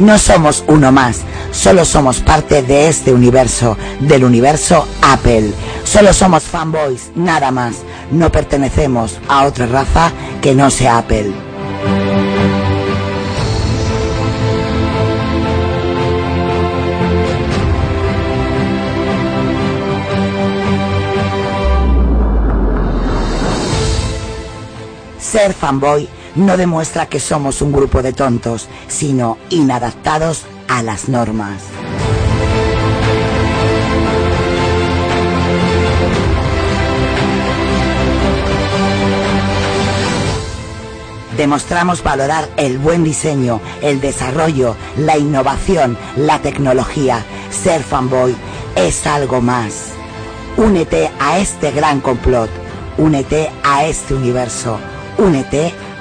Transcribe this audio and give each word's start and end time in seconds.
No, 0.00 0.18
somos 0.18 0.64
uno 0.66 0.90
más, 0.90 1.20
solo 1.52 1.84
somos 1.84 2.20
parte 2.20 2.62
de 2.62 2.88
este 2.88 3.12
universo, 3.12 3.76
del 4.00 4.24
universo 4.24 4.88
Apple. 5.02 5.52
Solo 5.84 6.14
somos 6.14 6.42
fanboys, 6.44 7.10
nada 7.14 7.50
más. 7.50 7.82
No 8.10 8.32
pertenecemos 8.32 9.20
a 9.28 9.44
otra 9.44 9.66
raza 9.66 10.10
que 10.40 10.54
no 10.54 10.70
sea 10.70 10.96
Apple. 10.98 11.34
Ser 25.18 25.52
fanboy 25.52 26.08
no 26.34 26.56
demuestra 26.56 27.06
que 27.06 27.20
somos 27.20 27.62
un 27.62 27.72
grupo 27.72 28.02
de 28.02 28.12
tontos, 28.12 28.68
sino 28.88 29.38
inadaptados 29.50 30.44
a 30.68 30.82
las 30.82 31.08
normas. 31.08 31.62
Demostramos 41.40 42.02
valorar 42.02 42.50
el 42.58 42.76
buen 42.76 43.02
diseño, 43.02 43.62
el 43.80 43.98
desarrollo, 44.02 44.76
la 44.98 45.16
innovación, 45.16 45.96
la 46.16 46.40
tecnología. 46.40 47.24
Ser 47.50 47.82
fanboy 47.82 48.36
es 48.76 49.06
algo 49.06 49.40
más. 49.40 49.92
Únete 50.58 51.10
a 51.18 51.38
este 51.38 51.70
gran 51.70 52.00
complot. 52.00 52.50
Únete 52.98 53.50
a 53.64 53.86
este 53.86 54.12
universo. 54.12 54.78
Únete 55.16 55.68
a 55.68 55.89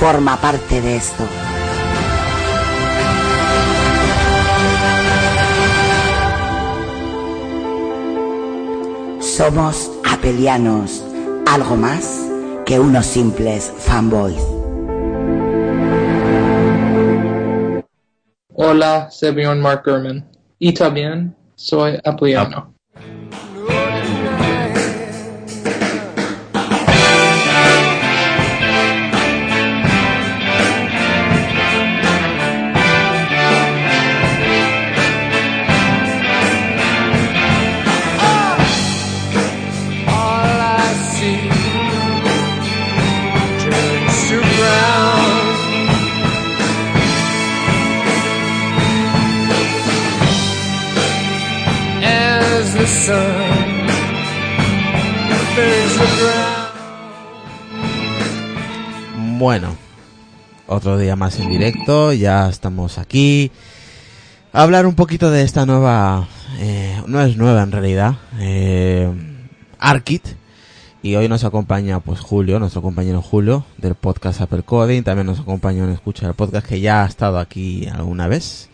forma 0.00 0.34
parte 0.40 0.80
de 0.80 0.96
esto. 0.96 1.24
Somos 9.20 9.90
apelianos, 10.10 11.04
algo 11.46 11.76
más 11.76 12.26
que 12.64 12.80
unos 12.80 13.04
simples 13.04 13.70
fanboys. 13.76 14.42
Hola, 18.54 19.10
soy 19.10 19.60
Mark 19.60 19.82
Gurman. 19.84 20.26
Y 20.58 20.72
también 20.72 21.36
soy 21.56 21.98
apeliano. 22.02 22.74
Bueno, 59.38 59.74
otro 60.66 60.98
día 60.98 61.16
más 61.16 61.40
en 61.40 61.48
directo, 61.48 62.12
ya 62.12 62.48
estamos 62.48 62.98
aquí. 62.98 63.50
A 64.52 64.62
hablar 64.62 64.84
un 64.86 64.94
poquito 64.94 65.30
de 65.30 65.42
esta 65.42 65.64
nueva, 65.64 66.28
eh, 66.58 67.00
no 67.06 67.22
es 67.22 67.36
nueva 67.38 67.62
en 67.62 67.72
realidad, 67.72 68.16
eh, 68.38 69.10
Arkit. 69.78 70.26
Y 71.02 71.14
hoy 71.14 71.28
nos 71.28 71.44
acompaña 71.44 72.00
pues 72.00 72.20
Julio, 72.20 72.58
nuestro 72.58 72.82
compañero 72.82 73.22
Julio 73.22 73.64
del 73.78 73.94
podcast 73.94 74.42
Apple 74.42 74.62
Coding. 74.62 75.02
También 75.02 75.26
nos 75.26 75.40
acompaña 75.40 75.84
en 75.84 75.90
escucha 75.90 76.26
el 76.26 76.34
podcast 76.34 76.66
que 76.66 76.80
ya 76.80 77.02
ha 77.02 77.06
estado 77.06 77.38
aquí 77.38 77.86
alguna 77.86 78.28
vez. 78.28 78.68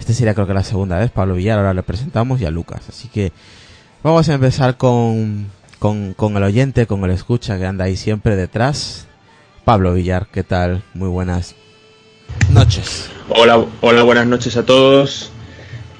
Este 0.00 0.14
sería 0.14 0.34
creo 0.34 0.48
que 0.48 0.54
la 0.54 0.64
segunda 0.64 0.98
vez, 0.98 1.12
Pablo 1.12 1.34
Villar, 1.34 1.58
ahora 1.58 1.74
le 1.74 1.84
presentamos 1.84 2.40
y 2.40 2.44
a 2.44 2.50
Lucas. 2.50 2.82
Así 2.88 3.06
que 3.06 3.32
vamos 4.02 4.28
a 4.28 4.34
empezar 4.34 4.76
con, 4.76 5.46
con, 5.78 6.14
con 6.14 6.36
el 6.36 6.42
oyente, 6.42 6.86
con 6.86 7.04
el 7.04 7.10
escucha 7.10 7.58
que 7.58 7.66
anda 7.66 7.84
ahí 7.84 7.96
siempre 7.96 8.36
detrás. 8.36 9.06
Pablo 9.64 9.94
Villar, 9.94 10.28
¿qué 10.32 10.42
tal? 10.44 10.82
Muy 10.94 11.08
buenas 11.08 11.54
noches. 12.50 13.10
Hola, 13.28 13.64
hola, 13.80 14.02
buenas 14.02 14.26
noches 14.26 14.56
a 14.56 14.64
todos. 14.64 15.30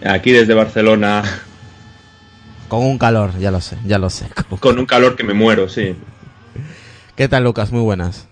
Aquí 0.04 0.30
desde 0.30 0.54
Barcelona, 0.54 1.24
Con 2.68 2.84
un 2.84 2.98
calor, 2.98 3.36
ya 3.38 3.50
lo 3.50 3.60
sé, 3.60 3.76
ya 3.84 3.98
lo 3.98 4.10
sé. 4.10 4.26
con 4.60 4.78
un 4.78 4.86
calor 4.86 5.16
que 5.16 5.24
me 5.24 5.34
muero, 5.34 5.68
sí. 5.68 5.96
¿Qué 7.16 7.28
tal, 7.28 7.44
Lucas? 7.44 7.72
Muy 7.72 7.82
buenas. 7.82 8.28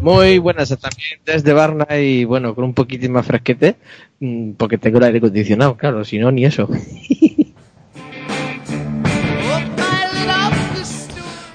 Muy 0.00 0.38
buenas 0.38 0.68
también 0.70 1.20
desde 1.24 1.52
Varna 1.52 1.86
y 1.96 2.24
bueno, 2.24 2.56
con 2.56 2.64
un 2.64 2.74
poquitín 2.74 3.12
más 3.12 3.24
fresquete, 3.24 3.76
mm, 4.18 4.52
porque 4.54 4.76
tengo 4.76 4.98
el 4.98 5.04
aire 5.04 5.18
acondicionado, 5.18 5.76
claro, 5.76 6.04
si 6.04 6.18
no, 6.18 6.32
ni 6.32 6.44
eso. 6.44 6.68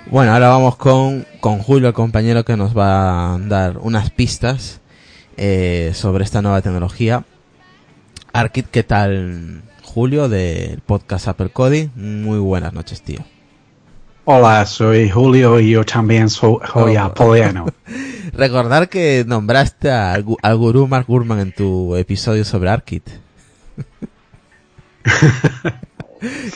Bueno, 0.10 0.34
ahora 0.34 0.48
vamos 0.50 0.78
con, 0.78 1.26
con 1.42 1.60
Julio, 1.60 1.90
el 1.90 1.94
compañero 1.94 2.46
que 2.46 2.56
nos 2.56 2.78
va 2.78 3.34
a 3.36 3.38
dar 3.40 3.78
unas 3.80 4.10
pistas 4.10 4.80
eh, 5.36 5.92
sobre 5.94 6.24
esta 6.24 6.42
nueva 6.42 6.62
tecnología. 6.62 7.26
Arkit, 8.32 8.68
¿qué 8.68 8.84
tal, 8.84 9.64
Julio, 9.84 10.30
del 10.30 10.80
podcast 10.82 11.28
Apple 11.28 11.50
Coding? 11.50 11.90
Muy 11.96 12.40
buenas 12.40 12.72
noches, 12.74 13.02
tío. 13.02 13.20
Hola, 14.26 14.66
soy 14.66 15.10
Julio 15.10 15.60
y 15.60 15.72
yo 15.72 15.84
también 15.86 16.30
soy, 16.30 16.58
soy 16.72 16.96
Oh. 16.98 17.02
apoliano. 17.02 17.66
Recordar 18.34 18.88
que 18.90 19.24
nombraste 19.28 19.90
al, 19.92 20.26
al 20.42 20.58
gurú 20.58 20.88
Mark 20.88 21.06
Gurman 21.08 21.40
en 21.40 21.52
tu 21.54 21.96
episodio 21.96 22.46
sobre 22.46 22.70
Arkit. 22.70 23.10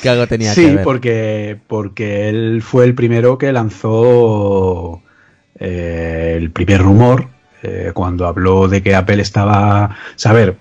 que 0.02 0.10
algo 0.10 0.28
tenía 0.28 0.54
que 0.54 0.62
Sí, 0.62 0.76
ver. 0.76 0.84
porque, 0.84 1.58
porque 1.68 2.30
él 2.30 2.62
fue 2.64 2.86
el 2.86 2.94
primero 2.96 3.38
que 3.38 3.52
lanzó 3.52 5.02
eh, 5.60 6.36
el 6.38 6.52
primer 6.52 6.82
rumor 6.82 7.28
eh, 7.64 7.92
cuando 7.94 8.28
habló 8.28 8.68
de 8.68 8.82
que 8.82 8.96
Apple 8.96 9.22
estaba... 9.22 9.96
Saber, 10.16 10.56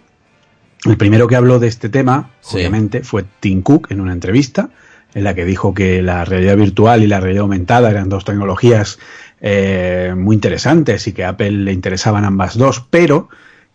el 0.84 0.96
primero 0.96 1.26
que 1.28 1.36
habló 1.36 1.58
de 1.58 1.68
este 1.68 1.88
tema, 1.88 2.30
Sí. 2.40 2.56
obviamente, 2.56 3.02
fue 3.02 3.24
Tim 3.40 3.62
Cook 3.62 3.88
en 3.90 4.00
una 4.00 4.12
entrevista 4.12 4.70
en 5.14 5.24
la 5.24 5.34
que 5.34 5.44
dijo 5.44 5.74
que 5.74 6.02
la 6.02 6.24
realidad 6.24 6.56
virtual 6.56 7.02
y 7.02 7.06
la 7.06 7.18
realidad 7.20 7.42
aumentada 7.42 7.90
eran 7.90 8.08
dos 8.08 8.24
tecnologías 8.24 8.98
eh, 9.40 10.14
muy 10.16 10.34
interesantes 10.34 11.06
y 11.08 11.12
que 11.12 11.24
a 11.24 11.30
Apple 11.30 11.50
le 11.50 11.72
interesaban 11.72 12.24
ambas 12.24 12.56
dos, 12.56 12.86
pero 12.90 13.28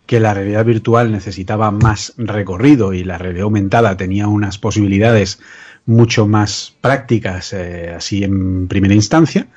que 0.06 0.20
la 0.20 0.34
realidad 0.34 0.64
virtual 0.64 1.12
necesitaba 1.12 1.70
más 1.70 2.14
recorrido 2.16 2.92
y 2.92 3.04
la 3.04 3.18
realidad 3.18 3.44
aumentada 3.44 3.96
tenía 3.96 4.28
unas 4.28 4.58
posibilidades 4.58 5.40
mucho 5.84 6.26
más 6.26 6.74
prácticas, 6.80 7.52
eh, 7.52 7.92
así 7.96 8.24
en 8.24 8.68
primera 8.68 8.94
instancia. 8.94 9.48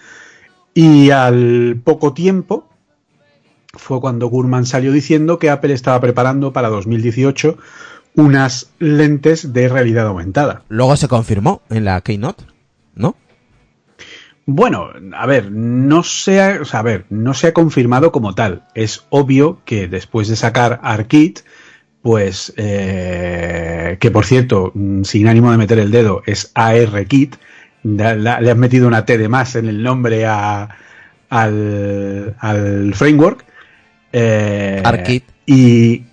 Y 0.74 1.12
al 1.12 1.80
poco 1.84 2.14
tiempo 2.14 2.68
fue 3.74 4.00
cuando 4.02 4.28
Gurman 4.28 4.66
salió 4.66 4.92
diciendo 4.92 5.40
que 5.40 5.50
Apple 5.50 5.74
estaba 5.74 6.00
preparando 6.00 6.54
para 6.54 6.70
2018 6.70 7.58
unas 8.16 8.72
lentes 8.80 9.54
de 9.54 9.70
realidad 9.70 10.08
aumentada. 10.08 10.64
Luego 10.70 10.96
se 10.98 11.08
confirmó 11.08 11.62
en 11.70 11.86
la 11.86 12.02
Keynote, 12.02 12.44
¿no? 12.96 13.16
Bueno, 14.52 14.90
a 15.16 15.26
ver, 15.28 15.52
no 15.52 16.02
se 16.04 16.42
ha, 16.42 16.60
o 16.62 16.66
sea, 16.66 16.80
a 16.80 16.84
ver, 16.84 17.06
no 17.10 17.34
se 17.34 17.48
ha 17.48 17.54
confirmado 17.54 18.12
como 18.12 18.34
tal. 18.34 18.64
Es 18.74 19.06
obvio 19.10 19.62
que 19.66 19.88
después 19.88 20.28
de 20.28 20.36
sacar 20.36 20.80
ARKit, 20.82 21.40
pues, 22.02 22.54
eh, 22.58 23.98
que 24.00 24.10
por 24.12 24.26
cierto, 24.26 24.72
mm, 24.74 25.04
sin 25.04 25.28
ánimo 25.28 25.52
de 25.52 25.58
meter 25.58 25.78
el 25.80 25.92
dedo, 25.92 26.24
es 26.26 26.52
ARKit, 26.56 27.36
le 27.84 28.50
han 28.52 28.60
metido 28.60 28.88
una 28.88 29.06
T 29.06 29.18
de 29.18 29.30
más 29.30 29.56
en 29.56 29.68
el 29.70 29.84
nombre 29.84 30.26
a- 30.26 30.70
al, 31.30 32.36
al 32.40 32.94
framework. 32.96 33.46
Eh, 34.12 34.82
ARKit. 34.84 35.24
Y 35.46 36.04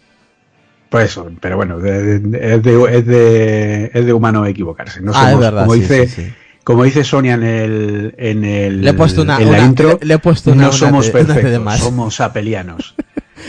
Pues 0.90 1.06
eso, 1.10 1.30
pero 1.40 1.56
bueno, 1.56 1.78
es, 1.78 1.82
de, 1.82 2.48
es, 2.52 3.06
de, 3.06 3.90
es 3.92 4.06
de 4.06 4.12
humano 4.12 4.44
equivocarse. 4.46 5.00
No 5.00 5.12
Ah, 5.14 5.24
es 5.24 5.28
somos- 5.30 5.40
verdad, 5.40 5.62
como 5.62 5.74
sí, 5.74 5.80
dice, 5.80 6.06
sí, 6.06 6.22
sí. 6.24 6.32
Como 6.66 6.82
dice 6.82 7.04
Sonia 7.04 7.34
en 7.34 7.44
el, 7.44 8.14
en 8.18 8.44
el 8.44 8.80
Le 8.82 8.90
he 8.90 8.94
puesto 8.94 9.22
una- 9.22 9.38
en 9.38 9.44
la 9.52 9.58
una- 9.58 9.66
intro, 9.66 9.98
le- 10.00 10.06
le 10.08 10.14
he 10.14 10.18
puesto 10.18 10.50
una- 10.50 10.64
no 10.64 10.72
somos 10.72 11.10
perfectos, 11.10 11.78
somos 11.78 12.20
apelianos. 12.20 12.96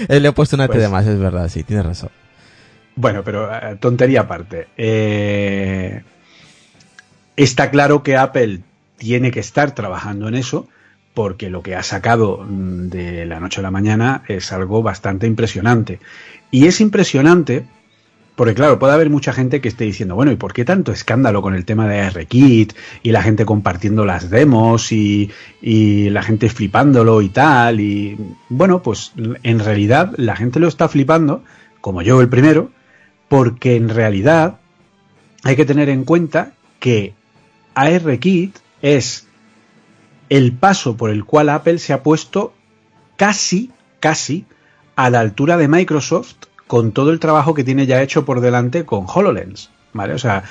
Eh, 0.07 0.19
Le 0.19 0.27
he 0.27 0.31
puesto 0.33 0.55
una 0.55 0.67
T 0.67 0.73
Pues- 0.73 0.83
de 0.83 0.89
más, 0.89 1.07
es 1.07 1.17
verdad, 1.17 1.49
sí, 1.49 1.63
tienes 1.63 1.83
razón. 1.83 2.09
Bueno, 2.95 3.23
pero 3.23 3.51
eh, 3.51 3.75
tontería 3.79 4.21
aparte. 4.21 4.67
Eh, 4.77 6.03
está 7.35 7.71
claro 7.71 8.03
que 8.03 8.17
Apple 8.17 8.59
tiene 8.97 9.31
que 9.31 9.39
estar 9.39 9.71
trabajando 9.73 10.27
en 10.27 10.35
eso 10.35 10.67
porque 11.15 11.49
lo 11.49 11.63
que 11.63 11.75
ha 11.75 11.81
sacado 11.81 12.45
mm, 12.47 12.89
de 12.89 13.25
la 13.25 13.39
noche 13.39 13.61
a 13.61 13.63
la 13.63 13.71
mañana 13.71 14.21
es 14.27 14.51
algo 14.51 14.83
bastante 14.83 15.25
impresionante. 15.25 15.99
Y 16.51 16.67
es 16.67 16.79
impresionante 16.81 17.65
porque, 18.37 18.53
claro, 18.53 18.77
puede 18.77 18.93
haber 18.93 19.09
mucha 19.09 19.33
gente 19.33 19.61
que 19.61 19.67
esté 19.67 19.85
diciendo, 19.85 20.13
bueno, 20.13 20.31
¿y 20.31 20.35
por 20.35 20.53
qué 20.53 20.63
tanto 20.63 20.91
escándalo 20.91 21.41
con 21.41 21.55
el 21.55 21.65
tema 21.65 21.87
de 21.87 22.01
ARKit 22.01 22.71
y 23.01 23.11
la 23.11 23.23
gente 23.23 23.45
compartiendo 23.45 24.05
las 24.05 24.29
demos 24.29 24.91
y, 24.91 25.31
la 25.59 26.21
gente 26.21 26.47
flipándolo 26.47 27.23
y 27.23 27.29
tal? 27.29 27.79
Y 27.79 28.15
bueno, 28.49 28.83
pues 28.83 29.13
en 29.41 29.57
realidad 29.57 30.13
la 30.17 30.35
gente 30.35 30.59
lo 30.59 30.67
está 30.67 30.87
flipando, 30.87 31.43
como 31.81 32.03
yo 32.03 32.21
el 32.21 32.29
primero, 32.29 32.69
porque 33.27 33.75
en 33.75 33.89
realidad 33.89 34.59
hay 35.43 35.55
que 35.55 35.65
tener 35.65 35.89
en 35.89 36.03
cuenta 36.03 36.51
que 36.79 37.15
ARKit 37.73 38.55
es 38.83 39.25
el 40.29 40.51
paso 40.51 40.95
por 40.95 41.09
el 41.09 41.25
cual 41.25 41.49
Apple 41.49 41.79
se 41.79 41.91
ha 41.91 42.03
puesto 42.03 42.53
casi, 43.15 43.71
casi 43.99 44.45
a 44.95 45.09
la 45.09 45.21
altura 45.21 45.57
de 45.57 45.67
Microsoft 45.67 46.35
con 46.67 46.91
todo 46.91 47.11
el 47.11 47.19
trabajo 47.19 47.53
que 47.53 47.63
tiene 47.63 47.85
ya 47.85 48.01
hecho 48.01 48.25
por 48.25 48.41
delante 48.41 48.85
con 48.85 49.05
HoloLens. 49.07 49.71
¿Vale? 49.93 50.13
O 50.13 50.19
sea, 50.19 50.43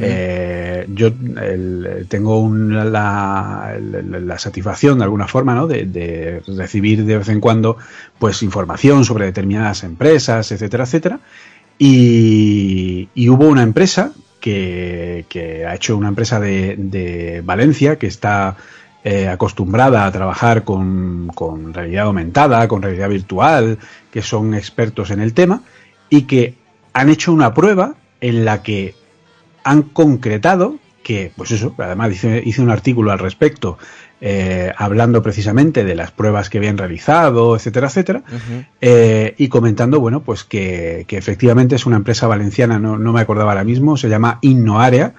eh, 0.00 0.86
yo 0.94 1.08
el- 1.08 2.06
tengo 2.08 2.38
un- 2.40 2.90
la, 2.92 3.74
el- 3.76 4.26
la 4.26 4.38
satisfacción 4.38 4.96
de 4.98 5.04
alguna 5.04 5.26
forma 5.28 5.54
¿no? 5.54 5.66
de, 5.66 5.84
de 5.84 6.40
recibir 6.56 7.04
de 7.04 7.18
vez 7.18 7.28
en 7.28 7.40
cuando 7.40 7.76
pues 8.18 8.42
información 8.42 9.04
sobre 9.04 9.26
determinadas 9.26 9.82
empresas, 9.84 10.50
etcétera, 10.52 10.84
etcétera. 10.84 11.20
Y, 11.78 13.08
y 13.14 13.28
hubo 13.28 13.46
una 13.46 13.62
empresa 13.62 14.12
que, 14.40 15.26
que 15.28 15.66
ha 15.66 15.74
hecho 15.74 15.96
una 15.98 16.08
empresa 16.08 16.40
de, 16.40 16.76
de 16.78 17.42
Valencia 17.44 17.96
que 17.98 18.06
está 18.06 18.56
eh, 19.04 19.28
acostumbrada 19.28 20.06
a 20.06 20.12
trabajar 20.12 20.64
con, 20.64 21.30
con 21.34 21.74
realidad 21.74 22.06
aumentada, 22.06 22.66
con 22.68 22.82
realidad 22.82 23.10
virtual, 23.10 23.78
que 24.10 24.22
son 24.22 24.54
expertos 24.54 25.10
en 25.10 25.20
el 25.20 25.34
tema 25.34 25.62
y 26.08 26.22
que 26.22 26.54
han 26.92 27.10
hecho 27.10 27.32
una 27.32 27.52
prueba 27.52 27.94
en 28.20 28.44
la 28.44 28.62
que 28.62 28.94
han 29.62 29.82
concretado 29.82 30.78
que, 31.02 31.30
pues 31.36 31.50
eso, 31.50 31.74
además 31.78 32.12
hice, 32.12 32.42
hice 32.44 32.62
un 32.62 32.70
artículo 32.70 33.12
al 33.12 33.18
respecto 33.18 33.78
eh, 34.20 34.72
hablando 34.78 35.22
precisamente 35.22 35.84
de 35.84 35.94
las 35.94 36.10
pruebas 36.10 36.48
que 36.48 36.56
habían 36.56 36.78
realizado, 36.78 37.54
etcétera, 37.56 37.88
etcétera, 37.88 38.22
eh, 38.80 39.34
y 39.36 39.48
comentando, 39.48 40.00
bueno, 40.00 40.22
pues 40.22 40.44
que, 40.44 41.04
que 41.06 41.18
efectivamente 41.18 41.74
es 41.74 41.84
una 41.84 41.96
empresa 41.96 42.26
valenciana, 42.26 42.78
no, 42.78 42.96
no 42.96 43.12
me 43.12 43.20
acordaba 43.20 43.52
ahora 43.52 43.64
mismo, 43.64 43.98
se 43.98 44.08
llama 44.08 44.38
InnoArea, 44.40 45.12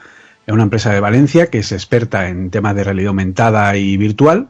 es 0.46 0.54
una 0.54 0.64
empresa 0.64 0.94
de 0.94 1.00
Valencia 1.00 1.48
que 1.48 1.60
es 1.60 1.72
experta 1.72 2.30
en 2.30 2.50
temas 2.50 2.76
de 2.76 2.84
realidad 2.84 3.10
aumentada 3.10 3.76
y 3.78 3.98
virtual, 3.98 4.50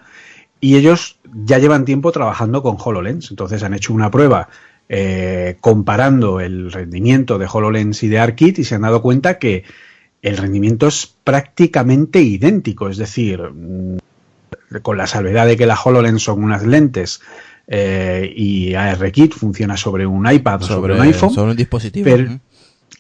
y 0.60 0.78
ellos 0.78 1.18
ya 1.46 1.58
llevan 1.58 1.86
tiempo 1.86 2.12
trabajando 2.12 2.64
con 2.64 2.78
HoloLens, 2.80 3.30
entonces 3.30 3.64
han 3.64 3.74
hecho 3.74 3.94
una 3.94 4.12
prueba 4.12 4.50
eh, 4.90 5.58
comparando 5.62 6.40
el 6.40 6.72
rendimiento 6.72 7.38
de 7.38 7.48
HoloLens 7.52 8.04
y 8.04 8.08
de 8.08 8.20
ARKit 8.20 8.60
y 8.60 8.64
se 8.64 8.76
han 8.76 8.82
dado 8.82 9.02
cuenta 9.02 9.40
que 9.40 9.64
el 10.22 10.38
rendimiento 10.38 10.88
es 10.88 11.14
prácticamente 11.24 12.22
idéntico, 12.22 12.90
es 12.90 12.98
decir, 12.98 13.42
mm, 13.42 13.98
con 14.82 14.98
la 14.98 15.08
salvedad 15.08 15.46
de 15.48 15.58
que 15.58 15.66
la 15.66 15.76
HoloLens 15.76 16.24
son 16.24 16.44
unas 16.44 16.66
lentes 16.66 17.22
eh, 17.68 18.32
y 18.36 18.76
ARKit 18.76 19.34
funciona 19.34 19.76
sobre 19.78 20.06
un 20.06 20.32
iPad 20.32 20.64
o 20.64 20.68
sobre, 20.68 20.94
un 20.94 21.02
iPhone. 21.02 21.32
sobre 21.32 21.52
un 21.52 21.58
dispositivo. 21.58 22.06
pero-. 22.06 22.40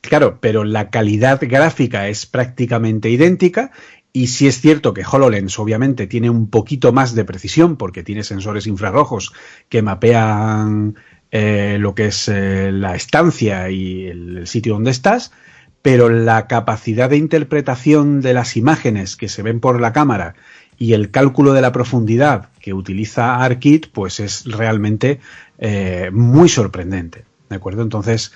Claro, 0.05 0.39
pero 0.39 0.63
la 0.63 0.89
calidad 0.89 1.39
gráfica 1.41 2.07
es 2.07 2.25
prácticamente 2.25 3.09
idéntica 3.09 3.71
y 4.15 4.27
sí 4.27 4.47
es 4.47 4.61
cierto 4.61 4.93
que 4.93 5.03
HoloLens 5.03 5.59
obviamente 5.59 6.07
tiene 6.07 6.29
un 6.29 6.49
poquito 6.49 6.93
más 6.93 7.15
de 7.15 7.25
precisión 7.25 7.75
porque 7.75 8.01
tiene 8.01 8.23
sensores 8.23 8.65
infrarrojos 8.65 9.33
que 9.67 9.81
mapean 9.81 10.95
eh, 11.31 11.75
lo 11.81 11.95
que 11.95 12.05
es 12.05 12.29
eh, 12.29 12.71
la 12.71 12.95
estancia 12.95 13.69
y 13.69 14.05
el, 14.05 14.47
sitio 14.47 14.75
donde 14.75 14.91
estás, 14.91 15.33
pero 15.81 16.07
la 16.07 16.47
capacidad 16.47 17.09
de 17.09 17.17
interpretación 17.17 18.21
de 18.21 18.33
las 18.33 18.55
imágenes 18.55 19.17
que 19.17 19.27
se 19.27 19.41
ven 19.41 19.59
por 19.59 19.81
la 19.81 19.91
cámara 19.91 20.35
y 20.77 20.93
el 20.93 21.11
cálculo 21.11 21.51
de 21.51 21.61
la 21.61 21.73
profundidad 21.73 22.51
que 22.61 22.73
utiliza 22.73 23.43
ARKit, 23.43 23.87
pues 23.91 24.21
es 24.21 24.45
realmente 24.45 25.19
eh, 25.57 26.09
muy 26.13 26.47
sorprendente. 26.47 27.25
¿De 27.49 27.57
acuerdo? 27.57 27.81
Entonces, 27.81 28.31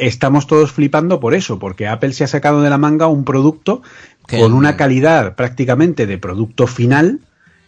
estamos 0.00 0.46
todos 0.46 0.72
flipando 0.72 1.20
por 1.20 1.34
eso, 1.34 1.58
porque 1.58 1.86
Apple 1.86 2.12
se 2.12 2.24
ha 2.24 2.28
sacado 2.28 2.62
de 2.62 2.70
la 2.70 2.78
manga 2.78 3.06
un 3.06 3.24
producto 3.24 3.82
con 4.28 4.52
una 4.52 4.76
calidad 4.76 5.34
prácticamente 5.34 6.06
de 6.06 6.18
producto 6.18 6.66
final 6.66 7.20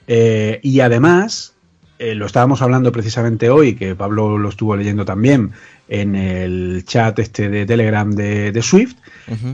eh, 0.07 0.61
y 0.63 0.81
además, 0.81 1.55
eh, 1.99 2.15
lo 2.15 2.27
estábamos 2.27 2.63
hablando 2.63 2.93
precisamente 2.93 3.51
hoy, 3.51 3.75
que 3.75 3.95
Pablo 3.95 4.39
lo 4.39 4.49
estuvo 4.49 4.77
leyendo 4.77 5.05
también 5.05 5.53
en 5.89 6.15
el 6.15 6.85
chat 6.87 7.19
este 7.19 7.49
de 7.49 7.67
Telegram 7.67 8.11
de, 8.11 8.53
de 8.53 8.63
Swift, 8.63 8.97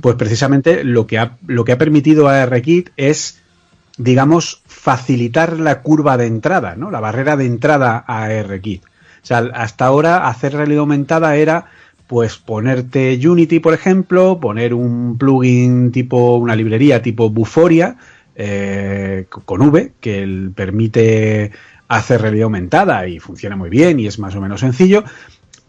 pues 0.00 0.16
precisamente 0.16 0.85
lo 0.85 1.06
que 1.06 1.18
ha, 1.18 1.37
lo 1.47 1.64
que 1.64 1.73
ha 1.73 1.78
permitido 1.78 2.28
a 2.28 2.42
ARKit 2.42 2.90
es, 2.97 3.40
digamos, 3.97 4.62
facilitar 4.66 5.58
la 5.58 5.82
curva 5.82 6.16
de 6.16 6.26
entrada, 6.26 6.75
¿no? 6.76 6.90
La 6.90 7.00
barrera 7.00 7.37
de 7.37 7.47
entrada 7.47 8.04
a 8.06 8.25
ARKit. 8.25 8.85
O 8.85 9.26
sea, 9.28 9.38
hasta 9.54 9.87
ahora 9.87 10.28
hacer 10.28 10.54
realidad 10.54 10.80
aumentada 10.80 11.35
era 11.37 11.66
pues 12.09 12.38
ponerte 12.38 13.21
Unity, 13.23 13.61
por 13.61 13.75
ejemplo, 13.75 14.41
poner 14.41 14.75
un 14.75 15.19
plugin 15.19 15.93
tipo, 15.93 16.37
una 16.37 16.57
librería 16.57 17.03
tipo 17.03 17.31
Buforia, 17.31 17.99
eh, 18.35 19.27
con 19.29 19.61
V, 19.61 19.93
que 20.00 20.50
permite 20.55 21.53
hacer 21.87 22.23
realidad 22.23 22.45
aumentada 22.45 23.07
y 23.07 23.19
funciona 23.19 23.57
muy 23.57 23.69
bien 23.71 24.00
y 24.00 24.07
es 24.07 24.19
más 24.19 24.35
o 24.35 24.41
menos 24.41 24.61
sencillo, 24.61 25.05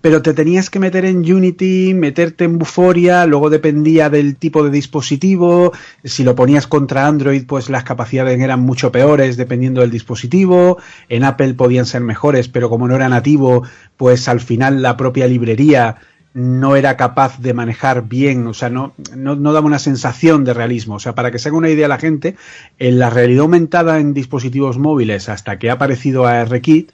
pero 0.02 0.22
te 0.22 0.34
tenías 0.34 0.70
que 0.70 0.80
meter 0.80 1.04
en 1.04 1.18
Unity, 1.18 1.94
meterte 1.94 2.46
en 2.46 2.58
Buforia, 2.58 3.26
luego 3.26 3.50
dependía 3.50 4.10
del 4.10 4.38
tipo 4.38 4.64
de 4.64 4.70
dispositivo, 4.70 5.74
si 6.06 6.24
lo 6.24 6.36
ponías 6.36 6.68
contra 6.68 7.06
Android, 7.06 7.46
pues 7.46 7.70
las 7.70 7.84
capacidades 7.84 8.40
eran 8.40 8.62
mucho 8.62 8.94
peores 8.94 9.36
dependiendo 9.36 9.82
del 9.82 9.92
dispositivo, 9.92 10.78
en 11.10 11.26
Apple 11.26 11.54
podían 11.54 11.86
ser 11.86 12.02
mejores, 12.02 12.48
pero 12.48 12.70
como 12.70 12.88
no 12.88 12.96
era 12.96 13.10
nativo, 13.10 13.64
pues 13.98 14.30
al 14.30 14.40
final 14.40 14.82
la 14.82 14.96
propia 14.96 15.28
librería 15.28 15.98
no 16.34 16.76
era 16.76 16.96
capaz 16.96 17.40
de 17.40 17.54
manejar 17.54 18.08
bien, 18.08 18.46
o 18.48 18.54
sea, 18.54 18.70
no, 18.70 18.94
no, 19.16 19.36
no 19.36 19.52
daba 19.52 19.66
una 19.66 19.80
sensación 19.80 20.44
de 20.44 20.54
realismo. 20.54 20.96
O 20.96 21.00
sea, 21.00 21.16
para 21.16 21.32
que 21.32 21.40
se 21.40 21.50
haga 21.50 21.58
una 21.58 21.70
idea 21.70 21.88
la 21.88 21.98
gente, 21.98 22.36
en 22.78 23.00
la 23.00 23.10
realidad 23.10 23.42
aumentada 23.42 24.00
en 24.00 24.14
dispositivos 24.14 24.78
móviles 24.78 25.28
hasta 25.30 25.58
que 25.58 25.70
ha 25.70 25.74
aparecido 25.74 26.28
ARKit 26.28 26.92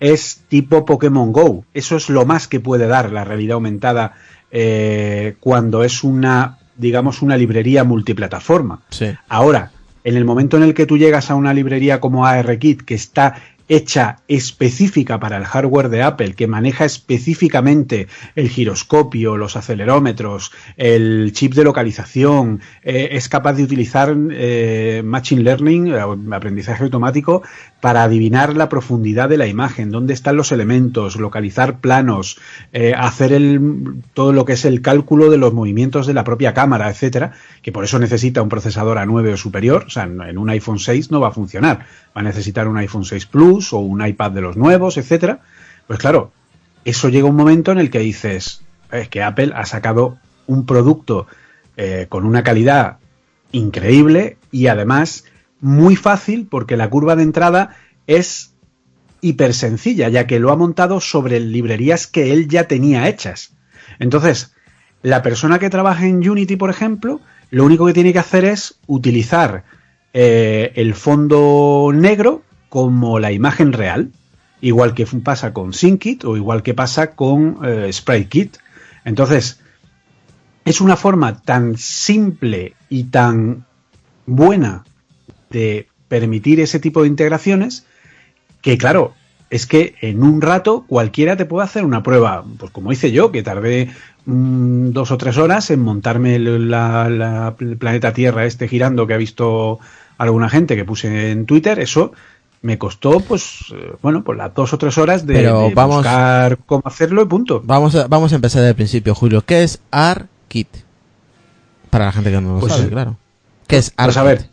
es 0.00 0.42
tipo 0.48 0.84
Pokémon 0.84 1.32
Go. 1.32 1.64
Eso 1.74 1.96
es 1.96 2.08
lo 2.08 2.24
más 2.24 2.48
que 2.48 2.60
puede 2.60 2.86
dar 2.86 3.12
la 3.12 3.24
realidad 3.24 3.54
aumentada 3.54 4.14
eh, 4.50 5.34
cuando 5.40 5.84
es 5.84 6.04
una, 6.04 6.58
digamos, 6.76 7.20
una 7.20 7.36
librería 7.36 7.84
multiplataforma. 7.84 8.80
Sí. 8.90 9.06
Ahora, 9.28 9.72
en 10.04 10.16
el 10.16 10.24
momento 10.24 10.56
en 10.56 10.62
el 10.62 10.74
que 10.74 10.86
tú 10.86 10.96
llegas 10.96 11.30
a 11.30 11.34
una 11.34 11.52
librería 11.52 12.00
como 12.00 12.26
ARKit 12.26 12.82
que 12.82 12.94
está 12.94 13.34
hecha 13.68 14.18
específica 14.28 15.18
para 15.18 15.36
el 15.36 15.44
hardware 15.44 15.88
de 15.88 16.02
Apple, 16.02 16.34
que 16.34 16.46
maneja 16.46 16.84
específicamente 16.84 18.08
el 18.36 18.48
giroscopio, 18.48 19.36
los 19.36 19.56
acelerómetros, 19.56 20.52
el 20.76 21.32
chip 21.32 21.54
de 21.54 21.64
localización, 21.64 22.60
eh, 22.82 23.08
es 23.12 23.28
capaz 23.28 23.54
de 23.54 23.64
utilizar 23.64 24.14
eh, 24.30 25.02
Machine 25.04 25.42
Learning, 25.42 25.88
eh, 25.88 26.00
aprendizaje 26.32 26.84
automático, 26.84 27.42
para 27.80 28.02
adivinar 28.02 28.56
la 28.56 28.68
profundidad 28.68 29.28
de 29.28 29.36
la 29.36 29.46
imagen, 29.46 29.90
dónde 29.90 30.14
están 30.14 30.36
los 30.36 30.52
elementos, 30.52 31.16
localizar 31.16 31.80
planos, 31.80 32.38
eh, 32.72 32.94
hacer 32.96 33.32
el, 33.32 34.02
todo 34.14 34.32
lo 34.32 34.44
que 34.44 34.54
es 34.54 34.64
el 34.64 34.82
cálculo 34.82 35.30
de 35.30 35.38
los 35.38 35.52
movimientos 35.52 36.06
de 36.06 36.14
la 36.14 36.24
propia 36.24 36.54
cámara, 36.54 36.90
etcétera, 36.90 37.32
que 37.62 37.72
por 37.72 37.84
eso 37.84 37.98
necesita 37.98 38.42
un 38.42 38.48
procesador 38.48 38.98
A9 38.98 39.34
o 39.34 39.36
superior, 39.36 39.84
o 39.86 39.90
sea, 39.90 40.04
en 40.04 40.18
en 40.28 40.38
un 40.38 40.50
iPhone 40.50 40.78
6 40.78 41.10
no 41.10 41.20
va 41.20 41.28
a 41.28 41.32
funcionar, 41.32 41.86
va 42.16 42.20
a 42.20 42.22
necesitar 42.22 42.68
un 42.68 42.76
iPhone 42.76 43.04
6 43.04 43.26
Plus 43.26 43.57
o 43.72 43.78
un 43.78 44.06
iPad 44.06 44.32
de 44.32 44.40
los 44.40 44.56
nuevos, 44.56 44.96
etcétera. 44.96 45.40
Pues 45.86 45.98
claro, 45.98 46.32
eso 46.84 47.08
llega 47.08 47.28
un 47.28 47.36
momento 47.36 47.72
en 47.72 47.78
el 47.78 47.90
que 47.90 47.98
dices, 47.98 48.62
es 48.90 49.08
que 49.08 49.22
Apple 49.22 49.52
ha 49.54 49.66
sacado 49.66 50.18
un 50.46 50.66
producto 50.66 51.26
eh, 51.76 52.06
con 52.08 52.24
una 52.24 52.42
calidad 52.42 52.98
increíble 53.52 54.36
y 54.50 54.66
además 54.66 55.24
muy 55.60 55.96
fácil 55.96 56.46
porque 56.50 56.76
la 56.76 56.90
curva 56.90 57.16
de 57.16 57.22
entrada 57.22 57.76
es 58.06 58.54
hiper 59.20 59.54
sencilla, 59.54 60.08
ya 60.08 60.26
que 60.26 60.38
lo 60.38 60.50
ha 60.50 60.56
montado 60.56 61.00
sobre 61.00 61.40
librerías 61.40 62.06
que 62.06 62.32
él 62.32 62.48
ya 62.48 62.64
tenía 62.64 63.08
hechas. 63.08 63.54
Entonces, 63.98 64.54
la 65.02 65.22
persona 65.22 65.58
que 65.58 65.70
trabaja 65.70 66.06
en 66.06 66.28
Unity, 66.28 66.56
por 66.56 66.70
ejemplo, 66.70 67.20
lo 67.50 67.64
único 67.64 67.86
que 67.86 67.94
tiene 67.94 68.12
que 68.12 68.18
hacer 68.18 68.44
es 68.44 68.78
utilizar 68.86 69.64
eh, 70.12 70.72
el 70.76 70.94
fondo 70.94 71.90
negro 71.94 72.42
como 72.68 73.18
la 73.18 73.32
imagen 73.32 73.72
real, 73.72 74.10
igual 74.60 74.94
que 74.94 75.06
pasa 75.06 75.52
con 75.52 75.72
SyncKit 75.72 76.24
o 76.24 76.36
igual 76.36 76.62
que 76.62 76.74
pasa 76.74 77.12
con 77.12 77.58
eh, 77.64 77.90
SpriteKit. 77.92 78.56
Entonces, 79.04 79.60
es 80.64 80.80
una 80.80 80.96
forma 80.96 81.40
tan 81.40 81.76
simple 81.78 82.74
y 82.88 83.04
tan 83.04 83.64
buena 84.26 84.84
de 85.50 85.88
permitir 86.08 86.60
ese 86.60 86.78
tipo 86.80 87.02
de 87.02 87.08
integraciones 87.08 87.86
que, 88.60 88.76
claro, 88.76 89.14
es 89.50 89.66
que 89.66 89.94
en 90.02 90.22
un 90.22 90.42
rato 90.42 90.84
cualquiera 90.86 91.36
te 91.36 91.46
puede 91.46 91.64
hacer 91.64 91.84
una 91.84 92.02
prueba, 92.02 92.44
pues 92.58 92.70
como 92.70 92.92
hice 92.92 93.12
yo, 93.12 93.32
que 93.32 93.42
tardé 93.42 93.88
mm, 94.26 94.90
dos 94.90 95.10
o 95.10 95.16
tres 95.16 95.38
horas 95.38 95.70
en 95.70 95.80
montarme 95.80 96.38
la- 96.38 97.54
el 97.58 97.76
planeta 97.78 98.12
Tierra 98.12 98.44
este 98.44 98.68
girando 98.68 99.06
que 99.06 99.14
ha 99.14 99.18
visto 99.18 99.78
alguna 100.18 100.50
gente 100.50 100.76
que 100.76 100.84
puse 100.84 101.30
en 101.30 101.46
Twitter, 101.46 101.78
eso 101.78 102.12
me 102.62 102.76
costó, 102.78 103.20
pues, 103.20 103.72
eh, 103.72 103.92
bueno, 104.02 104.24
pues 104.24 104.36
las 104.36 104.52
dos 104.54 104.72
o 104.72 104.78
tres 104.78 104.98
horas 104.98 105.26
de, 105.26 105.34
Pero 105.34 105.60
de 105.68 105.74
vamos- 105.74 105.96
buscar 105.96 106.58
cómo 106.66 106.82
hacerlo 106.84 107.22
y 107.22 107.26
punto. 107.26 107.62
Vamos 107.64 107.94
a, 107.94 108.06
vamos 108.08 108.32
a 108.32 108.34
empezar 108.36 108.62
del 108.62 108.74
principio, 108.74 109.14
Julio. 109.14 109.42
¿Qué 109.44 109.62
es 109.62 109.80
ARKit? 109.90 110.68
Para 111.90 112.06
la 112.06 112.12
gente 112.12 112.30
que 112.30 112.40
no 112.40 112.54
lo 112.54 112.60
Pues, 112.60 112.72
sabe, 112.72 112.88
claro. 112.88 113.16
¿Qué 113.66 113.76
es 113.78 113.90
Pues 113.90 114.16
ARKit? 114.16 114.18
a 114.18 114.22
ver, 114.24 114.50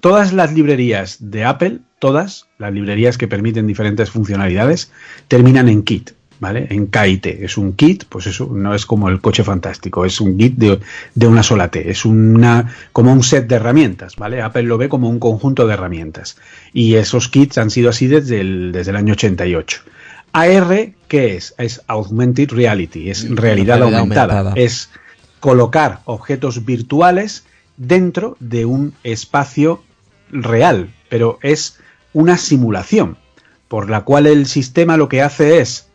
todas 0.00 0.32
las 0.32 0.52
librerías 0.52 1.16
de 1.20 1.44
Apple, 1.44 1.78
todas 1.98 2.46
las 2.58 2.72
librerías 2.72 3.18
que 3.18 3.28
permiten 3.28 3.66
diferentes 3.66 4.10
funcionalidades, 4.10 4.90
terminan 5.28 5.68
en 5.68 5.82
kit, 5.82 6.12
¿vale? 6.40 6.66
En 6.70 6.88
KIT. 6.88 7.26
Es 7.26 7.56
un 7.56 7.72
kit, 7.72 8.04
pues 8.08 8.26
eso, 8.26 8.48
no 8.52 8.74
es 8.74 8.86
como 8.86 9.08
el 9.08 9.20
coche 9.20 9.44
fantástico, 9.44 10.04
es 10.04 10.20
un 10.20 10.36
kit 10.36 10.56
de, 10.56 10.80
de 11.14 11.26
una 11.26 11.42
sola 11.42 11.68
T, 11.68 11.90
es 11.90 12.04
una, 12.04 12.72
como 12.92 13.12
un 13.12 13.22
set 13.22 13.46
de 13.46 13.56
herramientas, 13.56 14.16
¿vale? 14.16 14.42
Apple 14.42 14.64
lo 14.64 14.78
ve 14.78 14.88
como 14.88 15.08
un 15.08 15.18
conjunto 15.18 15.66
de 15.66 15.74
herramientas. 15.74 16.36
Y 16.72 16.94
esos 16.94 17.28
kits 17.28 17.58
han 17.58 17.70
sido 17.70 17.90
así 17.90 18.06
desde 18.06 18.40
el, 18.40 18.72
desde 18.72 18.90
el 18.90 18.96
año 18.96 19.12
88. 19.14 19.82
AR, 20.32 20.90
¿qué 21.08 21.36
es? 21.36 21.54
Es 21.58 21.82
Augmented 21.86 22.50
Reality, 22.50 23.10
es 23.10 23.22
realidad, 23.22 23.78
Realidad 23.78 23.82
aumentada. 23.82 24.38
aumentada. 24.40 24.52
Es 24.62 24.90
colocar 25.40 26.00
objetos 26.04 26.64
virtuales 26.64 27.44
dentro 27.76 28.36
de 28.40 28.64
un 28.64 28.94
espacio 29.02 29.82
real, 30.30 30.90
pero 31.08 31.38
es 31.42 31.78
una 32.12 32.36
simulación, 32.38 33.16
por 33.68 33.90
la 33.90 34.02
cual 34.02 34.26
el 34.26 34.46
sistema 34.46 34.96
lo 34.96 35.08
que 35.08 35.22
hace 35.22 35.60
es 35.60 35.85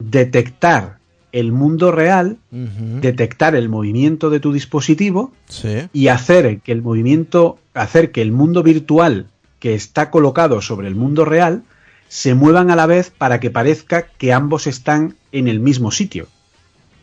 detectar 0.00 0.98
el 1.32 1.52
mundo 1.52 1.92
real, 1.92 2.38
detectar 2.50 3.54
el 3.54 3.68
movimiento 3.68 4.30
de 4.30 4.40
tu 4.40 4.52
dispositivo 4.52 5.32
Sí. 5.48 5.88
y 5.92 6.08
hacer 6.08 6.58
que 6.60 6.72
el 6.72 6.82
movimiento, 6.82 7.58
hacer 7.72 8.10
que 8.10 8.20
el 8.22 8.32
mundo 8.32 8.64
virtual 8.64 9.26
que 9.60 9.74
está 9.74 10.10
colocado 10.10 10.60
sobre 10.60 10.88
el 10.88 10.96
mundo 10.96 11.24
real 11.24 11.62
se 12.08 12.34
muevan 12.34 12.70
a 12.72 12.76
la 12.76 12.86
vez 12.86 13.12
para 13.16 13.38
que 13.38 13.50
parezca 13.50 14.06
que 14.18 14.32
ambos 14.32 14.66
están 14.66 15.14
en 15.30 15.46
el 15.46 15.60
mismo 15.60 15.92
sitio. 15.92 16.26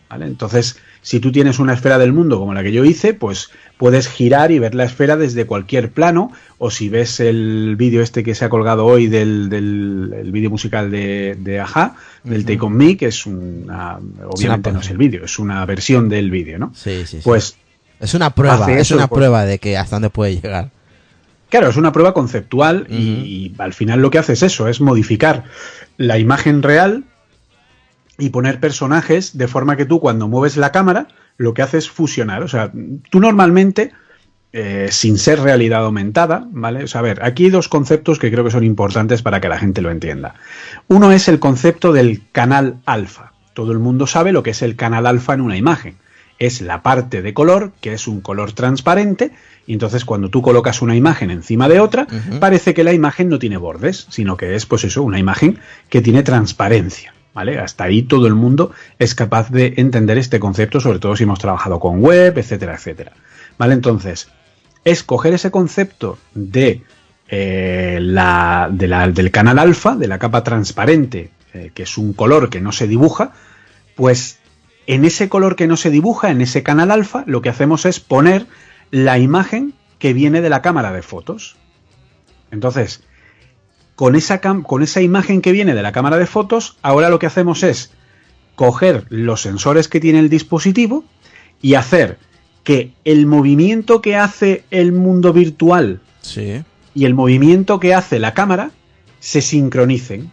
¿Vale? 0.09 0.25
Entonces, 0.25 0.77
si 1.01 1.19
tú 1.19 1.31
tienes 1.31 1.59
una 1.59 1.73
esfera 1.73 1.97
del 1.97 2.13
mundo 2.13 2.39
como 2.39 2.53
la 2.53 2.63
que 2.63 2.71
yo 2.71 2.83
hice, 2.85 3.13
pues 3.13 3.49
puedes 3.77 4.07
girar 4.07 4.51
y 4.51 4.59
ver 4.59 4.75
la 4.75 4.83
esfera 4.83 5.15
desde 5.17 5.45
cualquier 5.45 5.91
plano, 5.91 6.31
o 6.57 6.71
si 6.71 6.89
ves 6.89 7.19
el 7.19 7.75
vídeo 7.77 8.01
este 8.01 8.23
que 8.23 8.35
se 8.35 8.45
ha 8.45 8.49
colgado 8.49 8.85
hoy 8.85 9.07
del, 9.07 9.49
del 9.49 10.13
el 10.17 10.31
vídeo 10.31 10.49
musical 10.49 10.89
de, 10.91 11.37
de 11.39 11.59
Aja, 11.59 11.95
del 12.23 12.43
Take 12.45 12.59
On 12.61 12.73
Me, 12.73 12.97
que 12.97 13.07
es 13.07 13.25
una, 13.25 13.99
obviamente 14.25 14.71
no 14.71 14.79
es 14.79 14.89
el 14.89 14.97
vídeo, 14.97 15.25
es 15.25 15.39
una 15.39 15.65
versión 15.65 16.09
del 16.09 16.31
vídeo, 16.31 16.57
¿no? 16.59 16.73
Sí, 16.75 17.01
sí, 17.05 17.17
sí. 17.17 17.21
Pues 17.23 17.55
es 17.99 18.13
una 18.13 18.31
prueba, 18.31 18.71
es 18.73 18.91
una 18.91 19.07
pues- 19.07 19.19
prueba 19.19 19.45
de 19.45 19.59
que 19.59 19.77
hasta 19.77 19.95
dónde 19.95 20.09
puede 20.09 20.35
llegar. 20.35 20.71
Claro, 21.49 21.69
es 21.69 21.77
una 21.77 21.93
prueba 21.93 22.13
conceptual 22.13 22.87
y, 22.89 22.95
y 22.95 23.55
al 23.57 23.73
final 23.73 24.01
lo 24.01 24.11
que 24.11 24.17
hace 24.17 24.33
es 24.33 24.43
eso, 24.43 24.67
es 24.67 24.81
modificar 24.81 25.45
la 25.95 26.17
imagen 26.17 26.61
real 26.61 27.05
y 28.17 28.29
poner 28.29 28.59
personajes 28.59 29.37
de 29.37 29.47
forma 29.47 29.77
que 29.77 29.85
tú 29.85 29.99
cuando 29.99 30.27
mueves 30.27 30.57
la 30.57 30.71
cámara 30.71 31.07
lo 31.37 31.53
que 31.53 31.61
hace 31.61 31.77
es 31.77 31.89
fusionar. 31.89 32.43
O 32.43 32.47
sea, 32.47 32.71
tú 33.09 33.19
normalmente, 33.19 33.91
eh, 34.53 34.87
sin 34.91 35.17
ser 35.17 35.39
realidad 35.39 35.85
aumentada, 35.85 36.47
¿vale? 36.51 36.83
O 36.83 36.87
sea, 36.87 36.99
a 36.99 37.03
ver, 37.03 37.23
aquí 37.23 37.45
hay 37.45 37.49
dos 37.51 37.69
conceptos 37.69 38.19
que 38.19 38.31
creo 38.31 38.43
que 38.43 38.51
son 38.51 38.63
importantes 38.63 39.21
para 39.21 39.39
que 39.39 39.49
la 39.49 39.59
gente 39.59 39.81
lo 39.81 39.91
entienda. 39.91 40.35
Uno 40.87 41.11
es 41.11 41.27
el 41.27 41.39
concepto 41.39 41.93
del 41.93 42.23
canal 42.31 42.77
alfa. 42.85 43.33
Todo 43.53 43.71
el 43.71 43.79
mundo 43.79 44.07
sabe 44.07 44.31
lo 44.31 44.43
que 44.43 44.51
es 44.51 44.61
el 44.61 44.75
canal 44.75 45.05
alfa 45.05 45.33
en 45.33 45.41
una 45.41 45.57
imagen. 45.57 45.97
Es 46.39 46.61
la 46.61 46.83
parte 46.83 47.23
de 47.23 47.33
color, 47.33 47.71
que 47.81 47.93
es 47.93 48.07
un 48.07 48.21
color 48.21 48.51
transparente, 48.51 49.31
y 49.65 49.73
entonces 49.73 50.05
cuando 50.05 50.29
tú 50.29 50.43
colocas 50.43 50.83
una 50.83 50.95
imagen 50.95 51.31
encima 51.31 51.67
de 51.67 51.79
otra, 51.79 52.05
parece 52.39 52.75
que 52.75 52.83
la 52.83 52.93
imagen 52.93 53.27
no 53.27 53.39
tiene 53.39 53.57
bordes, 53.57 54.05
sino 54.11 54.37
que 54.37 54.55
es, 54.55 54.67
pues 54.67 54.83
eso, 54.83 55.01
una 55.01 55.17
imagen 55.17 55.57
que 55.89 56.01
tiene 56.01 56.21
transparencia. 56.21 57.16
¿Vale? 57.37 57.59
Hasta 57.59 57.83
ahí 57.83 58.01
todo 58.01 58.25
el 58.25 58.33
mundo 58.33 58.71
es 58.97 59.13
capaz 59.13 59.51
de 59.51 59.75
entender 59.77 60.17
este 60.17 60.39
concepto, 60.39 60.79
sobre 60.79 60.97
todo 60.97 61.15
si 61.15 61.21
hemos 61.21 61.37
trabajado 61.37 61.79
con 61.79 61.99
web, 62.01 62.35
etcétera, 62.35 62.73
etcétera. 62.73 63.11
¿Vale? 63.59 63.75
Entonces, 63.75 64.29
es 64.83 65.03
coger 65.03 65.35
ese 65.35 65.51
concepto 65.51 66.17
de, 66.33 66.81
eh, 67.29 67.99
la, 68.01 68.69
de 68.71 68.87
la- 68.87 69.07
del 69.11 69.29
canal 69.29 69.59
alfa, 69.59 69.95
de 69.95 70.07
la 70.07 70.17
capa 70.17 70.43
transparente, 70.43 71.29
eh, 71.53 71.69
que 71.75 71.83
es 71.83 71.99
un 71.99 72.13
color 72.13 72.49
que 72.49 72.59
no 72.59 72.71
se 72.71 72.87
dibuja, 72.87 73.33
pues 73.93 74.39
en 74.87 75.05
ese 75.05 75.29
color 75.29 75.55
que 75.55 75.67
no 75.67 75.77
se 75.77 75.91
dibuja, 75.91 76.31
en 76.31 76.41
ese 76.41 76.63
canal 76.63 76.89
alfa, 76.89 77.23
lo 77.27 77.43
que 77.43 77.49
hacemos 77.49 77.85
es 77.85 77.99
poner 77.99 78.47
la 78.89 79.19
imagen 79.19 79.75
que 79.99 80.13
viene 80.13 80.41
de 80.41 80.49
la 80.49 80.63
cámara 80.63 80.91
de 80.91 81.03
fotos. 81.03 81.55
Entonces, 82.49 83.03
con 83.97 84.15
esa, 84.15 84.39
cam- 84.39 84.63
con 84.63 84.81
esa 84.83 85.01
imagen 85.01 85.41
que 85.41 85.51
viene 85.51 85.73
de 85.75 85.81
la 85.81 85.91
cámara 85.91 86.15
de 86.17 86.25
fotos, 86.27 86.77
ahora 86.83 87.09
lo 87.09 87.19
que 87.19 87.25
hacemos 87.25 87.63
es 87.63 87.91
coger 88.55 89.03
los 89.09 89.41
sensores 89.41 89.89
que 89.89 89.99
tiene 89.99 90.19
el 90.19 90.29
dispositivo 90.29 91.03
y 91.61 91.73
hacer 91.73 92.17
que 92.63 92.93
el 93.03 93.25
movimiento 93.25 94.01
que 94.01 94.15
hace 94.15 94.63
el 94.71 94.91
mundo 94.93 95.33
virtual 95.33 95.99
Sí. 96.21 96.63
y 96.93 97.05
el 97.05 97.13
movimiento 97.15 97.79
que 97.79 97.93
hace 97.93 98.19
la 98.19 98.33
cámara 98.33 98.71
se 99.19 99.41
sincronicen. 99.41 100.31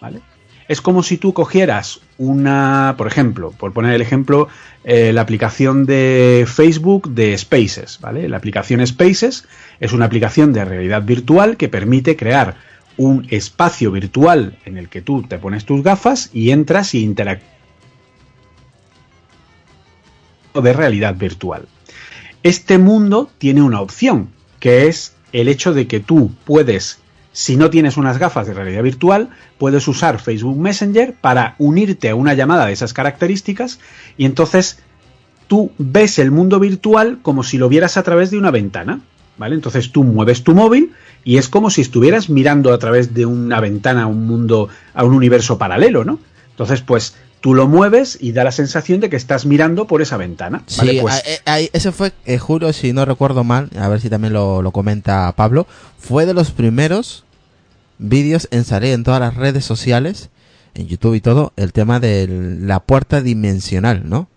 ¿vale? 0.00 0.20
Es 0.68 0.80
como 0.82 1.02
si 1.02 1.16
tú 1.16 1.32
cogieras 1.32 2.00
una, 2.18 2.96
por 2.98 3.06
ejemplo, 3.06 3.52
por 3.52 3.72
poner 3.72 3.94
el 3.94 4.02
ejemplo, 4.02 4.48
eh, 4.84 5.12
la 5.14 5.22
aplicación 5.22 5.86
de 5.86 6.44
Facebook 6.46 7.08
de 7.10 7.36
Spaces. 7.38 7.98
¿vale? 8.00 8.28
La 8.28 8.36
aplicación 8.36 8.86
Spaces 8.86 9.46
es 9.80 9.92
una 9.94 10.04
aplicación 10.04 10.52
de 10.52 10.64
realidad 10.66 11.02
virtual 11.02 11.56
que 11.56 11.68
permite 11.68 12.14
crear 12.16 12.56
un 12.96 13.26
espacio 13.30 13.90
virtual 13.90 14.58
en 14.64 14.78
el 14.78 14.88
que 14.88 15.02
tú 15.02 15.22
te 15.22 15.38
pones 15.38 15.64
tus 15.64 15.82
gafas 15.82 16.30
y 16.32 16.50
entras 16.50 16.94
y 16.94 17.02
interactúas 17.02 17.56
de 20.62 20.72
realidad 20.72 21.14
virtual. 21.14 21.66
Este 22.42 22.78
mundo 22.78 23.30
tiene 23.38 23.62
una 23.62 23.80
opción, 23.80 24.30
que 24.60 24.86
es 24.86 25.14
el 25.32 25.48
hecho 25.48 25.74
de 25.74 25.86
que 25.86 26.00
tú 26.00 26.32
puedes, 26.44 27.00
si 27.32 27.56
no 27.56 27.70
tienes 27.70 27.96
unas 27.96 28.18
gafas 28.18 28.46
de 28.46 28.54
realidad 28.54 28.82
virtual, 28.82 29.30
puedes 29.58 29.86
usar 29.88 30.20
Facebook 30.20 30.58
Messenger 30.58 31.14
para 31.14 31.54
unirte 31.58 32.08
a 32.08 32.14
una 32.14 32.34
llamada 32.34 32.66
de 32.66 32.72
esas 32.72 32.92
características 32.92 33.80
y 34.16 34.24
entonces 34.24 34.78
tú 35.46 35.72
ves 35.78 36.18
el 36.18 36.30
mundo 36.30 36.58
virtual 36.58 37.18
como 37.22 37.42
si 37.42 37.58
lo 37.58 37.68
vieras 37.68 37.96
a 37.96 38.02
través 38.02 38.30
de 38.30 38.38
una 38.38 38.50
ventana. 38.50 39.00
¿Vale? 39.38 39.54
Entonces 39.54 39.92
tú 39.92 40.02
mueves 40.04 40.42
tu 40.44 40.54
móvil 40.54 40.92
y 41.24 41.36
es 41.36 41.48
como 41.48 41.68
si 41.70 41.82
estuvieras 41.82 42.30
mirando 42.30 42.72
a 42.72 42.78
través 42.78 43.12
de 43.14 43.26
una 43.26 43.60
ventana 43.60 44.04
a 44.04 44.06
un 44.06 44.26
mundo, 44.26 44.68
a 44.94 45.04
un 45.04 45.12
universo 45.14 45.58
paralelo, 45.58 46.04
¿no? 46.04 46.18
Entonces, 46.50 46.80
pues 46.80 47.14
tú 47.42 47.52
lo 47.52 47.68
mueves 47.68 48.16
y 48.20 48.32
da 48.32 48.44
la 48.44 48.50
sensación 48.52 48.98
de 49.00 49.10
que 49.10 49.16
estás 49.16 49.44
mirando 49.44 49.86
por 49.86 50.00
esa 50.00 50.16
ventana. 50.16 50.62
¿vale? 50.78 50.92
Sí, 50.92 50.98
Pues- 51.02 51.14
a- 51.44 51.50
a- 51.50 51.54
a- 51.56 51.60
ese 51.60 51.92
fue, 51.92 52.12
eh, 52.24 52.38
juro, 52.38 52.72
si 52.72 52.94
no 52.94 53.04
recuerdo 53.04 53.44
mal, 53.44 53.68
a 53.78 53.88
ver 53.88 54.00
si 54.00 54.08
también 54.08 54.32
lo, 54.32 54.62
lo 54.62 54.70
comenta 54.72 55.30
Pablo, 55.36 55.66
fue 55.98 56.24
de 56.24 56.32
los 56.32 56.50
primeros 56.50 57.24
vídeos 57.98 58.48
en 58.50 58.64
salir 58.64 58.92
en 58.94 59.04
todas 59.04 59.20
las 59.20 59.34
redes 59.34 59.64
sociales, 59.64 60.30
en 60.74 60.86
YouTube 60.88 61.14
y 61.14 61.20
todo, 61.20 61.52
el 61.56 61.72
tema 61.72 62.00
de 62.00 62.26
la 62.60 62.80
puerta 62.80 63.20
dimensional, 63.20 64.08
¿no? 64.08 64.28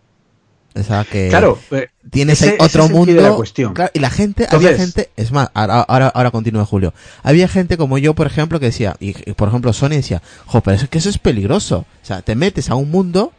Esa 0.75 1.03
que 1.03 1.29
Claro, 1.29 1.59
eh, 1.71 1.87
tienes 2.11 2.41
ese- 2.41 2.51
ahí 2.51 2.55
ese 2.59 2.65
otro 2.79 2.89
mundo. 2.89 3.21
la 3.21 3.33
cuestión. 3.33 3.73
Claro, 3.73 3.91
y 3.93 3.99
la 3.99 4.09
gente, 4.09 4.47
había 4.49 4.75
gente, 4.75 5.09
es 5.17 5.31
más, 5.31 5.49
ahora, 5.53 5.81
ahora, 5.81 6.07
ahora 6.09 6.31
continúa 6.31 6.65
Julio. 6.65 6.93
Había 7.23 7.47
gente 7.47 7.75
como 7.75 7.97
yo, 7.97 8.13
por 8.13 8.27
ejemplo, 8.27 8.59
que 8.59 8.67
decía, 8.67 8.95
y, 8.99 9.09
y 9.29 9.33
por 9.33 9.47
ejemplo 9.49 9.73
Sony 9.73 9.89
decía, 9.89 10.21
jo, 10.45 10.61
pero 10.61 10.77
eso, 10.77 10.87
que 10.89 10.99
eso 10.99 11.09
es 11.09 11.17
peligroso. 11.17 11.79
O 12.01 12.05
sea, 12.05 12.21
te 12.21 12.35
metes 12.35 12.69
a 12.69 12.75
un 12.75 12.91
mundo, 12.91 13.33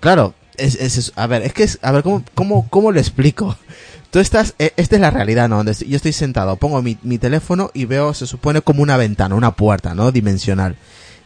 claro, 0.00 0.34
es, 0.56 0.76
es, 0.76 0.98
es- 0.98 1.12
a 1.16 1.26
ver, 1.26 1.42
es 1.42 1.52
que 1.52 1.64
es, 1.64 1.78
a 1.82 1.90
ver, 1.92 2.02
¿cómo, 2.02 2.22
cómo, 2.34 2.66
cómo 2.70 2.92
lo 2.92 2.98
explico? 3.00 3.56
Tú 4.10 4.18
estás, 4.20 4.54
eh, 4.58 4.72
esta 4.76 4.96
es 4.96 5.00
la 5.00 5.10
realidad, 5.10 5.48
¿no? 5.48 5.56
Donde 5.56 5.72
yo 5.74 5.96
estoy 5.96 6.12
sentado, 6.12 6.56
pongo 6.56 6.80
mi, 6.82 6.98
mi 7.02 7.18
teléfono 7.18 7.70
y 7.74 7.86
veo, 7.86 8.12
se 8.14 8.26
supone 8.26 8.60
como 8.60 8.82
una 8.82 8.96
ventana, 8.98 9.34
una 9.34 9.56
puerta, 9.56 9.94
¿no? 9.94 10.12
Dimensional. 10.12 10.76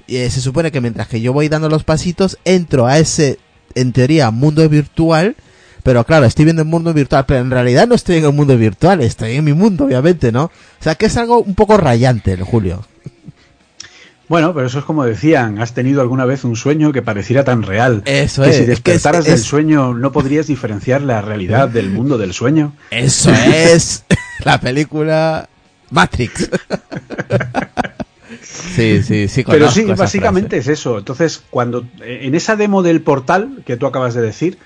eh, 0.09 0.31
se 0.31 0.41
supone 0.41 0.71
que 0.71 0.81
mientras 0.81 1.09
que 1.09 1.21
yo 1.21 1.33
voy 1.33 1.49
dando 1.49 1.69
los 1.69 1.83
pasitos, 1.83 2.39
entro 2.45 2.87
a 2.87 2.99
ese, 2.99 3.41
en 3.75 3.93
teoría, 3.93 4.31
mundo 4.31 4.69
virtual, 4.69 5.37
pero 5.83 6.05
claro, 6.05 6.27
estoy 6.27 6.45
viendo 6.45 6.63
el 6.63 6.69
mundo 6.69 6.93
virtual, 6.93 7.25
pero 7.27 7.41
en 7.41 7.51
realidad 7.51 7.87
no 7.87 7.95
estoy 7.95 8.17
en 8.17 8.25
el 8.25 8.33
mundo 8.33 8.57
virtual, 8.57 9.01
estoy 9.01 9.33
en 9.37 9.45
mi 9.45 9.53
mundo, 9.53 9.85
obviamente, 9.85 10.33
¿no? 10.33 10.45
O 10.45 10.51
sea, 10.81 10.95
que 10.97 11.07
es 11.07 11.17
algo 11.17 11.41
un 11.41 11.55
poco 11.55 11.77
rayante, 11.77 12.33
el 12.33 12.43
Julio. 12.43 12.85
Bueno, 14.29 14.53
pero 14.53 14.67
eso 14.67 14.81
es 14.81 14.85
como 14.85 15.05
decían, 15.05 15.61
has 15.61 15.73
tenido 15.73 16.01
alguna 16.01 16.25
vez 16.25 16.43
un 16.43 16.57
sueño 16.57 16.93
que 16.93 17.01
pareciera 17.01 17.45
tan 17.45 17.63
real. 17.63 18.03
Eso 18.07 18.43
que 18.43 18.51
es, 18.51 18.57
si 18.57 18.63
es 18.63 18.67
que 18.67 18.73
es- 18.73 18.83
despertaras 18.85 19.25
del 19.27 19.39
sueño 19.39 19.95
no 19.95 20.11
podrías 20.11 20.49
diferenciar 20.49 21.03
la 21.03 21.21
realidad 21.23 21.69
del 21.69 21.91
mundo 21.91 22.19
del 22.19 22.33
sueño. 22.33 22.73
Eso 22.91 23.31
es 23.33 24.05
la 24.45 24.59
película 24.61 25.49
Matrix. 25.91 26.51
sí, 28.43 29.03
sí, 29.03 29.29
sí. 29.29 29.45
Pero 29.47 29.71
sí, 29.71 29.85
básicamente 29.85 30.57
frase. 30.57 30.73
es 30.73 30.79
eso. 30.81 30.99
Entonces, 30.99 31.43
cuando 31.51 31.85
en 32.01 32.35
esa 32.35 32.57
demo 32.57 32.83
del 32.83 33.01
portal 33.01 33.63
que 33.67 33.77
tú 33.77 33.87
acabas 33.87 34.15
de 34.15 34.23
decir, 34.23 34.59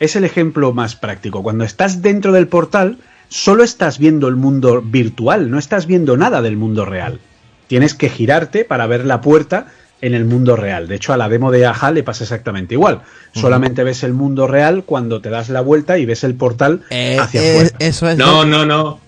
es 0.00 0.16
el 0.16 0.24
ejemplo 0.24 0.72
más 0.72 0.96
práctico. 0.96 1.42
Cuando 1.42 1.64
estás 1.64 2.02
dentro 2.02 2.32
del 2.32 2.48
portal, 2.48 2.98
solo 3.28 3.64
estás 3.64 3.98
viendo 3.98 4.28
el 4.28 4.36
mundo 4.36 4.80
virtual, 4.82 5.50
no 5.50 5.58
estás 5.58 5.86
viendo 5.86 6.16
nada 6.16 6.40
del 6.42 6.56
mundo 6.56 6.84
real. 6.84 7.20
Tienes 7.66 7.94
que 7.94 8.08
girarte 8.08 8.64
para 8.64 8.86
ver 8.86 9.04
la 9.04 9.20
puerta 9.20 9.66
en 10.00 10.14
el 10.14 10.24
mundo 10.24 10.54
real. 10.56 10.86
De 10.88 10.94
hecho, 10.94 11.12
a 11.12 11.16
la 11.16 11.28
demo 11.28 11.50
de 11.50 11.66
Aja 11.66 11.90
le 11.90 12.02
pasa 12.04 12.24
exactamente 12.24 12.74
igual. 12.74 13.02
Solamente 13.34 13.82
ves 13.84 14.04
el 14.04 14.12
mundo 14.14 14.46
real 14.46 14.84
cuando 14.84 15.20
te 15.20 15.28
das 15.28 15.48
la 15.48 15.60
vuelta 15.60 15.98
y 15.98 16.06
ves 16.06 16.22
el 16.24 16.34
portal 16.34 16.82
Eh, 16.90 17.18
hacia 17.20 17.42
eh, 17.42 17.50
afuera. 17.50 17.76
eso 17.80 18.08
es. 18.08 18.16
No, 18.16 18.44
no, 18.44 18.64
no. 18.64 19.00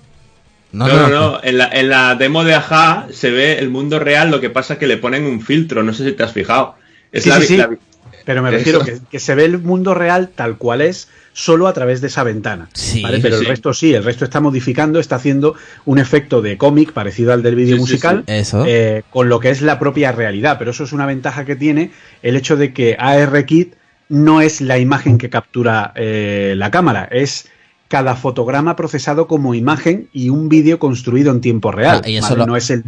No, 0.73 0.87
No, 0.89 0.97
no, 0.97 1.09
no. 1.09 1.41
En, 1.43 1.59
la, 1.59 1.69
en 1.73 1.89
la 1.89 2.15
demo 2.15 2.45
de 2.45 2.55
Aja 2.55 3.07
se 3.11 3.31
ve 3.31 3.59
el 3.59 3.71
mundo 3.71 3.99
real, 3.99 4.31
lo 4.31 4.41
que 4.41 4.51
pasa 4.51 4.75
es 4.75 4.79
que 4.79 4.87
le 4.87 4.97
ponen 4.97 5.25
un 5.27 5.41
filtro, 5.41 5.83
no 5.83 5.93
sé 5.93 6.05
si 6.05 6.13
te 6.13 6.23
has 6.23 6.33
fijado. 6.33 6.77
Es 7.13 7.25
Sí, 7.25 7.29
la, 7.31 7.41
sí, 7.41 7.47
sí. 7.47 7.57
la 7.57 7.67
vi- 7.67 7.77
Pero 8.25 8.43
me 8.43 8.51
refiero 8.51 8.81
que, 8.85 8.99
que 9.11 9.19
se 9.19 9.35
ve 9.35 9.45
el 9.47 9.59
mundo 9.59 9.95
real 9.95 10.31
tal 10.35 10.57
cual 10.59 10.81
es 10.83 11.09
solo 11.33 11.67
a 11.69 11.73
través 11.73 12.01
de 12.01 12.09
esa 12.09 12.23
ventana. 12.23 12.69
Sí, 12.75 13.03
¿vale? 13.03 13.17
sí, 13.17 13.23
Pero 13.23 13.37
sí. 13.37 13.43
el 13.45 13.49
resto 13.49 13.73
sí, 13.75 13.95
el 13.95 14.05
resto 14.05 14.25
está 14.25 14.41
modificando, 14.41 15.01
está 15.01 15.17
haciendo 15.17 15.55
un 15.87 15.99
efecto 15.99 16.43
de 16.43 16.57
cómic 16.57 16.93
parecido 16.93 17.33
al 17.33 17.43
del 17.43 17.55
vídeo 17.57 17.77
Sí, 17.77 17.79
sí, 17.79 17.81
musical, 17.81 18.25
sí. 18.27 18.33
Eso. 18.35 18.65
eh, 18.67 19.03
con 19.11 19.29
lo 19.29 19.41
que 19.41 19.51
es 19.51 19.63
la 19.63 19.79
propia 19.79 20.13
realidad. 20.13 20.57
Pero 20.59 20.71
eso 20.73 20.85
es 20.85 20.93
una 20.93 21.07
ventaja 21.07 21.45
que 21.45 21.57
tiene 21.57 21.91
el 22.23 22.37
hecho 22.37 22.57
de 22.57 22.73
que 22.73 22.97
ARKit 22.99 23.75
no 24.09 24.41
es 24.41 24.61
la 24.61 24.79
imagen 24.79 25.19
que 25.19 25.31
captura 25.31 25.93
eh, 25.95 26.55
la 26.57 26.71
cámara, 26.71 27.09
es 27.11 27.49
cada 27.91 28.15
fotograma 28.15 28.77
procesado 28.77 29.27
como 29.27 29.53
imagen 29.53 30.09
y 30.13 30.29
un 30.31 30.49
vídeo 30.49 30.79
construido 30.79 31.33
en 31.33 31.41
tiempo 31.41 31.73
real. 31.73 32.03
Ah, 32.05 32.09
y 32.09 32.17
eso 32.19 32.29
¿vale? 32.29 32.39
lo- 32.39 32.47
no, 32.47 32.57
es 32.57 32.71
el 32.71 32.85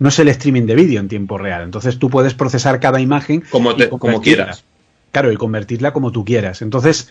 no 0.00 0.08
es 0.08 0.18
el 0.18 0.26
streaming 0.28 0.66
de 0.66 0.74
vídeo 0.74 0.98
en 1.00 1.06
tiempo 1.08 1.38
real. 1.38 1.62
Entonces 1.62 1.98
tú 2.00 2.10
puedes 2.10 2.34
procesar 2.34 2.80
cada 2.80 3.00
imagen 3.00 3.44
como, 3.50 3.76
te- 3.76 3.88
quieras. 4.20 4.64
Claro, 5.12 5.30
y 5.30 5.36
convertirla 5.36 5.92
como 5.92 6.10
tú 6.10 6.24
quieras. 6.24 6.62
Entonces, 6.62 7.10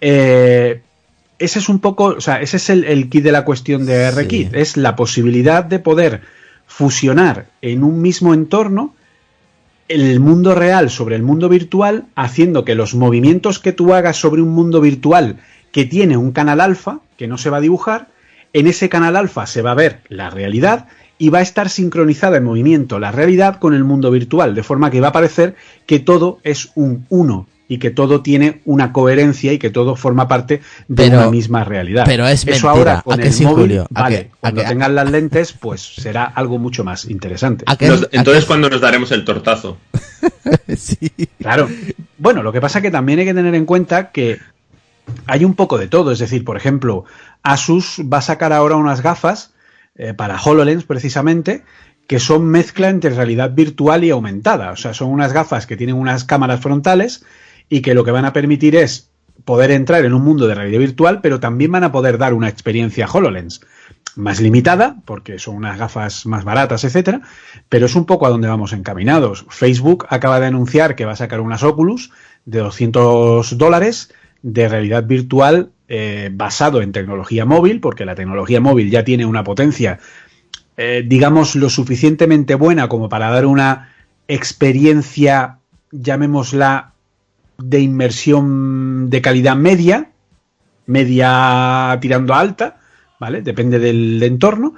eh, 0.00 0.80
ese 1.38 1.58
es 1.58 1.68
un 1.68 1.78
poco, 1.78 2.04
o 2.06 2.20
sea, 2.20 2.40
ese 2.40 2.56
es 2.56 2.70
el, 2.70 2.84
el 2.84 3.08
kit 3.10 3.22
de 3.24 3.32
la 3.32 3.44
cuestión 3.44 3.84
de 3.86 4.10
Sí. 4.10 4.20
RKit. 4.22 4.54
Es 4.54 4.76
la 4.78 4.96
posibilidad 4.96 5.64
de 5.64 5.78
poder 5.78 6.22
fusionar 6.66 7.46
en 7.60 7.84
un 7.84 8.00
mismo 8.00 8.32
entorno 8.32 8.94
el 9.88 10.20
mundo 10.20 10.54
real 10.54 10.88
sobre 10.88 11.16
el 11.16 11.22
mundo 11.22 11.50
virtual, 11.50 12.06
haciendo 12.14 12.64
que 12.64 12.74
los 12.74 12.94
movimientos 12.94 13.58
que 13.58 13.72
tú 13.72 13.92
hagas 13.92 14.16
sobre 14.16 14.40
un 14.40 14.48
mundo 14.50 14.80
virtual 14.80 15.36
que 15.72 15.84
tiene 15.84 16.16
un 16.16 16.32
canal 16.32 16.60
alfa, 16.60 17.00
que 17.18 17.26
no 17.26 17.36
se 17.38 17.50
va 17.50 17.56
a 17.56 17.60
dibujar, 17.60 18.08
en 18.52 18.66
ese 18.66 18.88
canal 18.88 19.16
alfa 19.16 19.46
se 19.46 19.62
va 19.62 19.72
a 19.72 19.74
ver 19.74 20.00
la 20.08 20.30
realidad 20.30 20.86
y 21.18 21.30
va 21.30 21.38
a 21.38 21.42
estar 21.42 21.68
sincronizada 21.70 22.36
en 22.36 22.44
movimiento 22.44 22.98
la 22.98 23.10
realidad 23.12 23.56
con 23.58 23.74
el 23.74 23.82
mundo 23.84 24.10
virtual, 24.10 24.54
de 24.54 24.62
forma 24.62 24.90
que 24.90 25.00
va 25.00 25.08
a 25.08 25.12
parecer 25.12 25.54
que 25.86 25.98
todo 25.98 26.38
es 26.44 26.70
un 26.74 27.06
uno 27.08 27.46
y 27.68 27.78
que 27.78 27.90
todo 27.90 28.20
tiene 28.20 28.60
una 28.66 28.92
coherencia 28.92 29.50
y 29.52 29.58
que 29.58 29.70
todo 29.70 29.96
forma 29.96 30.28
parte 30.28 30.60
de 30.88 30.94
Pero- 31.04 31.18
una 31.20 31.30
misma 31.30 31.64
realidad. 31.64 32.04
pero 32.06 32.26
es 32.26 32.40
Eso 32.46 32.66
mentira, 32.66 32.70
ahora 32.72 32.98
¿a 32.98 33.02
con 33.02 33.18
que 33.18 33.28
el 33.28 33.32
sí, 33.32 33.44
móvil, 33.44 33.56
Julio? 33.62 33.86
¿A 33.94 34.02
vale, 34.02 34.30
a 34.32 34.36
cuando 34.40 34.62
tengan 34.64 34.94
las 34.94 35.10
lentes, 35.10 35.52
pues 35.54 35.80
será 35.80 36.24
algo 36.24 36.58
mucho 36.58 36.84
más 36.84 37.06
interesante. 37.08 37.64
¿A 37.66 37.76
qué- 37.76 37.88
Nos- 37.88 38.02
a 38.02 38.08
qué- 38.08 38.16
entonces, 38.18 38.44
cuando 38.44 38.68
nos 38.68 38.80
daremos 38.82 39.10
el 39.12 39.24
tortazo? 39.24 39.78
sí. 40.76 40.98
Claro. 41.38 41.68
Bueno, 42.18 42.42
lo 42.42 42.52
que 42.52 42.60
pasa 42.60 42.82
que 42.82 42.90
también 42.90 43.20
hay 43.20 43.24
que 43.24 43.34
tener 43.34 43.54
en 43.54 43.64
cuenta 43.64 44.10
que 44.10 44.38
hay 45.26 45.44
un 45.44 45.54
poco 45.54 45.78
de 45.78 45.88
todo. 45.88 46.12
Es 46.12 46.18
decir, 46.18 46.44
por 46.44 46.56
ejemplo, 46.56 47.04
Asus 47.42 48.00
va 48.12 48.18
a 48.18 48.22
sacar 48.22 48.52
ahora 48.52 48.76
unas 48.76 49.02
gafas 49.02 49.54
eh, 49.94 50.14
para 50.14 50.40
HoloLens 50.40 50.84
precisamente 50.84 51.64
que 52.06 52.18
son 52.18 52.46
mezcla 52.46 52.88
entre 52.88 53.10
realidad 53.10 53.52
virtual 53.54 54.04
y 54.04 54.10
aumentada. 54.10 54.72
O 54.72 54.76
sea, 54.76 54.92
son 54.92 55.10
unas 55.10 55.32
gafas 55.32 55.66
que 55.66 55.76
tienen 55.76 55.96
unas 55.96 56.24
cámaras 56.24 56.60
frontales 56.60 57.24
y 57.68 57.80
que 57.80 57.94
lo 57.94 58.04
que 58.04 58.10
van 58.10 58.24
a 58.24 58.32
permitir 58.32 58.76
es 58.76 59.10
poder 59.44 59.70
entrar 59.70 60.04
en 60.04 60.12
un 60.12 60.22
mundo 60.22 60.46
de 60.46 60.54
realidad 60.54 60.80
virtual, 60.80 61.20
pero 61.20 61.40
también 61.40 61.72
van 61.72 61.84
a 61.84 61.92
poder 61.92 62.18
dar 62.18 62.34
una 62.34 62.48
experiencia 62.48 63.06
HoloLens 63.06 63.60
más 64.14 64.40
limitada, 64.40 64.96
porque 65.06 65.38
son 65.38 65.56
unas 65.56 65.78
gafas 65.78 66.26
más 66.26 66.44
baratas, 66.44 66.84
etcétera, 66.84 67.22
pero 67.68 67.86
es 67.86 67.94
un 67.94 68.04
poco 68.04 68.26
a 68.26 68.30
donde 68.30 68.48
vamos 68.48 68.72
encaminados. 68.72 69.46
Facebook 69.48 70.06
acaba 70.10 70.38
de 70.38 70.46
anunciar 70.46 70.96
que 70.96 71.06
va 71.06 71.12
a 71.12 71.16
sacar 71.16 71.40
unas 71.40 71.62
Oculus 71.62 72.10
de 72.44 72.58
200 72.58 73.56
dólares 73.56 74.12
de 74.42 74.68
realidad 74.68 75.04
virtual 75.04 75.70
eh, 75.88 76.30
basado 76.32 76.82
en 76.82 76.92
tecnología 76.92 77.44
móvil, 77.44 77.80
porque 77.80 78.04
la 78.04 78.14
tecnología 78.14 78.60
móvil 78.60 78.90
ya 78.90 79.04
tiene 79.04 79.26
una 79.26 79.44
potencia, 79.44 79.98
eh, 80.76 81.04
digamos, 81.06 81.54
lo 81.54 81.70
suficientemente 81.70 82.54
buena 82.54 82.88
como 82.88 83.08
para 83.08 83.30
dar 83.30 83.46
una 83.46 83.92
experiencia, 84.28 85.58
llamémosla, 85.90 86.92
de 87.58 87.80
inmersión 87.80 89.10
de 89.10 89.20
calidad 89.20 89.56
media, 89.56 90.10
media 90.86 91.96
tirando 92.00 92.34
a 92.34 92.40
alta, 92.40 92.80
¿vale? 93.20 93.42
Depende 93.42 93.78
del 93.78 94.22
entorno. 94.22 94.74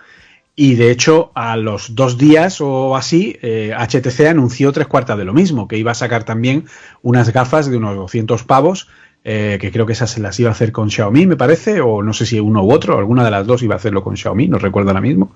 Y 0.57 0.77
de 0.77 0.90
hecho, 0.90 1.33
a 1.35 1.57
los 1.57 1.96
dos 1.96 2.16
días 2.16 2.61
o 2.61 2.96
así, 2.96 3.37
eh, 3.42 3.72
HTC 3.77 4.29
anunció 4.29 4.70
tres 4.72 4.87
cuartas 4.87 5.18
de 5.18 5.24
lo 5.24 5.33
mismo, 5.33 5.66
que 5.66 5.79
iba 5.79 5.90
a 5.90 5.96
sacar 5.96 6.24
también 6.24 6.66
unas 7.03 7.33
gafas 7.33 7.68
de 7.68 7.77
unos 7.77 7.96
200 7.96 8.44
pavos, 8.44 8.88
eh, 9.24 9.56
que 9.58 9.72
creo 9.72 9.87
que 9.87 9.94
esas 9.94 10.10
se 10.10 10.20
las 10.20 10.38
iba 10.38 10.50
a 10.50 10.52
hacer 10.52 10.70
con 10.70 10.90
Xiaomi, 10.90 11.26
me 11.26 11.37
parece, 11.37 11.80
o 11.80 12.02
no 12.02 12.12
sé 12.12 12.26
si 12.26 12.38
uno 12.38 12.62
u 12.62 12.70
otro, 12.70 12.98
alguna 12.98 13.24
de 13.24 13.30
las 13.30 13.46
dos 13.46 13.62
iba 13.62 13.74
a 13.74 13.78
hacerlo 13.78 14.04
con 14.04 14.16
Xiaomi, 14.16 14.48
no 14.48 14.58
recuerdo 14.58 14.90
ahora 14.90 15.00
mismo. 15.00 15.32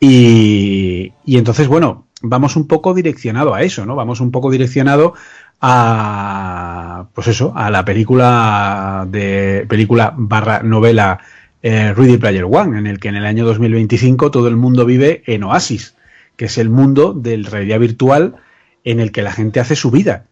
Y, 0.00 1.12
y 1.24 1.38
entonces, 1.38 1.68
bueno, 1.68 2.06
vamos 2.22 2.56
un 2.56 2.66
poco 2.66 2.92
direccionado 2.92 3.54
a 3.54 3.62
eso, 3.62 3.86
¿no? 3.86 3.94
Vamos 3.94 4.20
un 4.20 4.30
poco 4.30 4.50
direccionado 4.50 5.14
a, 5.60 7.06
pues 7.14 7.28
eso, 7.28 7.52
a 7.54 7.70
la 7.70 7.84
película 7.84 9.06
de 9.08 9.66
película 9.68 10.12
barra 10.16 10.62
novela 10.62 11.20
eh, 11.62 11.92
Ready 11.94 12.16
Player 12.16 12.44
One, 12.44 12.78
en 12.78 12.86
el 12.86 12.98
que 12.98 13.08
en 13.08 13.16
el 13.16 13.26
año 13.26 13.44
2025 13.44 14.30
todo 14.30 14.48
el 14.48 14.56
mundo 14.56 14.86
vive 14.86 15.22
en 15.26 15.44
Oasis, 15.44 15.94
que 16.36 16.46
es 16.46 16.58
el 16.58 16.70
mundo 16.70 17.12
del 17.12 17.44
realidad 17.44 17.78
virtual 17.78 18.36
en 18.84 19.00
el 19.00 19.12
que 19.12 19.22
la 19.22 19.32
gente 19.32 19.60
hace 19.60 19.76
su 19.76 19.90
vida. 19.90 20.24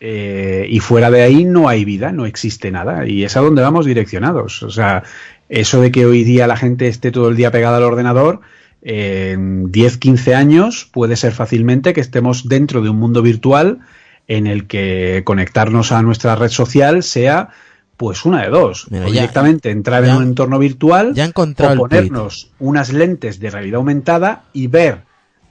Eh, 0.00 0.66
y 0.70 0.78
fuera 0.80 1.10
de 1.10 1.22
ahí 1.22 1.44
no 1.44 1.68
hay 1.68 1.84
vida, 1.84 2.12
no 2.12 2.24
existe 2.26 2.70
nada. 2.70 3.06
Y 3.06 3.24
es 3.24 3.36
a 3.36 3.40
donde 3.40 3.62
vamos 3.62 3.84
direccionados. 3.86 4.62
O 4.62 4.70
sea, 4.70 5.02
eso 5.48 5.80
de 5.80 5.90
que 5.90 6.06
hoy 6.06 6.24
día 6.24 6.46
la 6.46 6.56
gente 6.56 6.86
esté 6.88 7.10
todo 7.10 7.28
el 7.28 7.36
día 7.36 7.50
pegada 7.50 7.78
al 7.78 7.82
ordenador, 7.82 8.40
en 8.82 9.72
10, 9.72 9.98
15 9.98 10.34
años 10.34 10.88
puede 10.92 11.16
ser 11.16 11.32
fácilmente 11.32 11.92
que 11.92 12.00
estemos 12.00 12.48
dentro 12.48 12.80
de 12.80 12.90
un 12.90 12.96
mundo 12.98 13.22
virtual 13.22 13.80
en 14.28 14.46
el 14.46 14.66
que 14.66 15.22
conectarnos 15.24 15.90
a 15.90 16.02
nuestra 16.02 16.36
red 16.36 16.50
social 16.50 17.02
sea 17.02 17.48
pues 17.96 18.24
una 18.24 18.42
de 18.42 18.50
dos. 18.50 18.86
Mira, 18.90 19.06
o 19.06 19.08
ya- 19.08 19.12
directamente 19.22 19.70
entrar 19.70 20.04
ya- 20.04 20.10
en 20.12 20.16
un 20.18 20.22
entorno 20.22 20.58
virtual 20.60 21.14
ya 21.14 21.32
o 21.72 21.88
ponernos 21.88 22.52
unas 22.60 22.92
lentes 22.92 23.40
de 23.40 23.50
realidad 23.50 23.78
aumentada 23.78 24.44
y 24.52 24.68
ver 24.68 25.02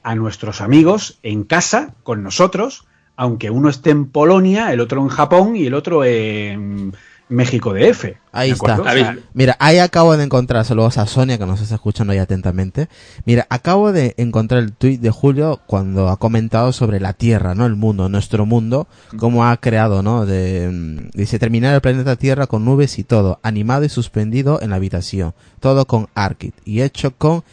a 0.03 0.15
nuestros 0.15 0.61
amigos 0.61 1.19
en 1.23 1.43
casa 1.43 1.95
con 2.03 2.23
nosotros, 2.23 2.85
aunque 3.17 3.49
uno 3.49 3.67
esté 3.67 3.89
en 3.89 4.05
Polonia, 4.05 4.71
el 4.71 4.79
otro 4.79 5.01
en 5.01 5.09
Japón 5.09 5.55
y 5.55 5.65
el 5.65 5.73
otro 5.73 6.05
en 6.05 6.93
México 7.29 7.73
DF. 7.73 8.13
Ahí 8.31 8.51
está. 8.51 8.79
O 8.79 8.83
sea, 8.83 9.17
Mira, 9.33 9.57
ahí 9.59 9.79
acabo 9.79 10.15
de 10.15 10.23
encontrar, 10.23 10.63
saludos 10.63 10.97
a 10.99 11.07
Sonia 11.07 11.37
que 11.37 11.45
nos 11.45 11.59
está 11.59 11.75
escuchando 11.75 12.13
ahí 12.13 12.19
atentamente. 12.19 12.87
Mira, 13.25 13.47
acabo 13.49 13.91
de 13.91 14.13
encontrar 14.17 14.61
el 14.61 14.71
tuit 14.71 15.01
de 15.01 15.09
Julio 15.09 15.59
cuando 15.65 16.09
ha 16.09 16.17
comentado 16.17 16.71
sobre 16.71 16.99
la 16.99 17.13
Tierra, 17.13 17.55
¿no? 17.55 17.65
El 17.65 17.75
mundo, 17.75 18.07
nuestro 18.07 18.45
mundo, 18.45 18.87
cómo 19.17 19.45
ha 19.45 19.57
creado, 19.57 20.03
¿no? 20.03 20.25
De, 20.25 20.69
mm, 20.71 21.09
dice, 21.17 21.39
terminar 21.39 21.73
el 21.73 21.81
planeta 21.81 22.15
Tierra 22.15 22.47
con 22.47 22.63
nubes 22.63 22.99
y 22.99 23.03
todo, 23.03 23.39
animado 23.41 23.83
y 23.83 23.89
suspendido 23.89 24.61
en 24.61 24.69
la 24.69 24.77
habitación. 24.77 25.33
Todo 25.59 25.85
con 25.85 26.07
ARKit 26.13 26.55
y 26.65 26.81
hecho 26.81 27.11
con 27.17 27.43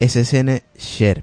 SSN 0.00 0.62
Share. 0.76 1.22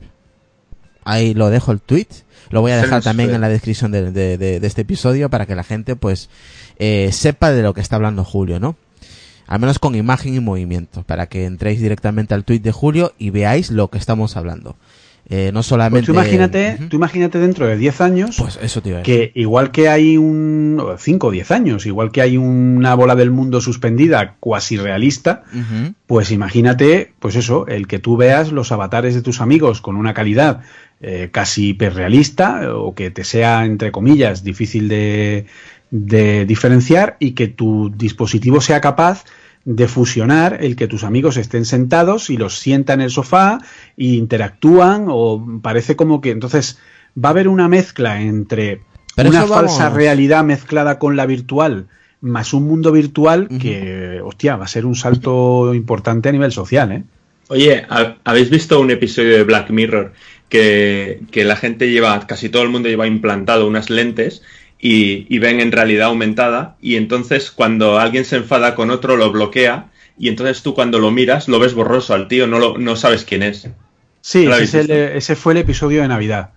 Ahí 1.04 1.34
lo 1.34 1.49
dejo 1.49 1.71
el 1.71 1.82
tweet. 1.82 2.08
Lo 2.52 2.62
voy 2.62 2.72
a 2.72 2.76
dejar 2.78 3.02
también 3.04 3.30
en 3.36 3.42
la 3.42 3.50
descripción 3.50 3.92
de, 3.92 4.12
de- 4.12 4.38
de- 4.38 4.60
de 4.60 4.68
este 4.68 4.82
episodio 4.82 5.30
para 5.30 5.46
que 5.46 5.56
la 5.56 5.64
gente, 5.64 5.96
pues, 5.96 6.30
eh, 6.78 7.10
sepa 7.12 7.52
de 7.52 7.62
lo 7.64 7.74
que 7.74 7.82
está 7.82 7.96
hablando 7.96 8.24
Julio, 8.24 8.60
¿no? 8.60 8.76
Al 9.48 9.60
menos 9.60 9.80
con 9.80 9.96
imagen 9.96 10.34
y 10.34 10.40
movimiento, 10.40 11.04
para 11.04 11.28
que 11.28 11.46
entréis 11.46 11.82
directamente 11.82 12.34
al 12.34 12.46
tweet 12.46 12.60
de 12.60 12.72
Julio 12.72 13.14
y 13.18 13.32
veáis 13.32 13.70
lo 13.72 13.90
que 13.90 13.98
estamos 13.98 14.38
hablando. 14.38 14.78
Eh, 15.34 15.52
no 15.54 15.60
Pues 15.60 15.67
solamente... 15.67 16.06
tú 16.06 16.12
imagínate, 16.12 16.78
tú 16.89 16.98
imagínate 16.98 17.39
dentro 17.39 17.65
de 17.65 17.78
10 17.78 18.02
años 18.02 18.36
Pues 18.38 18.60
eso 18.62 18.82
te 18.82 19.02
que 19.02 19.32
igual 19.34 19.72
que 19.72 19.88
hay 19.88 20.17
un 20.17 20.84
5 20.98 21.28
o 21.28 21.32
10 21.32 21.52
años, 21.52 21.86
igual 21.86 22.12
que 22.12 22.22
hay 22.22 22.36
una 22.36 22.96
bola 22.96 23.15
del 23.15 23.32
mundo 23.32 23.62
suspendida 23.62 24.36
cuasi 24.41 24.76
realista, 24.76 25.44
pues 26.06 26.32
imagínate, 26.32 27.13
pues 27.20 27.38
eso, 27.38 27.65
el 27.67 27.88
que 27.88 28.00
tú 28.00 28.17
veas 28.17 28.52
los 28.52 28.74
avatares 28.74 29.15
de 29.15 29.22
tus 29.22 29.39
amigos 29.39 29.80
con 29.80 29.96
una 29.96 30.13
calidad 30.13 30.63
eh, 31.00 31.30
casi 31.32 31.70
hiperrealista 31.70 32.76
o 32.76 32.94
que 32.94 33.10
te 33.10 33.24
sea, 33.24 33.63
entre 33.63 33.94
comillas, 33.94 34.44
difícil 34.44 34.89
de, 34.89 35.46
de 35.91 36.46
diferenciar 36.46 37.15
y 37.20 37.32
que 37.32 37.48
tu 37.48 37.89
dispositivo 37.96 38.60
sea 38.60 38.82
capaz 38.82 39.24
de 39.65 39.88
fusionar 39.88 40.58
el 40.62 40.76
que 40.76 40.88
tus 40.88 41.04
amigos 41.04 41.38
estén 41.38 41.65
sentados 41.65 42.30
y 42.30 42.38
los 42.38 42.58
sienta 42.58 42.93
en 42.93 43.02
el 43.02 43.12
sofá 43.12 43.60
e 43.97 44.06
interactúan 44.06 45.06
o 45.10 45.60
parece 45.62 45.95
como 45.95 46.19
que 46.21 46.32
entonces 46.32 46.80
va 47.15 47.30
a 47.30 47.32
haber 47.32 47.47
una 47.47 47.67
mezcla 47.67 48.21
entre 48.21 48.82
Pero 49.15 49.30
una 49.30 49.45
falsa 49.45 49.84
vamos- 49.86 49.97
realidad 49.97 50.43
mezclada 50.43 50.97
con 50.97 51.15
la 51.15 51.26
virtual 51.26 51.86
más 52.21 52.54
un 52.54 52.63
mundo 52.67 52.91
virtual 52.91 53.47
que, 53.60 54.19
hostia, 54.24 54.56
va 54.56 54.65
a 54.65 54.67
ser 54.67 54.86
un 54.86 54.95
salto 54.95 55.74
importante 55.74 56.30
a 56.30 56.32
nivel 56.32 56.52
social, 56.52 56.91
¿eh? 56.91 57.04
Oye, 57.47 57.84
¿ha- 57.89 58.15
¿habéis 58.24 58.50
visto 58.52 58.80
un 58.80 58.91
episodio 58.91 59.36
de 59.38 59.43
Black 59.43 59.71
Mirror 59.71 60.13
que, 60.47 61.21
que 61.32 61.43
la 61.43 61.56
gente 61.56 61.89
lleva, 61.89 62.19
casi 62.28 62.50
todo 62.50 62.62
el 62.63 62.69
mundo 62.69 62.89
lleva 62.89 63.08
implantado 63.08 63.67
unas 63.67 63.89
lentes 63.89 64.43
y, 64.82 65.28
y 65.30 65.39
ven 65.39 65.60
en 65.60 65.72
realidad 65.72 66.08
aumentada 66.08 66.76
y 66.82 66.96
entonces 66.96 67.52
cuando 67.52 68.00
alguien 68.00 68.26
se 68.26 68.38
enfada 68.38 68.74
con 68.76 68.89
otro 68.89 69.15
lo 69.15 69.32
bloquea 69.32 69.91
y 70.17 70.28
entonces 70.28 70.62
tú 70.63 70.74
cuando 70.74 71.00
lo 71.00 71.12
miras 71.12 71.48
lo 71.48 71.60
ves 71.60 71.74
borroso 71.74 72.13
al 72.13 72.28
tío, 72.28 72.48
no, 72.48 72.60
lo, 72.60 72.78
no 72.78 72.96
sabes 72.96 73.24
quién 73.24 73.44
es. 73.44 73.67
Sí, 74.22 74.46
¿Lo 74.46 74.56
ese, 74.56 74.82
es 74.82 74.89
el- 74.89 74.91
ese 74.91 75.36
fue 75.36 75.54
el 75.54 75.60
episodio 75.60 76.02
de 76.02 76.08
Navidad. 76.08 76.52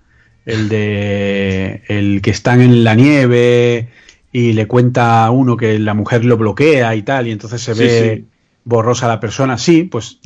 El 0.47 0.69
de 0.69 1.83
el 1.89 2.21
que 2.23 2.31
están 2.31 2.61
en 2.61 2.85
la 2.85 2.95
nieve 2.95 3.89
y 4.33 4.53
le 4.53 4.67
cuenta 4.67 5.25
a 5.25 5.31
uno 5.31 5.57
que 5.57 5.79
la 5.79 5.95
mujer 5.95 6.25
lo 6.25 6.37
bloquea 6.37 6.95
y 6.97 7.03
tal, 7.03 7.29
y 7.29 7.31
entonces 7.31 7.63
se 7.63 7.73
ve 7.73 8.17
sí. 8.19 8.25
borrosa 8.65 9.09
la 9.09 9.21
persona. 9.21 9.57
Sí, 9.57 9.85
pues. 9.85 10.19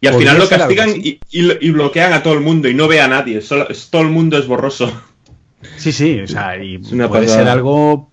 Y 0.00 0.06
al 0.06 0.14
final 0.14 0.38
lo 0.38 0.48
castigan 0.48 0.90
y, 0.96 1.18
y 1.30 1.50
y 1.66 1.70
bloquean 1.70 2.12
a 2.12 2.22
todo 2.22 2.34
el 2.34 2.40
mundo 2.40 2.68
y 2.68 2.74
no 2.74 2.86
ve 2.86 3.00
a 3.00 3.08
nadie, 3.08 3.40
solo, 3.40 3.68
es- 3.68 3.88
todo 3.90 4.02
el 4.02 4.08
mundo 4.10 4.38
es 4.38 4.46
borroso. 4.46 4.92
Sí, 5.76 5.92
sí, 5.92 6.20
o 6.20 6.26
sea, 6.26 6.62
y 6.62 6.78
puede 6.78 7.08
pasada. 7.08 7.26
ser 7.26 7.48
algo. 7.48 8.10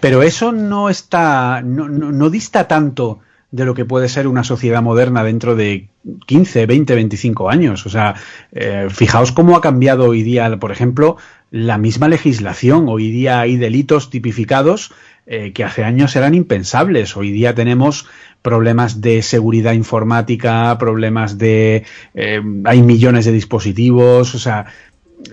Pero 0.00 0.22
eso 0.22 0.52
no 0.52 0.88
está. 0.88 1.62
No, 1.62 1.88
no, 1.88 2.12
no 2.12 2.30
dista 2.30 2.68
tanto 2.68 3.20
de 3.52 3.66
lo 3.66 3.74
que 3.74 3.84
puede 3.84 4.08
ser 4.08 4.26
una 4.26 4.44
sociedad 4.44 4.82
moderna 4.82 5.22
dentro 5.22 5.54
de 5.54 5.88
15, 6.26 6.66
20, 6.66 6.94
25 6.94 7.50
años. 7.50 7.86
O 7.86 7.90
sea, 7.90 8.14
eh, 8.50 8.88
fijaos 8.90 9.30
cómo 9.30 9.56
ha 9.56 9.60
cambiado 9.60 10.06
hoy 10.06 10.22
día, 10.22 10.58
por 10.58 10.72
ejemplo, 10.72 11.18
la 11.50 11.76
misma 11.76 12.08
legislación. 12.08 12.88
Hoy 12.88 13.10
día 13.10 13.40
hay 13.40 13.56
delitos 13.56 14.08
tipificados 14.08 14.92
eh, 15.26 15.52
que 15.52 15.64
hace 15.64 15.84
años 15.84 16.16
eran 16.16 16.34
impensables. 16.34 17.14
Hoy 17.14 17.30
día 17.30 17.54
tenemos 17.54 18.06
problemas 18.40 19.02
de 19.02 19.22
seguridad 19.22 19.74
informática, 19.74 20.76
problemas 20.78 21.36
de... 21.36 21.84
eh, 22.14 22.42
hay 22.64 22.82
millones 22.82 23.26
de 23.26 23.32
dispositivos, 23.32 24.34
o 24.34 24.38
sea, 24.38 24.66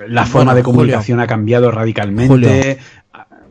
la 0.08 0.25
forma 0.25 0.52
Bueno, 0.52 0.56
de 0.56 0.63
comunicación 0.63 1.19
ha 1.19 1.28
cambiado 1.28 1.71
radicalmente. 1.71 2.28
Julio. 2.28 2.49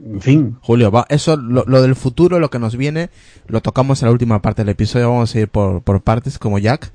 En 0.05 0.21
fin, 0.21 0.57
Julio, 0.63 0.91
va, 0.93 1.07
eso, 1.09 1.37
lo, 1.37 1.65
lo 1.67 1.83
del 1.83 1.97
futuro, 1.97 2.39
lo 2.39 2.51
que 2.51 2.61
nos 2.61 2.77
viene, 2.77 3.11
lo 3.49 3.61
tocamos 3.61 4.01
en 4.01 4.07
la 4.07 4.13
última 4.13 4.41
parte 4.41 4.63
del 4.63 4.69
episodio, 4.71 5.11
vamos 5.11 5.35
a 5.35 5.41
ir 5.41 5.49
por, 5.49 5.83
por 5.83 6.03
partes 6.03 6.39
como 6.39 6.59
Jack. 6.59 6.93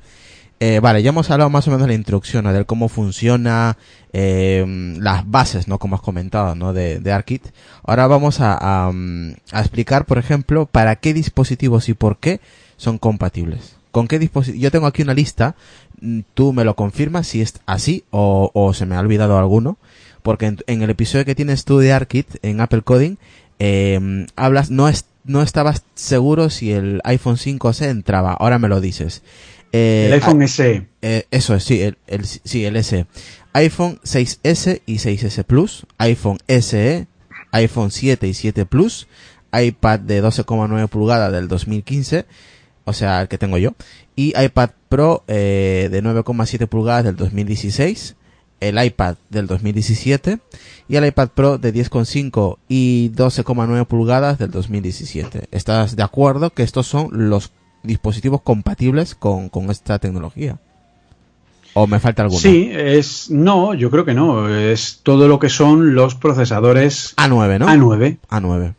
Eh, 0.61 0.79
vale, 0.79 1.03
ya 1.03 1.09
hemos 1.09 1.29
hablado 1.29 1.49
más 1.49 1.67
o 1.67 1.71
menos 1.71 1.81
de 1.81 1.89
la 1.89 1.95
introducción, 1.95 2.45
¿no? 2.45 2.53
de 2.53 2.63
cómo 2.63 2.87
funciona, 2.87 3.77
eh, 4.13 4.95
las 4.99 5.29
bases, 5.29 5.67
¿no? 5.67 5.77
Como 5.77 5.95
has 5.95 6.01
comentado, 6.01 6.55
¿no? 6.55 6.71
De, 6.71 6.99
de 6.99 7.11
ARKit. 7.11 7.47
Ahora 7.83 8.07
vamos 8.07 8.39
a, 8.39 8.57
a, 8.57 8.89
a 9.51 9.59
explicar, 9.59 10.05
por 10.05 10.17
ejemplo, 10.17 10.65
para 10.65 10.95
qué 10.95 11.13
dispositivos 11.13 11.89
y 11.89 11.93
por 11.93 12.17
qué 12.17 12.39
son 12.77 12.97
compatibles. 12.97 13.75
¿Con 13.91 14.07
qué 14.07 14.17
dispositivos? 14.19 14.61
Yo 14.61 14.71
tengo 14.71 14.87
aquí 14.87 15.01
una 15.01 15.13
lista, 15.13 15.55
tú 16.33 16.53
me 16.53 16.65
lo 16.65 16.75
confirmas 16.75 17.27
si 17.27 17.41
es 17.41 17.55
así 17.65 18.03
o, 18.11 18.51
o 18.53 18.73
se 18.73 18.85
me 18.85 18.95
ha 18.95 18.99
olvidado 18.99 19.37
alguno. 19.37 19.77
Porque 20.21 20.45
en, 20.45 20.57
en 20.67 20.81
el 20.81 20.89
episodio 20.89 21.25
que 21.25 21.35
tienes 21.35 21.65
tú 21.65 21.79
de 21.79 21.91
ARKit 21.91 22.37
en 22.43 22.61
Apple 22.61 22.81
Coding, 22.81 23.17
eh, 23.59 24.25
hablas, 24.35 24.71
no, 24.71 24.87
es, 24.87 25.05
no 25.25 25.41
estabas 25.41 25.83
seguro 25.95 26.49
si 26.49 26.71
el 26.71 27.01
iPhone 27.03 27.35
5C 27.37 27.89
entraba, 27.89 28.33
ahora 28.33 28.57
me 28.59 28.69
lo 28.69 28.79
dices. 28.81 29.21
Eh, 29.73 30.05
el 30.07 30.13
iPhone 30.13 30.47
SE. 30.47 30.87
eh, 31.01 31.25
eso 31.31 31.55
es, 31.55 31.63
sí, 31.63 31.81
el, 31.81 31.97
el, 32.07 32.25
sí, 32.25 32.63
el 32.63 32.75
S. 32.75 33.05
iPhone 33.53 33.99
6S 34.03 34.81
y 34.85 34.95
6S 34.95 35.43
Plus, 35.43 35.85
iPhone 35.97 36.37
SE, 36.47 37.07
iPhone 37.51 37.91
7 37.91 38.27
y 38.27 38.33
7 38.33 38.65
Plus, 38.65 39.07
iPad 39.51 39.99
de 39.99 40.23
12,9 40.23 40.87
pulgadas 40.89 41.31
del 41.31 41.47
2015, 41.47 42.25
o 42.85 42.93
sea, 42.93 43.21
el 43.21 43.27
que 43.27 43.37
tengo 43.37 43.57
yo, 43.57 43.73
y 44.15 44.33
iPad 44.39 44.71
Pro 44.89 45.23
eh, 45.27 45.89
de 45.91 46.03
9,7 46.03 46.67
pulgadas 46.67 47.05
del 47.05 47.15
2016, 47.15 48.15
el 48.59 48.83
iPad 48.83 49.15
del 49.29 49.47
2017 49.47 50.39
y 50.87 50.95
el 50.95 51.05
iPad 51.05 51.29
Pro 51.29 51.57
de 51.57 51.73
10,5 51.73 52.57
y 52.69 53.11
12,9 53.15 53.85
pulgadas 53.85 54.37
del 54.37 54.51
2017. 54.51 55.47
¿Estás 55.51 55.95
de 55.95 56.03
acuerdo 56.03 56.51
que 56.51 56.63
estos 56.63 56.87
son 56.87 57.09
los 57.11 57.51
dispositivos 57.83 58.41
compatibles 58.41 59.15
con, 59.15 59.49
con 59.49 59.69
esta 59.69 59.99
tecnología? 59.99 60.59
¿O 61.73 61.87
me 61.87 61.99
falta 61.99 62.21
alguno? 62.21 62.39
Sí, 62.39 62.69
es. 62.71 63.31
No, 63.31 63.73
yo 63.73 63.89
creo 63.89 64.05
que 64.05 64.13
no. 64.13 64.47
Es 64.47 64.99
todo 65.01 65.27
lo 65.27 65.39
que 65.39 65.49
son 65.49 65.95
los 65.95 66.15
procesadores 66.15 67.15
A9, 67.15 67.59
¿no? 67.59 67.67
A9. 67.67 68.19
A9. 68.29 68.75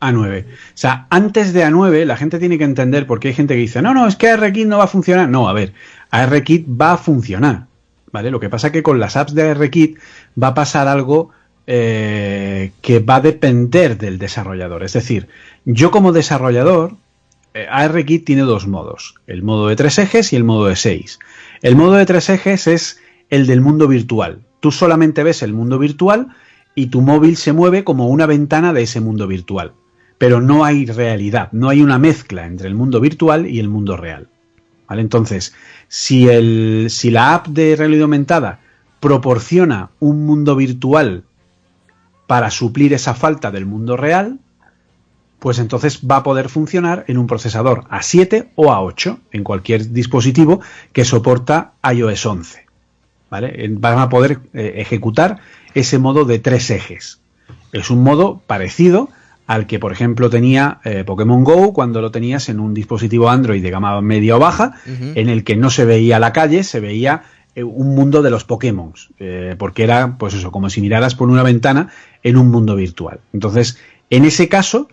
A9. 0.00 0.44
O 0.44 0.48
sea, 0.74 1.06
antes 1.10 1.52
de 1.52 1.64
A9, 1.64 2.04
la 2.04 2.16
gente 2.16 2.38
tiene 2.38 2.58
que 2.58 2.64
entender 2.64 3.06
porque 3.06 3.28
hay 3.28 3.34
gente 3.34 3.54
que 3.54 3.60
dice, 3.60 3.82
no, 3.82 3.94
no, 3.94 4.06
es 4.06 4.16
que 4.16 4.28
ARKit 4.28 4.66
no 4.66 4.78
va 4.78 4.84
a 4.84 4.88
funcionar. 4.88 5.28
No, 5.28 5.48
a 5.48 5.52
ver, 5.52 5.72
ARKit 6.10 6.66
va 6.68 6.92
a 6.92 6.96
funcionar. 6.98 7.66
¿Vale? 8.10 8.30
Lo 8.30 8.40
que 8.40 8.48
pasa 8.48 8.68
es 8.68 8.72
que 8.72 8.82
con 8.82 8.98
las 9.00 9.16
apps 9.16 9.34
de 9.34 9.50
ARKit 9.50 9.98
va 10.42 10.48
a 10.48 10.54
pasar 10.54 10.88
algo 10.88 11.30
eh, 11.66 12.72
que 12.80 13.00
va 13.00 13.16
a 13.16 13.20
depender 13.20 13.98
del 13.98 14.18
desarrollador. 14.18 14.82
Es 14.82 14.94
decir, 14.94 15.28
yo 15.66 15.90
como 15.90 16.12
desarrollador, 16.12 16.92
eh, 17.52 17.66
ARKit 17.70 18.24
tiene 18.24 18.42
dos 18.42 18.66
modos: 18.66 19.16
el 19.26 19.42
modo 19.42 19.68
de 19.68 19.76
tres 19.76 19.98
ejes 19.98 20.32
y 20.32 20.36
el 20.36 20.44
modo 20.44 20.66
de 20.66 20.76
seis. 20.76 21.18
El 21.60 21.76
modo 21.76 21.94
de 21.94 22.06
tres 22.06 22.30
ejes 22.30 22.66
es 22.66 23.00
el 23.30 23.46
del 23.46 23.60
mundo 23.60 23.88
virtual. 23.88 24.40
Tú 24.60 24.72
solamente 24.72 25.22
ves 25.22 25.42
el 25.42 25.52
mundo 25.52 25.78
virtual 25.78 26.28
y 26.74 26.86
tu 26.86 27.00
móvil 27.00 27.36
se 27.36 27.52
mueve 27.52 27.84
como 27.84 28.08
una 28.08 28.26
ventana 28.26 28.72
de 28.72 28.82
ese 28.82 29.00
mundo 29.00 29.26
virtual. 29.26 29.72
Pero 30.18 30.40
no 30.40 30.64
hay 30.64 30.86
realidad, 30.86 31.48
no 31.52 31.68
hay 31.68 31.80
una 31.80 31.98
mezcla 31.98 32.46
entre 32.46 32.66
el 32.66 32.74
mundo 32.74 33.00
virtual 33.00 33.46
y 33.46 33.60
el 33.60 33.68
mundo 33.68 33.96
real. 33.96 34.28
¿Vale? 34.88 35.02
Entonces, 35.02 35.54
si, 35.86 36.28
el, 36.28 36.86
si 36.90 37.10
la 37.10 37.34
app 37.34 37.46
de 37.48 37.76
realidad 37.76 38.02
aumentada 38.02 38.60
proporciona 39.00 39.90
un 40.00 40.26
mundo 40.26 40.56
virtual 40.56 41.24
para 42.26 42.50
suplir 42.50 42.92
esa 42.92 43.14
falta 43.14 43.50
del 43.50 43.66
mundo 43.66 43.96
real, 43.96 44.38
pues 45.38 45.58
entonces 45.58 46.00
va 46.08 46.16
a 46.16 46.22
poder 46.22 46.48
funcionar 46.48 47.04
en 47.08 47.18
un 47.18 47.26
procesador 47.26 47.84
A7 47.88 48.48
o 48.56 48.72
A8, 48.72 49.18
en 49.32 49.44
cualquier 49.44 49.92
dispositivo 49.92 50.60
que 50.92 51.04
soporta 51.04 51.72
iOS 51.90 52.26
11. 52.26 52.66
¿Vale? 53.30 53.68
Van 53.72 53.98
a 53.98 54.08
poder 54.08 54.40
eh, 54.52 54.74
ejecutar 54.76 55.38
ese 55.74 55.98
modo 55.98 56.24
de 56.24 56.38
tres 56.38 56.70
ejes. 56.70 57.20
Es 57.72 57.90
un 57.90 58.02
modo 58.02 58.42
parecido 58.46 59.10
al 59.48 59.66
que, 59.66 59.78
por 59.78 59.92
ejemplo, 59.92 60.28
tenía 60.28 60.78
eh, 60.84 61.04
Pokémon 61.04 61.42
Go 61.42 61.72
cuando 61.72 62.02
lo 62.02 62.10
tenías 62.10 62.50
en 62.50 62.60
un 62.60 62.74
dispositivo 62.74 63.30
Android 63.30 63.62
de 63.62 63.70
gama 63.70 63.98
media 64.02 64.36
o 64.36 64.38
baja, 64.38 64.74
en 64.86 65.30
el 65.30 65.42
que 65.42 65.56
no 65.56 65.70
se 65.70 65.86
veía 65.86 66.18
la 66.18 66.34
calle, 66.34 66.62
se 66.62 66.80
veía 66.80 67.22
eh, 67.54 67.64
un 67.64 67.94
mundo 67.94 68.20
de 68.20 68.28
los 68.30 68.44
Pokémon, 68.44 68.92
eh, 69.18 69.56
porque 69.58 69.84
era, 69.84 70.18
pues 70.18 70.34
eso, 70.34 70.52
como 70.52 70.68
si 70.68 70.82
miraras 70.82 71.14
por 71.14 71.30
una 71.30 71.42
ventana 71.42 71.88
en 72.22 72.36
un 72.36 72.50
mundo 72.50 72.76
virtual. 72.76 73.20
Entonces, 73.32 73.78
en 74.10 74.26
ese 74.26 74.50
caso, 74.50 74.88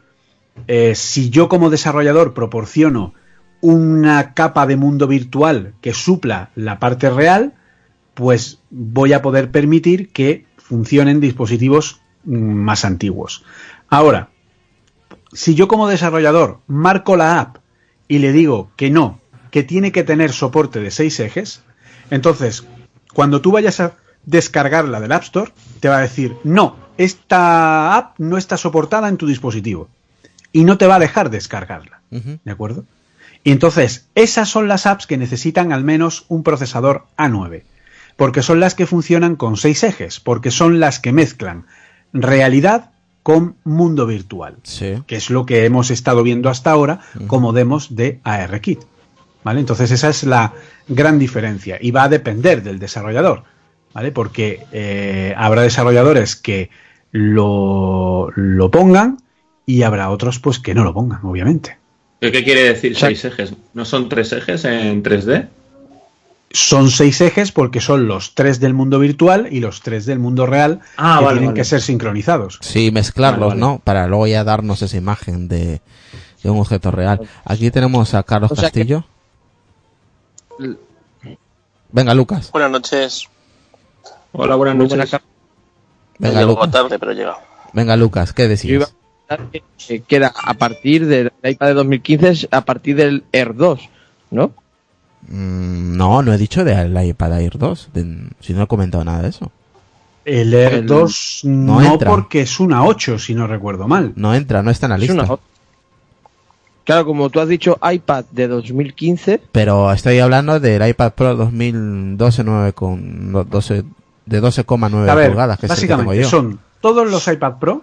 si 0.93 1.29
yo 1.29 1.49
como 1.49 1.69
desarrollador 1.69 2.33
proporciono 2.33 3.13
una 3.59 4.33
capa 4.33 4.65
de 4.65 4.77
mundo 4.77 5.05
virtual 5.05 5.73
que 5.81 5.93
supla 5.93 6.51
la 6.55 6.79
parte 6.79 7.09
real, 7.09 7.55
pues 8.13 8.59
voy 8.69 9.11
a 9.11 9.21
poder 9.21 9.51
permitir 9.51 10.13
que 10.13 10.45
funcionen 10.55 11.19
dispositivos 11.19 11.99
mm, 12.23 12.37
más 12.37 12.85
antiguos. 12.85 13.43
Ahora, 13.89 14.29
si 15.35 15.53
yo 15.53 15.67
como 15.67 15.87
desarrollador 15.87 16.61
marco 16.65 17.15
la 17.15 17.39
app 17.39 17.57
y 18.07 18.19
le 18.19 18.31
digo 18.31 18.71
que 18.75 18.89
no, 18.89 19.19
que 19.51 19.63
tiene 19.63 19.91
que 19.91 20.03
tener 20.03 20.31
soporte 20.31 20.79
de 20.79 20.91
seis 20.91 21.19
ejes, 21.19 21.61
entonces 22.09 22.65
cuando 23.13 23.41
tú 23.41 23.51
vayas 23.51 23.79
a 23.79 23.93
descargarla 24.25 24.99
del 24.99 25.11
App 25.11 25.23
Store, 25.23 25.51
te 25.79 25.89
va 25.89 25.97
a 25.97 26.01
decir, 26.01 26.35
no, 26.43 26.75
esta 26.97 27.95
app 27.95 28.19
no 28.19 28.37
está 28.37 28.57
soportada 28.57 29.07
en 29.07 29.17
tu 29.17 29.27
dispositivo. 29.27 29.89
Y 30.51 30.63
no 30.63 30.77
te 30.77 30.87
va 30.87 30.95
a 30.95 30.99
dejar 30.99 31.29
descargarla. 31.29 32.01
¿De 32.09 32.51
acuerdo? 32.51 32.85
Y 33.43 33.51
entonces, 33.51 34.07
esas 34.15 34.49
son 34.49 34.67
las 34.67 34.85
apps 34.85 35.05
que 35.05 35.17
necesitan 35.17 35.71
al 35.73 35.83
menos 35.83 36.25
un 36.29 36.43
procesador 36.43 37.05
A9. 37.17 37.63
porque 38.15 38.41
son 38.41 38.61
las 38.61 38.75
que 38.75 38.85
funcionan 38.85 39.35
con 39.35 39.57
seis 39.57 39.83
ejes, 39.83 40.19
porque 40.21 40.51
son 40.51 40.79
las 40.79 40.99
que 40.99 41.11
mezclan 41.11 41.65
realidad 42.13 42.91
con 43.25 43.55
mundo 43.63 44.05
virtual, 44.05 44.57
Sí. 44.61 45.01
que 45.07 45.15
es 45.15 45.31
lo 45.31 45.47
que 45.47 45.65
hemos 45.65 45.89
estado 45.89 46.21
viendo 46.21 46.47
hasta 46.47 46.69
ahora 46.69 46.99
como 47.25 47.53
demos 47.53 47.95
de 47.95 48.19
ARKit. 48.23 48.81
¿Vale? 49.43 49.61
Entonces 49.61 49.89
esa 49.89 50.09
es 50.09 50.23
la 50.25 50.53
gran 50.87 51.17
diferencia 51.17 51.79
y 51.81 51.89
va 51.89 52.03
a 52.03 52.09
depender 52.09 52.61
del 52.61 52.77
desarrollador, 52.77 53.41
¿vale? 53.95 54.11
Porque 54.11 54.67
eh, 54.71 55.33
habrá 55.37 55.63
desarrolladores 55.63 56.35
que 56.35 56.69
lo, 57.11 58.29
lo 58.35 58.69
pongan 58.69 59.17
y 59.65 59.81
habrá 59.81 60.11
otros 60.11 60.39
pues 60.39 60.59
que 60.59 60.75
no 60.75 60.83
lo 60.83 60.93
pongan, 60.93 61.21
obviamente. 61.23 61.79
¿Pero 62.19 62.31
qué 62.31 62.43
quiere 62.43 62.61
decir 62.61 62.95
seis 62.95 63.25
ejes? 63.25 63.53
¿No 63.73 63.85
son 63.85 64.07
tres 64.07 64.33
ejes 64.33 64.65
en 64.65 65.01
3D? 65.01 65.47
Son 66.57 66.89
seis 66.89 67.19
ejes 67.19 67.51
porque 67.51 67.81
son 67.81 68.07
los 68.07 68.33
tres 68.33 68.61
del 68.61 68.73
mundo 68.73 68.97
virtual 68.99 69.47
y 69.51 69.59
los 69.59 69.81
tres 69.81 70.05
del 70.05 70.19
mundo 70.19 70.45
real 70.45 70.79
Ah, 70.95 71.17
que 71.19 71.25
vale, 71.25 71.35
tienen 71.37 71.49
vale. 71.49 71.59
que 71.59 71.65
ser 71.65 71.81
sincronizados. 71.81 72.59
Sí, 72.61 72.91
mezclarlos, 72.91 73.49
Vale, 73.49 73.61
vale. 73.61 73.73
¿no? 73.73 73.81
Para 73.83 74.07
luego 74.07 74.25
ya 74.27 74.43
darnos 74.45 74.81
esa 74.81 74.95
imagen 74.95 75.49
de, 75.49 75.81
de 76.43 76.49
un 76.49 76.59
objeto 76.59 76.91
real. 76.91 77.27
Aquí 77.43 77.71
tenemos 77.71 78.13
a 78.13 78.23
Carlos 78.23 78.51
O 78.51 78.55
sea 78.55 78.69
que- 78.71 78.79
Castillo. 78.79 79.03
Venga, 81.91 82.13
Lucas. 82.13 82.51
Buenas 82.51 82.71
noches. 82.71 83.27
Hola, 84.31 84.55
buenas 84.55 84.75
noches. 84.75 85.11
Venga, 86.19 86.39
Llego 86.39 86.51
Lucas. 86.53 86.71
tarde, 86.71 86.99
pero. 86.99 87.35
Venga, 87.73 87.95
Lucas, 87.95 88.33
¿qué 88.33 88.43
Yo 88.43 88.45
iba 88.45 88.49
decías? 88.51 88.95
a 89.29 89.35
comentar 89.37 89.61
que, 89.87 90.01
que 90.01 90.15
era 90.15 90.33
a 90.43 90.53
partir 90.53 91.05
del 91.05 91.31
iPad 91.43 91.67
de 91.67 91.73
2015, 91.73 92.29
es 92.29 92.47
a 92.51 92.61
partir 92.61 92.95
del 92.95 93.23
Air 93.31 93.55
2, 93.55 93.89
¿no? 94.31 94.51
Mm, 95.27 95.97
no, 95.97 96.21
no 96.21 96.33
he 96.33 96.37
dicho 96.37 96.63
del 96.63 97.03
iPad 97.03 97.39
Air 97.41 97.57
2. 97.57 97.89
de- 97.93 98.29
si 98.39 98.53
no 98.53 98.63
he 98.63 98.67
comentado 98.67 99.03
nada 99.03 99.21
de 99.23 99.29
eso. 99.29 99.51
El 100.23 100.53
Air 100.53 100.73
El- 100.73 100.85
2 100.87 101.41
no 101.43 101.79
no, 101.81 101.93
entra. 101.93 102.09
porque 102.09 102.41
es 102.41 102.59
una 102.59 102.83
8, 102.85 103.19
si 103.19 103.35
no 103.35 103.47
recuerdo 103.47 103.87
mal. 103.87 104.13
No 104.15 104.33
entra, 104.33 104.63
no 104.63 104.71
está 104.71 104.85
en 104.87 104.89
la 104.91 104.95
Es 104.95 105.01
lista. 105.01 105.13
una- 105.23 105.39
Claro, 106.83 107.05
como 107.05 107.31
tú 107.31 107.39
has 107.39 107.47
dicho 107.47 107.79
iPad 107.81 108.25
de 108.31 108.47
2015, 108.47 109.41
Pero 109.51 109.91
estoy 109.91 110.19
hablando 110.19 110.59
del 110.59 110.87
iPad 110.87 111.13
Pro 111.13 111.35
2012 111.35 112.43
9 112.43 112.73
con 112.73 113.31
no, 113.31 113.43
12 113.43 113.83
de 114.27 114.39
12,9 114.41 115.09
A 115.09 115.15
ver, 115.15 115.29
pulgadas, 115.29 115.57
que 115.59 115.65
es 115.65 115.71
el 115.71 115.75
que 115.77 115.87
tengo 115.87 115.97
básicamente 116.03 116.23
yo. 116.23 116.29
son 116.29 116.59
todos 116.81 117.09
los 117.09 117.27
iPad 117.27 117.53
Pro, 117.59 117.81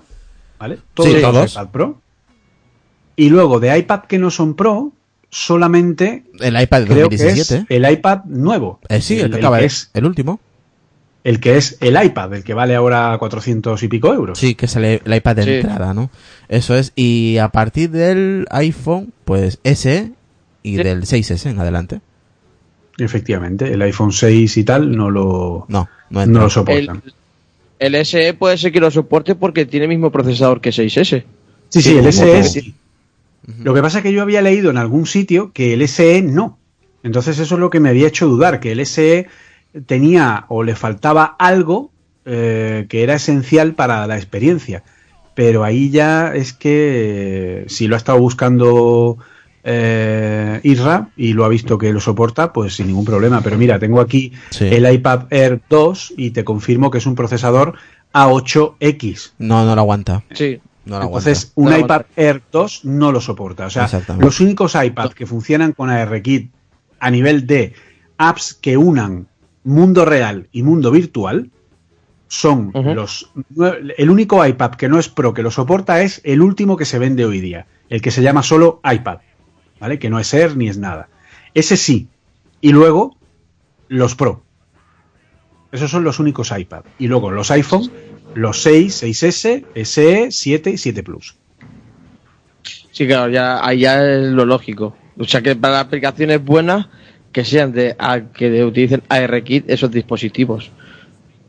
¿vale? 0.60 0.78
Todos 0.94 1.08
Sí, 1.10 1.14
los 1.20 1.22
todos. 1.32 1.52
iPad 1.52 1.68
Pro. 1.70 1.98
Y 3.16 3.28
luego 3.28 3.58
de 3.58 3.76
iPad 3.76 4.02
que 4.02 4.18
no 4.18 4.30
son 4.30 4.54
Pro, 4.54 4.92
solamente 5.32 6.24
El 6.40 6.60
iPad 6.60 6.82
de 6.82 6.86
creo 6.86 7.08
que 7.08 7.14
es 7.16 7.22
2017. 7.22 7.66
el 7.74 7.90
iPad 7.90 8.24
nuevo. 8.26 8.78
Eh, 8.88 9.00
sí, 9.00 9.18
el, 9.18 9.30
que 9.30 9.38
acaba 9.38 9.60
es 9.60 9.90
el 9.94 10.04
último. 10.04 10.38
el 11.24 11.40
que 11.40 11.56
es 11.56 11.78
el 11.80 11.96
iPad, 12.02 12.34
el 12.34 12.44
que 12.44 12.52
vale 12.54 12.74
ahora 12.76 13.16
400 13.18 13.82
y 13.82 13.88
pico 13.88 14.12
euros. 14.12 14.38
Sí, 14.38 14.54
que 14.54 14.66
es 14.66 14.76
el, 14.76 14.84
el 15.04 15.14
iPad 15.14 15.36
de 15.36 15.42
Sí. 15.44 15.50
entrada, 15.54 15.94
¿no? 15.94 16.10
Eso 16.48 16.76
es. 16.76 16.92
Y 16.94 17.38
a 17.38 17.48
partir 17.48 17.90
del 17.90 18.46
iPhone, 18.50 19.12
pues 19.24 19.58
S 19.64 20.12
y 20.62 20.76
Sí. 20.76 20.82
del 20.82 21.02
6S 21.06 21.46
en 21.50 21.58
adelante. 21.58 22.00
Efectivamente, 22.98 23.72
el 23.72 23.80
iPhone 23.82 24.12
6 24.12 24.56
y 24.58 24.64
tal 24.64 24.94
no 24.94 25.10
lo, 25.10 25.64
No, 25.68 25.88
no 26.10 26.26
lo 26.26 26.50
soportan. 26.50 27.02
el 27.78 27.94
SE 28.04 28.34
puede 28.34 28.58
ser 28.58 28.70
que 28.70 28.80
lo 28.80 28.90
soporte 28.90 29.34
porque 29.34 29.64
tiene 29.64 29.84
el 29.86 29.88
mismo 29.88 30.12
procesador 30.12 30.60
que 30.60 30.70
6S. 30.72 31.24
Sí, 31.70 31.80
sí, 31.80 31.82
Sí, 31.82 31.96
el 31.98 32.12
SE 32.12 32.74
Lo 33.62 33.74
que 33.74 33.82
pasa 33.82 33.98
es 33.98 34.02
que 34.04 34.12
yo 34.12 34.22
había 34.22 34.40
leído 34.42 34.70
en 34.70 34.76
algún 34.76 35.06
sitio 35.06 35.52
que 35.52 35.74
el 35.74 35.86
SE 35.88 36.22
no. 36.22 36.58
Entonces 37.02 37.38
eso 37.38 37.54
es 37.56 37.60
lo 37.60 37.70
que 37.70 37.80
me 37.80 37.88
había 37.88 38.06
hecho 38.06 38.28
dudar, 38.28 38.60
que 38.60 38.72
el 38.72 38.86
SE 38.86 39.26
tenía 39.86 40.44
o 40.48 40.62
le 40.62 40.76
faltaba 40.76 41.34
algo 41.38 41.90
eh, 42.24 42.86
que 42.88 43.02
era 43.02 43.14
esencial 43.14 43.74
para 43.74 44.06
la 44.06 44.16
experiencia. 44.16 44.84
Pero 45.34 45.64
ahí 45.64 45.90
ya 45.90 46.34
es 46.34 46.52
que 46.52 47.62
eh, 47.62 47.64
si 47.68 47.88
lo 47.88 47.96
ha 47.96 47.98
estado 47.98 48.18
buscando 48.18 49.16
eh, 49.64 50.60
Isra 50.62 51.08
y 51.16 51.32
lo 51.32 51.44
ha 51.44 51.48
visto 51.48 51.78
que 51.78 51.92
lo 51.92 52.00
soporta, 52.00 52.52
pues 52.52 52.74
sin 52.76 52.86
ningún 52.86 53.04
problema. 53.04 53.40
Pero 53.42 53.58
mira, 53.58 53.78
tengo 53.78 54.00
aquí 54.00 54.32
Sí. 54.50 54.66
el 54.66 54.92
iPad 54.92 55.24
Air 55.30 55.60
2 55.68 56.14
y 56.16 56.30
te 56.30 56.44
confirmo 56.44 56.90
que 56.90 56.98
es 56.98 57.06
un 57.06 57.14
procesador 57.16 57.74
A8X. 58.12 59.32
No, 59.38 59.64
no 59.64 59.74
lo 59.74 59.80
aguanta. 59.80 60.22
Sí. 60.32 60.60
No 60.84 60.98
lo 60.98 61.04
Entonces, 61.06 61.52
un 61.54 61.70
No 61.70 61.78
iPad. 61.78 62.02
Air 62.16 62.42
2 62.50 62.84
no 62.84 63.12
lo 63.12 63.20
soporta. 63.20 63.66
O 63.66 63.70
sea, 63.70 63.88
los 64.18 64.40
únicos 64.40 64.74
iPad 64.74 65.12
que 65.12 65.26
funcionan 65.26 65.72
con 65.72 65.90
ARKit 65.90 66.50
a 66.98 67.10
nivel 67.10 67.46
de 67.46 67.74
apps 68.16 68.54
que 68.54 68.76
unan 68.76 69.28
mundo 69.64 70.04
real 70.04 70.48
y 70.52 70.62
mundo 70.62 70.90
virtual 70.90 71.50
son 72.28 72.72
los. 72.72 73.30
El 73.96 74.10
único 74.10 74.44
iPad 74.44 74.72
que 74.72 74.88
no 74.88 74.98
es 74.98 75.08
Pro 75.08 75.34
que 75.34 75.42
lo 75.42 75.50
soporta 75.50 76.00
es 76.02 76.20
el 76.24 76.40
último 76.40 76.76
que 76.76 76.84
se 76.84 76.98
vende 76.98 77.24
hoy 77.24 77.40
día, 77.40 77.66
el 77.88 78.00
que 78.00 78.10
se 78.10 78.22
llama 78.22 78.42
solo 78.42 78.80
iPad, 78.90 79.18
¿vale? 79.78 79.98
Que 79.98 80.10
no 80.10 80.18
es 80.18 80.32
Air 80.32 80.56
ni 80.56 80.68
es 80.68 80.78
nada. 80.78 81.08
Ese 81.54 81.76
sí. 81.76 82.08
Y 82.60 82.72
luego, 82.72 83.16
los 83.88 84.14
Pro. 84.14 84.42
Esos 85.72 85.90
son 85.90 86.04
los 86.04 86.18
únicos 86.18 86.52
iPad. 86.56 86.84
Y 86.98 87.08
luego 87.08 87.30
los 87.30 87.50
iPhone, 87.50 87.90
los 88.34 88.62
6, 88.62 89.02
6S, 89.02 89.64
SE, 89.84 90.28
7 90.30 90.70
y 90.70 90.76
7 90.78 91.02
Plus. 91.02 91.36
Sí, 92.90 93.06
claro, 93.06 93.30
ya, 93.32 93.64
ahí 93.66 93.80
ya 93.80 94.04
es 94.04 94.28
lo 94.28 94.44
lógico. 94.44 94.96
O 95.18 95.24
sea 95.24 95.40
que 95.42 95.56
para 95.56 95.80
aplicaciones 95.80 96.44
buenas 96.44 96.86
que 97.32 97.44
sean 97.44 97.72
de 97.72 97.96
a- 97.98 98.20
que 98.20 98.64
utilicen 98.64 99.02
ARKit 99.08 99.68
esos 99.70 99.90
dispositivos. 99.90 100.70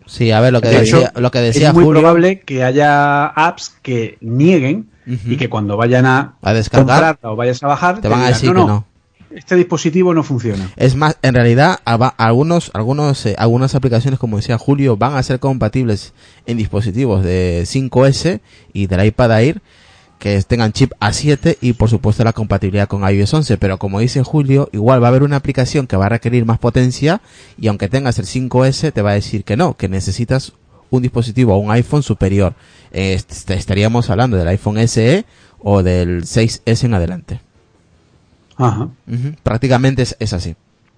Sí, 0.05 0.31
a 0.31 0.39
ver, 0.41 0.51
lo 0.53 0.61
que 0.61 0.69
De 0.69 0.81
hecho, 0.81 0.97
decía, 0.99 1.13
lo 1.15 1.31
que 1.31 1.39
decía 1.39 1.69
es 1.69 1.73
muy 1.73 1.83
Julio. 1.85 2.01
probable 2.01 2.39
que 2.41 2.63
haya 2.63 3.25
apps 3.27 3.73
que 3.81 4.17
nieguen 4.21 4.89
y 5.05 5.35
que 5.37 5.49
cuando 5.49 5.75
vayan 5.75 6.05
a, 6.05 6.35
A 6.41 6.53
descargar, 6.53 7.15
comprarla 7.15 7.31
o 7.31 7.35
vayas 7.35 7.61
a 7.63 7.67
bajar, 7.67 7.99
te 8.01 8.07
van 8.07 8.21
a 8.21 8.27
decir 8.29 8.49
que 8.49 8.55
no. 8.55 8.85
Este 9.35 9.55
dispositivo 9.55 10.13
no 10.13 10.23
funciona. 10.23 10.71
Es 10.75 10.95
más, 10.95 11.17
en 11.21 11.33
realidad, 11.33 11.79
algunos, 12.17 12.71
algunos, 12.73 13.25
eh, 13.25 13.35
algunas 13.37 13.73
aplicaciones, 13.75 14.19
como 14.19 14.37
decía 14.37 14.57
Julio, 14.57 14.95
van 14.97 15.15
a 15.15 15.23
ser 15.23 15.39
compatibles 15.39 16.13
en 16.45 16.57
dispositivos 16.57 17.23
de 17.23 17.63
5S 17.65 18.41
y 18.73 18.87
del 18.87 19.05
iPad 19.05 19.39
Air 19.41 19.61
que 20.19 20.41
tengan 20.43 20.71
chip 20.71 20.93
A7 21.01 21.57
y 21.59 21.73
por 21.73 21.89
supuesto 21.89 22.23
la 22.23 22.31
compatibilidad 22.31 22.87
con 22.87 23.01
iOS 23.09 23.33
11. 23.33 23.57
Pero 23.57 23.77
como 23.77 23.99
dice 23.99 24.23
Julio, 24.23 24.69
igual 24.71 25.01
va 25.03 25.07
a 25.07 25.09
haber 25.09 25.23
una 25.23 25.35
aplicación 25.35 25.85
que 25.87 25.97
va 25.97 26.05
a 26.05 26.09
requerir 26.09 26.45
más 26.45 26.59
potencia 26.59 27.19
y 27.57 27.67
aunque 27.67 27.89
tengas 27.89 28.19
el 28.19 28.25
5S 28.25 28.93
te 28.93 29.01
va 29.01 29.11
a 29.11 29.15
decir 29.15 29.43
que 29.43 29.57
no, 29.57 29.75
que 29.75 29.89
necesitas 29.89 30.53
un 30.91 31.01
dispositivo 31.01 31.55
o 31.55 31.57
un 31.57 31.71
iPhone 31.71 32.03
superior. 32.03 32.53
Eh, 32.93 33.15
est- 33.15 33.49
estaríamos 33.49 34.09
hablando 34.11 34.37
del 34.37 34.47
iPhone 34.47 34.77
SE 34.87 35.25
o 35.59 35.81
del 35.83 36.23
6S 36.23 36.83
en 36.85 36.93
adelante. 36.93 37.41
Ajá. 38.57 38.89
Prácticamente 39.43 40.03
es, 40.19 40.33
así. 40.33 40.55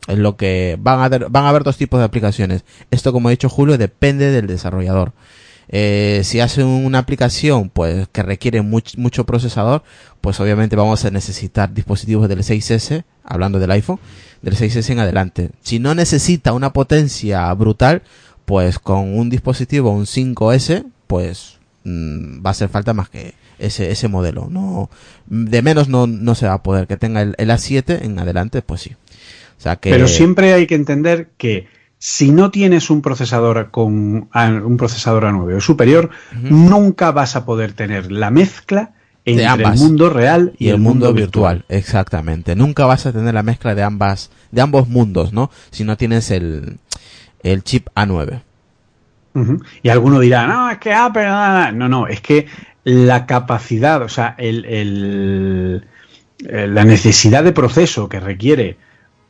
Es 0.08 0.18
lo 0.18 0.38
que 0.38 0.78
van 0.80 1.00
a 1.00 1.06
haber, 1.06 1.30
van 1.30 1.46
a 1.46 1.50
haber 1.50 1.64
dos 1.64 1.78
tipos 1.78 2.00
de 2.00 2.06
aplicaciones. 2.06 2.64
Esto, 2.92 3.12
como 3.12 3.28
ha 3.30 3.32
dicho 3.32 3.50
Julio, 3.50 3.78
depende 3.78 4.32
del 4.32 4.48
desarrollador. 4.48 5.14
Eh, 5.68 6.22
si 6.24 6.40
hace 6.42 6.64
una 6.64 7.00
aplicación 7.00 7.70
pues 7.72 8.08
que 8.12 8.22
requiere 8.22 8.62
much- 8.62 8.98
mucho 8.98 9.26
procesador, 9.26 9.84
pues 10.22 10.40
obviamente 10.40 10.76
vamos 10.76 11.04
a 11.06 11.10
necesitar 11.12 11.74
dispositivos 11.74 12.30
del 12.30 12.44
6S, 12.44 13.04
hablando 13.24 13.58
del 13.58 13.72
iPhone, 13.72 14.00
del 14.44 14.56
6S 14.56 14.92
en 14.92 15.00
adelante. 15.00 15.50
Si 15.64 15.80
no 15.80 15.96
necesita 15.96 16.54
una 16.54 16.72
potencia 16.72 17.52
brutal, 17.56 18.04
pues 18.46 18.78
con 18.78 19.18
un 19.18 19.32
dispositivo, 19.32 19.90
un 19.90 20.06
5S, 20.06 20.86
pues 21.08 21.58
mm, 21.84 22.46
va 22.46 22.50
a 22.50 22.52
hacer 22.52 22.70
falta 22.70 22.94
más 22.94 23.10
que 23.10 23.34
ese, 23.60 23.92
ese 23.92 24.08
modelo. 24.08 24.48
No, 24.50 24.90
de 25.28 25.62
menos 25.62 25.90
no, 25.90 26.08
no 26.08 26.36
se 26.36 26.48
va 26.48 26.54
a 26.54 26.64
poder. 26.64 26.88
Que 26.88 26.98
tenga 26.98 27.22
el, 27.22 27.36
el 27.38 27.50
A7 27.50 28.04
en 28.04 28.20
adelante, 28.20 28.62
pues 28.62 28.82
sí. 28.82 28.96
O 29.58 29.62
sea 29.62 29.78
que. 29.78 29.90
Pero 29.90 30.08
siempre 30.08 30.54
hay 30.54 30.68
que 30.68 30.76
entender 30.76 31.30
que 31.38 31.68
si 31.98 32.32
no 32.32 32.52
tienes 32.52 32.90
un 32.90 33.02
procesador 33.02 33.72
con 33.72 34.30
un 34.34 34.78
procesador 34.78 35.24
A9 35.24 35.58
o 35.58 35.62
superior, 35.62 36.10
nunca 36.34 37.12
vas 37.12 37.36
a 37.36 37.46
poder 37.46 37.74
tener 37.74 38.12
la 38.12 38.30
mezcla 38.32 38.94
entre 39.26 39.46
el 39.46 39.78
mundo 39.78 40.10
real 40.10 40.54
y 40.60 40.70
el 40.70 40.78
mundo 40.78 41.12
virtual. 41.14 41.66
exactamente. 41.68 42.56
Nunca 42.56 42.86
vas 42.86 43.06
a 43.06 43.12
tener 43.12 43.34
la 43.34 43.44
mezcla 43.44 43.74
de 43.74 43.84
ambas, 43.84 44.30
de 44.52 44.62
ambos 44.62 44.88
mundos, 44.88 45.34
¿no? 45.34 45.50
Si 45.72 45.84
no 45.84 45.98
tienes 45.98 46.30
el, 46.32 46.78
el 47.42 47.64
chip 47.64 47.88
A9. 47.96 48.42
Ujú. 49.34 49.62
Y 49.82 49.90
alguno 49.90 50.20
dirá, 50.20 50.48
no, 50.48 50.70
es 50.70 50.78
que 50.78 50.94
Apple, 50.94 51.24
nada, 51.24 51.54
nada". 51.54 51.72
no, 51.72 51.90
no, 51.90 52.08
es 52.08 52.22
que 52.22 52.46
la 52.86 53.26
capacidad, 53.26 54.02
o 54.02 54.10
sea, 54.10 54.36
el, 54.38 54.64
el- 54.66 55.86
eh, 56.48 56.68
la 56.68 56.84
necesidad 56.86 57.44
de 57.44 57.52
proceso 57.52 58.08
que 58.10 58.20
requiere 58.20 58.78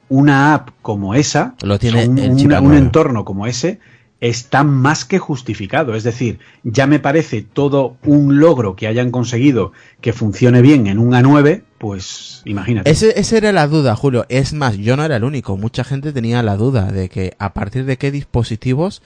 una 0.09 0.53
app 0.53 0.69
como 0.81 1.15
esa, 1.15 1.55
Lo 1.63 1.79
tiene 1.79 2.07
un, 2.07 2.17
el 2.19 2.35
chip 2.35 2.45
una- 2.47 2.61
un 2.61 2.71
A9. 2.73 2.77
entorno 2.77 3.25
como 3.25 3.47
ese, 3.47 3.79
está 4.21 4.63
más 4.63 5.05
que 5.05 5.19
justificado. 5.19 5.95
Es 5.95 6.03
decir, 6.03 6.39
ya 6.63 6.85
me 6.87 6.99
parece 6.99 7.41
todo 7.43 7.97
un 8.05 8.39
logro 8.39 8.75
que 8.75 8.87
hayan 8.87 9.11
conseguido 9.11 9.71
que 10.01 10.13
funcione 10.13 10.61
bien 10.61 10.87
en 10.87 10.99
un 10.99 11.11
A9, 11.13 11.63
pues 11.77 12.41
imagínate. 12.45 12.89
Ese, 12.89 13.19
esa 13.19 13.37
era 13.37 13.51
la 13.51 13.67
duda, 13.67 13.95
Julio. 13.95 14.25
Es 14.29 14.53
más, 14.53 14.77
yo 14.77 14.95
no 14.97 15.03
era 15.05 15.15
el 15.17 15.23
único. 15.23 15.57
Mucha 15.57 15.83
gente 15.83 16.11
tenía 16.11 16.41
la 16.43 16.55
duda 16.57 16.91
de 16.91 17.09
que 17.09 17.33
a 17.39 17.53
partir 17.53 17.85
de 17.85 17.97
qué 17.97 18.11
dispositivos 18.11 19.01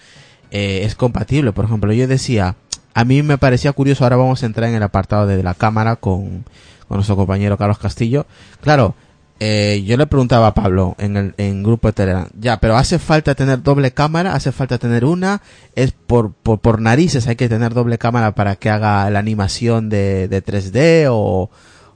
eh, 0.52 0.82
es 0.86 0.96
compatible. 0.96 1.52
Por 1.52 1.66
ejemplo, 1.66 1.92
yo 1.94 2.08
decía, 2.08 2.56
a 2.94 3.06
mí 3.06 3.24
me 3.24 3.38
parecía 3.38 3.74
curioso, 3.74 4.04
ahora 4.04 4.18
vamos 4.18 4.44
a 4.44 4.46
entrar 4.46 4.70
en 4.70 4.76
el 4.76 4.84
apartado 4.84 5.28
de 5.28 5.42
la 5.44 5.54
cámara 5.54 5.96
con, 5.96 6.46
con 6.88 6.98
nuestro 6.98 7.16
compañero 7.16 7.58
Carlos 7.58 7.80
Castillo. 7.80 8.26
Claro, 8.62 8.96
eh, 9.40 9.84
yo 9.86 9.96
le 9.96 10.08
preguntaba 10.08 10.48
a 10.48 10.54
Pablo 10.54 10.96
en 10.98 11.16
el 11.16 11.34
en 11.38 11.64
grupo 11.64 11.88
de 11.88 11.94
Telegram, 11.94 12.28
ya, 12.38 12.60
pero 12.60 12.76
hace 12.76 13.00
falta 13.00 13.36
tener 13.36 13.64
doble 13.64 13.92
cámara, 13.92 14.34
hace 14.34 14.52
falta 14.52 14.78
tener 14.78 15.06
una, 15.06 15.42
es 15.76 15.92
por, 15.92 16.34
por, 16.34 16.60
por 16.60 16.82
narices 16.82 17.28
hay 17.28 17.38
que 17.38 17.48
tener 17.48 17.74
doble 17.74 17.98
cámara 17.98 18.36
para 18.36 18.58
que 18.58 18.70
haga 18.70 19.10
la 19.10 19.20
animación 19.20 19.88
de, 19.90 20.28
de 20.28 20.44
3D 20.44 21.08
o, 21.10 21.50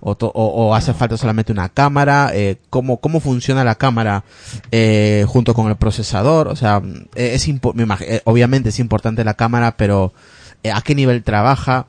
o, 0.06 0.76
hace 0.76 0.94
falta 0.94 1.18
solamente 1.18 1.52
una 1.52 1.70
cámara, 1.70 2.32
eh, 2.34 2.58
cómo, 2.70 2.98
cómo 2.98 3.20
funciona 3.20 3.64
la 3.64 3.76
cámara 3.76 4.24
eh, 4.72 5.26
junto 5.28 5.54
con 5.54 5.70
el 5.70 5.78
procesador, 5.78 6.50
o 6.50 6.56
sea, 6.56 6.82
es 7.16 7.48
eh, 7.48 8.22
obviamente 8.26 8.70
es 8.70 8.80
importante 8.80 9.24
la 9.24 9.36
cámara, 9.36 9.78
pero 9.78 10.14
a 10.72 10.82
qué 10.82 10.96
nivel 10.96 11.24
trabaja, 11.24 11.88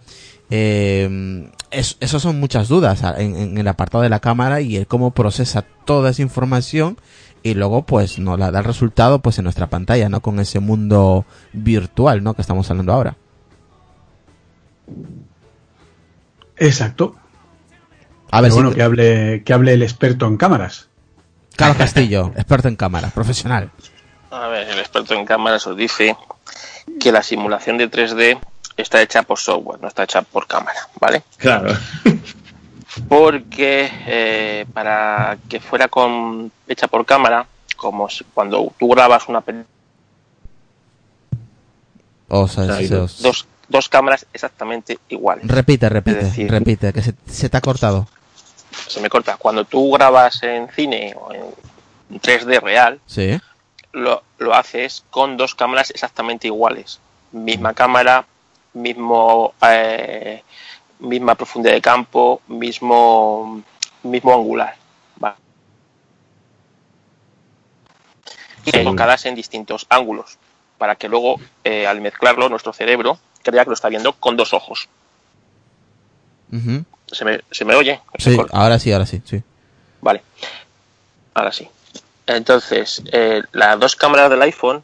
eh, 0.50 1.50
es- 1.70 1.96
esas 2.00 2.22
son 2.22 2.40
muchas 2.40 2.68
dudas 2.68 3.02
a- 3.04 3.20
en, 3.20 3.36
en 3.36 3.58
el 3.58 3.68
apartado 3.68 4.02
de 4.02 4.08
la 4.10 4.20
cámara 4.20 4.60
y 4.60 4.76
el 4.76 4.86
cómo 4.86 5.12
procesa 5.12 5.62
toda 5.84 6.10
esa 6.10 6.22
información 6.22 6.98
y 7.42 7.54
luego 7.54 7.84
pues 7.84 8.18
nos 8.18 8.38
la 8.38 8.50
da 8.50 8.60
el 8.60 8.64
resultado 8.64 9.18
pues 9.20 9.38
en 9.38 9.44
nuestra 9.44 9.68
pantalla, 9.68 10.08
¿no? 10.08 10.20
Con 10.20 10.38
ese 10.40 10.60
mundo 10.60 11.24
virtual, 11.52 12.22
¿no? 12.22 12.34
Que 12.34 12.42
estamos 12.42 12.70
hablando 12.70 12.92
ahora. 12.92 13.16
Exacto. 16.56 17.16
A 18.30 18.40
ver 18.40 18.50
si 18.50 18.56
bueno, 18.56 18.72
que 18.72 18.82
hable, 18.82 19.42
que 19.44 19.52
hable 19.52 19.74
el 19.74 19.82
experto 19.82 20.26
en 20.26 20.36
cámaras. 20.36 20.88
Carlos 21.56 21.76
Castillo, 21.76 22.32
experto 22.36 22.68
en 22.68 22.76
cámara, 22.76 23.10
profesional. 23.10 23.70
A 24.30 24.48
ver, 24.48 24.68
el 24.68 24.78
experto 24.78 25.14
en 25.14 25.24
cámaras 25.24 25.66
os 25.66 25.76
dice 25.76 26.16
que 27.00 27.12
la 27.12 27.22
simulación 27.22 27.78
de 27.78 27.90
3D 27.90 28.38
está 28.76 29.00
hecha 29.02 29.22
por 29.22 29.38
software, 29.38 29.80
no 29.80 29.88
está 29.88 30.04
hecha 30.04 30.22
por 30.22 30.46
cámara, 30.46 30.88
¿vale? 31.00 31.22
Claro. 31.38 31.72
Porque 33.08 33.90
eh, 34.06 34.66
para 34.72 35.36
que 35.48 35.58
fuera 35.60 35.88
con, 35.88 36.50
hecha 36.68 36.86
por 36.86 37.04
cámara, 37.04 37.46
como 37.76 38.08
si- 38.08 38.24
cuando 38.32 38.72
tú 38.78 38.88
grabas 38.88 39.28
una 39.28 39.40
película, 39.40 39.68
O 42.28 42.48
sea, 42.48 42.64
Ahí 42.74 42.88
se 42.88 42.94
lo- 42.94 43.04
os- 43.04 43.20
dos, 43.22 43.46
dos 43.68 43.88
cámaras 43.88 44.26
exactamente 44.32 44.98
iguales. 45.08 45.46
Repite, 45.46 45.88
repite, 45.88 46.24
decir- 46.24 46.50
repite, 46.50 46.92
que 46.92 47.02
se, 47.02 47.14
se 47.26 47.48
te 47.48 47.56
ha 47.56 47.60
cortado. 47.60 48.06
Se 48.88 49.00
me 49.00 49.08
corta. 49.08 49.36
Cuando 49.36 49.64
tú 49.64 49.90
grabas 49.92 50.42
en 50.42 50.68
cine 50.70 51.14
o 51.18 51.32
en 51.32 52.20
3D 52.20 52.60
real, 52.60 53.00
Sí. 53.06 53.38
lo, 53.92 54.22
lo 54.38 54.54
haces 54.54 55.04
con 55.10 55.36
dos 55.36 55.54
cámaras 55.54 55.90
exactamente 55.90 56.46
iguales. 56.48 56.98
Misma 57.32 57.74
cámara, 57.74 58.26
mismo 58.74 59.54
eh, 59.62 60.42
misma 60.98 61.34
profundidad 61.34 61.74
de 61.74 61.80
campo, 61.80 62.42
mismo 62.48 63.62
mismo 64.02 64.34
angular. 64.34 64.76
¿vale? 65.16 65.36
Y 68.64 68.76
enfocadas 68.76 69.26
en 69.26 69.34
distintos 69.34 69.86
ángulos, 69.88 70.38
para 70.78 70.96
que 70.96 71.08
luego 71.08 71.40
eh, 71.64 71.86
al 71.86 72.00
mezclarlo 72.00 72.48
nuestro 72.48 72.72
cerebro 72.72 73.18
crea 73.42 73.64
que 73.64 73.70
lo 73.70 73.74
está 73.74 73.88
viendo 73.88 74.12
con 74.14 74.36
dos 74.36 74.52
ojos. 74.52 74.88
¿Se 77.06 77.24
me, 77.24 77.40
se 77.50 77.64
me 77.64 77.74
oye? 77.74 78.00
¿Se 78.18 78.32
Sí, 78.32 78.40
ahora 78.52 78.78
sí, 78.78 78.92
ahora 78.92 79.06
sí, 79.06 79.20
sí. 79.24 79.42
Vale, 80.00 80.22
ahora 81.34 81.52
sí. 81.52 81.68
Entonces, 82.26 83.02
eh, 83.12 83.42
las 83.52 83.78
dos 83.78 83.96
cámaras 83.96 84.30
del 84.30 84.40
iPhone, 84.42 84.82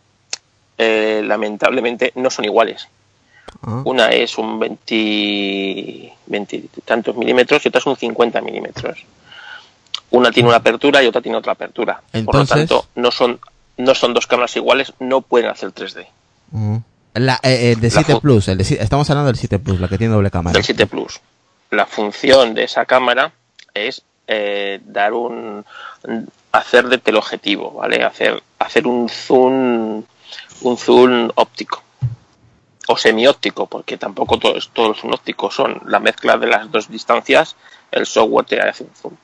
eh, 0.79 1.23
lamentablemente, 1.25 2.13
no 2.17 2.31
son 2.31 2.45
iguales. 2.45 2.89
Ah. 3.63 3.83
Una 3.85 4.09
es 4.09 4.39
un 4.39 4.59
20, 4.59 6.13
20 6.27 6.57
y 6.57 6.69
tantos 6.85 7.17
milímetros 7.17 7.65
y 7.65 7.69
otra 7.69 7.79
es 7.81 7.87
un 7.87 7.97
50 7.97 8.41
milímetros. 8.41 8.99
Una 10.11 10.31
tiene 10.31 10.49
una 10.49 10.59
apertura 10.59 11.03
y 11.03 11.07
otra 11.07 11.21
tiene 11.21 11.37
otra 11.39 11.53
apertura. 11.53 12.01
Por 12.11 12.13
lo 12.13 12.19
Entonces- 12.21 12.57
tanto, 12.69 12.87
no 12.95 13.11
son, 13.11 13.39
no 13.77 13.95
son 13.95 14.15
dos 14.15 14.27
cámaras 14.27 14.57
iguales, 14.57 14.93
no 14.99 15.21
pueden 15.21 15.51
hacer 15.51 15.73
3D. 15.73 16.07
Ujú. 16.53 16.83
La, 17.15 17.39
eh, 17.43 17.73
el 17.73 17.81
de 17.81 17.89
La 17.89 17.95
7 17.95 18.13
fu- 18.15 18.21
Plus, 18.21 18.49
el 18.49 18.59
de, 18.59 18.65
si- 18.65 18.75
estamos 18.75 19.09
hablando 19.11 19.27
del 19.29 19.37
7 19.37 19.59
Plus, 19.59 19.81
la 19.81 19.89
que 19.89 19.99
tiene 19.99 20.15
doble 20.15 20.31
cámara. 20.31 20.55
del 20.55 20.65
7 20.65 20.87
Plus. 20.87 21.21
La 21.71 21.87
función 21.87 22.55
de 22.55 22.65
esa 22.65 22.85
cámara 22.87 23.33
es 23.75 24.03
eh, 24.33 24.81
dar 24.85 25.13
un 25.13 25.65
hacer 26.53 26.89
de 26.89 26.99
teleobjetivo, 26.99 27.73
¿vale? 27.73 28.05
Hacer 28.05 28.41
hacer 28.61 28.87
un 28.87 29.09
zoom 29.09 30.05
un 30.63 30.77
zoom 30.79 31.31
óptico 31.35 31.83
o 32.91 32.97
semióptico, 32.97 33.67
porque 33.67 33.97
tampoco 33.97 34.39
todos 34.39 34.71
todos 34.73 34.99
son 34.99 35.15
ópticos, 35.15 35.55
son 35.55 35.81
la 35.87 36.01
mezcla 36.01 36.37
de 36.37 36.49
las 36.49 36.71
dos 36.71 36.89
distancias, 36.89 37.55
el 37.93 38.05
software 38.05 38.47
te 38.47 38.61
hace 38.61 38.83
un 38.83 38.91
zoom. 39.01 39.15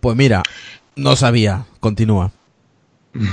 Pues 0.00 0.16
mira, 0.16 0.42
no 0.96 1.14
sabía. 1.14 1.64
Continúa. 1.78 2.32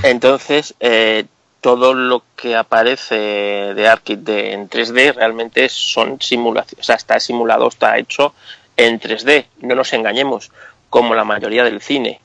Entonces, 0.04 0.74
eh, 0.78 1.24
todo 1.60 1.94
lo 1.94 2.22
que 2.36 2.54
aparece 2.54 3.16
de 3.16 3.88
ARKit 3.88 4.20
de, 4.20 4.52
en 4.52 4.70
3D 4.70 5.14
realmente 5.14 5.68
son 5.68 6.20
simulaciones, 6.20 6.80
o 6.80 6.86
sea, 6.86 6.94
está 6.94 7.18
simulado, 7.18 7.66
está 7.66 7.98
hecho 7.98 8.34
en 8.76 9.00
3D, 9.00 9.46
no 9.62 9.74
nos 9.74 9.92
engañemos, 9.92 10.52
como 10.90 11.14
la 11.16 11.24
mayoría 11.24 11.64
del 11.64 11.80
cine. 11.80 12.20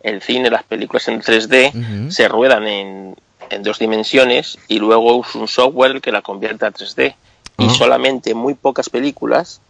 El 0.00 0.22
cine, 0.22 0.50
las 0.50 0.62
películas 0.62 1.06
en 1.08 1.20
3D 1.20 1.74
Ujú. 1.74 2.10
se 2.10 2.28
ruedan 2.28 2.66
en, 2.66 3.16
en 3.50 3.62
dos 3.62 3.78
dimensiones 3.78 4.58
y 4.68 4.78
luego 4.78 5.22
es 5.24 5.34
un 5.34 5.48
software 5.48 6.00
que 6.00 6.12
la 6.12 6.22
convierte 6.22 6.66
a 6.66 6.70
3D. 6.72 7.14
Y 7.58 7.70
solamente 7.70 8.34
muy 8.34 8.52
pocas 8.54 8.90
películas, 8.90 9.60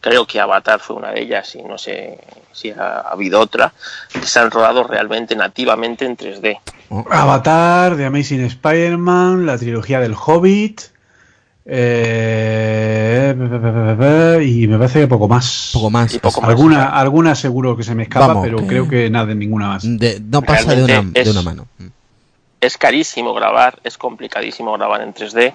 creo 0.00 0.26
que 0.26 0.40
Avatar 0.40 0.80
fue 0.80 0.96
una 0.96 1.12
de 1.12 1.20
ellas 1.22 1.54
y 1.54 1.62
no 1.62 1.78
sé 1.78 2.18
si 2.52 2.70
ha 2.70 2.98
habido 3.00 3.38
otra, 3.40 3.72
que 4.12 4.26
se 4.26 4.40
han 4.40 4.50
rodado 4.50 4.82
realmente 4.82 5.36
nativamente 5.36 6.04
en 6.04 6.16
3D. 6.16 6.58
Avatar, 7.10 7.96
The 7.96 8.06
Amazing 8.06 8.44
Spider-Man, 8.44 9.46
la 9.46 9.56
trilogía 9.56 10.00
del 10.00 10.14
Hobbit. 10.14 10.80
eh, 11.70 13.34
y 14.44 14.66
me 14.66 14.78
parece 14.78 15.00
que 15.00 15.06
poco 15.06 15.28
más. 15.28 15.70
Poco 15.72 15.90
más. 15.90 16.14
Y 16.14 16.18
poco 16.18 16.40
más. 16.40 16.50
Alguna, 16.50 16.86
alguna 16.86 17.34
seguro 17.34 17.76
que 17.76 17.82
se 17.84 17.94
me 17.94 18.04
escapa, 18.04 18.28
Vamos, 18.28 18.44
pero 18.44 18.58
que- 18.58 18.66
creo 18.66 18.88
que 18.88 19.10
nada, 19.10 19.34
ninguna 19.34 19.68
más. 19.68 19.82
De- 19.84 20.20
no 20.20 20.42
pasa 20.42 20.74
de 20.74 20.84
una, 20.84 21.02
de 21.02 21.30
una 21.30 21.42
mano. 21.42 21.66
Es 22.60 22.76
carísimo 22.76 23.34
grabar, 23.34 23.78
es 23.84 23.96
complicadísimo 23.98 24.72
grabar 24.74 25.00
en 25.02 25.14
3D 25.14 25.52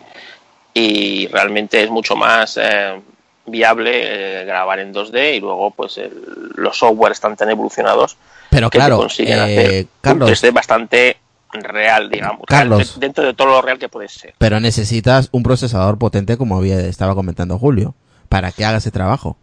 y 0.73 1.27
realmente 1.27 1.83
es 1.83 1.89
mucho 1.89 2.15
más 2.15 2.57
eh, 2.61 3.01
viable 3.45 4.41
eh, 4.41 4.45
grabar 4.45 4.79
en 4.79 4.93
2D 4.93 5.35
y 5.35 5.39
luego 5.39 5.71
pues 5.71 5.97
el- 5.97 6.51
los 6.55 6.77
software 6.77 7.11
están 7.11 7.35
tan 7.35 7.49
evolucionados 7.49 8.17
Pero 8.49 8.69
que 8.69 8.77
te 8.77 8.79
claro, 8.79 8.97
consiguen 8.97 9.37
eh, 9.39 9.41
hacer 9.41 9.87
Carlos, 10.01 10.29
un 10.29 10.35
3D 10.49 10.53
bastante 10.53 11.17
real, 11.51 12.09
digamos, 12.09 12.45
Carlos. 12.47 12.79
real, 12.79 12.99
dentro 12.99 13.23
de 13.23 13.33
todo 13.33 13.47
lo 13.49 13.61
real 13.61 13.77
que 13.77 13.89
puede 13.89 14.07
ser. 14.07 14.33
pero 14.37 14.59
necesitas 14.59 15.29
un 15.31 15.43
procesador 15.43 15.97
potente 15.99 16.37
como 16.37 16.57
había, 16.57 16.79
estaba 16.79 17.13
comentando 17.15 17.59
Julio, 17.59 17.93
para 18.29 18.51
que 18.51 18.65
haga 18.65 18.77
ese 18.77 18.89
trabajo. 18.91 19.37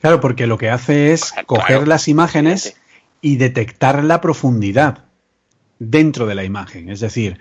Claro, 0.00 0.20
porque 0.20 0.46
lo 0.48 0.58
que 0.58 0.68
hace 0.70 1.12
es 1.12 1.30
Claro, 1.32 1.46
coger 1.46 1.86
las 1.88 2.08
imágenes 2.08 2.66
evidente. 2.66 2.81
Y 3.22 3.36
detectar 3.36 4.04
la 4.04 4.20
profundidad 4.20 5.04
dentro 5.78 6.26
de 6.26 6.34
la 6.34 6.44
imagen. 6.44 6.90
Es 6.90 7.00
decir, 7.00 7.38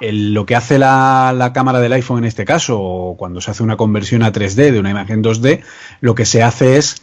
el- 0.00 0.32
lo 0.32 0.46
que 0.46 0.56
hace 0.56 0.78
la, 0.78 1.34
la 1.36 1.52
cámara 1.52 1.80
del 1.80 1.92
iPhone 1.92 2.18
en 2.18 2.24
este 2.24 2.44
caso, 2.44 2.80
o 2.80 3.16
cuando 3.16 3.40
se 3.40 3.50
hace 3.50 3.62
una 3.62 3.76
conversión 3.76 4.22
a 4.22 4.32
3D 4.32 4.70
de 4.72 4.80
una 4.80 4.90
imagen 4.90 5.22
2D, 5.22 5.60
lo 6.00 6.14
que 6.14 6.24
se 6.24 6.42
hace 6.42 6.76
es 6.78 7.02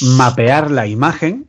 mapear 0.00 0.70
la 0.70 0.86
imagen 0.86 1.46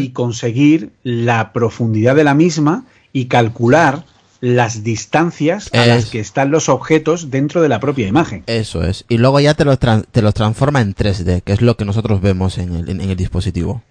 y 0.00 0.08
conseguir 0.08 0.90
la 1.04 1.52
profundidad 1.52 2.16
de 2.16 2.24
la 2.24 2.34
misma 2.34 2.84
y 3.12 3.26
calcular 3.26 4.04
las 4.40 4.82
distancias 4.82 5.70
a 5.72 5.86
las 5.86 6.06
que 6.10 6.18
están 6.18 6.50
los 6.50 6.68
objetos 6.68 7.30
dentro 7.30 7.62
de 7.62 7.68
la 7.68 7.78
propia 7.78 8.08
imagen. 8.08 8.42
Eso 8.48 8.82
es. 8.82 9.04
Y 9.08 9.18
luego 9.18 9.38
ya 9.38 9.54
te 9.54 9.64
los, 9.64 9.78
te 9.78 10.20
los 10.22 10.34
transforma 10.34 10.80
en 10.80 10.96
3D, 10.96 11.42
que 11.42 11.52
es 11.52 11.60
lo 11.62 11.76
que 11.76 11.84
nosotros 11.84 12.20
vemos 12.20 12.58
en 12.58 12.74
el, 12.74 12.88
en 12.88 13.00
el 13.02 13.14
dispositivo. 13.16 13.82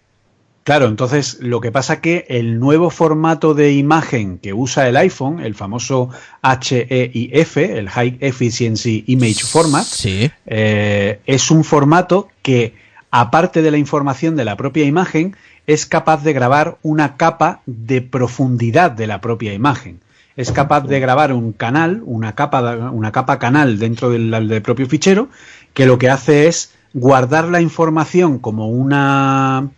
Claro, 0.64 0.88
entonces 0.88 1.40
lo 1.42 1.60
que 1.60 1.72
pasa 1.72 2.02
que 2.02 2.26
el 2.30 2.60
nuevo 2.60 2.92
formato 2.92 3.56
de 3.56 3.74
imagen 3.74 4.38
que 4.38 4.54
usa 4.54 4.88
el 4.88 4.96
iPhone, 4.96 5.40
el 5.40 5.56
famoso 5.56 6.10
HEIF, 6.44 7.58
el 7.58 7.90
High 7.90 8.18
Efficiency 8.22 9.04
Image 9.08 9.44
Format, 9.44 9.86
Sí. 9.86 10.30
eh, 10.46 11.20
es 11.26 11.50
un 11.50 11.64
formato 11.64 12.30
que, 12.44 12.76
aparte 13.10 13.64
de 13.64 13.72
la 13.72 13.78
información 13.80 14.36
de 14.36 14.46
la 14.46 14.56
propia 14.56 14.86
imagen, 14.86 15.36
es 15.66 15.86
capaz 15.88 16.24
de 16.24 16.34
grabar 16.34 16.78
una 16.84 17.18
capa 17.18 17.62
de 17.66 18.02
profundidad 18.02 18.92
de 18.92 19.08
la 19.08 19.20
propia 19.22 19.54
imagen. 19.54 20.00
es 20.38 20.52
capaz 20.54 20.88
de 20.88 21.00
grabar 21.02 21.34
un 21.34 21.52
canal, 21.52 22.02
una 22.06 22.34
capa, 22.36 22.90
una 22.92 23.12
capa 23.12 23.38
canal 23.38 23.78
dentro 23.78 24.10
del, 24.10 24.32
del 24.48 24.62
propio 24.62 24.88
fichero, 24.88 25.28
que 25.74 25.86
lo 25.86 25.98
que 25.98 26.10
hace 26.10 26.48
es 26.48 26.74
guardar 26.94 27.50
la 27.50 27.60
información 27.62 28.40
como 28.40 28.70
una 28.70 29.70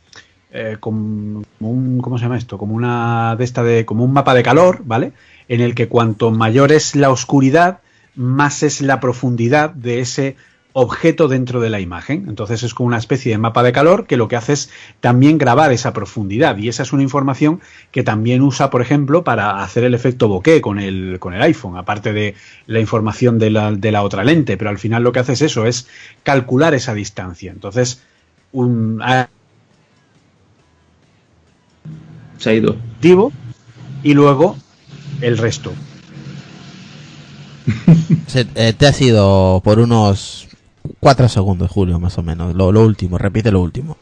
eh, 0.54 0.78
como 0.80 1.43
un 1.60 1.99
¿cómo 1.99 2.18
se 2.20 2.26
llama 2.26 2.38
esto? 2.38 2.60
como 2.60 2.76
una 2.76 3.36
de 3.36 3.43
esta 3.43 3.64
de 3.64 3.86
como 3.86 4.06
un 4.06 4.14
mapa 4.14 4.36
de 4.36 4.43
calor, 4.43 4.82
¿vale? 4.86 5.14
En 5.47 5.62
el 5.62 5.74
que 5.74 5.88
cuanto 5.88 6.30
mayor 6.30 6.72
es 6.72 6.95
la 6.95 7.10
oscuridad, 7.10 7.80
más 8.16 8.62
es 8.62 8.82
la 8.82 8.99
profundidad 8.99 9.72
de 9.72 9.99
ese 9.99 10.36
objeto 10.74 11.28
dentro 11.28 11.60
de 11.60 11.72
la 11.72 11.80
imagen. 11.80 12.26
Entonces 12.28 12.62
es 12.62 12.76
como 12.76 12.88
una 12.88 12.97
especie 12.97 13.32
de 13.32 13.39
mapa 13.39 13.64
de 13.64 13.72
calor 13.72 14.06
que 14.06 14.16
lo 14.16 14.28
que 14.28 14.36
hace 14.36 14.54
es 14.54 14.70
también 14.99 15.39
grabar 15.39 15.72
esa 15.72 15.91
profundidad 15.91 16.58
y 16.58 16.68
esa 16.68 16.84
es 16.84 16.93
una 16.93 17.01
información 17.01 17.60
que 17.91 18.04
también 18.04 18.43
usa, 18.43 18.70
por 18.70 18.82
ejemplo, 18.84 19.24
para 19.24 19.64
hacer 19.64 19.84
el 19.84 19.95
efecto 19.95 20.28
bokeh 20.28 20.62
con 20.62 20.80
el, 20.80 21.18
con 21.20 21.34
el 21.34 21.41
iPhone, 21.41 21.78
aparte 21.78 22.14
de 22.14 22.36
la 22.68 22.80
información 22.80 23.39
de 23.39 23.49
la, 23.49 23.72
de 23.72 23.91
la 23.91 24.04
otra 24.04 24.24
lente, 24.24 24.56
pero 24.56 24.70
al 24.70 24.78
final 24.78 25.04
lo 25.04 25.12
que 25.12 25.20
hace 25.20 25.34
es 25.34 25.41
eso, 25.41 25.66
es 25.66 25.88
calcular 26.24 26.76
esa 26.76 26.93
distancia. 26.93 27.51
Entonces, 27.51 28.04
un 28.51 29.01
Se 32.38 32.50
ha 32.50 32.54
ido. 32.54 32.78
activo 32.96 33.32
y 34.04 34.14
luego 34.14 34.58
el 35.22 35.38
resto. 35.38 35.72
Se- 38.28 38.48
eh, 38.56 38.74
te 38.74 38.88
ha 38.88 38.94
sido 38.94 39.62
por 39.64 39.80
unos 39.80 40.48
4 41.00 41.30
segundos, 41.30 41.72
Julio, 41.72 42.00
más 42.00 42.18
o 42.18 42.24
menos. 42.24 42.56
Lo, 42.56 42.72
lo 42.72 42.82
último, 42.84 43.18
repite 43.18 43.52
lo 43.52 43.62
último. 43.62 43.98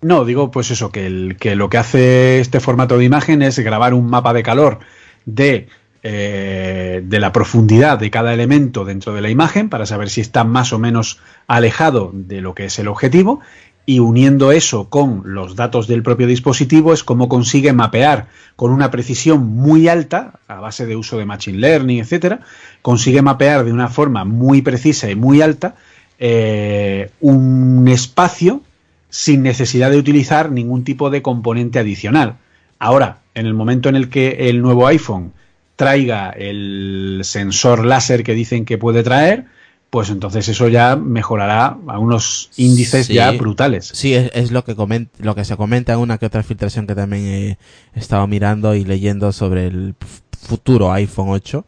No, 0.00 0.24
digo 0.24 0.50
pues 0.50 0.70
eso, 0.70 0.90
que, 0.90 1.06
el, 1.06 1.36
que 1.40 1.56
lo 1.56 1.68
que 1.68 1.78
hace 1.78 2.40
este 2.40 2.60
formato 2.60 2.98
de 2.98 3.04
imagen 3.04 3.42
es 3.42 3.58
grabar 3.58 3.94
un 3.94 4.06
mapa 4.08 4.32
de 4.32 4.44
calor 4.44 4.78
de, 5.26 5.68
eh, 6.04 7.02
de 7.04 7.20
la 7.20 7.32
profundidad 7.32 7.98
de 7.98 8.10
cada 8.10 8.32
elemento 8.32 8.84
dentro 8.84 9.12
de 9.12 9.22
la 9.22 9.30
imagen 9.30 9.68
para 9.68 9.86
saber 9.86 10.08
si 10.08 10.20
está 10.20 10.44
más 10.44 10.72
o 10.72 10.78
menos 10.78 11.18
alejado 11.48 12.12
de 12.14 12.40
lo 12.40 12.54
que 12.54 12.66
es 12.66 12.78
el 12.78 12.86
objetivo 12.86 13.40
y 13.88 14.00
uniendo 14.00 14.52
eso 14.52 14.90
con 14.90 15.22
los 15.24 15.56
datos 15.56 15.86
del 15.86 16.02
propio 16.02 16.26
dispositivo 16.26 16.92
es 16.92 17.02
como 17.02 17.26
consigue 17.26 17.72
mapear 17.72 18.26
con 18.54 18.70
una 18.70 18.90
precisión 18.90 19.46
muy 19.46 19.88
alta, 19.88 20.34
a 20.46 20.56
base 20.60 20.84
de 20.84 20.94
uso 20.94 21.16
de 21.16 21.24
Machine 21.24 21.56
Learning, 21.56 21.98
etcétera, 21.98 22.40
consigue 22.82 23.22
mapear 23.22 23.64
de 23.64 23.72
una 23.72 23.88
forma 23.88 24.26
muy 24.26 24.60
precisa 24.60 25.10
y 25.10 25.14
muy 25.14 25.40
alta 25.40 25.76
eh, 26.18 27.12
un 27.22 27.88
espacio 27.88 28.60
sin 29.08 29.42
necesidad 29.42 29.90
de 29.90 29.96
utilizar 29.96 30.52
ningún 30.52 30.84
tipo 30.84 31.08
de 31.08 31.22
componente 31.22 31.78
adicional. 31.78 32.36
Ahora, 32.78 33.20
en 33.32 33.46
el 33.46 33.54
momento 33.54 33.88
en 33.88 33.96
el 33.96 34.10
que 34.10 34.50
el 34.50 34.60
nuevo 34.60 34.86
iPhone 34.86 35.32
traiga 35.76 36.28
el 36.28 37.22
sensor 37.24 37.86
láser 37.86 38.22
que 38.22 38.34
dicen 38.34 38.66
que 38.66 38.76
puede 38.76 39.02
traer, 39.02 39.46
pues 39.90 40.10
entonces 40.10 40.48
eso 40.48 40.68
ya 40.68 40.96
mejorará 40.96 41.78
a 41.86 41.98
unos 41.98 42.50
índices 42.56 43.06
Sí. 43.06 43.14
ya 43.14 43.30
brutales. 43.32 43.90
Sí, 43.94 44.14
es, 44.14 44.30
es 44.34 44.50
lo 44.50 44.64
que 44.64 44.76
comen- 44.76 45.08
lo 45.18 45.34
que 45.34 45.44
se 45.44 45.56
comenta 45.56 45.94
en 45.94 45.98
una 46.00 46.18
que 46.18 46.26
otra 46.26 46.42
filtración 46.42 46.86
que 46.86 46.94
también 46.94 47.24
he 47.24 47.58
estado 47.98 48.26
mirando 48.26 48.74
y 48.74 48.84
leyendo 48.84 49.32
sobre 49.32 49.66
el 49.66 49.94
futuro 50.38 50.92
iPhone 50.92 51.28
8, 51.30 51.64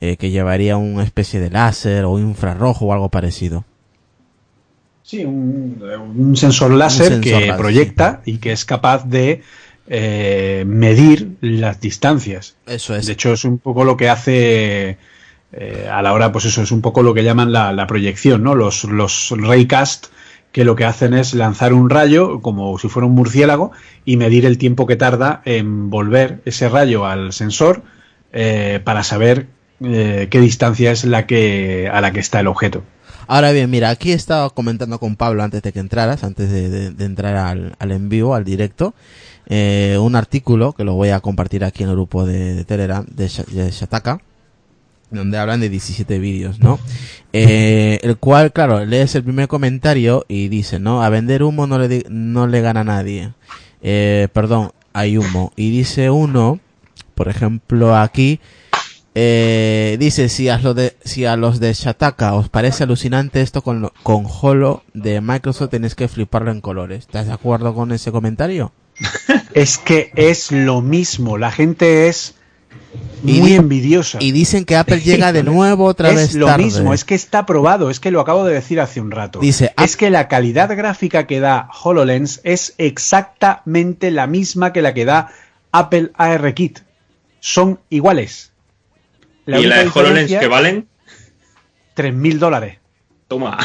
eh, 0.00 0.16
que 0.18 0.30
llevaría 0.30 0.76
una 0.76 1.04
especie 1.04 1.40
de 1.40 1.50
láser 1.50 2.04
o 2.04 2.18
infrarrojo 2.18 2.86
o 2.86 2.92
algo 2.92 3.08
parecido. 3.08 3.64
Sí, 5.02 5.24
un, 5.24 5.82
un 6.16 6.36
sensor 6.36 6.70
láser 6.72 7.06
sensor 7.08 7.20
que 7.22 7.30
láser, 7.46 7.56
proyecta 7.56 8.22
y 8.24 8.38
que 8.38 8.52
es 8.52 8.64
capaz 8.64 9.04
de 9.06 9.42
eh, 9.86 10.64
medir 10.66 11.36
las 11.42 11.80
distancias. 11.80 12.56
Eso 12.66 12.94
es. 12.96 13.06
De 13.06 13.12
hecho, 13.12 13.32
es 13.34 13.44
un 13.44 13.58
poco 13.58 13.84
lo 13.84 13.96
que 13.98 14.08
hace 14.08 14.96
eh, 15.56 15.88
a 15.90 16.02
la 16.02 16.12
hora, 16.12 16.32
pues 16.32 16.44
eso, 16.44 16.62
es 16.62 16.72
un 16.72 16.80
poco 16.80 17.02
lo 17.02 17.14
que 17.14 17.24
llaman 17.24 17.52
la, 17.52 17.86
proyección, 17.86 18.42
¿no? 18.42 18.54
Los, 18.54 18.84
los 18.84 19.32
raycast 19.36 20.06
que 20.52 20.64
lo 20.64 20.76
que 20.76 20.84
hacen 20.84 21.14
es 21.14 21.34
lanzar 21.34 21.72
un 21.72 21.90
rayo 21.90 22.40
como 22.40 22.78
si 22.78 22.88
fuera 22.88 23.06
un 23.06 23.14
murciélago 23.14 23.72
y 24.04 24.16
medir 24.16 24.46
el 24.46 24.56
tiempo 24.56 24.86
que 24.86 24.94
tarda 24.96 25.42
en 25.44 25.90
volver 25.90 26.42
ese 26.44 26.68
rayo 26.68 27.06
al 27.06 27.32
sensor 27.32 27.82
eh, 28.32 28.80
para 28.84 29.02
saber 29.02 29.48
eh, 29.80 30.28
qué 30.30 30.38
distancia 30.40 30.92
es 30.92 31.04
la 31.04 31.26
que 31.26 31.90
a 31.92 32.00
la 32.00 32.12
que 32.12 32.20
está 32.20 32.38
el 32.38 32.46
objeto. 32.46 32.82
Ahora 33.26 33.50
bien, 33.52 33.68
mira, 33.70 33.90
aquí 33.90 34.12
he 34.12 34.14
estado 34.14 34.50
comentando 34.50 34.98
con 35.00 35.16
Pablo 35.16 35.42
antes 35.42 35.62
de 35.62 35.72
que 35.72 35.80
entraras, 35.80 36.22
antes 36.22 36.50
de, 36.50 37.04
entrar 37.04 37.34
al, 37.36 37.74
al 37.78 37.90
en 37.90 38.08
vivo, 38.08 38.34
al 38.34 38.44
directo, 38.44 38.94
un 39.48 40.14
artículo 40.14 40.72
que 40.72 40.84
lo 40.84 40.94
voy 40.94 41.08
a 41.08 41.20
compartir 41.20 41.64
aquí 41.64 41.82
en 41.82 41.88
el 41.88 41.96
grupo 41.96 42.26
de, 42.26 42.54
de 42.54 42.64
Telegram 42.64 43.04
de, 43.10 43.26
Sh- 43.26 43.46
de 43.46 43.70
Shataka, 43.70 44.20
donde 45.16 45.38
hablan 45.38 45.60
de 45.60 45.68
17 45.68 46.18
vídeos, 46.18 46.58
¿no? 46.60 46.78
Eh, 47.32 47.98
el 48.02 48.16
cual, 48.16 48.52
claro, 48.52 48.84
lees 48.84 49.14
el 49.14 49.24
primer 49.24 49.48
comentario 49.48 50.24
y 50.28 50.48
dice, 50.48 50.78
¿no? 50.78 51.02
A 51.02 51.08
vender 51.08 51.42
humo 51.42 51.66
no 51.66 51.78
le, 51.78 52.04
no 52.08 52.46
le 52.46 52.60
gana 52.60 52.80
a 52.80 52.84
nadie. 52.84 53.32
Eh, 53.82 54.28
perdón, 54.32 54.72
hay 54.92 55.18
humo. 55.18 55.52
Y 55.56 55.70
dice 55.70 56.10
uno, 56.10 56.60
por 57.14 57.28
ejemplo, 57.28 57.96
aquí, 57.96 58.40
eh, 59.16 59.96
dice, 60.00 60.28
si 60.28 60.48
a, 60.48 60.58
los 60.58 60.74
de, 60.74 60.96
si 61.04 61.24
a 61.24 61.36
los 61.36 61.60
de 61.60 61.72
Shataka 61.72 62.34
os 62.34 62.48
parece 62.48 62.82
alucinante 62.84 63.40
esto 63.42 63.62
con, 63.62 63.80
lo- 63.80 63.92
con 64.02 64.26
Holo 64.28 64.82
de 64.92 65.20
Microsoft, 65.20 65.70
tenéis 65.70 65.94
que 65.94 66.08
fliparlo 66.08 66.50
en 66.50 66.60
colores. 66.60 67.00
¿Estás 67.00 67.26
de 67.26 67.32
acuerdo 67.32 67.74
con 67.74 67.92
ese 67.92 68.10
comentario? 68.12 68.72
Es 69.54 69.78
que 69.78 70.10
es 70.16 70.50
lo 70.50 70.80
mismo, 70.80 71.38
la 71.38 71.52
gente 71.52 72.08
es 72.08 72.34
Y 73.24 73.40
muy 73.40 73.50
di- 73.50 73.54
envidiosa. 73.56 74.18
Y 74.20 74.32
dicen 74.32 74.64
que 74.64 74.76
Apple 74.76 75.00
llega 75.04 75.32
de 75.32 75.42
nuevo 75.42 75.84
otra 75.86 76.10
es 76.10 76.16
vez 76.16 76.34
lo 76.34 76.46
tarde. 76.46 76.64
mismo, 76.64 76.92
es 76.92 77.04
que 77.04 77.14
está 77.14 77.46
probado, 77.46 77.88
es 77.90 78.00
que 78.00 78.10
lo 78.10 78.20
acabo 78.20 78.44
de 78.44 78.52
decir 78.54 78.80
hace 78.80 79.00
un 79.00 79.10
rato. 79.10 79.38
Dice, 79.40 79.72
es 79.82 79.96
que 79.96 80.10
la 80.10 80.28
calidad 80.28 80.74
gráfica 80.76 81.26
que 81.26 81.40
da 81.40 81.68
HoloLens 81.82 82.40
es 82.44 82.74
exactamente 82.78 84.10
la 84.10 84.26
misma 84.26 84.72
que 84.72 84.82
la 84.82 84.92
que 84.94 85.04
da 85.04 85.30
Apple 85.72 86.10
ARKit. 86.16 86.80
Son 87.40 87.80
iguales. 87.90 88.52
y 89.46 89.50
la 89.66 89.78
de 89.84 89.88
HoloLens 89.94 90.30
que 90.38 90.46
valen, 90.46 90.88
3.000 91.96 92.38
dólares. 92.38 92.78
toma. 93.28 93.58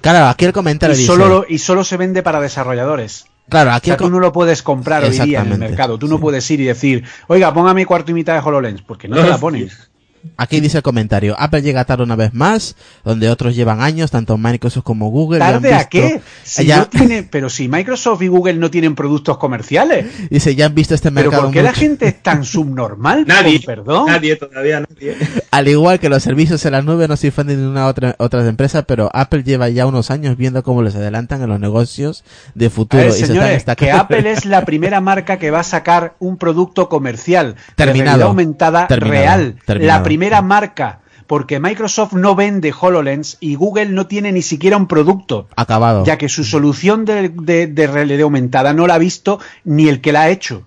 Claro, 0.00 0.26
aquí 0.26 0.44
el 0.46 0.52
comentario 0.52 0.94
Y 0.96 0.98
dice... 0.98 1.06
solo, 1.06 1.28
lo- 1.28 1.46
y 1.48 1.58
solo 1.58 1.84
se 1.84 1.96
vende 1.96 2.22
para 2.24 2.40
desarrolladores. 2.40 3.26
Claro, 3.52 3.70
O 3.70 3.74
aquí 3.74 3.86
sea, 3.86 3.94
el 3.94 3.98
tú 3.98 4.04
co- 4.04 4.10
no 4.10 4.18
lo 4.18 4.32
puedes 4.32 4.62
comprar 4.62 5.04
hoy 5.04 5.10
día 5.18 5.42
en 5.42 5.52
el 5.52 5.58
mercado. 5.58 5.98
Tú 5.98 6.08
no 6.08 6.16
sí. 6.16 6.20
puedes 6.22 6.50
ir 6.50 6.60
y 6.60 6.64
decir, 6.64 7.04
oiga, 7.28 7.54
póngame 7.54 7.86
cuarto 7.86 8.10
y 8.10 8.14
mitad 8.14 8.34
de 8.34 8.40
HoloLens, 8.40 8.82
porque 8.82 9.06
no 9.08 9.16
te 9.16 9.28
la 9.28 9.38
ponen. 9.38 9.70
Aquí 10.36 10.60
dice 10.60 10.76
el 10.78 10.82
comentario, 10.82 11.34
Apple 11.38 11.62
llega 11.62 11.84
tarde 11.84 12.04
una 12.04 12.16
vez 12.16 12.32
más, 12.32 12.76
donde 13.04 13.28
otros 13.28 13.56
llevan 13.56 13.80
años, 13.80 14.10
tanto 14.10 14.38
Microsoft 14.38 14.84
como 14.84 15.10
Google. 15.10 15.40
ya 15.40 15.46
han 15.48 15.52
¿Tarde 15.54 15.74
a 15.74 15.78
visto- 15.78 15.90
qué? 15.90 16.20
Si 16.44 16.64
ya- 16.66 16.78
no 16.78 16.86
tiene, 16.86 17.22
pero 17.24 17.50
si 17.50 17.68
Microsoft 17.68 18.22
y 18.22 18.28
Google 18.28 18.54
no 18.54 18.70
tienen 18.70 18.94
productos 18.94 19.38
comerciales. 19.38 20.06
Dice, 20.30 20.54
ya 20.54 20.66
han 20.66 20.74
visto 20.74 20.94
este 20.94 21.10
¿Pero 21.10 21.24
mercado 21.30 21.42
por 21.44 21.52
qué 21.52 21.62
la 21.62 21.70
mucho. 21.70 21.80
gente 21.80 22.06
es 22.08 22.22
tan 22.22 22.44
subnormal? 22.44 23.24
Nadie, 23.26 23.58
Con 23.58 23.66
perdón. 23.74 24.06
nadie 24.06 24.36
todavía, 24.36 24.80
nadie. 24.80 25.16
Al 25.50 25.68
igual 25.68 25.98
que 26.00 26.08
los 26.08 26.22
servicios 26.22 26.64
en 26.66 26.72
la 26.72 26.82
nube 26.82 27.08
no 27.08 27.16
se 27.16 27.26
difunden 27.28 27.60
de 27.60 27.66
una 27.68 27.86
otra 27.86 28.14
otras 28.18 28.46
empresas, 28.46 28.84
pero 28.86 29.10
Apple 29.12 29.42
lleva 29.42 29.68
ya 29.68 29.86
unos 29.86 30.10
años 30.10 30.36
viendo 30.36 30.62
cómo 30.62 30.82
les 30.82 30.94
adelantan 30.94 31.42
en 31.42 31.48
los 31.48 31.60
negocios 31.60 32.24
de 32.54 32.66
A 32.66 32.70
futuro. 32.70 33.02
ver, 33.02 33.10
y 33.10 33.12
se 33.14 33.20
están 33.22 33.36
señores, 33.36 33.64
que 33.76 33.90
Apple 33.90 34.30
es 34.30 34.44
la 34.44 34.64
primera 34.64 35.00
marca 35.00 35.38
que 35.38 35.50
va 35.50 35.60
a 35.60 35.64
sacar 35.64 36.14
un 36.20 36.36
producto 36.36 36.88
comercial 36.88 37.54
de 37.54 37.60
Terminado. 37.74 38.04
realidad 38.04 38.28
aumentada 38.28 38.86
Terminado. 38.86 39.12
real. 39.22 39.56
Terminado. 39.66 39.98
La 39.98 40.02
primera 40.12 40.42
marca. 40.42 40.98
Porque 41.26 41.60
Microsoft 41.60 42.12
no 42.12 42.34
vende 42.34 42.74
HoloLens 42.78 43.38
y 43.40 43.54
Google 43.54 43.86
no 43.86 44.06
tiene 44.06 44.32
ni 44.32 44.42
siquiera 44.42 44.76
un 44.76 44.86
producto. 44.86 45.48
Acabado. 45.56 46.04
Ya 46.04 46.18
que 46.18 46.28
su 46.28 46.44
solución 46.44 47.04
de, 47.06 47.30
de- 47.30 47.66
de 47.68 47.86
realidad 47.86 48.22
aumentada 48.22 48.74
no 48.74 48.86
la 48.86 48.94
ha 48.96 48.98
visto 48.98 49.38
ni 49.64 49.88
el 49.88 50.00
que 50.02 50.12
la 50.12 50.22
ha 50.22 50.28
hecho. 50.30 50.66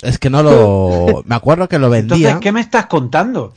Es 0.00 0.18
que 0.18 0.30
no 0.30 0.42
lo... 0.42 1.22
Me 1.26 1.34
acuerdo 1.34 1.68
que 1.68 1.78
lo 1.78 1.92
Entonces, 1.94 2.08
vendían 2.24 2.40
¿qué 2.40 2.52
me 2.52 2.60
estás 2.60 2.86
contando? 2.86 3.52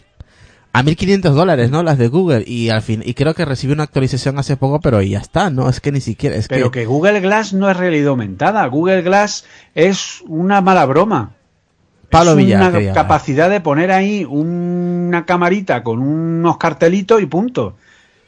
a 0.73 0.83
1500 0.83 1.35
dólares, 1.35 1.69
¿no? 1.69 1.83
Las 1.83 1.97
de 1.97 2.07
Google. 2.07 2.43
Y 2.47 2.69
al 2.69 2.81
fin, 2.81 3.01
y 3.05 3.13
creo 3.13 3.33
que 3.33 3.43
recibió 3.45 3.73
una 3.73 3.83
actualización 3.83 4.39
hace 4.39 4.57
poco, 4.57 4.79
pero 4.79 5.01
ya 5.01 5.19
está, 5.19 5.49
¿no? 5.51 5.69
Es 5.69 5.79
que 5.81 5.91
ni 5.91 5.99
siquiera, 6.01 6.35
es 6.37 6.47
Pero 6.47 6.71
que... 6.71 6.79
que 6.81 6.85
Google 6.85 7.19
Glass 7.21 7.53
no 7.53 7.69
es 7.69 7.75
realidad 7.77 8.07
aumentada. 8.09 8.65
Google 8.67 9.01
Glass 9.03 9.43
es 9.75 10.21
una 10.27 10.61
mala 10.61 10.85
broma. 10.85 11.33
Pablo 12.11 12.31
es 12.31 12.37
Villar, 12.37 12.75
una 12.75 12.93
capacidad 12.93 13.49
de 13.49 13.61
poner 13.61 13.91
ahí 13.91 14.25
una 14.25 15.25
camarita 15.25 15.81
con 15.81 15.99
unos 15.99 16.57
cartelitos 16.57 17.21
y 17.21 17.25
punto. 17.25 17.75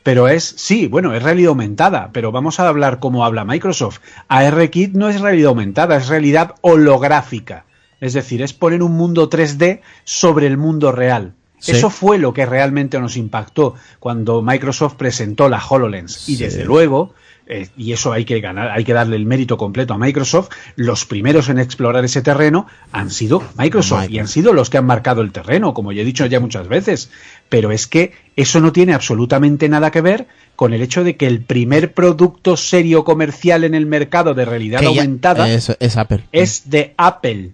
Pero 0.03 0.27
es, 0.27 0.43
sí, 0.57 0.87
bueno, 0.87 1.13
es 1.13 1.21
realidad 1.21 1.49
aumentada, 1.49 2.09
pero 2.11 2.31
vamos 2.31 2.59
a 2.59 2.67
hablar 2.67 2.99
como 2.99 3.25
habla 3.25 3.45
Microsoft. 3.45 3.99
ARKit 4.27 4.93
no 4.93 5.09
es 5.09 5.21
realidad 5.21 5.49
aumentada, 5.49 5.97
es 5.97 6.07
realidad 6.07 6.55
holográfica. 6.61 7.65
Es 8.01 8.13
decir, 8.13 8.41
es 8.41 8.53
poner 8.53 8.83
un 8.83 8.93
mundo 8.93 9.29
3D 9.29 9.81
sobre 10.03 10.47
el 10.47 10.57
mundo 10.57 10.91
real. 10.91 11.33
Sí. 11.59 11.71
Eso 11.71 11.89
fue 11.89 12.17
lo 12.17 12.33
que 12.33 12.45
realmente 12.45 12.99
nos 12.99 13.15
impactó 13.15 13.75
cuando 13.99 14.41
Microsoft 14.41 14.95
presentó 14.95 15.47
la 15.47 15.61
HoloLens. 15.65 16.27
Y 16.27 16.35
desde 16.35 16.65
luego, 16.65 17.13
eh, 17.47 17.67
y 17.77 17.91
eso 17.93 18.13
hay 18.13 18.25
que 18.25 18.39
ganar, 18.39 18.71
hay 18.71 18.83
que 18.85 18.93
darle 18.93 19.15
el 19.17 19.25
mérito 19.25 19.57
completo 19.57 19.93
a 19.93 19.97
Microsoft, 19.97 20.49
los 20.75 21.05
primeros 21.05 21.49
en 21.49 21.59
explorar 21.59 22.05
ese 22.05 22.21
terreno 22.21 22.67
han 22.91 23.11
sido 23.11 23.43
Microsoft 23.57 24.09
y 24.09 24.19
han 24.19 24.27
sido 24.27 24.53
los 24.53 24.69
que 24.69 24.77
han 24.77 24.85
marcado 24.85 25.21
el 25.21 25.31
terreno, 25.31 25.73
como 25.73 25.91
ya 25.91 26.01
he 26.01 26.05
dicho 26.05 26.25
ya 26.25 26.39
muchas 26.39 26.67
veces. 26.67 27.09
Pero 27.49 27.71
es 27.71 27.87
que 27.87 28.13
eso 28.35 28.59
no 28.61 28.71
tiene 28.71 28.93
absolutamente 28.93 29.67
nada 29.69 29.91
que 29.91 30.01
ver 30.01 30.27
con 30.55 30.73
el 30.73 30.81
hecho 30.81 31.03
de 31.03 31.17
que 31.17 31.27
el 31.27 31.41
primer 31.41 31.93
producto 31.93 32.55
serio 32.57 33.03
comercial 33.03 33.63
en 33.63 33.75
el 33.75 33.85
mercado 33.85 34.33
de 34.33 34.45
realidad 34.45 34.79
Que 34.79 34.85
ya- 34.93 35.01
aumentada 35.01 35.49
eso, 35.51 35.75
es 35.79 35.97
Apple. 35.97 36.23
es 36.31 36.69
de 36.69 36.93
Apple. 36.97 37.51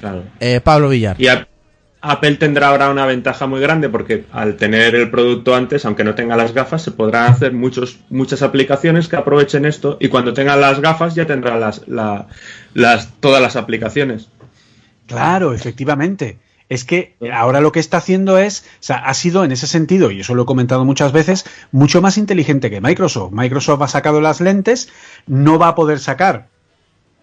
Claro. 0.00 0.24
Eh, 0.40 0.60
Pablo 0.62 0.88
Villar. 0.88 1.20
Y 1.20 1.28
a- 1.28 1.46
Apple 2.04 2.34
tendrá 2.36 2.68
ahora 2.68 2.90
una 2.90 3.06
ventaja 3.06 3.46
muy 3.46 3.60
grande 3.60 3.88
porque 3.88 4.24
al 4.32 4.56
tener 4.56 4.94
el 4.96 5.08
producto 5.10 5.54
antes, 5.54 5.84
aunque 5.84 6.02
no 6.04 6.14
tenga 6.16 6.36
las 6.36 6.52
gafas, 6.52 6.82
se 6.82 6.90
podrán 6.90 7.32
hacer 7.32 7.52
muchos, 7.52 8.00
muchas 8.10 8.42
aplicaciones 8.42 9.06
que 9.08 9.16
aprovechen 9.16 9.64
esto 9.64 9.96
y 10.00 10.08
cuando 10.08 10.34
tengan 10.34 10.60
las 10.60 10.80
gafas 10.80 11.14
ya 11.14 11.26
tendrá 11.26 11.56
las, 11.58 11.86
la- 11.86 12.26
las, 12.74 13.12
todas 13.20 13.40
las 13.40 13.54
aplicaciones. 13.56 14.28
Claro, 15.06 15.54
efectivamente. 15.54 16.38
Es 16.68 16.84
que 16.84 17.16
ahora 17.32 17.60
lo 17.60 17.70
que 17.70 17.80
está 17.80 17.98
haciendo 17.98 18.38
es, 18.38 18.64
o 18.80 18.82
sea, 18.82 18.96
ha 18.96 19.12
sido 19.14 19.44
en 19.44 19.52
ese 19.52 19.66
sentido, 19.66 20.10
y 20.10 20.20
eso 20.20 20.34
lo 20.34 20.42
he 20.44 20.46
comentado 20.46 20.84
muchas 20.86 21.12
veces, 21.12 21.44
mucho 21.70 22.00
más 22.00 22.16
inteligente 22.16 22.70
que 22.70 22.80
Microsoft. 22.80 23.30
Microsoft 23.32 23.82
ha 23.82 23.88
sacado 23.88 24.20
las 24.22 24.40
lentes, 24.40 24.88
no 25.26 25.58
va 25.58 25.68
a 25.68 25.74
poder 25.74 25.98
sacar 25.98 26.48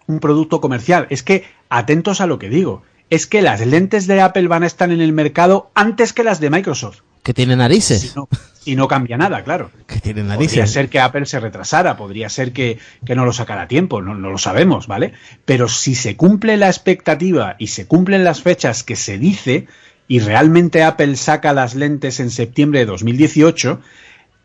un 0.06 0.20
producto 0.20 0.60
comercial. 0.60 1.06
Es 1.10 1.22
que, 1.24 1.44
atentos 1.68 2.20
a 2.20 2.26
lo 2.26 2.38
que 2.38 2.48
digo, 2.48 2.82
es 3.10 3.26
que 3.26 3.42
las 3.42 3.64
lentes 3.66 4.06
de 4.06 4.20
Apple 4.20 4.48
van 4.48 4.62
a 4.62 4.66
estar 4.66 4.90
en 4.90 5.00
el 5.00 5.12
mercado 5.12 5.70
antes 5.74 6.12
que 6.12 6.24
las 6.24 6.40
de 6.40 6.50
Microsoft. 6.50 7.00
Que 7.22 7.34
tiene 7.34 7.54
narices. 7.54 8.14
Si 8.62 8.76
no, 8.76 8.88
cambia 8.88 9.18
nada, 9.18 9.42
claro. 9.44 9.70
Que 9.86 10.00
tiene 10.00 10.22
Podría 10.22 10.36
narices. 10.36 10.70
ser 10.70 10.88
que 10.88 11.00
Apple 11.00 11.26
se 11.26 11.40
retrasara, 11.40 11.96
podría 11.96 12.28
ser 12.30 12.52
que, 12.52 12.78
que 13.04 13.14
no 13.14 13.24
lo 13.26 13.32
sacara 13.32 13.62
a 13.62 13.68
tiempo, 13.68 14.00
no, 14.00 14.14
no 14.14 14.30
lo 14.30 14.38
sabemos, 14.38 14.86
¿vale? 14.86 15.12
Pero 15.44 15.68
si 15.68 15.94
se 15.94 16.16
cumple 16.16 16.56
la 16.56 16.68
expectativa 16.68 17.56
y 17.58 17.66
se 17.66 17.86
cumplen 17.86 18.24
las 18.24 18.42
fechas 18.42 18.82
que 18.82 18.96
se 18.96 19.18
dice, 19.18 19.66
y 20.08 20.20
realmente 20.20 20.82
Apple 20.82 21.16
saca 21.16 21.52
las 21.52 21.74
lentes 21.74 22.20
en 22.20 22.30
septiembre 22.30 22.80
de 22.80 22.86
2018, 22.86 23.80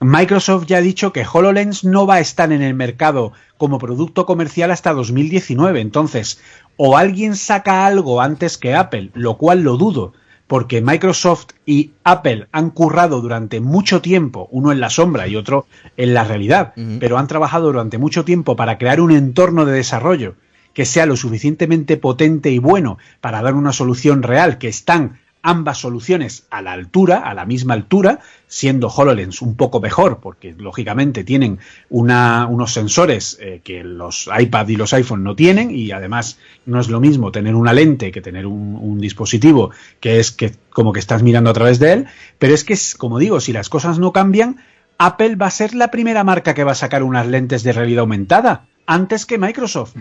Microsoft 0.02 0.66
ya 0.68 0.78
ha 0.78 0.82
dicho 0.82 1.14
que 1.14 1.26
HoloLens 1.26 1.84
no 1.86 2.06
va 2.06 2.16
a 2.16 2.20
estar 2.20 2.52
en 2.52 2.62
el 2.62 2.74
mercado 2.74 3.32
como 3.58 3.80
producto 3.80 4.26
comercial 4.26 4.70
hasta 4.72 4.94
2019. 4.94 5.80
Entonces, 5.80 6.40
o 6.78 6.98
alguien 6.98 7.36
saca 7.36 7.86
algo 7.86 8.22
antes 8.22 8.58
que 8.58 8.76
Apple, 8.76 9.12
lo 9.14 9.38
cual 9.38 9.62
lo 9.62 9.78
dudo, 9.78 10.14
porque 10.48 10.82
Microsoft 10.82 11.48
y 11.66 11.92
Apple 12.04 12.48
han 12.52 12.70
currado 12.70 13.22
durante 13.22 13.60
mucho 13.60 14.02
tiempo, 14.02 14.48
uno 14.52 14.72
en 14.72 14.80
la 14.80 14.90
sombra 14.90 15.28
y 15.28 15.36
otro 15.36 15.66
en 15.98 16.14
la 16.14 16.24
realidad, 16.24 16.74
pero 17.00 17.18
han 17.18 17.28
trabajado 17.28 17.68
durante 17.68 17.98
mucho 17.98 18.26
tiempo 18.26 18.56
para 18.56 18.78
crear 18.78 19.02
un 19.02 19.12
entorno 19.12 19.66
de 19.66 19.74
desarrollo 19.74 20.36
que 20.74 20.86
sea 20.86 21.06
lo 21.06 21.16
suficientemente 21.16 21.96
potente 21.96 22.52
y 22.52 22.60
bueno 22.60 22.98
para 23.22 23.42
dar 23.42 23.56
una 23.56 23.72
solución 23.72 24.22
real, 24.22 24.58
que 24.58 24.68
están 24.68 25.20
ambas 25.48 25.78
soluciones 25.78 26.48
a 26.50 26.62
la 26.64 26.72
altura, 26.74 27.20
a 27.20 27.36
la 27.36 27.46
misma 27.46 27.76
altura, 27.76 28.20
siendo 28.48 28.88
HoloLens 28.88 29.42
un 29.44 29.56
poco 29.56 29.80
mejor, 29.80 30.20
porque 30.20 30.56
lógicamente 30.58 31.24
tienen 31.24 31.60
una- 31.90 32.48
unos 32.48 32.74
sensores 32.74 33.38
eh, 33.40 33.62
que 33.64 33.84
los 33.84 34.28
iPad 34.38 34.68
y 34.70 34.76
los 34.76 34.92
iPhone 34.94 35.24
no 35.24 35.36
tienen, 35.36 35.70
y 35.70 35.92
además 35.92 36.40
no 36.66 36.80
es 36.80 36.90
lo 36.90 37.00
mismo 37.00 37.32
tener 37.32 37.54
una 37.54 37.74
lente 37.74 38.12
que 38.12 38.22
tener 38.22 38.48
un, 38.48 38.76
un 38.82 39.00
dispositivo 39.00 39.70
que 40.00 40.20
es 40.20 40.32
que 40.32 40.54
como 40.72 40.92
que 40.94 41.00
estás 41.00 41.22
mirando 41.22 41.52
a 41.52 41.54
través 41.54 41.78
de 41.78 41.94
él, 41.94 42.06
pero 42.40 42.54
es 42.56 42.64
que, 42.64 42.76
como 42.98 43.20
digo, 43.20 43.40
si 43.40 43.54
las 43.54 43.70
cosas 43.70 44.00
no 44.00 44.12
cambian, 44.12 44.58
Apple 44.98 45.36
va 45.36 45.46
a 45.48 45.52
ser 45.52 45.76
la 45.76 45.92
primera 45.92 46.24
marca 46.24 46.56
que 46.56 46.64
va 46.64 46.72
a 46.72 46.76
sacar 46.76 47.04
unas 47.04 47.28
lentes 47.28 47.62
de 47.64 47.72
realidad 47.74 48.00
aumentada, 48.02 48.66
antes 48.88 49.26
que 49.28 49.38
Microsoft. 49.38 49.96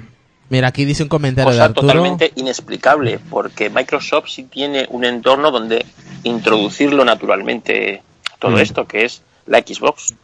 Mira, 0.51 0.68
aquí 0.68 0.84
dice 0.84 1.03
un 1.03 1.09
comentario 1.09 1.51
de 1.51 1.57
Cosa 1.57 1.64
Arturo. 1.66 1.86
totalmente 1.88 2.32
inexplicable, 2.36 3.18
porque 3.30 3.70
Microsoft 3.70 4.28
sí 4.28 4.45
tiene 4.45 4.86
un 4.90 5.05
entorno 5.05 5.51
donde 5.51 5.84
introducirlo 6.22 7.05
naturalmente 7.05 8.03
todo 8.38 8.53
Mm. 8.53 8.61
esto, 8.61 8.86
que 8.86 9.05
es 9.05 9.22
la 9.47 9.59
Xbox. 9.61 10.14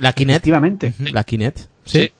La 0.00 0.12
Kinect. 0.12 0.36
Efectivamente. 0.36 0.94
La 1.12 1.24
Kinect. 1.24 1.58
Sí. 1.84 2.10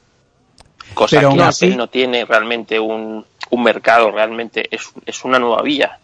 Cosa 0.92 1.16
Pero 1.16 1.28
que 1.30 1.34
Apple 1.36 1.44
así- 1.48 1.76
no 1.76 1.88
tiene 1.88 2.24
realmente 2.24 2.78
un, 2.78 3.24
un 3.50 3.62
mercado, 3.62 4.10
realmente 4.10 4.68
es, 4.70 4.82
es 5.06 5.24
una 5.24 5.38
nueva 5.38 5.62
vía. 5.62 5.98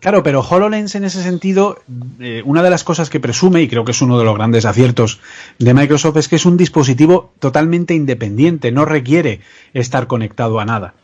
Claro, 0.00 0.22
pero 0.22 0.40
HoloLens 0.40 0.94
en 0.94 1.04
ese 1.04 1.22
sentido, 1.22 1.78
eh, 2.18 2.42
una 2.46 2.62
de 2.62 2.70
las 2.70 2.84
cosas 2.84 3.10
que 3.10 3.20
presume, 3.20 3.62
y 3.62 3.68
creo 3.68 3.84
que 3.84 3.92
es 3.92 4.00
uno 4.00 4.18
de 4.18 4.24
los 4.24 4.34
grandes 4.34 4.64
aciertos 4.64 5.20
de 5.58 5.74
Microsoft, 5.74 6.16
es 6.16 6.28
que 6.28 6.36
es 6.36 6.46
un 6.46 6.56
dispositivo 6.56 7.32
totalmente 7.38 7.94
independiente, 7.94 8.72
no 8.72 8.86
requiere 8.86 9.40
estar 9.74 10.06
conectado 10.06 10.58
a 10.58 10.64
nada. 10.64 10.94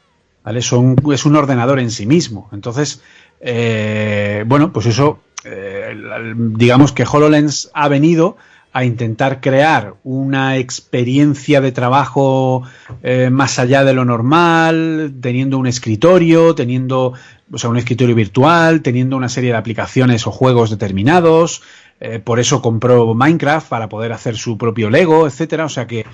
¿Vale? 0.45 0.61
Es 0.61 0.73
un 0.73 1.37
ordenador 1.37 1.79
en 1.81 1.91
sí 1.91 2.07
mismo. 2.07 2.49
Entonces, 2.53 3.03
eh, 3.41 4.45
bueno, 4.47 4.73
pues 4.73 4.87
eso, 4.87 5.19
eh, 5.45 5.95
digamos 6.37 6.93
que 6.93 7.05
HoloLens 7.05 7.71
ha 7.75 7.89
venido 7.89 8.37
a 8.79 8.85
intentar 8.85 9.41
crear 9.41 9.95
una 10.05 10.57
experiencia 10.59 11.61
de 11.61 11.73
trabajo 11.73 12.63
eh, 13.03 13.31
más 13.31 13.59
allá 13.59 13.85
de 13.85 13.95
lo 13.95 14.05
normal, 14.05 15.15
teniendo 15.21 15.57
un 15.59 15.67
escritorio, 15.67 16.55
teniendo 16.55 17.15
o 17.53 17.59
sea, 17.59 17.71
un 17.71 17.77
escritorio 17.77 18.15
virtual, 18.15 18.83
teniendo 18.83 19.17
una 19.17 19.29
serie 19.29 19.51
de 19.53 19.57
aplicaciones 19.57 20.27
o 20.27 20.31
juegos 20.31 20.71
determinados. 20.71 21.63
eh, 22.01 22.19
por 22.19 22.39
eso 22.41 22.61
compró 22.61 23.15
Minecraft 23.15 23.69
para 23.69 23.89
poder 23.89 24.13
hacer 24.13 24.37
su 24.37 24.59
propio 24.59 24.91
Lego, 24.91 25.27
etcétera. 25.27 25.65
O 25.65 25.69
sea 25.71 25.87
que, 25.87 26.05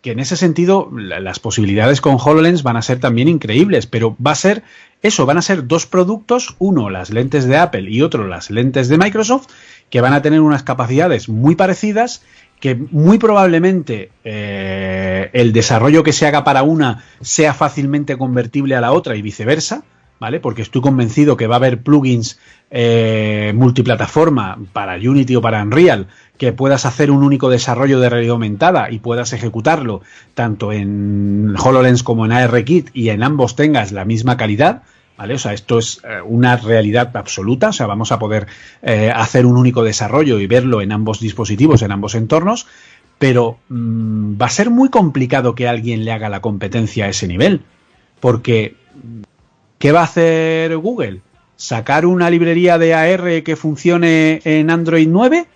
que 0.00 0.12
en 0.12 0.20
ese 0.20 0.36
sentido 0.36 0.88
la- 0.96 1.20
las 1.20 1.38
posibilidades 1.40 2.00
con 2.00 2.16
HoloLens 2.18 2.62
van 2.62 2.76
a 2.78 2.82
ser 2.82 3.00
también 3.00 3.28
increíbles, 3.28 3.86
pero 3.86 4.16
va 4.26 4.30
a 4.30 4.36
ser 4.36 4.62
eso, 5.02 5.26
van 5.26 5.36
a 5.36 5.42
ser 5.42 5.66
dos 5.66 5.84
productos, 5.86 6.54
uno 6.58 6.88
las 6.88 7.10
lentes 7.10 7.44
de 7.44 7.56
Apple 7.58 7.90
y 7.90 8.00
otro 8.02 8.26
las 8.28 8.50
lentes 8.50 8.88
de 8.88 8.96
Microsoft, 8.98 9.48
que 9.92 10.00
van 10.00 10.14
a 10.14 10.22
tener 10.22 10.40
unas 10.40 10.62
capacidades 10.62 11.28
muy 11.28 11.54
parecidas, 11.54 12.22
que 12.60 12.74
muy 12.74 13.18
probablemente 13.18 14.10
eh, 14.24 15.28
el 15.34 15.52
desarrollo 15.52 16.02
que 16.02 16.14
se 16.14 16.26
haga 16.26 16.44
para 16.44 16.62
una 16.62 17.04
sea 17.20 17.52
fácilmente 17.52 18.16
convertible 18.16 18.74
a 18.74 18.80
la 18.80 18.92
otra 18.92 19.16
y 19.16 19.22
viceversa, 19.22 19.84
¿vale? 20.18 20.40
Porque 20.40 20.62
estoy 20.62 20.80
convencido 20.80 21.36
que 21.36 21.46
va 21.46 21.56
a 21.56 21.58
haber 21.58 21.82
plugins 21.82 22.40
eh, 22.70 23.52
multiplataforma 23.54 24.58
para 24.72 24.94
Unity 24.94 25.36
o 25.36 25.42
para 25.42 25.62
Unreal 25.62 26.06
que 26.38 26.54
puedas 26.54 26.86
hacer 26.86 27.10
un 27.10 27.22
único 27.22 27.50
desarrollo 27.50 28.00
de 28.00 28.08
realidad 28.08 28.32
aumentada 28.32 28.90
y 28.90 28.98
puedas 28.98 29.34
ejecutarlo 29.34 30.00
tanto 30.32 30.72
en 30.72 31.54
HoloLens 31.62 32.02
como 32.02 32.24
en 32.24 32.32
ARKit 32.32 32.88
y 32.94 33.10
en 33.10 33.22
ambos 33.22 33.56
tengas 33.56 33.92
la 33.92 34.06
misma 34.06 34.38
calidad. 34.38 34.84
¿Vale? 35.16 35.34
O 35.34 35.38
sea, 35.38 35.52
esto 35.52 35.78
es 35.78 36.00
eh, 36.04 36.20
una 36.24 36.56
realidad 36.56 37.14
absoluta, 37.14 37.68
o 37.68 37.72
sea, 37.72 37.86
vamos 37.86 38.12
a 38.12 38.18
poder 38.18 38.46
eh, 38.82 39.12
hacer 39.14 39.46
un 39.46 39.56
único 39.56 39.84
desarrollo 39.84 40.40
y 40.40 40.46
verlo 40.46 40.80
en 40.80 40.90
ambos 40.90 41.20
dispositivos, 41.20 41.82
en 41.82 41.92
ambos 41.92 42.14
entornos, 42.14 42.66
pero 43.18 43.58
mm, 43.68 44.40
va 44.40 44.46
a 44.46 44.50
ser 44.50 44.70
muy 44.70 44.88
complicado 44.88 45.54
que 45.54 45.68
alguien 45.68 46.04
le 46.04 46.12
haga 46.12 46.28
la 46.28 46.40
competencia 46.40 47.04
a 47.04 47.08
ese 47.08 47.28
nivel, 47.28 47.60
porque 48.20 48.74
¿qué 49.78 49.92
va 49.92 50.00
a 50.00 50.04
hacer 50.04 50.76
Google? 50.78 51.20
¿Sacar 51.56 52.06
una 52.06 52.30
librería 52.30 52.78
de 52.78 52.94
AR 52.94 53.42
que 53.42 53.54
funcione 53.54 54.40
en 54.44 54.70
Android 54.70 55.08
9? 55.08 55.46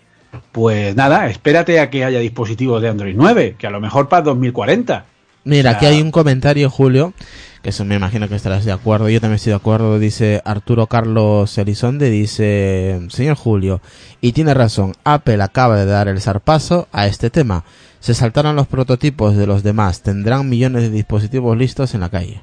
Pues 0.52 0.94
nada, 0.94 1.28
espérate 1.28 1.80
a 1.80 1.90
que 1.90 2.04
haya 2.04 2.18
dispositivos 2.20 2.82
de 2.82 2.88
Android 2.88 3.14
9, 3.16 3.56
que 3.58 3.66
a 3.66 3.70
lo 3.70 3.80
mejor 3.80 4.08
para 4.08 4.22
2040. 4.22 5.04
Mira, 5.46 5.70
aquí 5.70 5.86
hay 5.86 6.02
un 6.02 6.10
comentario, 6.10 6.68
Julio, 6.68 7.14
que 7.62 7.68
eso 7.68 7.84
me 7.84 7.94
imagino 7.94 8.28
que 8.28 8.34
estarás 8.34 8.64
de 8.64 8.72
acuerdo. 8.72 9.08
Yo 9.08 9.20
también 9.20 9.36
estoy 9.36 9.50
de 9.50 9.56
acuerdo. 9.56 10.00
Dice 10.00 10.42
Arturo 10.44 10.88
Carlos 10.88 11.56
Elizonde, 11.56 12.10
dice, 12.10 13.00
señor 13.10 13.36
Julio, 13.36 13.80
y 14.20 14.32
tiene 14.32 14.54
razón, 14.54 14.94
Apple 15.04 15.40
acaba 15.40 15.76
de 15.76 15.86
dar 15.86 16.08
el 16.08 16.20
zarpazo 16.20 16.88
a 16.90 17.06
este 17.06 17.30
tema. 17.30 17.62
Se 18.00 18.12
saltaron 18.12 18.56
los 18.56 18.66
prototipos 18.66 19.36
de 19.36 19.46
los 19.46 19.62
demás. 19.62 20.02
Tendrán 20.02 20.48
millones 20.48 20.82
de 20.82 20.90
dispositivos 20.90 21.56
listos 21.56 21.94
en 21.94 22.00
la 22.00 22.08
calle. 22.08 22.40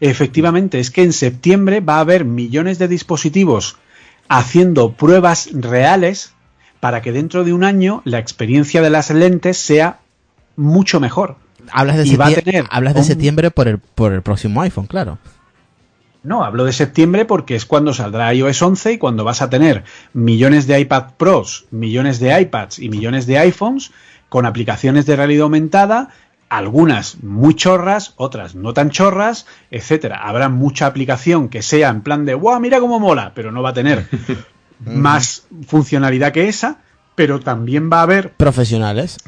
Efectivamente, 0.00 0.80
es 0.80 0.90
que 0.90 1.04
en 1.04 1.12
septiembre 1.12 1.78
va 1.78 1.98
a 1.98 2.00
haber 2.00 2.24
millones 2.24 2.80
de 2.80 2.88
dispositivos 2.88 3.76
haciendo 4.28 4.94
pruebas 4.94 5.50
reales 5.52 6.34
para 6.80 7.00
que 7.00 7.12
dentro 7.12 7.44
de 7.44 7.52
un 7.52 7.62
año 7.62 8.02
la 8.04 8.18
experiencia 8.18 8.82
de 8.82 8.90
las 8.90 9.10
lentes 9.10 9.56
sea 9.56 10.00
mucho 10.56 10.98
mejor. 10.98 11.45
Hablas 11.72 11.96
de, 11.96 12.06
Y 12.06 12.16
va 12.16 12.26
a 12.26 12.30
septie- 12.30 12.42
tener 12.44 12.64
hablas 12.70 12.94
de 12.94 13.00
un- 13.00 13.06
septiembre 13.06 13.50
por 13.50 13.68
el, 13.68 13.78
por 13.78 14.12
el 14.12 14.22
próximo 14.22 14.62
iPhone, 14.62 14.86
claro. 14.86 15.18
No, 16.22 16.42
hablo 16.44 16.64
de 16.64 16.72
septiembre 16.72 17.24
porque 17.24 17.54
es 17.54 17.66
cuando 17.66 17.94
saldrá 17.94 18.34
iOS 18.34 18.60
11 18.60 18.92
y 18.94 18.98
cuando 18.98 19.22
vas 19.22 19.42
a 19.42 19.48
tener 19.50 19.84
millones 20.12 20.66
de 20.66 20.80
iPad 20.80 21.12
Pros, 21.16 21.66
millones 21.70 22.18
de 22.18 22.40
iPads 22.40 22.80
y 22.80 22.88
millones 22.88 23.26
de 23.26 23.38
iPhones 23.38 23.92
con 24.28 24.44
aplicaciones 24.44 25.06
de 25.06 25.14
realidad 25.14 25.44
aumentada, 25.44 26.08
algunas 26.48 27.22
muy 27.22 27.54
chorras, 27.54 28.14
otras 28.16 28.56
no 28.56 28.72
tan 28.74 28.90
chorras, 28.90 29.46
etcétera. 29.70 30.16
Habrá 30.26 30.48
mucha 30.48 30.86
aplicación 30.86 31.48
que 31.48 31.62
sea 31.62 31.90
en 31.90 32.00
plan 32.02 32.24
de 32.24 32.34
¡guau, 32.34 32.58
mira 32.60 32.80
cómo 32.80 32.98
mola! 32.98 33.30
pero 33.34 33.52
no 33.52 33.62
va 33.62 33.70
a 33.70 33.74
tener 33.74 34.08
más 34.84 35.46
funcionalidad 35.66 36.32
que 36.32 36.48
esa, 36.48 36.78
pero 37.14 37.38
también 37.38 37.88
va 37.90 38.00
a 38.00 38.02
haber 38.02 38.32
Profesionales. 38.32 39.18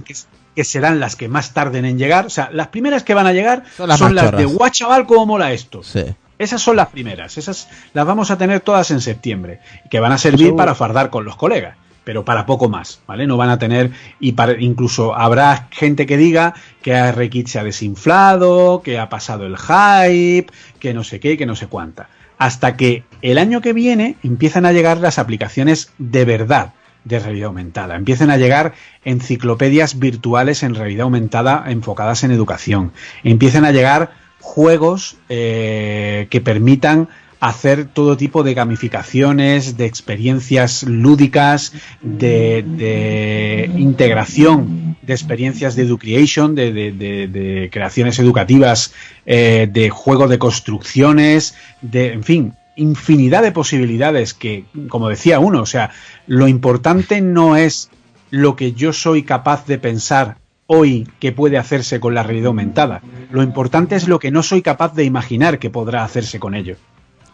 Que 0.59 0.65
serán 0.65 0.99
las 0.99 1.15
que 1.15 1.29
más 1.29 1.55
tarden 1.55 1.85
en 1.85 1.99
llegar. 1.99 2.27
O 2.27 2.31
sea, 2.31 2.51
las 2.53 2.67
primeras 2.67 3.05
que 3.05 3.15
van 3.15 3.29
a 3.29 3.33
llegar 3.33 3.63
Son 3.77 3.97
son 3.97 4.17
las 4.17 4.37
de 4.37 4.45
guau 4.45 4.69
chaval, 4.69 5.07
cómo 5.07 5.25
mola 5.25 5.53
esto. 5.53 5.85
Sí. 5.85 6.05
Esas 6.37 6.61
son 6.61 6.75
las 6.75 6.89
primeras, 6.89 7.39
esas 7.39 7.69
las 7.95 8.05
vamos 8.05 8.33
a 8.33 8.39
tener 8.39 8.59
todas 8.59 8.91
en 8.91 9.01
septiembre, 9.01 9.61
que 9.89 10.01
van 10.01 10.11
a 10.11 10.19
servir 10.19 10.47
Seguro. 10.47 10.57
para 10.57 10.75
fardar 10.75 11.11
con 11.11 11.25
los 11.25 11.37
colegas, 11.37 11.77
pero 12.03 12.25
para 12.25 12.45
poco 12.45 12.69
más, 12.69 13.01
¿vale? 13.07 13.29
No 13.29 13.37
van 13.37 13.51
a 13.51 13.61
tener, 13.61 13.93
y 14.19 14.33
para, 14.33 14.61
incluso 14.61 15.15
habrá 15.15 15.69
gente 15.71 16.07
que 16.07 16.17
diga 16.17 16.55
que 16.83 16.97
ARKit 16.97 17.47
se 17.47 17.61
ha 17.61 17.63
desinflado, 17.63 18.83
que 18.83 18.99
ha 18.99 19.09
pasado 19.09 19.47
el 19.47 19.57
hype, 19.57 20.53
que 20.81 20.93
no 20.93 21.05
sé 21.05 21.21
qué, 21.21 21.39
que 21.39 21.47
no 21.47 21.55
sé 21.55 21.69
cuánta. 21.69 22.09
Hasta 22.37 22.77
que 22.77 23.05
el 23.23 23.39
año 23.39 23.61
que 23.61 23.73
viene 23.73 24.17
empiezan 24.25 24.67
a 24.67 24.73
llegar 24.73 24.99
las 24.99 25.21
aplicaciones 25.21 25.93
de 25.99 26.25
verdad 26.25 26.73
de 27.05 27.19
realidad 27.19 27.47
aumentada. 27.47 27.97
Empiezan 27.97 28.31
a 28.31 28.37
llegar 28.37 28.75
enciclopedias 29.05 29.99
virtuales 29.99 30.63
en 30.63 30.75
realidad 30.75 31.05
aumentada 31.05 31.65
enfocadas 31.69 32.25
en 32.25 32.31
educación. 32.31 32.93
Empiezan 33.25 33.65
a 33.65 33.73
llegar 33.73 34.11
juegos 34.41 35.17
eh, 35.29 36.27
que 36.31 36.41
permitan 36.41 37.09
hacer 37.41 37.87
todo 37.87 38.17
tipo 38.17 38.43
de 38.43 38.55
gamificaciones, 38.55 39.77
de 39.77 39.87
experiencias 39.87 40.83
lúdicas, 40.83 41.73
de, 42.03 43.71
integración 43.77 44.89
de 45.09 45.15
experiencias 45.15 45.75
de 45.75 45.83
education, 45.85 46.55
de 46.55 47.69
creaciones 47.73 48.19
educativas, 48.19 48.93
eh, 49.25 49.67
de 49.71 49.89
juego 49.89 50.29
de 50.29 50.39
construcciones, 50.39 51.55
de, 51.81 52.13
en 52.13 52.25
fin, 52.25 52.55
infinidad 52.79 53.43
de 53.43 53.53
posibilidades 53.53 54.33
que, 54.33 54.65
como 54.89 55.09
decía 55.11 55.39
uno, 55.41 55.61
o 55.61 55.67
sea, 55.67 55.91
lo 56.27 56.49
importante 56.49 57.21
no 57.21 57.57
es 57.57 57.91
lo 58.31 58.57
que 58.57 58.73
yo 58.73 58.93
soy 58.93 59.23
capaz 59.23 59.67
de 59.67 59.79
pensar 59.79 60.39
hoy 60.67 61.09
que 61.19 61.33
puede 61.33 61.59
hacerse 61.59 61.99
con 62.01 62.15
la 62.15 62.23
realidad 62.23 62.49
aumentada. 62.49 63.03
Lo 63.31 63.43
importante 63.43 63.97
es 63.97 64.07
lo 64.09 64.19
que 64.19 64.31
no 64.31 64.43
soy 64.43 64.63
capaz 64.63 64.95
de 64.95 65.05
imaginar 65.05 65.59
que 65.59 65.71
podrá 65.71 66.05
hacerse 66.05 66.39
con 66.39 66.55
ello. 66.55 66.77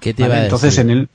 ¿Qué 0.00 0.14
te 0.14 0.22
¿vale? 0.22 0.34
iba 0.34 0.44
Entonces, 0.44 0.78
en 0.78 0.90
el. 0.90 1.08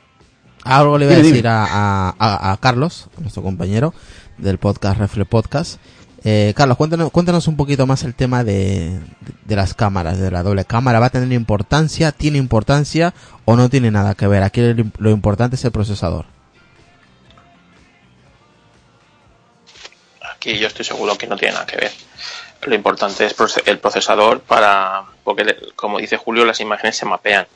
Algo 0.63 0.97
le 0.97 1.05
iba 1.05 1.13
a 1.15 1.17
decir 1.17 1.47
a, 1.47 2.13
a- 2.19 2.57
Carlos, 2.59 3.09
nuestro 3.19 3.41
compañero 3.41 3.93
del 4.38 4.57
podcast 4.57 4.99
Refle 4.99 5.23
Podcast. 5.25 5.80
Eh, 6.24 6.53
Carlos, 6.55 6.78
cuéntanos, 6.78 7.11
cuéntanos 7.11 7.47
un 7.47 7.55
poquito 7.55 7.88
más 7.88 8.03
el 8.03 8.13
tema 8.13 8.43
de, 8.43 8.99
las 9.47 9.74
cámaras, 9.74 10.20
de 10.20 10.32
la 10.32 10.43
doble 10.43 10.65
cámara. 10.65 10.99
¿Va 10.99 11.07
a 11.07 11.09
tener 11.11 11.32
importancia? 11.32 12.11
¿Tiene 12.11 12.38
importancia? 12.38 13.13
¿O 13.45 13.55
no 13.55 13.70
tiene 13.70 13.89
nada 13.91 14.15
que 14.15 14.28
ver? 14.28 14.43
Aquí 14.43 14.61
lo, 14.97 15.09
importante 15.11 15.55
es 15.55 15.63
el 15.65 15.72
procesador. 15.72 16.26
Aquí 20.36 20.57
yo 20.57 20.67
estoy 20.67 20.86
seguro 20.86 21.17
que 21.17 21.28
no 21.28 21.38
tiene 21.38 21.53
nada 21.53 21.65
que 21.65 21.78
ver. 21.78 21.91
Lo 22.63 22.76
importante 22.76 23.26
es 23.26 23.36
el 23.65 23.80
procesador 23.80 24.41
para, 24.41 25.03
porque 25.24 25.55
como 25.76 25.99
dice 25.99 26.17
Julio, 26.17 26.43
las 26.45 26.59
imágenes 26.59 26.97
se 26.97 27.05
mapean. 27.05 27.47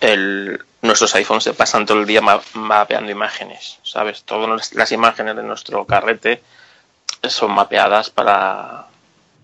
El, 0.00 0.60
nuestros 0.82 1.14
iPhones 1.14 1.44
se 1.44 1.54
pasan 1.54 1.86
todo 1.86 2.00
el 2.00 2.06
día 2.06 2.20
ma- 2.20 2.42
mapeando 2.54 3.10
imágenes, 3.12 3.78
¿sabes? 3.84 4.24
Todas 4.24 4.72
las 4.74 4.92
imágenes 4.92 5.36
de 5.36 5.44
nuestro 5.44 5.84
carrete 5.86 6.42
son 7.32 7.52
mapeadas 7.52 8.10
para, 8.10 8.86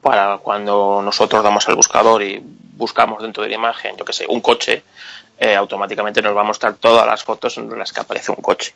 para 0.03 0.39
cuando 0.39 1.01
nosotros 1.03 1.43
damos 1.43 1.69
al 1.69 1.77
buscador 1.77 2.23
y 2.23 2.43
buscamos 2.77 3.23
dentro 3.23 3.43
de 3.43 3.51
la 3.51 3.55
imagen, 3.57 3.97
yo 3.97 4.05
que 4.05 4.13
sé, 4.13 4.27
un 4.29 4.41
coche, 4.41 4.83
eh, 5.39 5.55
automáticamente 5.55 6.23
nos 6.23 6.37
va 6.37 6.41
a 6.41 6.45
mostrar 6.45 6.75
todas 6.75 7.07
las 7.07 7.23
fotos 7.23 7.57
en 7.59 7.79
las 7.79 7.93
que 7.93 8.01
aparece 8.01 8.31
un 8.31 8.43
coche. 8.43 8.75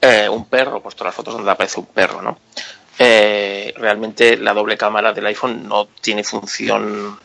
Eh, 0.00 0.28
un 0.28 0.46
perro, 0.46 0.80
pues 0.80 0.94
todas 0.94 1.08
las 1.08 1.14
fotos 1.14 1.34
donde 1.34 1.50
aparece 1.50 1.78
un 1.78 1.86
perro, 1.86 2.22
¿no? 2.22 2.38
Eh, 2.98 3.72
realmente 3.76 4.36
la 4.36 4.52
doble 4.52 4.76
cámara 4.76 5.12
del 5.12 5.26
iPhone 5.26 5.66
no 5.66 5.88
tiene 6.00 6.22
función 6.22 7.18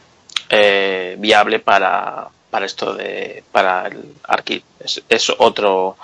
eh, 0.50 1.16
viable 1.20 1.60
para, 1.60 2.30
para 2.50 2.66
esto 2.66 2.94
de 2.94 3.44
para 3.52 3.88
el 3.88 4.16
ARKit 4.24 4.64
es, 4.80 5.04
es 5.10 5.30
otro 5.38 5.98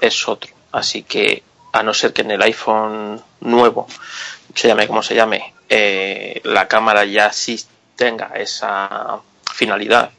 es 0.00 0.26
otro 0.26 0.50
así 0.72 1.02
que 1.02 1.42
a 1.72 1.82
no 1.82 1.94
ser 1.94 2.12
que 2.12 2.22
en 2.22 2.30
el 2.32 2.42
iPhone 2.42 3.20
nuevo 3.40 3.86
se 4.54 4.68
llame 4.68 4.86
como 4.86 5.02
se 5.02 5.14
llame 5.14 5.54
eh, 5.68 6.40
la 6.44 6.68
cámara 6.68 7.04
ya 7.04 7.32
sí 7.32 7.60
tenga 7.96 8.32
esa 8.36 9.20
finalidad 9.52 10.10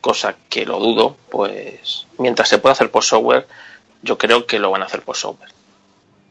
cosa 0.00 0.36
que 0.48 0.64
lo 0.64 0.78
dudo 0.78 1.16
pues 1.30 2.06
mientras 2.18 2.48
se 2.48 2.58
pueda 2.58 2.72
hacer 2.72 2.90
por 2.90 3.04
software 3.04 3.46
yo 4.02 4.16
creo 4.16 4.46
que 4.46 4.58
lo 4.58 4.70
van 4.70 4.82
a 4.82 4.86
hacer 4.86 5.02
por 5.02 5.16
software 5.16 5.52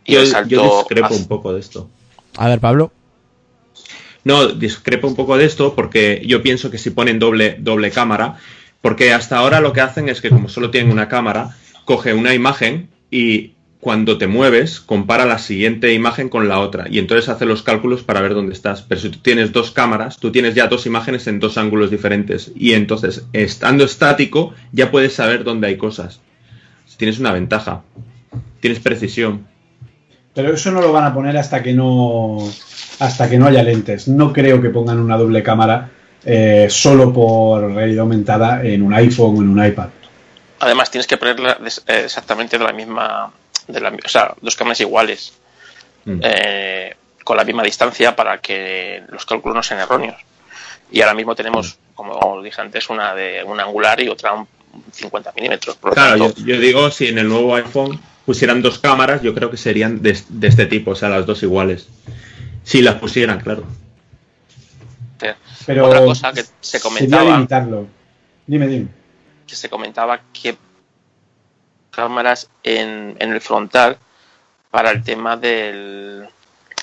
y 0.06 0.14
Yo, 0.14 0.24
yo 0.48 0.80
discrepo 0.80 1.14
un 1.14 1.28
poco 1.28 1.54
de 1.54 1.60
esto. 1.60 1.90
A 2.38 2.48
ver, 2.48 2.60
Pablo. 2.60 2.92
No, 4.24 4.48
discrepo 4.48 5.08
un 5.08 5.16
poco 5.16 5.38
de 5.38 5.46
esto 5.46 5.76
porque 5.76 6.22
yo 6.26 6.42
pienso 6.42 6.72
que 6.72 6.78
si 6.78 6.90
ponen 6.90 7.20
doble, 7.20 7.58
doble 7.60 7.92
cámara, 7.92 8.38
porque 8.82 9.14
hasta 9.14 9.38
ahora 9.38 9.60
lo 9.62 9.72
que 9.72 9.82
hacen 9.82 10.10
es 10.10 10.22
que 10.22 10.30
como 10.30 10.50
solo 10.50 10.72
tienen 10.72 10.92
una 10.92 11.08
cámara, 11.08 11.56
coge 11.86 12.14
una 12.14 12.34
imagen 12.34 12.90
y 13.12 13.54
cuando 13.80 14.18
te 14.18 14.28
mueves 14.28 14.82
compara 14.82 15.26
la 15.26 15.38
siguiente 15.38 15.94
imagen 15.94 16.28
con 16.28 16.50
la 16.50 16.60
otra 16.60 16.88
y 16.90 17.00
entonces 17.00 17.30
hace 17.30 17.46
los 17.46 17.64
cálculos 17.64 18.04
para 18.04 18.22
ver 18.22 18.34
dónde 18.34 18.54
estás. 18.54 18.82
Pero 18.82 19.00
si 19.00 19.10
tú 19.10 19.20
tienes 19.20 19.52
dos 19.52 19.72
cámaras, 19.72 20.18
tú 20.18 20.32
tienes 20.32 20.56
ya 20.56 20.68
dos 20.68 20.86
imágenes 20.86 21.28
en 21.28 21.40
dos 21.40 21.58
ángulos 21.58 21.90
diferentes 21.90 22.52
y 22.56 22.74
entonces 22.74 23.26
estando 23.32 23.86
estático 23.86 24.54
ya 24.72 24.92
puedes 24.92 25.14
saber 25.14 25.44
dónde 25.44 25.68
hay 25.68 25.78
cosas. 25.78 26.20
Tienes 26.98 27.20
una 27.20 27.32
ventaja, 27.32 27.84
tienes 28.60 28.82
precisión. 28.82 29.48
Pero 30.34 30.54
eso 30.54 30.72
no 30.72 30.82
lo 30.82 30.92
van 30.92 31.06
a 31.06 31.14
poner 31.14 31.38
hasta 31.38 31.64
que 31.64 31.74
no 31.74 32.40
hasta 33.00 33.30
que 33.30 33.38
no 33.38 33.48
haya 33.48 33.64
lentes. 33.64 34.10
No 34.10 34.34
creo 34.34 34.62
que 34.62 34.70
pongan 34.70 35.00
una 35.00 35.18
doble 35.18 35.42
cámara 35.42 35.90
eh, 36.26 36.68
solo 36.70 37.14
por 37.14 37.72
realidad 37.72 38.02
aumentada 38.02 38.64
en 38.64 38.82
un 38.82 38.94
iPhone 38.94 39.38
o 39.38 39.42
en 39.42 39.50
un 39.50 39.66
iPad. 39.66 39.88
Además, 40.60 40.92
tienes 40.92 41.08
que 41.08 41.16
ponerla 41.16 41.58
eh, 41.88 42.02
exactamente 42.04 42.58
de 42.58 42.64
la 42.66 42.74
misma. 42.74 43.32
De 43.70 43.80
la, 43.80 43.90
o 43.90 44.10
sea, 44.10 44.34
dos 44.42 44.56
cámaras 44.56 44.82
iguales, 44.82 45.34
Mm. 46.06 46.20
eh, 46.24 46.96
con 47.24 47.36
la 47.38 47.44
misma 47.44 47.62
distancia 47.62 48.16
para 48.16 48.40
que 48.40 49.04
los 49.10 49.26
cálculos 49.26 49.56
no 49.56 49.62
sean 49.64 49.80
erróneos. 49.82 50.16
Y 50.92 51.02
ahora 51.02 51.14
mismo 51.14 51.36
tenemos, 51.36 51.78
como 51.94 52.14
os 52.14 52.44
dije 52.44 52.60
antes, 52.62 52.90
una 52.90 53.14
de 53.14 53.44
un 53.44 53.60
angular 53.60 54.02
y 54.02 54.08
otra 54.10 54.34
un 54.34 54.48
50 54.92 55.34
milímetros. 55.36 55.78
Claro, 55.94 56.18
yo, 56.18 56.26
tanto, 56.34 56.42
yo 56.42 56.60
digo, 56.60 56.90
si 56.90 57.08
en 57.08 57.20
el 57.20 57.28
nuevo 57.28 57.54
iPhone 57.56 58.00
pusieran 58.26 58.62
dos 58.62 58.80
cámaras, 58.80 59.22
yo 59.22 59.36
creo 59.36 59.52
que 59.52 59.58
serían 59.58 60.02
de, 60.02 60.18
de 60.30 60.48
este 60.48 60.66
tipo, 60.66 60.92
o 60.92 60.96
sea, 60.96 61.10
las 61.10 61.26
dos 61.26 61.44
iguales. 61.44 61.90
Si 62.64 62.82
las 62.82 62.96
pusieran, 62.96 63.40
claro. 63.42 63.66
Pero 65.66 65.86
otra 65.88 66.00
cosa 66.04 66.34
que 66.34 66.44
se 66.62 66.80
comentaba. 66.80 67.46
Dime, 68.48 68.68
dime. 68.68 68.88
que 69.46 69.56
se 69.56 69.70
comentaba 69.70 70.22
que 70.34 70.58
cámaras 72.00 72.50
en, 72.64 73.16
en 73.20 73.32
el 73.32 73.42
frontal 73.42 73.98
para 74.72 74.92
el 74.92 75.04
tema 75.04 75.36
del, 75.38 76.28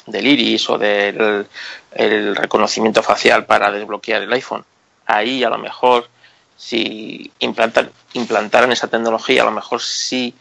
del 0.06 0.26
iris 0.26 0.68
o 0.70 0.78
del 0.78 1.46
el 1.92 2.36
reconocimiento 2.36 3.02
facial 3.02 3.46
para 3.46 3.70
desbloquear 3.70 4.22
el 4.22 4.32
iPhone. 4.32 4.64
Ahí 5.06 5.42
a 5.44 5.50
lo 5.50 5.58
mejor 5.58 6.08
si 6.56 7.30
implantan, 7.38 7.90
implantaran 8.14 8.72
esa 8.72 8.88
tecnología, 8.88 9.42
a 9.42 9.46
lo 9.46 9.52
mejor 9.52 9.80
sí 9.80 10.34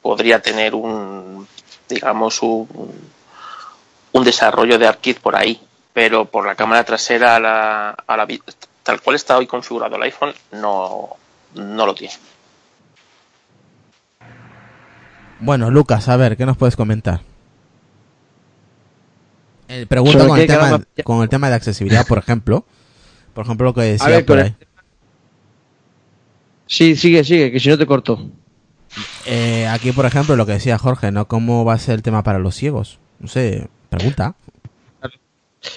podría 0.00 0.40
tener 0.40 0.74
un 0.74 1.46
digamos 1.88 2.42
un, 2.42 3.10
un 4.12 4.24
desarrollo 4.24 4.78
de 4.78 4.86
ARKit 4.86 5.20
por 5.20 5.36
ahí, 5.36 5.60
pero 5.92 6.24
por 6.24 6.46
la 6.46 6.54
cámara 6.54 6.84
trasera 6.84 7.36
a 7.36 7.40
la, 7.40 7.90
a 7.90 8.16
la 8.16 8.26
tal 8.82 9.00
cual 9.00 9.16
está 9.16 9.36
hoy 9.36 9.46
configurado 9.46 9.96
el 9.96 10.02
iPhone 10.02 10.34
no, 10.52 11.16
no 11.54 11.86
lo 11.86 11.94
tiene. 11.94 12.14
Bueno, 15.42 15.72
Lucas, 15.72 16.08
a 16.08 16.16
ver, 16.16 16.36
¿qué 16.36 16.46
nos 16.46 16.56
puedes 16.56 16.76
comentar? 16.76 17.20
Eh, 19.68 19.86
pregunta 19.88 20.20
¿Sobre 20.20 20.28
con 20.28 20.38
el, 20.38 20.46
tema, 20.46 20.80
con 21.02 21.22
el 21.22 21.28
tema 21.28 21.48
de 21.48 21.56
accesibilidad, 21.56 22.06
por 22.06 22.18
ejemplo. 22.18 22.64
Por 23.34 23.44
ejemplo, 23.44 23.66
lo 23.66 23.74
que 23.74 23.80
decía 23.82 24.06
ver, 24.06 24.24
por 24.24 24.38
ahí. 24.38 24.54
Sí, 26.66 26.94
sigue, 26.94 27.24
sigue, 27.24 27.50
que 27.50 27.58
si 27.58 27.68
no 27.68 27.76
te 27.76 27.86
corto. 27.86 28.30
Eh, 29.26 29.66
aquí, 29.66 29.90
por 29.90 30.06
ejemplo, 30.06 30.36
lo 30.36 30.46
que 30.46 30.52
decía 30.52 30.78
Jorge, 30.78 31.10
¿no? 31.10 31.26
¿Cómo 31.26 31.64
va 31.64 31.74
a 31.74 31.78
ser 31.78 31.96
el 31.96 32.02
tema 32.02 32.22
para 32.22 32.38
los 32.38 32.54
ciegos? 32.54 33.00
No 33.18 33.26
sé, 33.26 33.68
pregunta. 33.90 34.36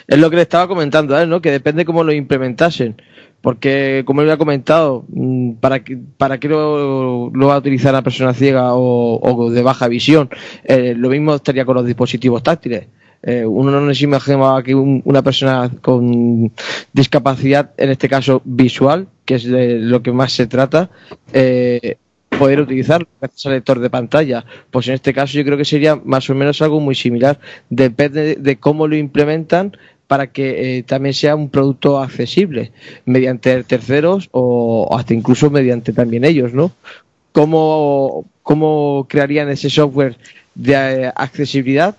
Es 0.07 0.19
lo 0.19 0.29
que 0.29 0.35
le 0.35 0.41
estaba 0.43 0.67
comentando 0.67 1.15
a 1.15 1.23
él, 1.23 1.29
¿no? 1.29 1.41
Que 1.41 1.49
depende 1.49 1.85
cómo 1.85 2.03
lo 2.03 2.11
implementasen. 2.11 3.01
Porque, 3.45 4.01
como 4.07 4.23
él 4.23 4.31
ha 4.31 4.37
comentado, 4.37 5.05
mm, 5.07 5.51
¿para 5.61 5.79
qué, 5.83 6.47
lo, 6.47 7.29
va 7.31 7.53
a 7.53 7.57
utilizar 7.59 7.93
la 7.93 8.01
persona 8.01 8.33
ciega 8.33 8.71
o, 8.73 9.51
de 9.51 9.61
baja 9.61 9.87
visión? 9.87 10.31
Eh, 10.63 10.95
lo 10.97 11.09
mismo 11.09 11.35
estaría 11.35 11.63
con 11.63 11.75
los 11.75 11.85
dispositivos 11.85 12.41
táctiles. 12.41 12.87
Eh, 13.21 13.45
uno 13.45 13.79
no 13.79 13.93
se 13.93 14.03
imaginaba 14.03 14.63
que 14.63 14.73
un- 14.73 14.99
una 15.05 15.21
persona 15.21 15.69
con 15.79 16.51
discapacidad, 16.91 17.69
en 17.77 17.91
este 17.91 18.09
caso 18.09 18.41
visual, 18.45 19.09
que 19.25 19.35
es 19.35 19.43
de 19.43 19.77
lo 19.77 20.01
que 20.01 20.11
más 20.11 20.31
se 20.31 20.47
trata, 20.47 20.89
eh, 21.31 21.97
poder 22.39 22.59
utilizarlo 22.61 23.07
gracias 23.21 23.45
al 23.45 23.51
lector 23.53 23.79
de 23.79 23.91
pantalla. 23.91 24.43
Pues 24.71 24.87
en 24.87 24.95
este 24.95 25.13
caso 25.13 25.37
yo 25.37 25.45
creo 25.45 25.57
que 25.57 25.65
sería 25.65 25.95
más 26.03 26.27
o 26.31 26.33
menos 26.33 26.63
algo 26.63 26.79
muy 26.79 26.95
similar. 26.95 27.39
Depende 27.69 28.23
de, 28.23 28.35
de 28.37 28.55
cómo 28.57 28.87
lo 28.87 28.95
implementan, 28.95 29.77
para 30.07 30.27
que 30.27 30.77
eh, 30.77 30.83
también 30.83 31.13
sea 31.13 31.35
un 31.35 31.49
producto 31.49 31.99
accesible 31.99 32.71
mediante 33.05 33.63
terceros 33.63 34.29
o 34.31 34.95
hasta 34.97 35.13
incluso 35.13 35.49
mediante 35.49 35.93
también 35.93 36.23
ellos, 36.25 36.53
¿no? 36.53 36.71
¿Cómo, 37.31 38.25
cómo 38.43 39.05
crearían 39.09 39.49
ese 39.49 39.69
software 39.69 40.17
de 40.53 40.73
eh, 41.05 41.11
accesibilidad 41.15 41.95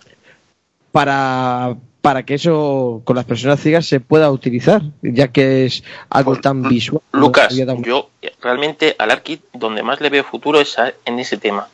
para, 0.92 1.76
para 2.00 2.22
que 2.24 2.34
eso 2.34 3.02
con 3.04 3.16
las 3.16 3.24
personas 3.24 3.61
ciegas 3.61 3.86
se 3.86 4.00
pueda 4.00 4.30
utilizar, 4.30 4.82
ya 5.02 5.28
que 5.28 5.66
es 5.66 5.82
algo 6.09 6.32
Pues, 6.32 6.40
tan 6.42 6.62
visual. 6.62 7.02
Lucas, 7.12 7.54
tan- 7.66 7.82
yo 7.82 8.11
realmente 8.40 8.94
al 8.98 9.11
ARKit 9.11 9.42
donde 9.52 9.82
más 9.82 10.00
le 10.00 10.09
veo 10.11 10.24
futuro 10.24 10.61
es 10.61 10.78
a- 10.78 10.94
en 11.04 11.18
ese 11.18 11.36
tema. 11.36 11.68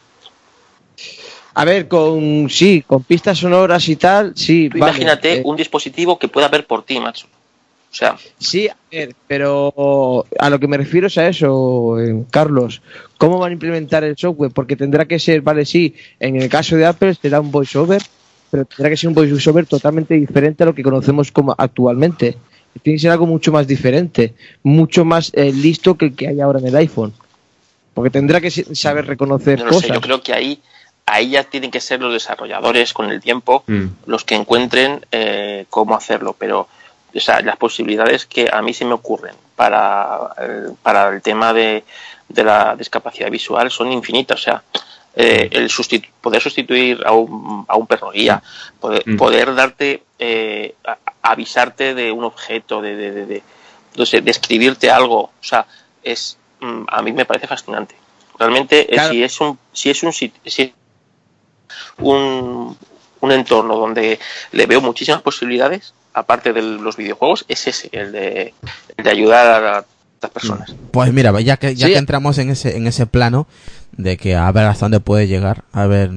A 1.54 1.64
ver, 1.64 1.88
con 1.88 2.48
sí, 2.48 2.82
con 2.86 3.02
pistas 3.02 3.38
sonoras 3.38 3.88
y 3.88 3.96
tal, 3.96 4.32
sí. 4.36 4.68
Tú 4.70 4.78
vale, 4.78 4.92
imagínate 4.92 5.38
eh, 5.38 5.42
un 5.44 5.56
dispositivo 5.56 6.18
que 6.18 6.28
pueda 6.28 6.48
ver 6.48 6.66
por 6.66 6.84
ti, 6.84 6.98
macho. 6.98 7.26
O 7.26 7.94
sea, 7.94 8.16
Sí, 8.38 8.68
a 8.68 8.76
ver, 8.90 9.14
pero 9.26 10.24
a 10.38 10.48
lo 10.48 10.58
que 10.58 10.66
me 10.66 10.78
refiero 10.78 11.08
es 11.08 11.18
a 11.18 11.28
eso, 11.28 12.00
eh, 12.00 12.24
Carlos. 12.30 12.80
¿Cómo 13.18 13.38
van 13.38 13.50
a 13.50 13.52
implementar 13.52 14.02
el 14.02 14.16
software? 14.16 14.50
Porque 14.50 14.76
tendrá 14.76 15.04
que 15.04 15.18
ser, 15.18 15.42
vale, 15.42 15.66
sí, 15.66 15.94
en 16.18 16.36
el 16.36 16.48
caso 16.48 16.76
de 16.76 16.86
Apple 16.86 17.14
será 17.20 17.40
un 17.40 17.50
voiceover, 17.50 18.02
pero 18.50 18.64
tendrá 18.64 18.88
que 18.88 18.96
ser 18.96 19.08
un 19.08 19.14
voiceover 19.14 19.66
totalmente 19.66 20.14
diferente 20.14 20.62
a 20.62 20.66
lo 20.66 20.74
que 20.74 20.82
conocemos 20.82 21.30
como 21.30 21.54
actualmente. 21.56 22.38
Tiene 22.82 22.96
que 22.96 23.02
ser 23.02 23.10
algo 23.10 23.26
mucho 23.26 23.52
más 23.52 23.66
diferente, 23.66 24.32
mucho 24.62 25.04
más 25.04 25.30
eh, 25.34 25.52
listo 25.52 25.94
que 25.94 26.06
el 26.06 26.14
que 26.14 26.28
hay 26.28 26.40
ahora 26.40 26.60
en 26.60 26.68
el 26.68 26.76
iPhone. 26.76 27.12
Porque 27.92 28.08
tendrá 28.08 28.40
que 28.40 28.50
saber 28.50 29.06
reconocer 29.06 29.58
no 29.58 29.66
lo 29.66 29.72
sé, 29.72 29.88
cosas. 29.88 29.94
yo 29.96 30.00
creo 30.00 30.22
que 30.22 30.32
ahí, 30.32 30.58
ahí 31.06 31.30
ya 31.30 31.44
tienen 31.44 31.70
que 31.70 31.80
ser 31.80 32.00
los 32.00 32.12
desarrolladores 32.12 32.92
con 32.92 33.10
el 33.10 33.20
tiempo 33.20 33.64
Mm. 33.66 33.86
los 34.06 34.24
que 34.24 34.34
encuentren 34.34 35.04
eh, 35.12 35.66
cómo 35.70 35.94
hacerlo, 35.96 36.34
pero 36.38 36.68
o 37.14 37.20
sea, 37.20 37.40
las 37.42 37.56
posibilidades 37.56 38.24
que 38.24 38.48
a 38.50 38.62
mí 38.62 38.72
se 38.72 38.84
me 38.86 38.94
ocurren 38.94 39.34
para 39.56 40.30
el, 40.38 40.72
para 40.82 41.08
el 41.10 41.20
tema 41.20 41.52
de, 41.52 41.84
de 42.28 42.44
la 42.44 42.74
discapacidad 42.74 43.30
visual 43.30 43.70
son 43.70 43.92
infinitas. 43.92 44.40
O 44.40 44.42
sea, 44.42 44.62
eh, 45.14 45.48
el 45.52 45.68
sustitu- 45.68 46.08
poder 46.22 46.40
sustituir 46.40 47.02
a 47.04 47.12
un, 47.12 47.66
a 47.68 47.76
un 47.76 47.86
perro 47.86 48.10
guía, 48.12 48.42
poder, 48.80 49.02
Mm. 49.06 49.16
poder 49.18 49.54
darte, 49.54 50.02
eh, 50.18 50.74
a- 50.86 50.96
avisarte 51.20 51.92
de 51.94 52.10
un 52.10 52.24
objeto, 52.24 52.80
de, 52.80 52.96
de, 52.96 53.42
describirte 54.22 54.90
algo, 54.90 55.20
o 55.24 55.32
sea, 55.42 55.66
es 56.02 56.38
mm, 56.60 56.84
a 56.88 57.02
mí 57.02 57.12
me 57.12 57.26
parece 57.26 57.46
fascinante. 57.46 57.94
Realmente, 58.38 58.80
eh, 58.90 58.94
Claro. 58.94 59.10
si 59.12 59.22
es 59.22 59.38
un, 59.40 59.58
si 59.72 59.90
es 59.90 60.02
un, 60.02 60.12
si 60.14 60.32
un, 61.98 62.76
un 63.20 63.32
entorno 63.32 63.76
donde 63.76 64.18
le 64.52 64.66
veo 64.66 64.80
muchísimas 64.80 65.22
posibilidades, 65.22 65.94
aparte 66.14 66.52
de 66.52 66.62
los 66.62 66.96
videojuegos, 66.96 67.44
es 67.48 67.66
ese, 67.66 67.88
el 67.92 68.12
de, 68.12 68.54
el 68.96 69.04
de 69.04 69.10
ayudar 69.10 69.64
a 69.64 69.84
las 70.20 70.30
personas. 70.30 70.74
Pues 70.90 71.12
mira, 71.12 71.38
ya 71.40 71.56
que 71.56 71.74
ya 71.74 71.86
Sí. 71.86 71.92
que 71.94 71.98
entramos 71.98 72.38
en 72.38 72.50
ese 72.50 72.76
en 72.76 72.86
ese 72.86 73.06
plano 73.06 73.46
de 73.96 74.16
que 74.16 74.36
a 74.36 74.50
ver 74.52 74.66
hasta 74.66 74.86
dónde 74.86 75.00
puede 75.00 75.26
llegar, 75.26 75.64
a 75.72 75.86
ver 75.86 76.10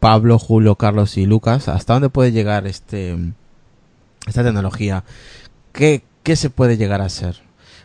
Pablo, 0.00 0.38
Julio, 0.38 0.76
Carlos 0.76 1.16
y 1.16 1.26
Lucas, 1.26 1.68
hasta 1.68 1.92
dónde 1.94 2.08
puede 2.08 2.32
llegar 2.32 2.66
este 2.66 3.16
esta 4.26 4.42
tecnología, 4.44 5.04
qué 5.72 6.02
qué 6.22 6.36
se 6.36 6.50
puede 6.50 6.76
llegar 6.76 7.00
a 7.00 7.06
hacer, 7.06 7.40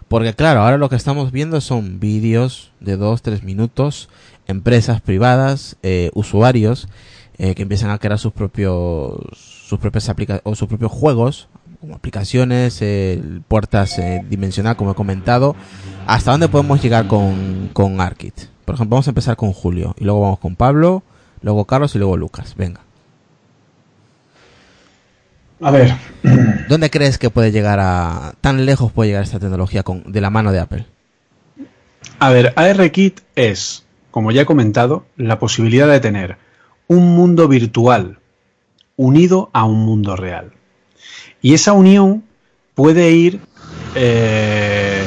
porque 0.08 0.34
claro, 0.34 0.62
ahora 0.62 0.78
lo 0.78 0.90
que 0.90 0.96
estamos 0.96 1.32
viendo 1.32 1.62
son 1.62 2.00
vídeos 2.00 2.72
de 2.80 2.98
dos 2.98 3.22
tres 3.22 3.44
minutos, 3.44 4.10
empresas 4.48 5.02
privadas, 5.02 5.76
eh, 5.84 6.10
usuarios 6.14 6.88
eh, 7.38 7.56
que 7.56 7.64
empiezan 7.64 7.90
a 7.90 7.98
crear 7.98 8.20
sus 8.20 8.34
propios 8.34 9.16
sus 9.34 9.80
propias 9.80 10.10
aplica 10.10 10.42
o 10.44 10.56
sus 10.56 10.68
propios 10.68 10.92
juegos 10.92 11.48
como 11.82 11.96
aplicaciones, 11.96 12.82
eh, 12.82 13.22
puertas 13.48 14.00
eh, 14.00 14.24
dimensional, 14.28 14.76
como 14.76 14.92
he 14.92 14.96
comentado. 14.96 15.56
¿Hasta 16.08 16.32
dónde 16.32 16.48
podemos 16.48 16.82
llegar 16.82 17.08
con, 17.08 17.70
con 17.74 18.02
Arkit? 18.02 18.34
Por 18.66 18.76
ejemplo, 18.76 18.96
vamos 18.96 19.08
a 19.08 19.12
empezar 19.12 19.36
con 19.36 19.54
Julio, 19.54 19.96
y 20.00 20.04
luego 20.04 20.22
vamos 20.22 20.40
con 20.40 20.56
Pablo, 20.56 21.04
luego 21.42 21.66
Carlos 21.66 21.94
y 21.96 22.00
luego 22.00 22.18
Lucas. 22.18 22.56
Venga. 22.58 22.82
A 25.62 25.72
ver, 25.72 25.96
¿Dónde 26.70 26.90
crees 26.90 27.18
que 27.18 27.30
puede 27.30 27.52
llegar 27.52 27.80
a... 27.80 28.34
tan 28.42 28.66
lejos 28.66 28.92
puede 28.92 29.10
llegar 29.10 29.24
esta 29.24 29.40
tecnología 29.40 29.84
con, 29.84 30.12
de 30.12 30.22
la 30.22 30.30
mano 30.30 30.52
de 30.52 30.60
Apple? 30.60 30.86
A 32.20 32.30
ver, 32.30 32.54
ARKit 32.56 33.22
es, 33.36 33.86
como 34.12 34.32
ya 34.32 34.42
he 34.42 34.46
comentado, 34.46 35.06
la 35.18 35.40
posibilidad 35.40 35.88
de 35.88 36.00
tener 36.00 36.38
un 36.88 37.16
mundo 37.16 37.48
virtual 37.48 38.20
unido 38.98 39.50
a 39.54 39.66
un 39.66 39.86
mundo 39.86 40.16
real. 40.16 40.52
Y 41.42 41.54
esa 41.54 41.74
unión 41.74 42.24
puede 42.74 43.12
ir... 43.12 43.40
eh, 43.96 45.04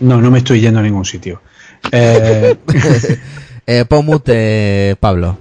No, 0.00 0.20
no 0.20 0.30
me 0.30 0.38
estoy 0.38 0.60
yendo 0.60 0.78
a 0.80 0.82
ningún 0.82 1.04
sitio. 1.04 1.40
Eh, 1.92 2.56
Eh, 3.70 3.84
mute, 4.02 4.96
Pablo. 4.98 5.36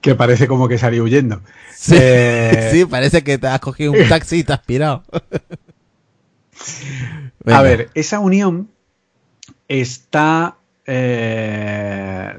que 0.00 0.16
parece 0.16 0.48
como 0.48 0.66
que 0.66 0.76
salió 0.76 1.04
huyendo. 1.04 1.40
Sí, 1.72 1.94
Eh, 1.96 2.70
sí, 2.72 2.84
parece 2.84 3.22
que 3.22 3.38
te 3.38 3.46
has 3.46 3.60
cogido 3.60 3.92
un 3.92 4.08
taxi 4.08 4.38
y 4.38 4.44
te 4.44 4.52
has 4.54 4.60
pirado. 4.60 5.04
A 7.46 7.62
ver, 7.62 7.90
esa 7.94 8.18
unión 8.18 8.70
está 9.68 10.56
eh, 10.86 12.38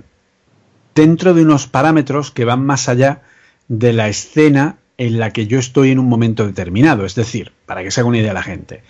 dentro 0.93 1.33
de 1.33 1.41
unos 1.43 1.67
parámetros 1.67 2.31
que 2.31 2.45
van 2.45 2.65
más 2.65 2.89
allá 2.89 3.21
de 3.67 3.93
la 3.93 4.07
escena 4.07 4.77
en 4.97 5.19
la 5.19 5.31
que 5.31 5.47
yo 5.47 5.59
estoy 5.59 5.91
en 5.91 5.99
un 5.99 6.07
momento 6.07 6.45
determinado. 6.45 7.05
Es 7.05 7.15
decir, 7.15 7.51
para 7.65 7.83
que 7.83 7.91
se 7.91 7.99
haga 7.99 8.09
una 8.09 8.19
idea 8.19 8.33
la 8.33 8.43
gente, 8.43 8.83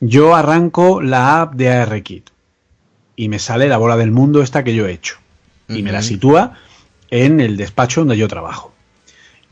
yo 0.00 0.34
arranco 0.34 1.02
la 1.02 1.40
app 1.42 1.54
de 1.54 1.68
ARKit 1.70 2.30
y 3.16 3.28
me 3.28 3.38
sale 3.38 3.68
la 3.68 3.76
bola 3.76 3.96
del 3.96 4.10
mundo 4.12 4.42
esta 4.42 4.64
que 4.64 4.74
yo 4.74 4.86
he 4.86 4.92
hecho 4.92 5.16
y 5.68 5.82
me 5.82 5.92
la 5.92 6.02
sitúa 6.02 6.54
en 7.10 7.40
el 7.40 7.56
despacho 7.56 8.00
donde 8.00 8.16
yo 8.16 8.26
trabajo. 8.26 8.72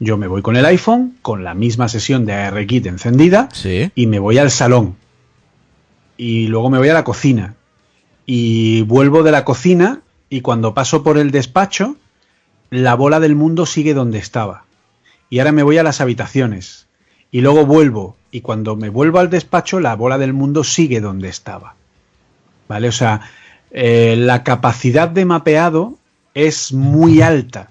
Yo 0.00 0.16
me 0.16 0.26
voy 0.26 0.42
con 0.42 0.56
el 0.56 0.64
iPhone, 0.64 1.16
con 1.22 1.44
la 1.44 1.54
misma 1.54 1.88
sesión 1.88 2.24
de 2.24 2.32
ARKit 2.32 2.86
encendida, 2.86 3.48
Sí. 3.52 3.90
y 3.94 4.06
me 4.06 4.18
voy 4.18 4.38
al 4.38 4.50
salón. 4.50 4.96
Y 6.16 6.46
luego 6.48 6.70
me 6.70 6.78
voy 6.78 6.88
a 6.88 6.94
la 6.94 7.04
cocina. 7.04 7.54
Y 8.30 8.82
vuelvo 8.82 9.22
de 9.22 9.32
la 9.32 9.46
cocina 9.46 10.02
y 10.28 10.42
cuando 10.42 10.74
paso 10.74 11.02
por 11.02 11.16
el 11.16 11.30
despacho, 11.30 11.96
la 12.68 12.94
bola 12.94 13.20
del 13.20 13.34
mundo 13.34 13.64
sigue 13.64 13.94
donde 13.94 14.18
estaba. 14.18 14.64
Y 15.30 15.38
ahora 15.38 15.52
me 15.52 15.62
voy 15.62 15.78
a 15.78 15.82
las 15.82 16.02
habitaciones. 16.02 16.86
Y 17.30 17.40
luego 17.40 17.64
vuelvo. 17.64 18.16
Y 18.30 18.42
cuando 18.42 18.76
me 18.76 18.90
vuelvo 18.90 19.18
al 19.18 19.30
despacho, 19.30 19.80
la 19.80 19.96
bola 19.96 20.18
del 20.18 20.34
mundo 20.34 20.62
sigue 20.62 21.00
donde 21.00 21.30
estaba. 21.30 21.74
¿Vale? 22.68 22.88
O 22.88 22.92
sea, 22.92 23.22
eh, 23.70 24.14
la 24.18 24.44
capacidad 24.44 25.08
de 25.08 25.24
mapeado 25.24 25.96
es 26.34 26.74
muy 26.74 27.22
alta 27.22 27.70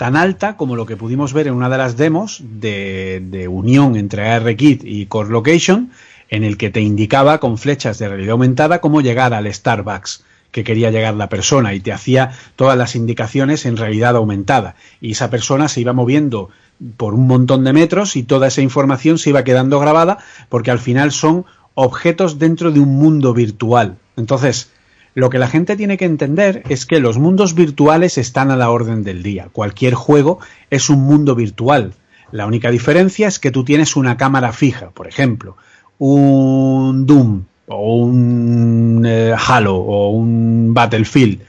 tan 0.00 0.16
alta 0.16 0.56
como 0.56 0.76
lo 0.76 0.86
que 0.86 0.96
pudimos 0.96 1.34
ver 1.34 1.46
en 1.46 1.52
una 1.52 1.68
de 1.68 1.76
las 1.76 1.98
demos 1.98 2.42
de, 2.42 3.22
de 3.22 3.48
unión 3.48 3.96
entre 3.96 4.30
ARKit 4.30 4.82
y 4.82 5.04
Core 5.04 5.28
Location, 5.28 5.90
en 6.30 6.44
el 6.44 6.56
que 6.56 6.70
te 6.70 6.80
indicaba 6.80 7.38
con 7.38 7.58
flechas 7.58 7.98
de 7.98 8.08
realidad 8.08 8.32
aumentada 8.32 8.80
cómo 8.80 9.00
llegar 9.00 9.34
al 9.34 9.52
Starbucks 9.52 10.24
que 10.52 10.64
quería 10.64 10.90
llegar 10.90 11.14
la 11.14 11.28
persona 11.28 11.74
y 11.74 11.80
te 11.80 11.92
hacía 11.92 12.32
todas 12.56 12.76
las 12.76 12.96
indicaciones 12.96 13.66
en 13.66 13.76
realidad 13.76 14.16
aumentada. 14.16 14.74
Y 15.00 15.12
esa 15.12 15.30
persona 15.30 15.68
se 15.68 15.80
iba 15.80 15.92
moviendo 15.92 16.48
por 16.96 17.14
un 17.14 17.26
montón 17.26 17.64
de 17.64 17.72
metros 17.72 18.16
y 18.16 18.22
toda 18.22 18.48
esa 18.48 18.62
información 18.62 19.18
se 19.18 19.30
iba 19.30 19.44
quedando 19.44 19.78
grabada 19.78 20.18
porque 20.48 20.70
al 20.70 20.78
final 20.78 21.12
son 21.12 21.44
objetos 21.74 22.38
dentro 22.38 22.72
de 22.72 22.80
un 22.80 22.96
mundo 22.96 23.32
virtual. 23.32 23.98
Entonces, 24.16 24.70
lo 25.14 25.30
que 25.30 25.38
la 25.38 25.48
gente 25.48 25.76
tiene 25.76 25.96
que 25.96 26.04
entender 26.04 26.62
es 26.68 26.86
que 26.86 27.00
los 27.00 27.18
mundos 27.18 27.54
virtuales 27.54 28.18
están 28.18 28.50
a 28.50 28.56
la 28.56 28.70
orden 28.70 29.02
del 29.02 29.22
día. 29.22 29.48
Cualquier 29.52 29.94
juego 29.94 30.40
es 30.70 30.90
un 30.90 31.02
mundo 31.02 31.34
virtual. 31.34 31.94
La 32.32 32.46
única 32.46 32.70
diferencia 32.70 33.26
es 33.26 33.38
que 33.38 33.50
tú 33.50 33.64
tienes 33.64 33.96
una 33.96 34.16
cámara 34.16 34.52
fija, 34.52 34.90
por 34.90 35.08
ejemplo, 35.08 35.56
un 36.00 37.04
Doom 37.06 37.44
o 37.68 37.96
un 37.96 39.04
eh, 39.06 39.34
Halo 39.38 39.76
o 39.76 40.10
un 40.10 40.72
Battlefield. 40.74 41.42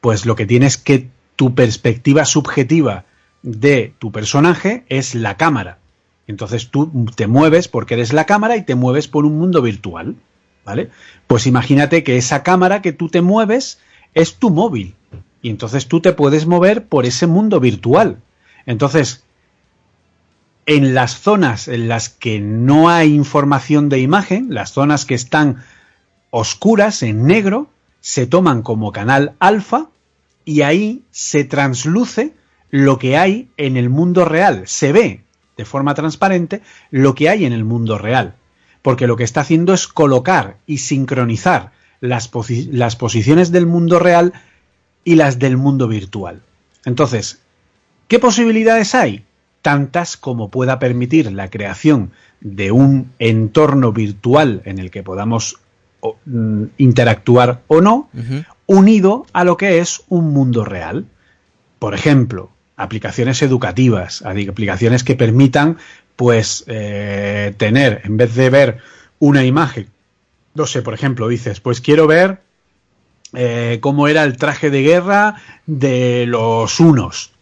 Pues 0.00 0.24
lo 0.24 0.36
que 0.36 0.46
tienes 0.46 0.78
que 0.78 1.08
tu 1.34 1.54
perspectiva 1.54 2.24
subjetiva 2.24 3.04
de 3.42 3.92
tu 3.98 4.12
personaje 4.12 4.84
es 4.88 5.14
la 5.14 5.36
cámara. 5.36 5.78
Entonces 6.28 6.70
tú 6.70 7.06
te 7.14 7.26
mueves 7.26 7.68
porque 7.68 7.94
eres 7.94 8.12
la 8.12 8.24
cámara 8.24 8.56
y 8.56 8.62
te 8.62 8.74
mueves 8.74 9.08
por 9.08 9.26
un 9.26 9.38
mundo 9.38 9.60
virtual. 9.60 10.16
¿Vale? 10.64 10.90
Pues 11.26 11.46
imagínate 11.46 12.02
que 12.02 12.16
esa 12.16 12.42
cámara 12.42 12.82
que 12.82 12.92
tú 12.92 13.08
te 13.08 13.22
mueves 13.22 13.80
es 14.14 14.34
tu 14.36 14.50
móvil. 14.50 14.94
Y 15.42 15.50
entonces 15.50 15.86
tú 15.86 16.00
te 16.00 16.12
puedes 16.12 16.46
mover 16.46 16.86
por 16.86 17.06
ese 17.06 17.26
mundo 17.26 17.60
virtual. 17.60 18.18
Entonces, 18.66 19.25
en 20.66 20.94
las 20.94 21.20
zonas 21.20 21.68
en 21.68 21.88
las 21.88 22.08
que 22.08 22.40
no 22.40 22.90
hay 22.90 23.14
información 23.14 23.88
de 23.88 24.00
imagen, 24.00 24.52
las 24.52 24.72
zonas 24.72 25.04
que 25.04 25.14
están 25.14 25.64
oscuras, 26.30 27.02
en 27.02 27.24
negro, 27.24 27.70
se 28.00 28.26
toman 28.26 28.62
como 28.62 28.92
canal 28.92 29.34
alfa 29.38 29.88
y 30.44 30.62
ahí 30.62 31.02
se 31.12 31.44
transluce 31.44 32.34
lo 32.70 32.98
que 32.98 33.16
hay 33.16 33.48
en 33.56 33.76
el 33.76 33.88
mundo 33.88 34.24
real. 34.24 34.64
Se 34.66 34.92
ve 34.92 35.22
de 35.56 35.64
forma 35.64 35.94
transparente 35.94 36.62
lo 36.90 37.14
que 37.14 37.28
hay 37.28 37.44
en 37.44 37.52
el 37.52 37.64
mundo 37.64 37.96
real. 37.96 38.34
Porque 38.82 39.06
lo 39.06 39.16
que 39.16 39.24
está 39.24 39.40
haciendo 39.40 39.72
es 39.72 39.86
colocar 39.86 40.58
y 40.66 40.78
sincronizar 40.78 41.72
las, 42.00 42.30
las 42.70 42.96
posiciones 42.96 43.50
del 43.52 43.66
mundo 43.66 43.98
real 43.98 44.32
y 45.04 45.14
las 45.14 45.38
del 45.38 45.56
mundo 45.56 45.88
virtual. 45.88 46.42
Entonces, 46.84 47.40
¿qué 48.08 48.18
posibilidades 48.18 48.94
hay? 48.94 49.24
Tantas 49.66 50.16
como 50.16 50.48
pueda 50.48 50.78
permitir 50.78 51.32
la 51.32 51.50
creación 51.50 52.12
de 52.40 52.70
un 52.70 53.10
entorno 53.18 53.92
virtual 53.92 54.62
en 54.64 54.78
el 54.78 54.92
que 54.92 55.02
podamos 55.02 55.58
mm, 56.24 56.66
interactuar 56.78 57.62
o 57.66 57.80
no, 57.80 58.08
unido 58.66 59.26
a 59.32 59.42
lo 59.42 59.56
que 59.56 59.80
es 59.80 60.04
un 60.08 60.32
mundo 60.32 60.64
real. 60.64 61.06
Por 61.80 61.94
ejemplo, 61.94 62.48
aplicaciones 62.76 63.42
educativas, 63.42 64.22
aplicaciones 64.22 65.02
que 65.02 65.16
permitan, 65.16 65.78
pues, 66.14 66.62
eh, 66.68 67.52
tener, 67.56 68.02
en 68.04 68.18
vez 68.18 68.36
de 68.36 68.50
ver 68.50 68.78
una 69.18 69.44
imagen, 69.44 69.88
no 70.54 70.66
sé, 70.66 70.80
por 70.80 70.94
ejemplo, 70.94 71.26
dices, 71.26 71.58
pues 71.58 71.80
quiero 71.80 72.06
ver 72.06 72.38
eh, 73.34 73.78
cómo 73.80 74.06
era 74.06 74.22
el 74.22 74.36
traje 74.36 74.70
de 74.70 74.82
guerra 74.82 75.42
de 75.66 76.24
los 76.28 76.78
unos, 76.78 77.32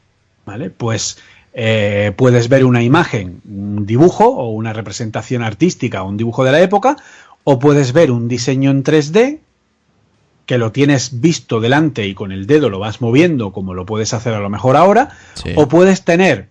¿vale? 0.47 0.71
Pues 0.71 1.19
eh, 1.55 2.13
puedes 2.17 2.49
ver 2.49 2.65
una 2.65 2.83
imagen, 2.83 3.41
un 3.49 3.87
dibujo 3.87 4.27
o 4.27 4.51
una 4.51 4.73
representación 4.73 5.43
artística 5.43 6.03
o 6.03 6.09
un 6.09 6.17
dibujo 6.17 6.45
de 6.45 6.53
la 6.53 6.61
época, 6.61 6.97
o 7.45 7.59
puedes 7.59 7.93
ver 7.93 8.11
un 8.11 8.27
diseño 8.29 8.71
en 8.71 8.83
3D 8.83 9.39
que 10.47 10.59
lo 10.59 10.73
tienes 10.73 11.21
visto 11.21 11.61
delante 11.61 12.07
y 12.07 12.15
con 12.15 12.33
el 12.33 12.47
dedo 12.47 12.69
lo 12.69 12.79
vas 12.79 13.01
moviendo 13.01 13.53
como 13.53 13.73
lo 13.73 13.87
puedes 13.87 14.13
hacer 14.13 14.35
a 14.35 14.41
lo 14.41 14.51
mejor 14.51 14.77
ahora, 14.77 15.11
Sí. 15.35 15.53
o 15.57 15.69
puedes 15.69 16.05
tener 16.05 16.49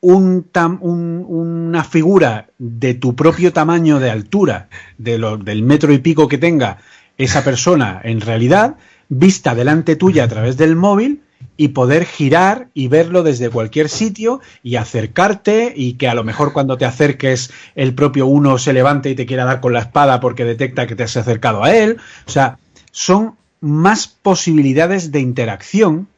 un 0.00 0.44
tam- 0.52 0.78
un- 0.80 1.24
una 1.28 1.84
figura 1.84 2.48
de 2.58 2.94
tu 2.94 3.14
propio 3.14 3.52
tamaño 3.52 4.00
de 4.00 4.10
altura, 4.10 4.68
de 4.98 5.16
lo- 5.18 5.36
del 5.38 5.62
metro 5.62 5.92
y 5.92 5.98
pico 5.98 6.26
que 6.28 6.38
tenga 6.38 6.78
esa 7.16 7.44
persona 7.44 8.00
en 8.02 8.20
realidad, 8.20 8.74
vista 9.08 9.54
delante 9.54 9.94
tuya 9.96 10.24
a 10.24 10.28
través 10.28 10.56
del 10.56 10.74
móvil 10.74 11.22
y 11.56 11.68
poder 11.68 12.04
girar 12.04 12.68
y 12.74 12.88
verlo 12.88 13.22
desde 13.22 13.50
cualquier 13.50 13.88
sitio 13.88 14.40
y 14.62 14.76
acercarte 14.76 15.72
y 15.76 15.94
que 15.94 16.08
a 16.08 16.14
lo 16.14 16.24
mejor 16.24 16.52
cuando 16.52 16.76
te 16.78 16.84
acerques 16.84 17.50
el 17.74 17.94
propio 17.94 18.26
uno 18.26 18.58
se 18.58 18.72
levante 18.72 19.10
y 19.10 19.14
te 19.14 19.26
quiera 19.26 19.44
dar 19.44 19.60
con 19.60 19.72
la 19.72 19.80
espada 19.80 20.20
porque 20.20 20.44
detecta 20.44 20.86
que 20.86 20.96
te 20.96 21.04
has 21.04 21.16
acercado 21.16 21.62
a 21.62 21.74
él. 21.74 21.98
O 22.26 22.30
sea, 22.30 22.58
son 22.90 23.36
más 23.60 24.08
posibilidades 24.08 25.12
de 25.12 25.20
interacción 25.20 26.08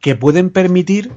que 0.00 0.14
pueden 0.14 0.50
permitir 0.50 1.10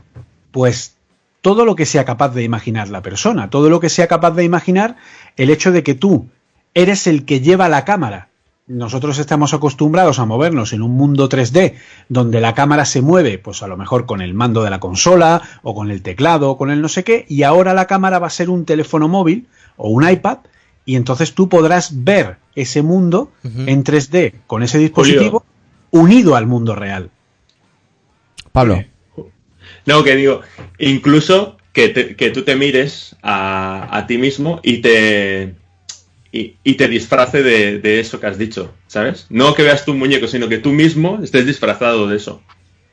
pues 0.51 0.95
todo 1.41 1.65
lo 1.65 1.75
que 1.75 1.85
sea 1.85 2.05
capaz 2.05 2.29
de 2.29 2.43
imaginar 2.43 2.89
la 2.89 3.01
persona, 3.01 3.49
todo 3.49 3.69
lo 3.69 3.79
que 3.79 3.89
sea 3.89 4.07
capaz 4.07 4.31
de 4.31 4.43
imaginar 4.43 4.97
el 5.37 5.49
hecho 5.49 5.71
de 5.71 5.83
que 5.83 5.95
tú 5.95 6.27
eres 6.73 7.07
el 7.07 7.25
que 7.25 7.41
lleva 7.41 7.69
la 7.69 7.85
cámara. 7.85 8.29
Nosotros 8.71 9.17
estamos 9.19 9.53
acostumbrados 9.53 10.19
a 10.19 10.25
movernos 10.25 10.71
en 10.73 10.81
un 10.81 10.91
mundo 10.91 11.27
3D 11.29 11.73
donde 12.09 12.39
la 12.41 12.53
cámara 12.53 12.85
se 12.85 13.01
mueve, 13.01 13.37
pues 13.37 13.61
a 13.63 13.67
lo 13.67 13.75
mejor 13.75 14.05
con 14.05 14.21
el 14.21 14.33
mando 14.33 14.63
de 14.63 14.69
la 14.69 14.79
consola 14.79 15.41
o 15.61 15.75
con 15.75 15.91
el 15.91 16.01
teclado 16.01 16.49
o 16.51 16.57
con 16.57 16.71
el 16.71 16.81
no 16.81 16.87
sé 16.87 17.03
qué, 17.03 17.25
y 17.27 17.43
ahora 17.43 17.73
la 17.73 17.87
cámara 17.87 18.19
va 18.19 18.27
a 18.27 18.31
ser 18.31 18.49
un 18.49 18.65
teléfono 18.65 19.07
móvil 19.07 19.47
o 19.77 19.89
un 19.89 20.07
iPad 20.09 20.37
y 20.85 20.95
entonces 20.95 21.33
tú 21.33 21.49
podrás 21.49 22.03
ver 22.03 22.37
ese 22.55 22.81
mundo 22.81 23.31
en 23.43 23.83
3D 23.83 24.33
con 24.47 24.63
ese 24.63 24.77
dispositivo 24.77 25.43
unido 25.91 26.35
al 26.35 26.47
mundo 26.47 26.73
real. 26.75 27.09
Pablo. 28.51 28.83
No, 29.85 30.03
que 30.03 30.15
digo, 30.15 30.41
incluso 30.79 31.57
que, 31.73 31.89
te- 31.89 32.15
que 32.15 32.29
tú 32.29 32.43
te 32.43 32.55
mires 32.55 33.15
a, 33.21 33.87
a 33.97 34.07
ti 34.07 34.17
mismo 34.17 34.59
y 34.63 34.77
te 34.79 35.55
y, 36.31 36.73
te 36.75 36.87
disfrace 36.87 37.43
de, 37.43 37.99
eso 37.99 38.19
que 38.19 38.27
has 38.27 38.37
dicho, 38.37 38.73
¿sabes? 38.87 39.25
No 39.29 39.53
que 39.53 39.63
veas 39.63 39.83
tu 39.83 39.93
muñeco, 39.93 40.27
sino 40.27 40.47
que 40.47 40.59
tú 40.59 40.71
mismo 40.71 41.19
estés 41.21 41.45
disfrazado 41.45 42.07
de 42.07 42.17
eso. 42.17 42.41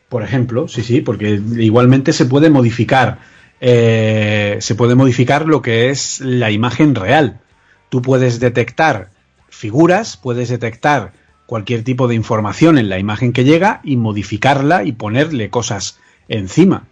Por 0.09 0.23
ejemplo, 0.23 0.67
sí, 0.67 0.83
sí, 0.83 1.01
porque 1.03 1.41
igualmente 1.57 2.13
se 2.13 2.25
puede 2.25 2.51
modificar, 2.51 3.19
eh, 3.61 4.57
se 4.61 4.75
puede 4.75 4.95
modificar 4.97 5.47
lo 5.47 5.63
que 5.63 5.91
es 5.91 6.21
la 6.21 6.51
imagen 6.51 6.95
real. 6.95 7.41
Tú 7.91 8.03
puedes 8.03 8.41
detectar 8.41 9.11
figuras, 9.49 10.17
puedes 10.17 10.49
detectar 10.49 11.13
cualquier 11.47 11.85
tipo 11.85 12.09
de 12.09 12.15
información 12.15 12.77
en 12.77 12.89
la 12.89 12.99
imagen 12.99 13.33
que 13.33 13.45
llega 13.45 13.81
y 13.85 13.97
modificarla 13.97 14.85
y 14.85 14.93
ponerle 14.93 15.49
cosas 15.49 15.99
encima. 16.29 16.89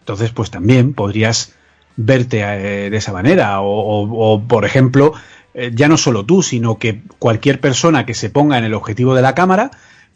Entonces, 0.00 0.30
pues 0.32 0.50
también 0.50 0.92
podrías 0.92 1.54
verte 1.96 2.42
eh, 2.42 2.90
de 2.90 2.96
esa 2.96 3.12
manera. 3.12 3.60
O, 3.60 4.42
por 4.46 4.64
ejemplo, 4.64 5.14
eh, 5.54 5.70
ya 5.72 5.88
no 5.88 5.96
solo 5.96 6.24
tú, 6.24 6.42
sino 6.42 6.78
que 6.78 7.02
cualquier 7.18 7.60
persona 7.60 8.04
que 8.04 8.14
se 8.14 8.28
ponga 8.28 8.58
en 8.58 8.64
el 8.64 8.74
objetivo 8.74 9.14
de 9.14 9.22
la 9.22 9.34
cámara, 9.34 9.70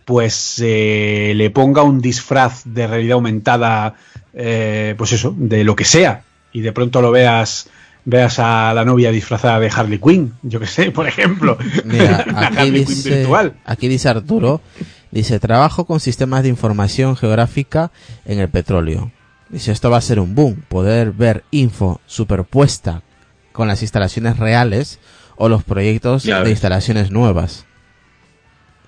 pues 0.05 0.61
eh, 0.65 1.33
le 1.37 1.51
ponga 1.51 1.83
un 1.83 2.01
disfraz 2.01 2.63
de 2.65 2.87
realidad 2.87 3.15
aumentada, 3.15 3.95
eh, 4.35 4.95
pues 4.99 5.13
eso, 5.13 5.35
de 5.37 5.63
lo 5.65 5.77
que 5.77 5.85
sea, 5.85 6.23
y 6.53 6.61
de 6.61 6.73
pronto 6.73 7.01
lo 7.01 7.11
veas 7.11 7.71
veas 8.05 8.39
a 8.39 8.73
la 8.73 8.87
novia 8.87 9.11
disfrazada 9.11 9.61
de 9.61 9.69
Harley 9.69 9.99
Quinn, 9.99 10.33
yo 10.43 10.59
que 10.59 10.67
sé, 10.67 10.91
por 10.91 11.07
ejemplo, 11.07 11.59
Mira, 11.85 12.25
una 12.31 12.47
Harley 12.47 12.85
Quinn 12.87 12.97
dice, 12.97 13.17
virtual. 13.17 13.55
aquí 13.67 13.87
dice 13.87 14.09
Arturo, 14.09 14.63
dice, 15.11 15.39
trabajo 15.39 15.85
con 15.85 16.01
sistemas 16.01 16.43
de 16.43 16.49
información 16.49 17.17
geográfica 17.17 17.93
en 18.25 18.39
el 18.41 18.49
petróleo. 18.49 19.13
Dice, 19.51 19.73
esto 19.73 19.91
va 19.91 19.99
a 19.99 20.01
ser 20.01 20.21
un 20.21 20.35
boom, 20.35 20.63
poder 20.69 21.13
ver 21.13 21.45
info 21.51 22.01
superpuesta 22.07 23.03
con 23.53 23.69
las 23.69 23.83
instalaciones 23.83 24.39
reales 24.39 25.01
o 25.39 25.49
los 25.49 25.65
proyectos 25.65 26.25
Ya 26.25 26.39
de 26.39 26.43
ves. 26.45 26.51
instalaciones 26.53 27.11
nuevas. 27.11 27.65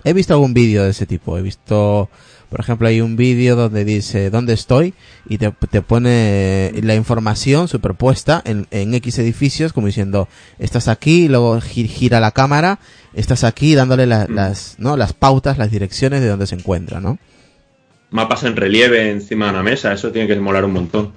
He 0.04 0.12
visto 0.12 0.32
algún 0.34 0.52
vídeo 0.54 0.82
de 0.84 0.90
ese 0.90 1.04
tipo, 1.06 1.36
he 1.38 1.42
visto, 1.42 2.08
por 2.48 2.58
ejemplo, 2.60 2.88
hay 2.88 3.02
un 3.02 3.16
vídeo 3.16 3.54
donde 3.54 3.84
dice 3.84 4.30
dónde 4.30 4.54
estoy 4.54 4.94
y 5.28 5.36
te, 5.38 5.50
te 5.70 5.82
pone 5.82 6.72
la 6.82 6.94
información 6.94 7.68
superpuesta 7.68 8.40
en, 8.46 8.66
en 8.70 8.94
X 8.94 9.18
edificios 9.18 9.72
como 9.74 9.86
diciendo 9.88 10.26
estás 10.58 10.88
aquí 10.88 11.24
y 11.24 11.28
luego 11.28 11.60
gi- 11.60 11.86
gira 11.86 12.18
la 12.18 12.30
cámara, 12.30 12.78
estás 13.12 13.44
aquí 13.44 13.74
dándole 13.74 14.06
la- 14.06 14.26
las, 14.26 14.76
¿no? 14.78 14.96
las 14.96 15.12
pautas, 15.12 15.58
las 15.58 15.70
direcciones 15.70 16.22
de 16.22 16.28
donde 16.28 16.46
se 16.46 16.54
encuentra, 16.54 16.98
¿no? 17.00 17.18
Mapas 18.10 18.42
en 18.44 18.56
relieve 18.56 19.10
encima 19.10 19.44
de 19.46 19.50
una 19.52 19.62
mesa, 19.62 19.92
eso 19.92 20.10
tiene 20.10 20.26
que 20.26 20.40
molar 20.40 20.64
un 20.64 20.72
montón. 20.72 21.12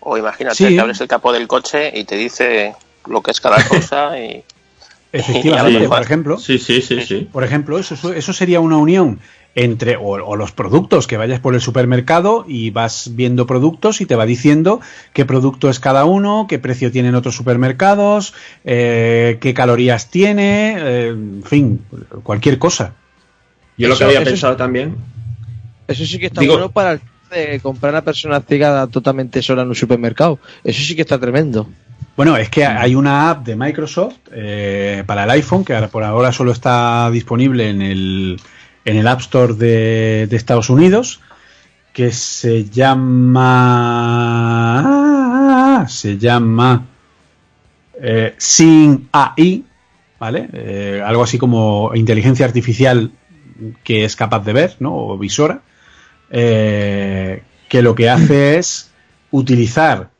O 0.00 0.16
imagínate 0.16 0.54
Sí. 0.56 0.68
que 0.68 0.80
abres 0.80 1.00
el 1.00 1.08
capó 1.08 1.32
del 1.32 1.48
coche 1.48 1.90
y 1.98 2.04
te 2.04 2.14
dice 2.16 2.74
lo 3.08 3.22
que 3.22 3.30
es 3.30 3.40
cada 3.40 3.62
cosa 3.68 4.18
y 4.18 4.42
Efectivamente, 5.12 5.80
Sí. 5.82 5.86
por 5.88 6.02
ejemplo, 6.02 6.38
Sí, 6.38 6.58
sí, 6.58 6.82
sí, 6.82 7.00
sí. 7.00 7.28
Por 7.32 7.42
ejemplo, 7.44 7.78
eso, 7.78 8.12
eso 8.12 8.32
sería 8.32 8.60
una 8.60 8.76
unión 8.76 9.20
entre 9.54 9.96
o, 9.96 10.02
o 10.22 10.36
los 10.36 10.52
productos 10.52 11.06
que 11.06 11.16
vayas 11.16 11.40
por 11.40 11.54
el 11.54 11.62
supermercado 11.62 12.44
y 12.46 12.68
vas 12.70 13.12
viendo 13.14 13.46
productos 13.46 14.02
y 14.02 14.06
te 14.06 14.14
va 14.14 14.26
diciendo 14.26 14.80
qué 15.14 15.24
producto 15.24 15.70
es 15.70 15.80
cada 15.80 16.04
uno, 16.04 16.44
qué 16.48 16.58
precio 16.58 16.92
tienen 16.92 17.14
otros 17.14 17.34
supermercados, 17.34 18.34
eh, 18.64 19.38
qué 19.40 19.54
calorías 19.54 20.10
tiene, 20.10 20.76
eh, 20.78 21.08
en 21.08 21.42
fin, 21.44 21.80
cualquier 22.22 22.58
cosa. 22.58 22.92
Yo 23.78 23.88
lo 23.88 23.96
que 23.96 24.04
había 24.04 24.22
pensado 24.24 24.56
también. 24.56 24.96
Eso 25.88 26.04
sí 26.04 26.18
que 26.18 26.26
está 26.26 26.42
Digo- 26.42 26.54
bueno 26.54 26.70
para 26.72 26.92
el 26.92 27.00
de 27.30 27.58
comprar 27.60 27.94
a 27.94 27.98
una 27.98 28.04
persona 28.04 28.40
ciega 28.40 28.86
totalmente 28.88 29.40
sola 29.40 29.62
en 29.62 29.68
un 29.68 29.74
supermercado. 29.74 30.38
Eso 30.62 30.82
sí 30.82 30.94
que 30.94 31.02
está 31.02 31.18
tremendo. 31.18 31.66
Bueno, 32.16 32.36
es 32.38 32.48
que 32.48 32.64
hay 32.64 32.94
una 32.94 33.30
app 33.30 33.44
de 33.44 33.56
Microsoft 33.56 34.16
eh, 34.32 35.04
para 35.06 35.24
el 35.24 35.30
iPhone 35.30 35.64
que 35.64 35.74
ahora 35.74 35.88
por 35.88 36.02
ahora 36.02 36.32
solo 36.32 36.52
está 36.52 37.10
disponible 37.10 37.68
en 37.68 37.82
el, 37.82 38.40
en 38.86 38.96
el 38.96 39.06
App 39.06 39.20
Store 39.20 39.52
de, 39.52 40.26
de 40.26 40.36
Estados 40.36 40.70
Unidos 40.70 41.20
que 41.92 42.12
se 42.12 42.64
llama 42.64 44.16
se 45.88 46.16
llama 46.18 46.86
eh, 48.00 48.34
Sin 48.38 49.08
AI, 49.12 49.64
¿vale? 50.18 50.48
Eh, 50.52 51.02
algo 51.04 51.22
así 51.22 51.38
como 51.38 51.92
inteligencia 51.94 52.46
artificial 52.46 53.12
que 53.82 54.04
es 54.04 54.16
capaz 54.16 54.40
de 54.44 54.52
ver, 54.52 54.76
¿no? 54.80 54.94
O 54.94 55.18
visora, 55.18 55.62
eh, 56.30 57.42
que 57.68 57.82
lo 57.82 57.94
que 57.94 58.10
hace 58.10 58.58
es 58.58 58.90
utilizar 59.30 60.10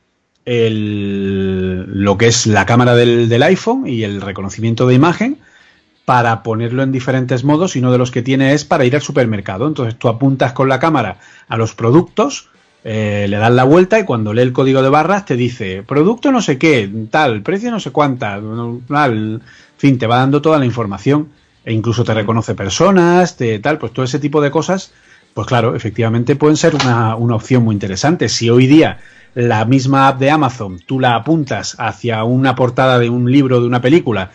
el, 0.47 1.84
lo 2.03 2.16
que 2.16 2.28
es 2.28 2.47
la 2.47 2.64
cámara 2.64 2.94
del, 2.94 3.28
del 3.28 3.42
iPhone 3.42 3.86
y 3.86 4.05
el 4.05 4.22
reconocimiento 4.22 4.86
de 4.86 4.94
imagen 4.94 5.38
para 6.07 6.44
ponerlo 6.44 6.84
en 6.84 6.92
diferentes 6.92 7.42
modos 7.42 7.74
y 7.74 7.80
uno 7.80 7.90
de 7.90 7.99
los 7.99 8.12
que 8.12 8.22
tiene 8.22 8.55
es 8.55 8.64
para 8.64 8.84
ir 8.84 8.94
al 8.94 9.03
supermercado. 9.03 9.66
Entonces 9.66 9.99
tú 9.99 10.09
apuntas 10.09 10.53
con 10.53 10.68
la 10.68 10.78
cámara 10.78 11.18
a 11.49 11.57
los 11.57 11.74
productos, 11.74 12.49
eh, 12.84 13.26
le 13.28 13.36
das 13.36 13.51
la 13.51 13.64
vuelta 13.64 13.99
y 13.99 14.05
cuando 14.05 14.32
lee 14.32 14.42
el 14.42 14.53
código 14.53 14.82
de 14.82 14.88
barras 14.88 15.24
te 15.24 15.34
dice 15.34 15.82
producto 15.82 16.30
no 16.30 16.40
sé 16.40 16.57
qué, 16.57 16.88
tal, 17.11 17.42
precio 17.42 17.72
no 17.72 17.80
sé 17.80 17.90
cuánta, 17.90 18.40
tal, 18.86 19.12
en 19.16 19.42
fin, 19.76 19.99
te 19.99 20.07
va 20.07 20.18
dando 20.18 20.40
toda 20.40 20.61
la 20.61 20.64
información 20.64 21.28
e 21.64 21.72
incluso 21.72 22.05
te 22.05 22.14
reconoce 22.14 22.55
personas, 22.55 23.36
te, 23.36 23.59
tal, 23.59 23.78
pues 23.78 23.92
todo 23.92 24.05
ese 24.05 24.20
tipo 24.20 24.40
de 24.40 24.53
cosas 24.53 24.92
Pues 25.34 25.49
claro, 25.49 25.74
efectivamente 25.74 26.36
pueden 26.36 26.57
ser 26.57 26.76
una, 26.76 27.16
una 27.16 27.34
opción 27.34 27.64
muy 27.64 27.74
interesante. 27.74 28.28
Si 28.28 28.49
hoy 28.49 28.66
día 28.68 28.99
la 29.37 29.66
misma 29.66 30.09
app 30.09 30.18
de 30.18 30.30
Amazon 30.30 30.80
tú 30.87 30.99
la 30.99 31.14
apuntas 31.14 31.76
hacia 31.78 32.24
una 32.24 32.55
portada 32.55 32.99
de 32.99 33.11
un 33.11 33.30
libro, 33.30 33.61
de 33.61 33.66
una 33.66 33.82
película 33.82 34.30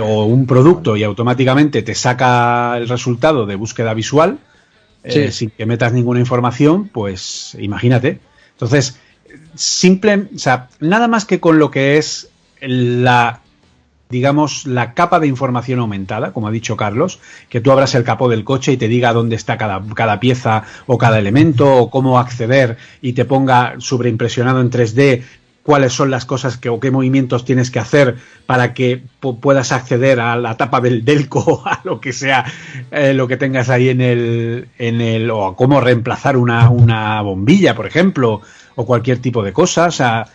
o 0.00 0.24
un 0.24 0.46
producto 0.46 0.96
y 0.96 1.02
automáticamente 1.02 1.82
te 1.82 1.94
saca 1.94 2.78
el 2.78 2.88
resultado 2.88 3.44
de 3.44 3.54
búsqueda 3.54 3.92
visual, 3.92 4.38
eh, 5.04 5.30
sin 5.30 5.50
que 5.50 5.66
metas 5.66 5.92
ninguna 5.92 6.20
información, 6.20 6.88
pues 6.88 7.54
imagínate. 7.60 8.18
Entonces, 8.52 8.98
simple, 9.54 10.28
o 10.34 10.38
sea, 10.38 10.70
nada 10.80 11.06
más 11.06 11.26
que 11.26 11.38
con 11.38 11.58
lo 11.58 11.70
que 11.70 11.98
es 11.98 12.30
la 12.62 13.40
digamos, 14.08 14.66
la 14.66 14.94
capa 14.94 15.20
de 15.20 15.26
información 15.26 15.80
aumentada, 15.80 16.32
como 16.32 16.48
ha 16.48 16.52
dicho 16.52 16.76
Carlos, 16.76 17.20
que 17.48 17.60
tú 17.60 17.72
abras 17.72 17.94
el 17.94 18.04
capó 18.04 18.28
del 18.28 18.44
coche 18.44 18.72
y 18.72 18.76
te 18.76 18.88
diga 18.88 19.12
dónde 19.12 19.36
está 19.36 19.58
cada, 19.58 19.82
cada 19.94 20.20
pieza 20.20 20.64
o 20.86 20.98
cada 20.98 21.18
elemento 21.18 21.76
o 21.76 21.90
cómo 21.90 22.18
acceder 22.18 22.76
y 23.02 23.14
te 23.14 23.24
ponga 23.24 23.74
sobreimpresionado 23.78 24.60
en 24.60 24.70
3D 24.70 25.22
cuáles 25.62 25.92
son 25.92 26.12
las 26.12 26.24
cosas 26.24 26.56
que 26.56 26.68
o 26.68 26.78
qué 26.78 26.92
movimientos 26.92 27.44
tienes 27.44 27.72
que 27.72 27.80
hacer 27.80 28.16
para 28.46 28.72
que 28.72 29.02
puedas 29.40 29.72
acceder 29.72 30.20
a 30.20 30.36
la 30.36 30.56
tapa 30.56 30.80
del 30.80 31.04
delco 31.04 31.62
a 31.66 31.80
lo 31.82 32.00
que 32.00 32.12
sea 32.12 32.44
eh, 32.92 33.12
lo 33.12 33.26
que 33.26 33.36
tengas 33.36 33.68
ahí 33.68 33.88
en 33.88 34.00
el 34.00 34.68
en 34.78 35.00
el 35.00 35.28
o 35.28 35.44
a 35.44 35.56
cómo 35.56 35.80
reemplazar 35.80 36.36
una, 36.36 36.70
una 36.70 37.20
bombilla 37.22 37.74
por 37.74 37.86
ejemplo 37.86 38.42
o 38.76 38.86
cualquier 38.86 39.18
tipo 39.18 39.42
de 39.42 39.52
cosa. 39.52 39.86
O 39.86 39.90
sea 39.90 40.26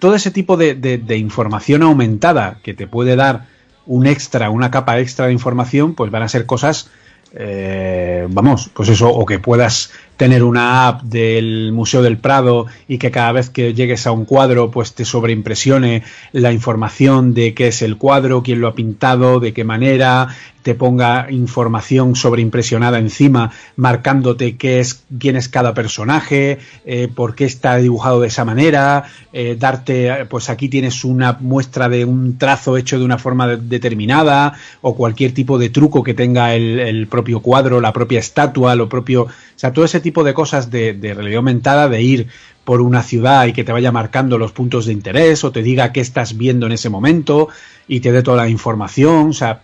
todo 0.00 0.16
ese 0.16 0.32
tipo 0.32 0.56
de, 0.56 0.74
de, 0.74 1.16
información 1.16 1.82
aumentada 1.82 2.58
que 2.64 2.74
te 2.74 2.88
puede 2.88 3.14
dar 3.14 3.46
un 3.86 4.06
extra, 4.06 4.50
una 4.50 4.70
capa 4.70 4.98
extra 4.98 5.26
de 5.26 5.32
información, 5.32 5.94
pues 5.94 6.10
van 6.10 6.22
a 6.22 6.28
ser 6.28 6.46
cosas, 6.46 6.90
eh, 7.34 8.26
vamos, 8.30 8.70
pues 8.74 8.88
eso, 8.88 9.08
o 9.10 9.24
que 9.26 9.38
puedas 9.38 9.92
tener 10.20 10.42
una 10.42 10.86
app 10.86 11.00
del 11.04 11.72
Museo 11.72 12.02
del 12.02 12.18
Prado 12.18 12.66
y 12.86 12.98
que 12.98 13.10
cada 13.10 13.32
vez 13.32 13.48
que 13.48 13.72
llegues 13.72 14.06
a 14.06 14.12
un 14.12 14.26
cuadro 14.26 14.70
pues 14.70 14.92
te 14.92 15.06
sobreimpresione 15.06 16.02
la 16.32 16.52
información 16.52 17.32
de 17.32 17.54
qué 17.54 17.68
es 17.68 17.80
el 17.80 17.96
cuadro, 17.96 18.42
quién 18.42 18.60
lo 18.60 18.68
ha 18.68 18.74
pintado, 18.74 19.40
de 19.40 19.54
qué 19.54 19.64
manera, 19.64 20.28
te 20.62 20.74
ponga 20.74 21.30
información 21.30 22.16
sobreimpresionada 22.16 22.98
encima 22.98 23.50
marcándote 23.76 24.56
qué 24.56 24.80
es, 24.80 25.04
quién 25.18 25.36
es 25.36 25.48
cada 25.48 25.74
personaje, 25.74 26.58
eh, 26.84 27.08
por 27.14 27.34
qué 27.34 27.44
está 27.44 27.76
dibujado 27.76 28.20
de 28.20 28.28
esa 28.28 28.44
manera, 28.44 29.04
eh, 29.32 29.56
darte, 29.58 30.26
pues 30.26 30.50
aquí 30.50 30.68
tienes 30.68 31.04
una 31.04 31.38
muestra 31.40 31.88
de 31.88 32.04
un 32.04 32.36
trazo 32.36 32.76
hecho 32.76 32.98
de 32.98 33.04
una 33.04 33.18
forma 33.18 33.56
determinada 33.56 34.54
o 34.82 34.94
cualquier 34.94 35.32
tipo 35.32 35.58
de 35.58 35.70
truco 35.70 36.02
que 36.02 36.14
tenga 36.14 36.54
el, 36.54 37.06
propio 37.06 37.40
cuadro, 37.40 37.80
la 37.80 37.92
propia 37.92 38.18
estatua, 38.18 38.74
lo 38.74 38.88
propio, 38.88 39.22
o 39.22 39.28
sea, 39.56 39.72
todo 39.72 39.84
ese 39.84 40.00
tipo 40.00 40.09
tipo 40.10 40.24
de 40.24 40.34
cosas 40.34 40.72
de, 40.72 40.98
realidad 41.00 41.36
aumentada, 41.36 41.88
de 41.88 42.02
ir 42.02 42.26
por 42.64 42.80
una 42.80 43.04
ciudad 43.04 43.46
y 43.46 43.52
que 43.52 43.62
te 43.62 43.70
vaya 43.70 43.92
marcando 43.92 44.38
los 44.38 44.50
puntos 44.50 44.86
de 44.86 44.92
interés 44.92 45.44
o 45.44 45.52
te 45.52 45.62
diga 45.62 45.92
qué 45.92 46.00
estás 46.00 46.36
viendo 46.36 46.66
en 46.66 46.72
ese 46.72 46.88
momento 46.88 47.48
y 47.86 48.00
te 48.00 48.10
dé 48.10 48.24
toda 48.24 48.38
la 48.38 48.48
información. 48.48 49.28
O 49.28 49.32
sea, 49.32 49.62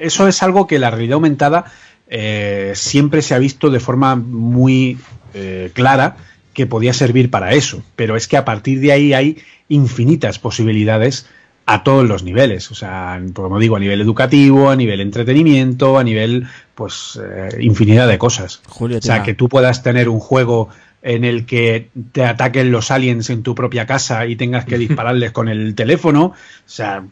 eso 0.00 0.28
es 0.28 0.40
algo 0.44 0.68
que 0.68 0.78
la 0.78 0.90
realidad 0.90 1.14
aumentada 1.14 1.64
eh, 2.06 2.74
siempre 2.76 3.22
se 3.22 3.34
ha 3.34 3.40
visto 3.40 3.70
de 3.70 3.80
forma 3.80 4.14
muy 4.14 4.98
eh, 5.34 5.72
clara 5.74 6.16
que 6.54 6.66
podía 6.66 6.92
servir 6.92 7.28
para 7.28 7.52
eso. 7.54 7.82
Pero 7.96 8.14
es 8.14 8.28
que 8.28 8.36
a 8.36 8.44
partir 8.44 8.78
de 8.78 8.92
ahí 8.92 9.14
hay 9.14 9.38
infinitas 9.68 10.38
posibilidades 10.38 11.26
a 11.66 11.84
todos 11.84 12.06
los 12.06 12.22
niveles, 12.22 12.70
o 12.70 12.74
sea, 12.74 13.20
como 13.34 13.58
digo, 13.58 13.76
a 13.76 13.80
nivel 13.80 14.00
educativo, 14.00 14.70
a 14.70 14.76
nivel 14.76 15.00
entretenimiento, 15.00 15.98
a 15.98 16.04
nivel, 16.04 16.46
pues, 16.74 17.20
eh, 17.22 17.56
infinidad 17.60 18.08
de 18.08 18.18
cosas. 18.18 18.60
Julio, 18.68 18.98
o 18.98 19.02
sea, 19.02 19.22
que 19.22 19.34
tú 19.34 19.48
puedas 19.48 19.82
tener 19.82 20.08
un 20.08 20.18
juego 20.18 20.68
en 21.02 21.24
el 21.24 21.46
que 21.46 21.88
te 22.12 22.24
ataquen 22.24 22.70
los 22.70 22.90
aliens 22.90 23.30
en 23.30 23.42
tu 23.42 23.54
propia 23.54 23.86
casa 23.86 24.26
y 24.26 24.36
tengas 24.36 24.64
que 24.64 24.78
dispararles 24.86 25.32
con 25.32 25.48
el 25.48 25.74
teléfono, 25.74 26.24
o 26.24 26.34
sea, 26.66 27.04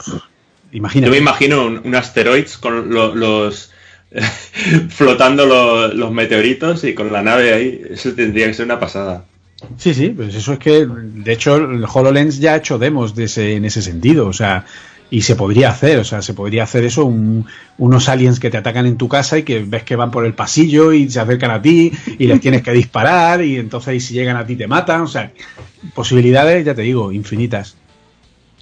imagínate. 0.72 1.06
Yo 1.06 1.12
me 1.12 1.18
imagino 1.18 1.66
un, 1.66 1.94
asteroids 1.94 2.58
con 2.58 2.90
los 2.90 3.72
flotando 4.88 5.46
los 5.46 6.12
meteoritos 6.12 6.82
y 6.84 6.94
con 6.94 7.12
la 7.12 7.22
nave 7.22 7.54
ahí, 7.54 7.82
eso 7.90 8.12
tendría 8.14 8.46
que 8.46 8.54
ser 8.54 8.66
una 8.66 8.80
pasada. 8.80 9.24
Sí, 9.76 9.94
sí, 9.94 10.08
pues 10.10 10.34
eso 10.34 10.54
es 10.54 10.58
que, 10.58 10.86
de 10.86 11.32
hecho, 11.32 11.56
el 11.56 11.84
HoloLens 11.84 12.38
ya 12.38 12.54
ha 12.54 12.56
hecho 12.56 12.78
demos 12.78 13.14
de 13.14 13.24
ese, 13.24 13.56
en 13.56 13.64
ese 13.64 13.82
sentido, 13.82 14.26
o 14.26 14.32
sea, 14.32 14.64
y 15.10 15.22
se 15.22 15.36
podría 15.36 15.70
hacer, 15.70 15.98
o 15.98 16.04
sea, 16.04 16.22
se 16.22 16.34
podría 16.34 16.62
hacer 16.62 16.84
eso, 16.84 17.04
unos 17.04 18.08
aliens 18.08 18.38
que 18.38 18.48
te 18.48 18.56
atacan 18.56 18.86
en 18.86 18.96
tu 18.96 19.08
casa 19.08 19.38
y 19.38 19.42
que 19.42 19.62
ves 19.64 19.82
que 19.82 19.96
van 19.96 20.10
por 20.10 20.24
el 20.24 20.34
pasillo 20.34 20.92
y 20.92 21.10
se 21.10 21.20
acercan 21.20 21.50
a 21.50 21.60
ti 21.60 21.92
y 22.18 22.26
les 22.26 22.40
tienes 22.40 22.62
que 22.62 22.72
disparar 22.72 23.42
y 23.42 23.56
entonces 23.56 24.04
si 24.04 24.14
llegan 24.14 24.36
a 24.36 24.46
ti 24.46 24.56
te 24.56 24.68
matan, 24.68 25.02
o 25.02 25.08
sea, 25.08 25.32
posibilidades, 25.94 26.64
ya 26.64 26.74
te 26.74 26.82
digo, 26.82 27.10
infinitas. 27.12 27.76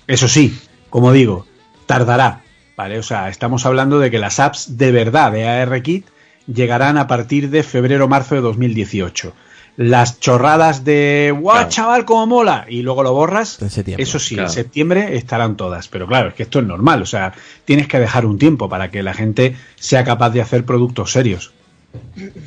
Eso 0.06 0.26
sí, 0.26 0.58
como 0.88 1.12
digo, 1.12 1.46
tardará, 1.86 2.42
¿vale? 2.76 2.98
O 2.98 3.02
sea, 3.02 3.28
estamos 3.28 3.66
hablando 3.66 3.98
de 3.98 4.10
que 4.10 4.18
las 4.18 4.40
apps 4.40 4.78
de 4.78 4.90
verdad 4.90 5.32
de 5.32 5.46
ARKit 5.46 6.06
llegarán 6.52 6.96
a 6.96 7.06
partir 7.06 7.50
de 7.50 7.62
febrero-marzo 7.62 8.36
de 8.36 8.40
2018 8.40 9.34
las 9.78 10.18
chorradas 10.18 10.84
de 10.84 11.32
¡guau, 11.40 11.68
chaval, 11.68 12.04
cómo 12.04 12.26
mola! 12.26 12.66
Y 12.68 12.82
luego 12.82 13.04
lo 13.04 13.12
borras. 13.14 13.62
eso 13.62 14.18
sí, 14.18 14.36
en 14.36 14.50
septiembre 14.50 15.16
estarán 15.16 15.56
todas. 15.56 15.86
Pero 15.86 16.08
claro, 16.08 16.30
es 16.30 16.34
que 16.34 16.42
esto 16.42 16.58
es 16.58 16.66
normal. 16.66 17.00
O 17.00 17.06
sea, 17.06 17.32
tienes 17.64 17.86
que 17.86 18.00
dejar 18.00 18.26
un 18.26 18.38
tiempo 18.38 18.68
para 18.68 18.90
que 18.90 19.04
la 19.04 19.14
gente 19.14 19.56
sea 19.76 20.02
capaz 20.02 20.30
de 20.30 20.42
hacer 20.42 20.64
productos 20.64 21.12
serios. 21.12 21.52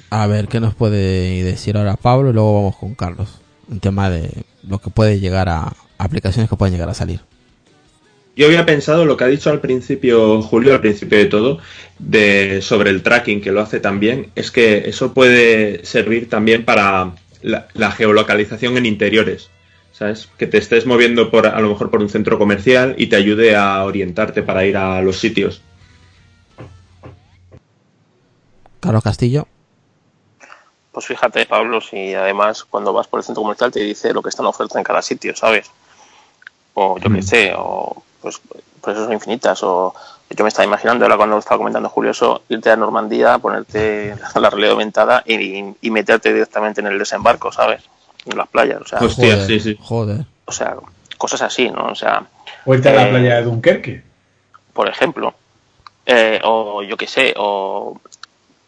A 0.10 0.28
ver, 0.28 0.50
¿qué 0.50 0.60
nos 0.60 0.76
puede 0.76 1.42
decir 1.46 1.78
ahora 1.78 1.96
Pablo? 1.96 2.32
Y 2.32 2.34
luego 2.34 2.54
vamos 2.54 2.76
con 2.76 2.96
Carlos. 2.96 3.40
Un 3.70 3.80
tema 3.80 4.10
de 4.10 4.44
lo 4.68 4.80
que 4.80 4.90
puede 4.90 5.22
llegar 5.22 5.48
a 5.48 5.72
aplicaciones 5.98 6.50
que 6.50 6.58
pueden 6.58 6.74
llegar 6.74 6.90
a 6.90 6.94
salir. 6.94 7.22
Yo 8.36 8.46
había 8.48 8.66
pensado 8.66 9.06
lo 9.06 9.18
que 9.18 9.26
ha 9.26 9.28
dicho 9.28 9.50
al 9.50 9.60
principio 9.60 10.42
Julio, 10.42 10.74
al 10.74 10.82
principio 10.82 11.18
de 11.18 11.26
todo, 11.26 11.60
de 12.00 12.62
sobre 12.62 12.90
el 12.90 13.04
tracking 13.04 13.42
que 13.42 13.52
lo 13.52 13.62
hace 13.62 13.80
también, 13.80 14.32
es 14.36 14.52
que 14.52 14.90
eso 14.90 15.14
puede 15.14 15.86
servir 15.86 16.30
también 16.30 16.64
para 16.64 17.14
la, 17.42 17.92
geolocalización 17.92 18.78
en 18.78 18.86
interiores. 18.86 19.50
¿Sabes? 19.92 20.30
Que 20.38 20.48
te 20.48 20.58
estés 20.58 20.88
moviendo 20.88 21.30
por 21.30 21.46
a 21.46 21.60
lo 21.60 21.70
mejor 21.70 21.92
por 21.92 22.02
un 22.02 22.10
centro 22.10 22.40
comercial 22.40 22.96
y 22.98 23.08
te 23.08 23.18
ayude 23.18 23.56
a 23.56 23.84
orientarte 23.84 24.42
para 24.42 24.66
ir 24.66 24.76
a 24.76 25.02
los 25.02 25.20
sitios. 25.20 25.62
Carlos 28.80 29.04
Castillo. 29.04 29.48
Pues 30.92 31.06
fíjate, 31.06 31.46
Pablo, 31.46 31.82
si 31.82 32.16
además 32.16 32.64
cuando 32.64 32.94
vas 32.94 33.08
por 33.08 33.20
el 33.20 33.24
centro 33.24 33.44
comercial 33.44 33.72
te 33.72 33.82
dice 33.82 34.12
lo 34.12 34.24
que 34.24 34.30
está 34.30 34.42
en 34.42 34.48
oferta 34.48 34.80
en 34.80 34.84
cada 34.84 35.04
sitio, 35.04 35.36
¿sabes? 35.36 35.70
O 36.74 36.98
yo 36.98 37.12
qué 37.12 37.20
mm. 37.20 37.24
sé, 37.24 37.54
o 37.56 38.04
pues, 38.22 38.40
pues 38.82 38.96
eso 38.96 39.06
son 39.06 39.14
infinitas. 39.14 39.64
O 39.64 39.94
yo 40.30 40.44
me 40.44 40.50
estaba 40.50 40.66
imaginando 40.66 41.06
ahora 41.06 41.18
cuando 41.18 41.38
estaba 41.38 41.58
comentando 41.58 41.90
Julio 41.90 42.12
eso, 42.12 42.44
irte 42.50 42.70
a 42.70 42.76
Normandía, 42.76 43.38
ponerte 43.40 44.16
la 44.36 44.50
realidad 44.50 44.72
aumentada 44.72 45.24
y, 45.26 45.90
meterte 45.90 46.34
directamente 46.34 46.82
en 46.82 46.88
el 46.88 47.00
desembarco, 47.00 47.52
¿sabes? 47.52 47.82
En 48.26 48.38
las 48.38 48.48
playas, 48.48 48.82
o 48.82 48.88
sea. 48.88 49.00
Hostia, 49.00 49.46
sí, 49.46 49.60
sí. 49.60 49.78
Joder. 49.82 50.26
O 50.46 50.52
sea, 50.52 50.76
cosas 51.18 51.42
así, 51.42 51.70
¿no? 51.70 51.88
O 51.88 51.96
sea. 51.96 52.24
O 52.66 52.74
irte 52.74 52.90
a 52.90 52.94
la 52.94 53.08
eh, 53.08 53.10
playa 53.10 53.36
de 53.38 53.44
Dunkerque. 53.44 54.04
Por 54.74 54.88
ejemplo. 54.88 55.34
Eh, 56.06 56.40
o 56.44 56.82
yo 56.84 56.98
qué 56.98 57.08
sé, 57.08 57.34
o 57.38 58.00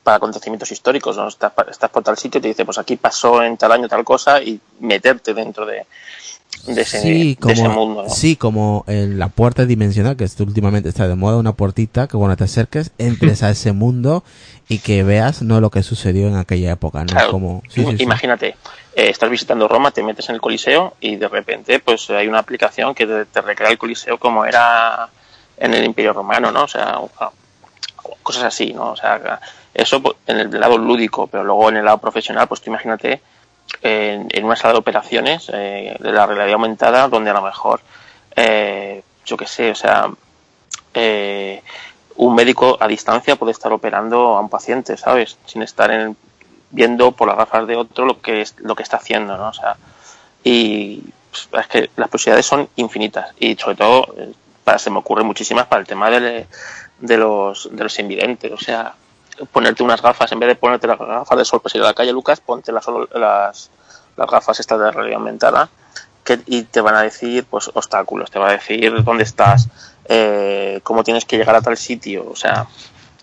para 0.04 0.18
acontecimientos 0.18 0.72
históricos, 0.72 1.18
¿no? 1.18 1.28
Estás, 1.28 1.54
estás, 1.70 1.89
por 1.89 2.04
tal 2.04 2.18
sitio 2.18 2.39
y 2.39 2.41
te 2.41 2.47
dice, 2.49 2.66
pues 2.66 2.78
aquí 2.78 2.97
pasó 2.97 3.41
en 3.41 3.58
tal 3.58 3.72
año 3.72 3.88
tal 3.88 4.04
cosa 4.04 4.41
y 4.41 4.60
meterte 4.80 5.34
dentro 5.34 5.66
de, 5.66 5.86
de 6.66 6.82
ese, 6.82 7.01
sí, 7.01 7.38
como, 7.39 7.70
mundo. 7.70 8.05
Sí, 8.09 8.36
como 8.36 8.86
en 8.88 9.20
la 9.20 9.28
puerta 9.28 9.66
dimensional, 9.66 10.16
que 10.16 10.28
últimamente 10.39 10.89
está 10.89 11.07
de 11.07 11.16
moda, 11.16 11.38
una 11.38 11.53
puertita 11.53 12.07
que 12.07 12.18
cuando 12.18 12.38
te 12.38 12.45
acerques 12.45 12.91
entres 12.97 13.43
a 13.43 13.49
ese 13.49 13.74
mundo 13.74 14.24
y 14.70 14.80
que 14.80 15.03
veas 15.03 15.41
no 15.41 15.59
lo 15.59 15.70
que 15.70 15.84
sucedió 15.84 16.28
en 16.28 16.38
aquella 16.38 16.72
época. 16.72 17.03
¿no? 17.03 17.32
como, 17.32 17.64
imagínate, 17.76 18.55
eh, 18.95 19.09
estás 19.09 19.30
visitando 19.30 19.68
Roma, 19.68 19.91
te 19.91 20.03
metes 20.03 20.30
en 20.30 20.36
el 20.36 20.41
Coliseo 20.41 20.95
y 21.01 21.16
de 21.18 21.28
repente 21.28 21.80
pues 21.80 22.09
hay 22.09 22.28
una 22.28 22.39
aplicación 22.39 22.95
que 22.95 23.05
te, 23.05 23.41
recrea 23.41 23.70
el 23.70 23.78
Coliseo 23.78 24.18
como 24.18 24.45
era 24.45 25.09
en 25.57 25.74
el 25.74 25.84
Imperio 25.84 26.14
Romano, 26.14 26.51
¿no? 26.51 26.64
O 26.64 26.68
sea, 26.68 26.99
cosas 28.22 28.43
así, 28.43 28.74
¿no? 28.74 28.91
O 28.91 28.95
sea, 28.95 29.39
eso 29.74 30.01
pues, 30.01 30.16
en 30.28 30.39
el 30.39 30.59
lado 30.59 30.78
lúdico, 30.78 31.28
pero 31.28 31.43
luego 31.43 31.70
en 31.70 31.78
el 31.78 31.86
lado 31.86 31.97
profesional, 31.97 32.47
pues 32.47 32.61
tú 32.61 32.70
imagínate 32.70 33.22
en, 33.82 34.45
una 34.45 34.55
sala 34.55 34.74
de 34.74 34.80
operaciones 34.80 35.49
eh, 35.53 35.95
de 35.99 36.11
la 36.11 36.26
realidad 36.26 36.53
aumentada 36.53 37.07
donde 37.07 37.32
a 37.32 37.34
lo 37.34 37.41
mejor, 37.41 37.82
eh, 38.36 39.03
yo 39.26 39.38
qué 39.38 39.47
sé, 39.47 39.71
o 39.71 39.76
sea, 39.76 40.09
eh, 40.93 41.61
un 42.15 42.36
médico 42.36 42.78
a 42.80 42.88
distancia 42.88 43.36
puede 43.36 43.51
estar 43.51 43.74
operando 43.74 44.36
a 44.36 44.41
un 44.41 44.49
paciente, 44.49 44.97
¿sabes? 44.97 45.38
Sin 45.45 45.61
estar 45.63 45.91
en, 45.91 46.15
viendo 46.71 47.11
por 47.11 47.28
las 47.28 47.38
gafas 47.38 47.67
de 47.67 47.76
otro 47.76 48.05
lo 48.05 48.21
que, 48.21 48.41
es, 48.41 48.55
lo 48.59 48.76
que 48.76 48.84
está 48.84 48.97
haciendo, 48.97 49.38
¿no? 49.38 49.49
O 49.49 49.53
sea, 49.53 49.76
y 50.43 51.03
pues, 51.30 51.49
es 51.61 51.67
que 51.67 51.89
las 51.95 52.09
posibilidades 52.09 52.45
son 52.45 52.69
infinitas 52.76 53.34
y 53.39 53.55
sobre 53.55 53.76
todo 53.78 54.13
para, 54.63 54.78
se 54.80 54.89
me 54.89 54.99
ocurren 54.99 55.26
muchísimas 55.26 55.67
para 55.67 55.82
el 55.82 55.88
tema 55.88 56.09
de, 56.09 56.47
de, 56.99 57.17
los, 57.17 57.69
de 57.71 57.84
los 57.84 57.99
invidentes, 57.99 58.51
o 58.51 58.57
sea, 58.57 58.93
ponerte 59.51 59.84
unas 59.84 60.01
gafas, 60.01 60.31
en 60.31 60.39
vez 60.39 60.49
de 60.49 60.55
ponerte 60.55 60.88
las 60.88 60.99
gafas 60.99 61.38
de 61.38 61.45
sol 61.45 61.61
para 61.61 61.77
ir 61.77 61.84
a 61.84 61.88
la 61.88 61.93
calle, 61.93 62.11
Lucas, 62.11 62.39
ponte 62.39 62.71
las, 62.71 62.86
las, 63.13 63.69
las 64.15 64.29
gafas 64.29 64.59
estas 64.59 64.79
de 64.79 64.91
realidad 64.91 65.17
aumentada 65.17 65.69
que, 66.23 66.39
y 66.45 66.63
te 66.63 66.81
van 66.81 66.95
a 66.95 67.01
decir 67.01 67.45
pues 67.49 67.69
obstáculos, 67.73 68.31
te 68.31 68.39
va 68.39 68.49
a 68.49 68.53
decir 68.53 69.03
dónde 69.03 69.23
estás, 69.23 69.69
eh, 70.05 70.79
cómo 70.84 71.03
tienes 71.03 71.25
que 71.25 71.38
llegar 71.38 71.55
a 71.55 71.61
tal 71.61 71.77
sitio, 71.77 72.29
o 72.29 72.36
sea, 72.36 72.67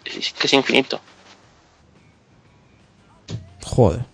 es 0.05 0.33
que 0.33 0.47
es 0.47 0.53
infinito. 0.53 1.01
Joder. 3.65 4.05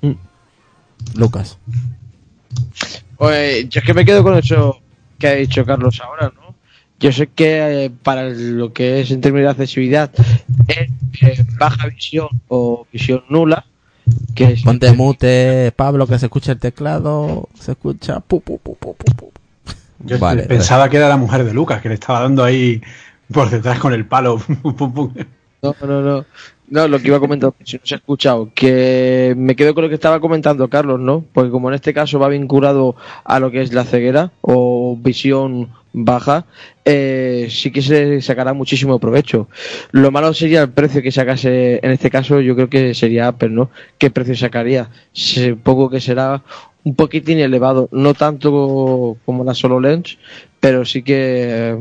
Lucas. 1.15 1.59
Pues 3.17 3.69
yo 3.69 3.81
es 3.81 3.87
que 3.87 3.95
me 3.95 4.05
quedo 4.05 4.23
con 4.23 4.37
eso 4.37 4.81
que 5.19 5.29
ha 5.29 5.35
dicho 5.35 5.65
Carlos 5.65 6.01
ahora, 6.01 6.33
¿no? 6.35 6.46
Yo 6.99 7.13
sé 7.13 7.27
que 7.27 7.85
eh, 7.85 7.91
para 8.03 8.31
lo 8.31 8.73
que 8.73 9.01
es 9.01 9.11
en 9.11 9.21
términos 9.21 9.49
de 9.49 9.51
accesibilidad 9.63 10.11
es 10.69 10.91
eh, 11.23 11.45
baja 11.59 11.89
visión 11.89 12.29
o 12.49 12.87
visión 12.93 13.23
nula. 13.29 13.67
Que 14.35 14.53
es- 14.53 14.63
Ponte 14.63 14.93
mute, 14.93 15.73
Pablo, 15.77 16.07
que 16.07 16.19
se 16.19 16.27
escucha 16.27 16.53
el 16.53 16.59
teclado. 16.59 17.49
Se 17.59 17.73
escucha. 17.73 18.21
pu, 18.21 18.41
pu, 18.41 18.59
pu, 18.59 18.77
pu, 18.77 18.95
pu, 18.95 19.13
pu. 19.15 19.31
Yo 20.05 20.19
Vale, 20.19 20.43
pensaba 20.45 20.89
que 20.89 20.97
era 20.99 21.09
la 21.09 21.17
mujer 21.17 21.45
de 21.45 21.53
Lucas, 21.53 21.81
que 21.83 21.89
le 21.89 21.95
estaba 21.95 22.21
dando 22.21 22.45
ahí 22.45 22.81
por 23.33 23.51
detrás 23.51 23.79
con 23.79 23.93
el 23.93 24.07
palo. 24.07 24.41
No, 25.63 25.75
no, 25.85 26.01
no. 26.03 26.25
No, 26.69 26.87
lo 26.89 26.99
que 26.99 27.09
iba 27.09 27.17
a 27.17 27.21
comentar, 27.21 27.53
si 27.65 27.77
no 27.77 27.83
se 27.85 27.95
ha 27.95 27.99
escuchado, 27.99 28.51
que 28.55 29.35
me 29.37 29.57
quedo 29.57 29.75
con 29.75 29.83
lo 29.85 29.89
que 29.89 29.95
estaba 29.95 30.21
comentando 30.21 30.69
Carlos, 30.69 31.01
¿no? 31.01 31.25
Porque 31.33 31.51
como 31.51 31.69
en 31.69 31.75
este 31.77 31.95
caso 31.95 32.19
va 32.19 32.29
vinculado 32.29 32.95
a 33.25 33.41
lo 33.41 33.51
que 33.51 33.63
es 33.63 33.73
la 33.73 33.85
ceguera 33.85 34.33
o 34.43 34.97
visión 35.01 35.71
baja, 35.97 36.45
eh, 36.85 37.49
sí 37.51 37.71
que 37.73 37.81
se 37.81 38.21
sacará 38.21 38.53
muchísimo 38.53 38.99
provecho. 38.99 39.49
Lo 39.93 40.11
malo 40.11 40.35
sería 40.35 40.63
el 40.63 40.71
precio 40.71 41.03
que 41.03 41.11
sacase, 41.11 41.81
en 41.83 41.91
este 41.91 42.11
caso 42.11 42.41
yo 42.41 42.55
creo 42.55 42.69
que 42.69 42.95
sería 42.95 43.29
Apple, 43.29 43.49
¿no? 43.49 43.71
¿Qué 43.99 44.11
precio 44.11 44.37
sacaría? 44.37 44.91
Supongo 45.13 45.89
que 45.89 46.01
será 46.01 46.43
un 46.85 46.95
poquitín 46.95 47.39
elevado, 47.39 47.89
no 47.93 48.13
tanto 48.13 49.17
como 49.25 49.43
la 49.43 49.55
solo 49.55 49.81
lens, 49.81 50.19
pero 50.61 50.85
sí 50.85 51.03
que 51.03 51.71
eh, 51.71 51.77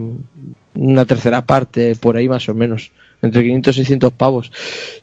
una 0.76 1.06
tercera 1.06 1.46
parte 1.46 1.96
por 1.96 2.16
ahí 2.16 2.30
más 2.30 2.48
o 2.48 2.54
menos, 2.54 2.92
entre 3.22 3.44
500 3.44 3.76
y 3.76 3.80
600 3.80 4.14
pavos. 4.14 4.52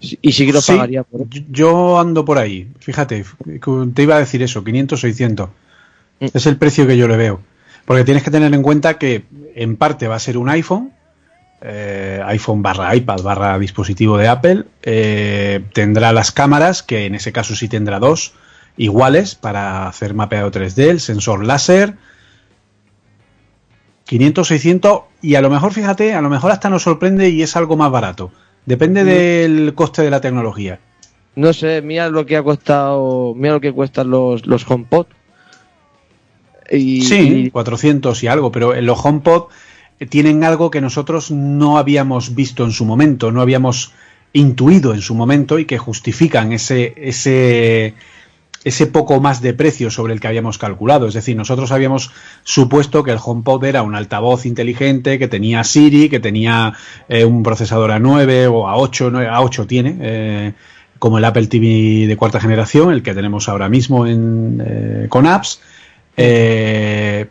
Y 0.01 0.33
sí 0.33 0.47
que 0.47 0.55
lo 0.55 0.63
Sí, 0.63 0.73
pagaría 0.73 1.03
por 1.03 1.29
Yo 1.29 2.01
ando 2.01 2.25
por 2.25 2.39
ahí. 2.39 2.67
Fíjate, 2.81 3.25
te 3.95 4.03
iba 4.03 4.17
a 4.17 4.21
decir 4.21 4.43
eso, 4.43 4.65
500, 4.65 4.99
600. 4.99 5.51
Mm. 6.21 6.27
Es 6.33 6.47
el 6.47 6.57
precio 6.57 6.87
que 6.87 6.97
yo 6.97 7.07
le 7.07 7.17
veo. 7.19 7.52
Porque 7.85 8.05
tienes 8.05 8.23
que 8.23 8.31
tener 8.31 8.53
en 8.55 8.63
cuenta 8.63 8.99
que 8.99 9.25
en 9.55 9.77
parte 9.77 10.09
va 10.09 10.17
a 10.17 10.21
ser 10.21 10.39
un 10.39 10.49
iPhone, 10.49 10.93
eh, 11.61 12.21
iPhone 12.27 12.63
barra 12.63 12.95
iPad 12.95 13.23
barra 13.23 13.59
dispositivo 13.59 14.17
de 14.19 14.29
Apple, 14.29 14.65
eh, 14.83 15.65
tendrá 15.73 16.13
las 16.13 16.33
cámaras, 16.33 16.83
que 16.83 17.07
en 17.07 17.15
ese 17.15 17.33
caso 17.33 17.55
sí 17.55 17.69
tendrá 17.69 17.99
dos, 17.99 18.35
iguales 18.77 19.35
para 19.35 19.89
hacer 19.89 20.15
mapeado 20.15 20.51
3D, 20.51 20.89
el 20.89 21.01
sensor 21.01 21.45
láser. 21.45 21.95
500, 24.05 24.49
600 24.49 25.01
y 25.23 25.37
a 25.37 25.41
lo 25.41 25.49
mejor, 25.49 25.73
fíjate, 25.73 26.15
a 26.15 26.21
lo 26.21 26.29
mejor 26.29 26.51
hasta 26.51 26.69
nos 26.69 26.83
sorprende 26.83 27.31
y 27.31 27.43
es 27.43 27.57
algo 27.57 27.77
más 27.77 27.91
barato. 27.91 28.31
Depende 28.67 29.05
del 29.05 29.75
coste 29.75 30.03
de 30.03 30.11
la 30.11 30.21
tecnología. 30.21 30.81
No 31.35 31.53
sé, 31.53 31.81
mira 31.81 32.11
lo 32.11 32.27
que 32.27 32.37
ha 32.37 32.43
costado, 32.43 33.35
mira 33.35 33.55
lo 33.55 33.61
que 33.61 33.73
cuestan 33.73 34.11
los, 34.11 34.47
los 34.47 34.69
HomePod. 34.69 35.07
Y, 36.73 37.03
Sí, 37.03 37.51
400 37.51 38.23
y 38.23 38.27
algo, 38.27 38.51
pero 38.51 38.79
los 38.81 39.05
HomePod 39.05 39.45
eh, 40.01 40.07
tienen 40.07 40.43
algo 40.45 40.71
que 40.71 40.81
nosotros 40.81 41.31
no 41.31 41.79
habíamos 41.79 42.35
visto 42.35 42.65
en 42.65 42.73
su 42.73 42.85
momento, 42.85 43.31
no 43.31 43.41
habíamos 43.41 43.93
intuido 44.33 44.95
en 44.95 45.01
su 45.01 45.15
momento 45.15 45.59
y 45.59 45.67
que 45.67 45.79
justifican 45.79 46.53
ese, 46.53 46.95
ese, 46.97 47.95
ese 48.65 48.87
poco 48.87 49.21
más 49.21 49.43
de 49.43 49.55
precio 49.55 49.91
sobre 49.91 50.15
el 50.15 50.21
que 50.21 50.29
habíamos 50.29 50.59
calculado. 50.59 51.07
Es 51.07 51.15
decir, 51.15 51.37
nosotros 51.37 51.73
habíamos 51.73 52.11
supuesto 52.43 53.03
que 53.03 53.11
el 53.11 53.19
HomePod 53.23 53.65
era 53.65 53.83
un 53.83 53.95
altavoz 53.95 54.47
inteligente, 54.47 55.19
que 55.19 55.29
tenía 55.29 55.65
Siri, 55.65 56.09
que 56.09 56.21
tenía 56.21 56.73
eh, 57.09 57.25
un 57.25 57.43
procesador 57.43 57.91
A9 57.91 58.49
o 58.51 58.67
A8, 58.67 59.11
no, 59.11 59.21
A8 59.21 59.67
tiene, 59.67 59.97
eh, 60.01 60.53
como 60.99 61.19
el 61.19 61.25
Apple 61.25 61.47
TV 61.49 62.07
de 62.07 62.17
cuarta 62.17 62.41
generación, 62.41 62.93
el 62.93 63.03
que 63.03 63.15
tenemos 63.15 63.49
ahora 63.49 63.69
mismo 63.69 64.07
en, 64.07 64.63
eh, 64.65 65.07
con 65.09 65.27
apps. 65.27 65.61
Eh, 66.17 67.27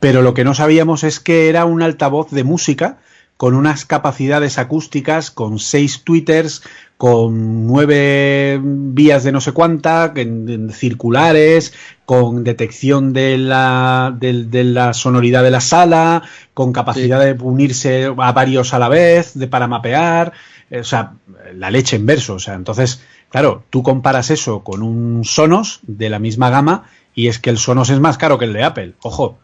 pero 0.00 0.22
lo 0.22 0.34
que 0.34 0.44
no 0.44 0.54
sabíamos 0.54 1.04
es 1.04 1.20
que 1.20 1.48
era 1.48 1.64
un 1.64 1.82
altavoz 1.82 2.30
de 2.30 2.44
música 2.44 2.98
con 3.36 3.54
unas 3.54 3.84
capacidades 3.84 4.58
acústicas, 4.58 5.30
con 5.32 5.58
seis 5.58 6.02
tweeters, 6.04 6.62
con 6.96 7.66
nueve 7.66 8.60
vías 8.62 9.24
de 9.24 9.32
no 9.32 9.40
sé 9.40 9.50
cuánta, 9.52 10.12
en- 10.14 10.48
en 10.48 10.70
circulares, 10.70 11.72
con 12.04 12.44
detección 12.44 13.12
de 13.12 13.38
la, 13.38 14.14
de, 14.16 14.62
la 14.64 14.92
sonoridad 14.94 15.42
de 15.42 15.50
la 15.50 15.60
sala, 15.60 16.22
con 16.54 16.72
capacidad 16.72 17.18
de 17.24 17.32
unirse 17.42 18.04
a 18.16 18.32
varios 18.32 18.74
a 18.74 18.78
la 18.78 18.88
vez, 18.88 19.32
de 19.34 19.48
para 19.48 19.66
mapear, 19.66 20.32
eh, 20.70 20.80
o 20.80 20.84
sea, 20.84 21.14
la 21.56 21.70
leche 21.72 21.96
en 21.96 22.06
verso. 22.06 22.34
O 22.34 22.38
sea, 22.38 22.54
entonces, 22.54 23.02
claro, 23.28 23.64
tú 23.70 23.82
comparas 23.82 24.30
eso 24.30 24.62
con 24.62 24.82
un 24.82 25.24
Sonos 25.24 25.80
de 25.82 26.10
la 26.10 26.20
misma 26.20 26.50
gama 26.50 26.84
y 27.14 27.28
es 27.28 27.38
que 27.38 27.50
el 27.50 27.58
Sonos 27.58 27.90
es 27.90 28.00
más 28.00 28.18
caro 28.18 28.38
que 28.38 28.46
el 28.46 28.52
de 28.52 28.64
Apple, 28.64 28.94
ojo. 29.02 29.38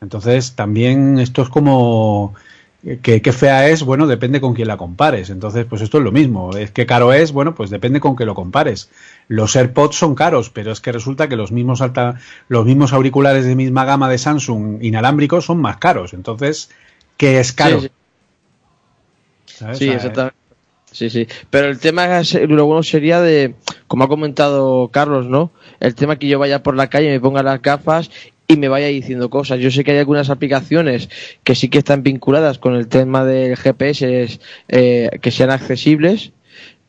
Entonces, 0.00 0.54
también 0.54 1.18
esto 1.18 1.42
es 1.42 1.48
como 1.48 2.34
que, 3.02 3.22
que 3.22 3.32
fea 3.32 3.68
es, 3.68 3.84
bueno, 3.84 4.08
depende 4.08 4.40
con 4.40 4.54
quién 4.54 4.66
la 4.66 4.76
compares. 4.76 5.30
Entonces, 5.30 5.64
pues 5.64 5.80
esto 5.82 5.98
es 5.98 6.04
lo 6.04 6.10
mismo. 6.10 6.56
Es 6.56 6.72
que 6.72 6.84
caro 6.86 7.12
es, 7.12 7.30
bueno, 7.30 7.54
pues 7.54 7.70
depende 7.70 8.00
con 8.00 8.16
que 8.16 8.24
lo 8.24 8.34
compares. 8.34 8.90
Los 9.28 9.54
AirPods 9.54 9.94
son 9.96 10.16
caros, 10.16 10.50
pero 10.50 10.72
es 10.72 10.80
que 10.80 10.90
resulta 10.90 11.28
que 11.28 11.36
los 11.36 11.52
mismos 11.52 11.80
alta, 11.80 12.18
los 12.48 12.64
mismos 12.66 12.92
auriculares 12.92 13.44
de 13.46 13.54
misma 13.54 13.84
gama 13.84 14.08
de 14.08 14.18
Samsung 14.18 14.82
inalámbricos 14.82 15.44
son 15.44 15.60
más 15.60 15.76
caros. 15.76 16.12
Entonces, 16.14 16.70
¿qué 17.16 17.38
es 17.38 17.52
caro? 17.52 17.80
Sí, 17.80 17.88
sí. 19.72 19.88
Exactamente. 19.90 20.36
Sí, 20.90 21.08
sí. 21.08 21.26
Pero 21.50 21.68
el 21.68 21.78
tema, 21.78 22.18
es- 22.20 22.34
lo 22.34 22.66
bueno 22.66 22.82
sería 22.82 23.20
de, 23.20 23.54
como 23.86 24.04
ha 24.04 24.08
comentado 24.08 24.88
Carlos, 24.88 25.26
¿no? 25.26 25.50
El 25.82 25.96
tema 25.96 26.16
que 26.16 26.28
yo 26.28 26.38
vaya 26.38 26.62
por 26.62 26.76
la 26.76 26.88
calle, 26.88 27.10
me 27.10 27.18
ponga 27.18 27.42
las 27.42 27.60
gafas 27.60 28.08
y 28.46 28.56
me 28.56 28.68
vaya 28.68 28.86
diciendo 28.86 29.30
cosas. 29.30 29.58
Yo 29.58 29.70
sé 29.72 29.82
que 29.82 29.90
hay 29.90 29.98
algunas 29.98 30.30
aplicaciones 30.30 31.08
que 31.42 31.56
sí 31.56 31.68
que 31.68 31.78
están 31.78 32.04
vinculadas 32.04 32.58
con 32.58 32.76
el 32.76 32.86
tema 32.86 33.24
del 33.24 33.56
GPS 33.56 34.38
eh, 34.68 35.10
que 35.20 35.30
sean 35.32 35.50
accesibles, 35.50 36.32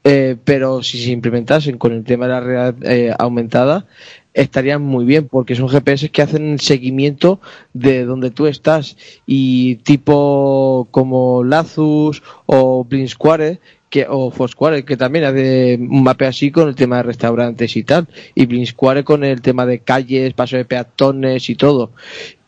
eh, 0.03 0.36
pero 0.44 0.84
si 0.84 1.03
se 1.03 1.10
implementasen 1.10 1.80
con 1.80 1.94
el 1.94 2.03
tema 2.03 2.28
de 2.28 2.32
la 2.34 2.40
realidad 2.40 2.76
eh, 2.84 3.15
aumentada, 3.18 3.88
estarían 4.36 4.84
muy 4.84 5.06
bien 5.06 5.28
porque 5.28 5.56
son 5.56 5.70
GPS 5.70 6.10
que 6.10 6.22
hacen 6.22 6.60
seguimiento 6.60 7.40
de 7.74 8.06
donde 8.06 8.30
tú 8.30 8.45
estás 8.45 8.95
y 9.26 9.78
tipo 9.78 10.88
como 10.91 11.44
Lazus 11.44 12.22
o 12.45 12.84
Blinsquare 12.84 13.60
que, 13.94 14.07
o 14.10 14.32
Foursquare 14.32 14.84
que 14.86 14.98
también 14.98 15.24
hace 15.26 15.78
un 15.80 16.02
mapeo 16.02 16.28
así 16.28 16.49
con 16.49 16.68
el 16.68 16.74
tema 16.74 16.98
de 16.98 17.03
restaurantes 17.03 17.78
y 17.78 17.84
tal. 17.84 18.07
Y 18.34 18.48
Blinsquare 18.48 19.03
con 19.03 19.24
el 19.24 19.44
tema 19.44 19.68
de 19.68 19.80
calles, 19.80 20.34
paso 20.34 20.57
de 20.57 20.65
peatones 20.65 21.48
y 21.48 21.53
todo. 21.53 21.91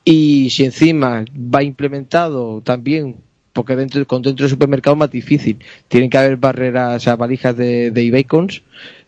Y 0.04 0.50
si 0.50 0.66
encima 0.66 1.24
va 1.38 1.62
implementado 1.62 2.62
también 2.62 3.18
porque 3.54 3.76
dentro 3.76 4.04
con 4.08 4.24
dentro 4.24 4.44
del 4.46 4.50
supermercado 4.50 4.96
es 4.96 5.00
más 5.02 5.12
difícil. 5.12 5.60
Tienen 5.88 6.10
que 6.10 6.18
haber 6.18 6.38
barreras 6.38 7.04
sea, 7.04 7.16
valijas 7.16 7.56
de, 7.56 7.92
de 7.92 8.02
e-bacons 8.02 8.64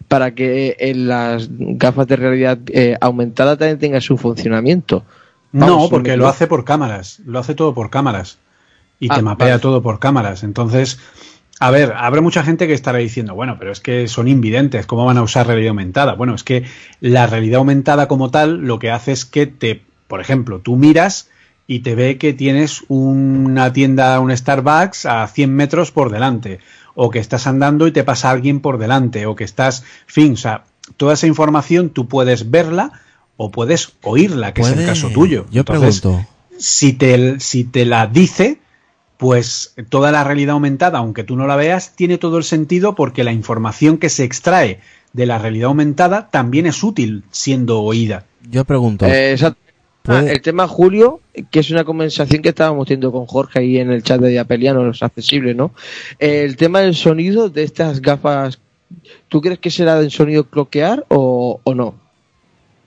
para 0.08 0.36
que 0.36 0.76
en 0.80 1.08
las 1.08 1.50
gafas 1.52 2.06
de 2.06 2.18
realidad 2.18 2.60
eh, 2.68 2.98
aumentada 3.02 3.58
también 3.58 3.80
tenga 3.80 4.00
su 4.00 4.16
funcionamiento. 4.16 5.04
No, 5.52 5.90
porque 5.90 6.18
lo 6.18 6.28
hace 6.28 6.46
por 6.46 6.66
cámaras, 6.66 7.20
lo 7.26 7.40
hace 7.40 7.56
todo 7.56 7.74
por 7.74 7.90
cámaras. 7.90 8.38
Y 9.00 9.08
Ah, 9.12 9.16
te 9.16 9.22
mapea 9.24 9.48
vale. 9.48 9.60
todo 9.60 9.82
por 9.82 9.98
cámaras. 10.00 10.44
Entonces, 10.44 11.00
a 11.60 11.72
ver, 11.72 11.94
habrá 11.98 12.22
mucha 12.22 12.44
gente 12.44 12.68
que 12.68 12.74
estará 12.74 13.00
diciendo, 13.00 13.34
bueno, 13.34 13.58
pero 13.58 13.72
es 13.72 13.80
que 13.80 14.08
son 14.08 14.28
invidentes, 14.28 14.86
¿cómo 14.86 15.06
van 15.06 15.18
a 15.18 15.24
usar 15.24 15.48
realidad 15.48 15.70
aumentada? 15.70 16.14
Bueno, 16.14 16.36
es 16.36 16.44
que 16.44 16.64
la 17.00 17.26
realidad 17.26 17.58
aumentada 17.58 18.08
como 18.08 18.30
tal 18.30 18.62
lo 18.62 18.78
que 18.78 18.92
hace 18.92 19.12
es 19.12 19.26
que 19.26 19.48
te, 19.48 19.82
por 20.08 20.22
ejemplo, 20.22 20.60
tú 20.60 20.76
miras 20.76 21.30
y 21.66 21.80
te 21.80 21.96
ve 21.96 22.18
que 22.18 22.34
tienes 22.34 22.84
una 22.88 23.74
tienda, 23.74 24.20
un 24.20 24.36
Starbucks 24.36 25.06
a 25.06 25.28
100 25.28 25.54
metros 25.54 25.92
por 25.92 26.12
delante, 26.12 26.60
o 26.94 27.10
que 27.10 27.20
estás 27.20 27.48
andando 27.48 27.88
y 27.88 27.92
te 27.92 28.04
pasa 28.04 28.30
alguien 28.30 28.60
por 28.60 28.78
delante, 28.78 29.26
o 29.26 29.36
que 29.36 29.44
estás, 29.44 29.84
fin, 30.06 30.34
o 30.34 30.38
sea, 30.38 30.64
toda 30.96 31.14
esa 31.14 31.28
información 31.28 31.90
tú 31.90 32.08
puedes 32.08 32.50
verla 32.52 32.92
o 33.36 33.52
puedes 33.52 33.94
oírla, 34.02 34.54
que 34.54 34.62
es 34.62 34.70
el 34.70 34.86
caso 34.86 35.10
tuyo. 35.10 35.46
Yo 35.52 35.62
Entonces, 35.62 36.02
pregunto. 36.02 36.28
si 36.58 36.94
te, 36.94 37.40
si 37.40 37.66
te 37.66 37.86
la 37.86 38.08
dice, 38.08 38.60
pues 39.18 39.74
toda 39.90 40.12
la 40.12 40.24
realidad 40.24 40.54
aumentada, 40.54 41.00
aunque 41.00 41.24
tú 41.24 41.36
no 41.36 41.48
la 41.48 41.56
veas, 41.56 41.96
tiene 41.96 42.18
todo 42.18 42.38
el 42.38 42.44
sentido 42.44 42.96
porque 42.96 43.24
la 43.24 43.34
información 43.34 43.98
que 43.98 44.10
se 44.10 44.24
extrae 44.24 44.80
de 45.14 45.26
la 45.26 45.40
realidad 45.40 45.68
aumentada 45.68 46.30
también 46.30 46.66
es 46.68 46.84
útil 46.84 47.24
siendo 47.32 47.82
oída. 47.82 48.26
Yo 48.50 48.64
pregunto. 48.66 49.06
Eh, 49.06 49.32
exacto. 49.32 49.60
¿Puede- 50.04 50.30
Ah, 50.30 50.32
el 50.32 50.42
tema 50.42 50.68
Julio, 50.70 51.20
que 51.52 51.60
es 51.60 51.70
una 51.70 51.84
conversación 51.84 52.42
que 52.42 52.50
estábamos 52.50 52.88
teniendo 52.88 53.12
con 53.12 53.26
Jorge 53.26 53.60
ahí 53.60 53.78
en 53.78 53.92
el 53.92 54.04
chat 54.04 54.22
de 54.22 54.30
Diapeliano, 54.30 54.84
los 54.84 55.04
accesibles, 55.04 55.54
¿no? 55.56 55.74
El 56.20 56.56
tema 56.56 56.80
del 56.80 56.96
sonido 56.96 57.50
de 57.50 57.64
estas 57.64 58.02
gafas 58.02 58.60
¿Tú 59.28 59.42
crees 59.42 59.60
que 59.60 59.70
será 59.70 60.00
del 60.00 60.12
sonido 60.12 60.46
cloquear 60.46 61.06
o, 61.10 61.60
o 61.62 61.76
no? 61.76 61.96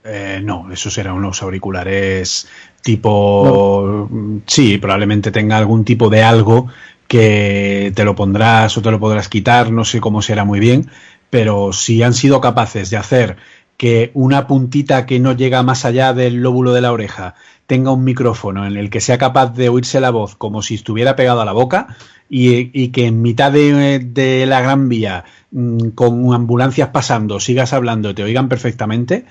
Eh, 0.02 0.40
no, 0.42 0.72
eso 0.72 0.90
será 0.90 1.12
unos 1.12 1.42
auriculares 1.42 2.48
tipo... 2.82 4.08
Sí, 4.46 4.78
probablemente 4.78 5.30
tenga 5.30 5.56
algún 5.56 5.84
tipo 5.84 6.08
de 6.08 6.22
algo 6.22 6.68
que 7.08 7.92
te 7.94 8.04
lo 8.04 8.14
pondrás 8.14 8.76
o 8.78 8.82
te 8.82 8.90
lo 8.90 9.00
podrás 9.00 9.28
quitar, 9.28 9.72
no 9.72 9.84
sé 9.84 10.00
cómo 10.00 10.22
será 10.22 10.44
muy 10.44 10.60
bien, 10.60 10.88
pero 11.28 11.72
si 11.72 12.02
han 12.02 12.14
sido 12.14 12.40
capaces 12.40 12.88
de 12.90 12.96
hacer 12.96 13.36
que 13.76 14.10
una 14.14 14.46
puntita 14.46 15.06
que 15.06 15.18
no 15.18 15.32
llega 15.32 15.62
más 15.62 15.84
allá 15.84 16.12
del 16.12 16.36
lóbulo 16.36 16.72
de 16.72 16.82
la 16.82 16.92
oreja 16.92 17.34
tenga 17.66 17.92
un 17.92 18.04
micrófono 18.04 18.66
en 18.66 18.76
el 18.76 18.90
que 18.90 19.00
sea 19.00 19.16
capaz 19.16 19.54
de 19.54 19.70
oírse 19.70 20.00
la 20.00 20.10
voz 20.10 20.36
como 20.36 20.60
si 20.60 20.74
estuviera 20.74 21.16
pegado 21.16 21.40
a 21.40 21.44
la 21.44 21.52
boca 21.52 21.96
y, 22.28 22.70
y 22.78 22.88
que 22.88 23.06
en 23.06 23.22
mitad 23.22 23.50
de, 23.50 24.00
de 24.00 24.44
la 24.44 24.60
gran 24.60 24.88
vía 24.88 25.24
mm, 25.50 25.88
con 25.94 26.34
ambulancias 26.34 26.90
pasando 26.90 27.40
sigas 27.40 27.72
hablando 27.72 28.14
te 28.14 28.22
oigan 28.22 28.48
perfectamente, 28.48 29.24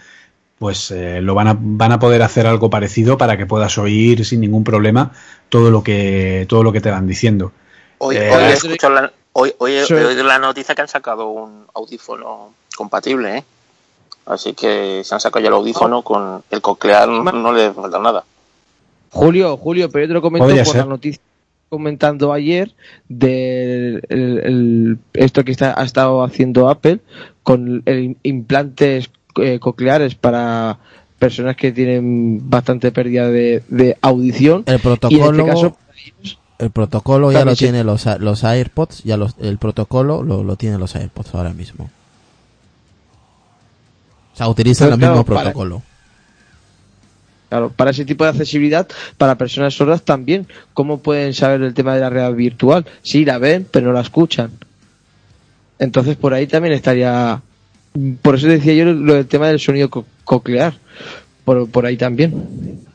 pues 0.59 0.91
eh, 0.91 1.21
lo 1.21 1.33
van 1.35 1.47
a, 1.47 1.57
van 1.59 1.91
a 1.93 1.99
poder 1.99 2.21
hacer 2.21 2.45
algo 2.45 2.69
parecido 2.69 3.17
para 3.17 3.37
que 3.37 3.45
puedas 3.45 3.77
oír 3.77 4.25
sin 4.25 4.41
ningún 4.41 4.63
problema 4.63 5.11
todo 5.47 5.71
lo 5.71 5.81
que 5.83 6.45
todo 6.49 6.63
lo 6.63 6.71
que 6.71 6.81
te 6.81 6.91
van 6.91 7.07
diciendo. 7.07 7.51
Hoy, 7.97 8.17
Eh, 8.17 8.29
hoy 8.31 8.43
he 8.43 8.53
escuchado 8.53 8.93
la, 8.93 9.11
hoy, 9.33 9.53
hoy 9.57 9.71
he 9.73 9.93
oído 9.93 10.23
la 10.23 10.37
noticia 10.37 10.75
que 10.75 10.81
han 10.81 10.87
sacado 10.87 11.29
un 11.29 11.65
audífono 11.73 12.53
compatible, 12.75 13.37
¿eh? 13.37 13.43
Así 14.25 14.53
que 14.53 15.01
se 15.03 15.15
han 15.15 15.19
sacado 15.21 15.41
ya 15.41 15.47
el 15.47 15.55
audífono 15.55 16.01
con 16.03 16.43
el 16.51 16.61
coclear, 16.61 17.07
no, 17.07 17.23
no 17.31 17.51
le 17.51 17.71
falta 17.73 17.97
nada. 17.97 18.23
Julio, 19.11 19.57
Julio, 19.57 19.89
pero 19.89 20.03
yo 20.05 20.07
te 20.09 20.13
lo 20.13 20.21
comento 20.21 20.47
por 20.47 20.65
ser. 20.65 20.75
la 20.75 20.85
noticia 20.85 21.21
comentando 21.69 22.31
ayer 22.33 22.71
de 23.07 24.01
el- 24.09 24.39
el- 24.43 24.97
esto 25.13 25.43
que 25.43 25.51
está, 25.51 25.79
ha 25.79 25.83
estado 25.83 26.23
haciendo 26.23 26.69
Apple 26.69 26.99
con 27.43 27.81
el 27.85 28.17
implantes 28.23 29.09
eh, 29.43 29.59
cocleares 29.59 30.15
para 30.15 30.77
personas 31.17 31.55
que 31.55 31.71
tienen 31.71 32.49
bastante 32.49 32.91
pérdida 32.91 33.29
de, 33.29 33.63
de 33.67 33.97
audición. 34.01 34.63
El 34.65 34.73
Y 34.73 34.75
en 34.75 34.81
protocolo, 34.81 35.31
este 35.31 35.45
caso, 35.45 35.77
el 36.59 36.71
protocolo 36.71 37.31
ya 37.31 37.43
lo 37.45 37.55
sí. 37.55 37.65
tiene 37.65 37.83
los, 37.83 38.05
los 38.19 38.43
AirPods, 38.43 39.03
ya 39.03 39.17
los, 39.17 39.35
el 39.39 39.57
protocolo 39.57 40.23
lo, 40.23 40.43
lo 40.43 40.55
tienen 40.55 40.79
los 40.79 40.95
AirPods 40.95 41.35
ahora 41.35 41.53
mismo. 41.53 41.89
O 44.33 44.37
sea, 44.37 44.47
utilizan 44.47 44.85
Pero 44.87 44.95
el 44.95 44.99
claro, 44.99 45.13
mismo 45.15 45.25
para- 45.25 45.41
protocolo. 45.41 45.83
Claro, 47.49 47.71
para 47.75 47.89
ese 47.89 48.05
tipo 48.05 48.23
de 48.23 48.29
accesibilidad, 48.29 48.87
para 49.17 49.35
personas 49.35 49.73
sordas 49.73 50.03
también, 50.03 50.45
¿cómo 50.75 50.99
pueden 50.99 51.33
saber 51.33 51.63
el 51.63 51.73
tema 51.73 51.95
de 51.95 52.01
la 52.01 52.09
realidad 52.11 52.35
virtual? 52.37 52.85
Sí, 53.01 53.25
la 53.25 53.39
ven, 53.39 53.67
pero 53.69 53.87
no 53.87 53.93
la 53.93 54.01
escuchan. 54.01 54.51
Entonces, 55.79 56.15
por 56.15 56.33
ahí 56.35 56.45
también 56.45 56.75
estaría. 56.75 57.41
Por 58.21 58.35
eso 58.35 58.47
decía 58.47 58.73
yo 58.73 58.85
lo 58.85 59.13
del 59.15 59.27
tema 59.27 59.47
del 59.47 59.59
sonido 59.59 59.89
co- 59.89 60.05
coclear. 60.23 60.73
Por, 61.45 61.69
por 61.71 61.85
ahí 61.85 61.97
también. 61.97 62.85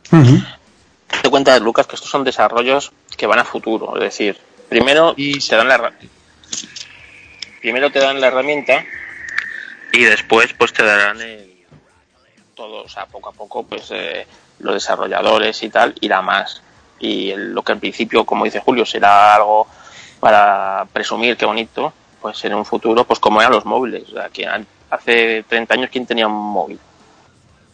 Te 1.22 1.28
cuenta, 1.30 1.58
Lucas, 1.58 1.86
que 1.86 1.96
estos 1.96 2.10
son 2.10 2.22
desarrollos 2.24 2.92
que 3.16 3.26
van 3.26 3.38
a 3.40 3.44
futuro. 3.44 3.94
Es 3.96 4.02
decir, 4.02 4.38
primero 4.68 5.14
Y- 5.16 5.38
te 5.40 5.56
dan 5.56 5.68
la 5.68 5.92
primero 7.60 7.90
te 7.90 7.98
dan 7.98 8.20
la 8.20 8.26
herramienta 8.28 8.84
y 9.92 10.04
después 10.04 10.52
pues 10.56 10.72
te 10.72 10.82
darán 10.84 11.20
el 11.20 11.50
todo, 12.54 12.84
o 12.84 12.88
sea, 12.88 13.06
poco 13.06 13.30
a 13.30 13.32
poco 13.32 13.64
pues 13.66 13.88
eh, 13.90 14.26
los 14.60 14.74
desarrolladores 14.74 15.62
y 15.62 15.70
tal 15.70 15.94
irá 16.00 16.22
más. 16.22 16.62
Y 17.00 17.30
el- 17.30 17.52
lo 17.52 17.62
que 17.62 17.72
al 17.72 17.78
principio, 17.80 18.24
como 18.24 18.44
dice 18.44 18.60
Julio, 18.60 18.84
será 18.86 19.34
algo 19.34 19.66
para 20.20 20.86
presumir 20.92 21.36
qué 21.36 21.44
bonito, 21.46 21.92
pues 22.20 22.44
en 22.44 22.54
un 22.54 22.64
futuro, 22.64 23.04
pues 23.04 23.18
como 23.18 23.40
eran 23.40 23.52
los 23.52 23.64
móviles. 23.64 24.04
O 24.10 24.12
sea, 24.12 24.28
que 24.28 24.46
an- 24.46 24.66
hace 24.94 25.44
30 25.48 25.74
años, 25.74 25.90
¿quién 25.90 26.06
tenía 26.06 26.26
un 26.26 26.32
móvil? 26.34 26.78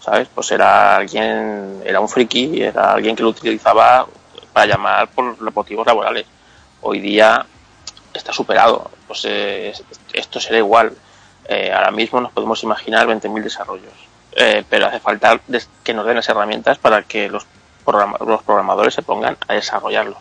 ¿Sabes? 0.01 0.29
Pues 0.35 0.51
era 0.51 0.97
alguien, 0.97 1.83
era 1.85 2.01
un 2.01 2.09
friki, 2.09 2.63
era 2.63 2.93
alguien 2.93 3.15
que 3.15 3.23
lo 3.23 3.29
utilizaba 3.31 4.07
para 4.53 4.67
llamar 4.67 5.09
por 5.09 5.41
motivos 5.55 5.87
laborales. 5.87 6.27
Hoy 6.81 7.01
día 7.01 7.45
está 8.15 8.33
superado. 8.33 8.91
Pues 9.07 9.25
eh, 9.27 9.73
esto 10.13 10.41
será 10.41 10.59
igual. 10.59 10.93
Eh, 11.47 11.71
ahora 11.73 11.91
mismo 11.91 12.21
nos 12.21 12.33
podemos 12.33 12.63
imaginar 12.63 13.07
20.000 13.07 13.43
desarrollos. 13.43 13.93
Eh, 14.33 14.65
pero 14.71 14.87
hace 14.87 15.01
falta 15.01 15.39
que 15.83 15.93
nos 15.93 16.07
den 16.07 16.17
las 16.17 16.29
herramientas 16.29 16.79
para 16.79 17.03
que 17.03 17.29
los, 17.29 17.47
programa- 17.85 18.17
los 18.27 18.43
programadores 18.43 18.95
se 18.95 19.03
pongan 19.03 19.37
a 19.49 19.55
desarrollarlo. 19.55 20.17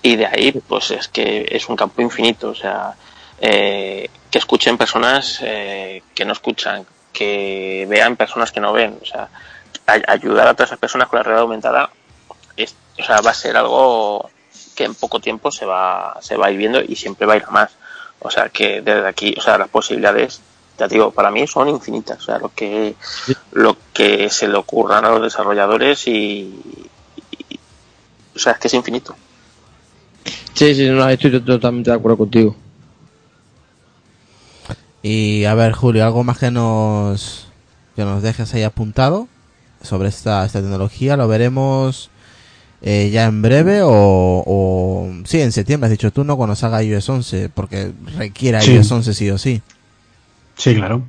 Y 0.00 0.14
de 0.14 0.26
ahí, 0.26 0.52
pues 0.68 0.92
es 0.92 1.08
que 1.08 1.48
es 1.50 1.68
un 1.68 1.74
campo 1.74 2.00
infinito. 2.02 2.50
O 2.50 2.54
sea, 2.54 2.94
que 4.30 4.38
escuchen 4.38 4.76
personas 4.78 5.38
eh, 5.42 6.02
que 6.14 6.24
no 6.24 6.32
escuchan, 6.32 6.84
que 7.12 7.86
vean 7.88 8.16
personas 8.16 8.52
que 8.52 8.60
no 8.60 8.72
ven. 8.72 8.98
O 9.00 9.04
sea, 9.06 9.28
ayudar 10.06 10.48
a 10.48 10.54
todas 10.54 10.68
esas 10.70 10.78
personas 10.78 11.08
con 11.08 11.18
la 11.18 11.22
realidad 11.22 11.42
aumentada 11.42 11.90
es, 12.56 12.74
o 12.98 13.02
sea, 13.04 13.20
va 13.20 13.30
a 13.30 13.34
ser 13.34 13.56
algo 13.56 14.30
que 14.74 14.84
en 14.84 14.94
poco 14.94 15.18
tiempo 15.20 15.50
se 15.50 15.64
va, 15.64 16.18
se 16.20 16.36
va 16.36 16.46
a 16.46 16.50
ir 16.50 16.58
viendo 16.58 16.80
y 16.82 16.94
siempre 16.96 17.26
va 17.26 17.34
a 17.34 17.36
ir 17.36 17.44
a 17.46 17.50
más. 17.50 17.70
O 18.20 18.30
sea, 18.30 18.48
que 18.48 18.80
desde 18.82 19.06
aquí, 19.06 19.34
o 19.38 19.40
sea, 19.40 19.56
las 19.58 19.68
posibilidades, 19.68 20.40
ya 20.78 20.88
digo, 20.88 21.10
para 21.10 21.30
mí 21.30 21.46
son 21.46 21.68
infinitas. 21.68 22.18
O 22.20 22.24
sea, 22.24 22.38
lo 22.38 22.52
que, 22.54 22.94
lo 23.52 23.76
que 23.92 24.28
se 24.30 24.48
le 24.48 24.56
ocurran 24.56 25.04
a 25.04 25.10
los 25.10 25.22
desarrolladores 25.22 26.06
y, 26.08 26.10
y- 27.48 27.60
o 28.34 28.38
sea, 28.38 28.52
es 28.52 28.58
que 28.58 28.68
es 28.68 28.74
infinito. 28.74 29.16
Sí, 30.54 30.74
sí, 30.74 30.88
no, 30.90 31.08
estoy 31.08 31.40
totalmente 31.40 31.90
de 31.90 31.96
acuerdo 31.96 32.18
contigo. 32.18 32.56
Y 35.10 35.46
a 35.46 35.54
ver, 35.54 35.72
Julio, 35.72 36.04
algo 36.04 36.22
más 36.22 36.36
que 36.36 36.50
nos 36.50 37.48
que 37.96 38.04
nos 38.04 38.22
dejes 38.22 38.52
ahí 38.52 38.62
apuntado 38.62 39.26
sobre 39.82 40.10
esta, 40.10 40.44
esta 40.44 40.60
tecnología. 40.60 41.16
Lo 41.16 41.26
veremos 41.28 42.10
eh, 42.82 43.08
ya 43.10 43.24
en 43.24 43.40
breve 43.40 43.80
o, 43.82 43.90
o 43.90 45.10
sí, 45.24 45.40
en 45.40 45.50
septiembre 45.50 45.86
has 45.86 45.92
dicho 45.92 46.12
tú, 46.12 46.24
¿no? 46.24 46.36
Cuando 46.36 46.54
salga 46.54 46.82
iOS 46.82 47.08
11, 47.08 47.48
porque 47.48 47.92
requiere 48.18 48.60
Sí. 48.60 48.74
iOS 48.74 48.92
11 48.92 49.14
sí 49.14 49.30
o 49.30 49.38
sí. 49.38 49.62
Sí, 50.56 50.74
claro. 50.74 51.02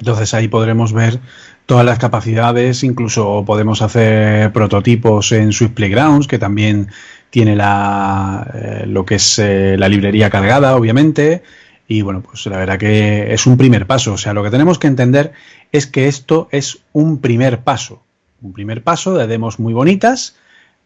Entonces 0.00 0.32
ahí 0.32 0.48
podremos 0.48 0.94
ver 0.94 1.20
todas 1.66 1.84
las 1.84 1.98
capacidades, 1.98 2.82
incluso 2.82 3.44
podemos 3.46 3.82
hacer 3.82 4.54
prototipos 4.54 5.32
en 5.32 5.52
Swift 5.52 5.72
Playgrounds, 5.74 6.26
que 6.26 6.38
también 6.38 6.88
tiene 7.28 7.56
la, 7.56 8.50
eh, 8.54 8.84
lo 8.86 9.04
que 9.04 9.16
es 9.16 9.38
eh, 9.38 9.76
la 9.78 9.90
librería 9.90 10.30
cargada, 10.30 10.74
obviamente. 10.76 11.42
Y 11.92 12.00
bueno, 12.00 12.22
pues 12.22 12.46
la 12.46 12.56
verdad 12.56 12.78
que 12.78 13.34
es 13.34 13.46
un 13.46 13.58
primer 13.58 13.86
paso. 13.86 14.14
O 14.14 14.16
sea, 14.16 14.32
lo 14.32 14.42
que 14.42 14.48
tenemos 14.48 14.78
que 14.78 14.86
entender 14.86 15.32
es 15.72 15.86
que 15.86 16.08
esto 16.08 16.48
es 16.50 16.78
un 16.94 17.18
primer 17.18 17.60
paso. 17.64 18.02
Un 18.40 18.54
primer 18.54 18.82
paso 18.82 19.12
de 19.12 19.26
demos 19.26 19.58
muy 19.58 19.74
bonitas, 19.74 20.34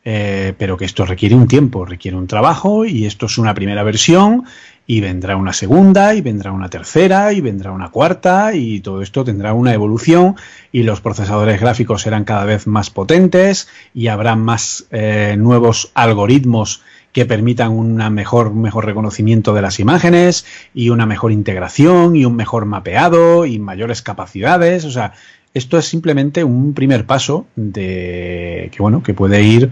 eh, 0.04 0.52
pero 0.58 0.76
que 0.76 0.84
esto 0.84 1.06
requiere 1.06 1.36
un 1.36 1.46
tiempo, 1.46 1.84
requiere 1.84 2.16
un 2.16 2.26
trabajo 2.26 2.84
y 2.84 3.06
esto 3.06 3.26
es 3.26 3.38
una 3.38 3.54
primera 3.54 3.84
versión 3.84 4.46
y 4.84 5.00
vendrá 5.00 5.36
una 5.36 5.52
segunda 5.52 6.12
y 6.12 6.22
vendrá 6.22 6.50
una 6.50 6.70
tercera 6.70 7.32
y 7.32 7.40
vendrá 7.40 7.70
una 7.70 7.90
cuarta 7.90 8.54
y 8.54 8.80
todo 8.80 9.00
esto 9.00 9.22
tendrá 9.22 9.52
una 9.52 9.74
evolución 9.74 10.34
y 10.72 10.82
los 10.82 11.00
procesadores 11.00 11.60
gráficos 11.60 12.02
serán 12.02 12.24
cada 12.24 12.44
vez 12.44 12.66
más 12.66 12.90
potentes 12.90 13.68
y 13.94 14.08
habrá 14.08 14.34
más 14.34 14.86
eh, 14.90 15.36
nuevos 15.38 15.92
algoritmos 15.94 16.82
que 17.16 17.24
permitan 17.24 17.72
un 17.72 17.96
mejor, 18.12 18.52
mejor 18.52 18.84
reconocimiento 18.84 19.54
de 19.54 19.62
las 19.62 19.80
imágenes 19.80 20.44
y 20.74 20.90
una 20.90 21.06
mejor 21.06 21.32
integración 21.32 22.14
y 22.14 22.26
un 22.26 22.36
mejor 22.36 22.66
mapeado 22.66 23.46
y 23.46 23.58
mayores 23.58 24.02
capacidades. 24.02 24.84
O 24.84 24.90
sea, 24.90 25.14
esto 25.54 25.78
es 25.78 25.86
simplemente 25.86 26.44
un 26.44 26.74
primer 26.74 27.06
paso 27.06 27.46
de 27.56 28.68
que 28.70 28.82
bueno, 28.82 29.02
que 29.02 29.14
puede 29.14 29.42
ir, 29.42 29.70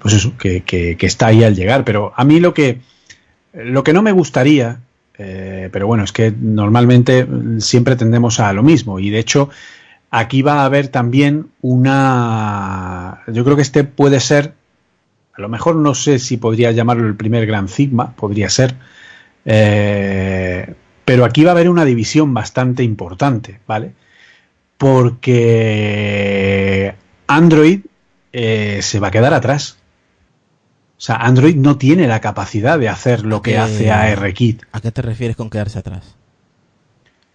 pues 0.00 0.14
eso, 0.14 0.38
que, 0.38 0.62
que, 0.62 0.96
está 1.00 1.26
ahí 1.26 1.42
al 1.42 1.56
llegar. 1.56 1.82
Pero 1.82 2.12
a 2.14 2.22
mí 2.22 2.38
lo 2.38 2.54
que 2.54 2.78
lo 3.52 3.82
que 3.82 3.92
no 3.92 4.02
me 4.02 4.12
gustaría, 4.12 4.78
eh, 5.18 5.68
pero 5.72 5.88
bueno, 5.88 6.04
es 6.04 6.12
que 6.12 6.32
normalmente 6.40 7.26
siempre 7.58 7.96
tendemos 7.96 8.38
a 8.38 8.52
lo 8.52 8.62
mismo 8.62 9.00
y 9.00 9.10
de 9.10 9.18
hecho 9.18 9.50
aquí 10.12 10.40
va 10.40 10.60
a 10.60 10.66
haber 10.66 10.86
también 10.86 11.48
una... 11.62 13.24
Yo 13.26 13.42
creo 13.42 13.56
que 13.56 13.62
este 13.62 13.82
puede 13.82 14.20
ser, 14.20 14.52
a 15.36 15.40
lo 15.40 15.48
mejor 15.48 15.76
no 15.76 15.94
sé 15.94 16.18
si 16.18 16.36
podría 16.36 16.72
llamarlo 16.72 17.06
el 17.06 17.16
primer 17.16 17.46
gran 17.46 17.68
Sigma, 17.68 18.14
podría 18.16 18.48
ser, 18.48 18.74
eh, 19.44 20.74
pero 21.04 21.24
aquí 21.24 21.44
va 21.44 21.50
a 21.50 21.54
haber 21.54 21.68
una 21.68 21.84
división 21.84 22.34
bastante 22.34 22.82
importante, 22.82 23.60
¿vale? 23.66 23.92
Porque 24.76 26.94
Android 27.26 27.80
eh, 28.32 28.80
se 28.82 29.00
va 29.00 29.08
a 29.08 29.10
quedar 29.10 29.34
atrás. 29.34 29.78
O 30.98 31.00
sea, 31.00 31.16
Android 31.16 31.56
no 31.56 31.76
tiene 31.76 32.06
la 32.06 32.20
capacidad 32.20 32.78
de 32.78 32.88
hacer 32.88 33.26
lo 33.26 33.42
que 33.42 33.52
Eh, 33.52 33.58
hace 33.58 33.90
ARKit. 33.90 34.62
¿A 34.72 34.80
qué 34.80 34.90
te 34.90 35.02
refieres 35.02 35.36
con 35.36 35.50
quedarse 35.50 35.78
atrás? 35.78 36.14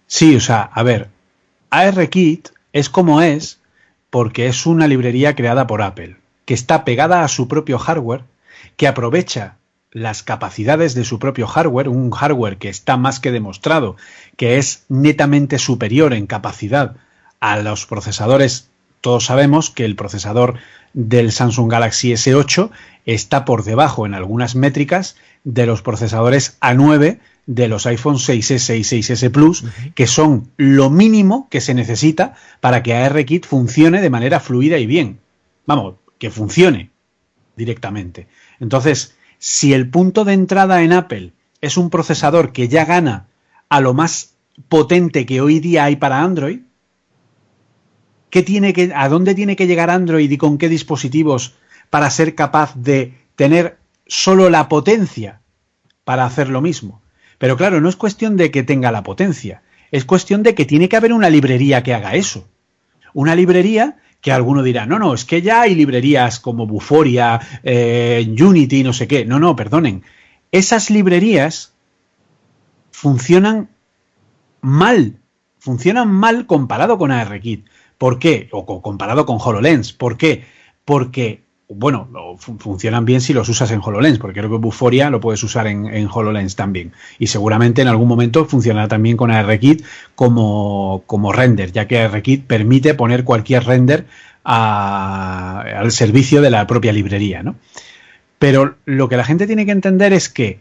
Sí, 0.06 0.34
o 0.34 0.40
sea, 0.40 0.62
a 0.62 0.82
ver, 0.82 1.08
ARKit 1.70 2.48
es 2.72 2.88
como 2.88 3.22
es 3.22 3.60
porque 4.10 4.48
es 4.48 4.66
una 4.66 4.88
librería 4.88 5.34
creada 5.34 5.66
por 5.66 5.82
Apple, 5.82 6.16
que 6.52 6.56
está 6.56 6.84
pegada 6.84 7.24
a 7.24 7.28
su 7.28 7.48
propio 7.48 7.78
hardware, 7.78 8.24
que 8.76 8.86
aprovecha 8.86 9.56
las 9.90 10.22
capacidades 10.22 10.94
de 10.94 11.06
su 11.06 11.18
propio 11.18 11.46
hardware, 11.46 11.88
un 11.88 12.10
hardware 12.10 12.58
que 12.58 12.68
está 12.68 12.98
más 12.98 13.20
que 13.20 13.32
demostrado 13.32 13.96
que 14.36 14.58
es 14.58 14.84
netamente 14.90 15.58
superior 15.58 16.12
en 16.12 16.26
capacidad 16.26 16.96
a 17.40 17.56
los 17.56 17.86
procesadores. 17.86 18.68
Todos 19.00 19.24
sabemos 19.24 19.70
que 19.70 19.86
el 19.86 19.96
procesador 19.96 20.58
del 20.92 21.32
Samsung 21.32 21.70
Galaxy 21.70 22.12
S8 22.12 22.68
está 23.06 23.46
por 23.46 23.64
debajo 23.64 24.04
en 24.04 24.12
algunas 24.12 24.54
métricas 24.54 25.16
de 25.44 25.64
los 25.64 25.80
procesadores 25.80 26.58
A9 26.60 27.18
de 27.46 27.68
los 27.68 27.86
iPhone 27.86 28.16
6S 28.16 28.76
y 28.76 28.82
6S 28.82 29.30
Plus, 29.30 29.64
que 29.94 30.06
son 30.06 30.50
lo 30.58 30.90
mínimo 30.90 31.48
que 31.50 31.62
se 31.62 31.72
necesita 31.72 32.34
para 32.60 32.82
que 32.82 32.92
ARKit 32.92 33.46
funcione 33.46 34.02
de 34.02 34.10
manera 34.10 34.38
fluida 34.38 34.76
y 34.76 34.84
bien. 34.84 35.18
Vamos, 35.64 35.94
que 36.22 36.30
funcione 36.30 36.90
directamente. 37.56 38.28
Entonces, 38.60 39.16
si 39.40 39.74
el 39.74 39.90
punto 39.90 40.24
de 40.24 40.34
entrada 40.34 40.84
en 40.84 40.92
Apple 40.92 41.32
es 41.60 41.76
un 41.76 41.90
procesador 41.90 42.52
que 42.52 42.68
ya 42.68 42.84
gana 42.84 43.26
a 43.68 43.80
lo 43.80 43.92
más 43.92 44.34
potente 44.68 45.26
que 45.26 45.40
hoy 45.40 45.58
día 45.58 45.82
hay 45.82 45.96
para 45.96 46.22
Android, 46.22 46.60
¿qué 48.30 48.44
tiene 48.44 48.72
que, 48.72 48.92
¿a 48.94 49.08
dónde 49.08 49.34
tiene 49.34 49.56
que 49.56 49.66
llegar 49.66 49.90
Android 49.90 50.30
y 50.30 50.38
con 50.38 50.58
qué 50.58 50.68
dispositivos 50.68 51.56
para 51.90 52.08
ser 52.08 52.36
capaz 52.36 52.76
de 52.76 53.18
tener 53.34 53.78
solo 54.06 54.48
la 54.48 54.68
potencia 54.68 55.40
para 56.04 56.24
hacer 56.24 56.48
lo 56.50 56.60
mismo? 56.60 57.02
Pero 57.38 57.56
claro, 57.56 57.80
no 57.80 57.88
es 57.88 57.96
cuestión 57.96 58.36
de 58.36 58.52
que 58.52 58.62
tenga 58.62 58.92
la 58.92 59.02
potencia, 59.02 59.62
es 59.90 60.04
cuestión 60.04 60.44
de 60.44 60.54
que 60.54 60.66
tiene 60.66 60.88
que 60.88 60.96
haber 60.96 61.12
una 61.14 61.30
librería 61.30 61.82
que 61.82 61.94
haga 61.94 62.14
eso. 62.14 62.48
Una 63.12 63.34
librería 63.34 63.96
que 64.22 64.30
alguno 64.30 64.62
dirá, 64.62 64.86
no, 64.86 65.00
no, 65.00 65.12
es 65.14 65.24
que 65.24 65.42
ya 65.42 65.62
hay 65.62 65.74
librerías 65.74 66.38
como 66.38 66.64
Buforia, 66.64 67.40
eh, 67.64 68.24
Unity, 68.40 68.84
no 68.84 68.92
sé 68.92 69.08
qué. 69.08 69.26
No, 69.26 69.40
no, 69.40 69.56
perdonen. 69.56 70.04
Esas 70.52 70.90
librerías 70.90 71.74
funcionan 72.92 73.68
mal, 74.60 75.18
funcionan 75.58 76.08
mal 76.08 76.46
comparado 76.46 76.98
con 76.98 77.10
ARKit. 77.10 77.66
¿Por 77.98 78.20
qué? 78.20 78.48
O 78.52 78.64
comparado 78.80 79.26
con 79.26 79.38
HoloLens. 79.40 79.92
¿Por 79.92 80.16
qué? 80.16 80.44
Porque, 80.84 81.42
bueno, 81.74 82.08
funcionan 82.38 83.04
bien 83.04 83.20
si 83.20 83.32
los 83.32 83.48
usas 83.48 83.70
en 83.70 83.80
HoloLens, 83.82 84.18
porque 84.18 84.40
creo 84.40 84.50
que 84.50 84.56
Buforia 84.56 85.10
lo 85.10 85.20
puedes 85.20 85.42
usar 85.42 85.66
en, 85.66 85.86
en 85.86 86.08
HoloLens 86.12 86.56
también. 86.56 86.92
Y 87.18 87.28
seguramente 87.28 87.82
en 87.82 87.88
algún 87.88 88.08
momento 88.08 88.44
funcionará 88.44 88.88
también 88.88 89.16
con 89.16 89.30
ARKit 89.30 89.84
como, 90.14 91.02
como 91.06 91.32
render, 91.32 91.72
ya 91.72 91.86
que 91.86 92.00
ARKit 92.00 92.46
permite 92.46 92.94
poner 92.94 93.24
cualquier 93.24 93.64
render 93.64 94.06
al 94.44 95.92
servicio 95.92 96.42
de 96.42 96.50
la 96.50 96.66
propia 96.66 96.92
librería, 96.92 97.42
¿no? 97.42 97.56
Pero 98.38 98.74
lo 98.86 99.08
que 99.08 99.16
la 99.16 99.24
gente 99.24 99.46
tiene 99.46 99.64
que 99.64 99.72
entender 99.72 100.12
es 100.12 100.28
que 100.28 100.58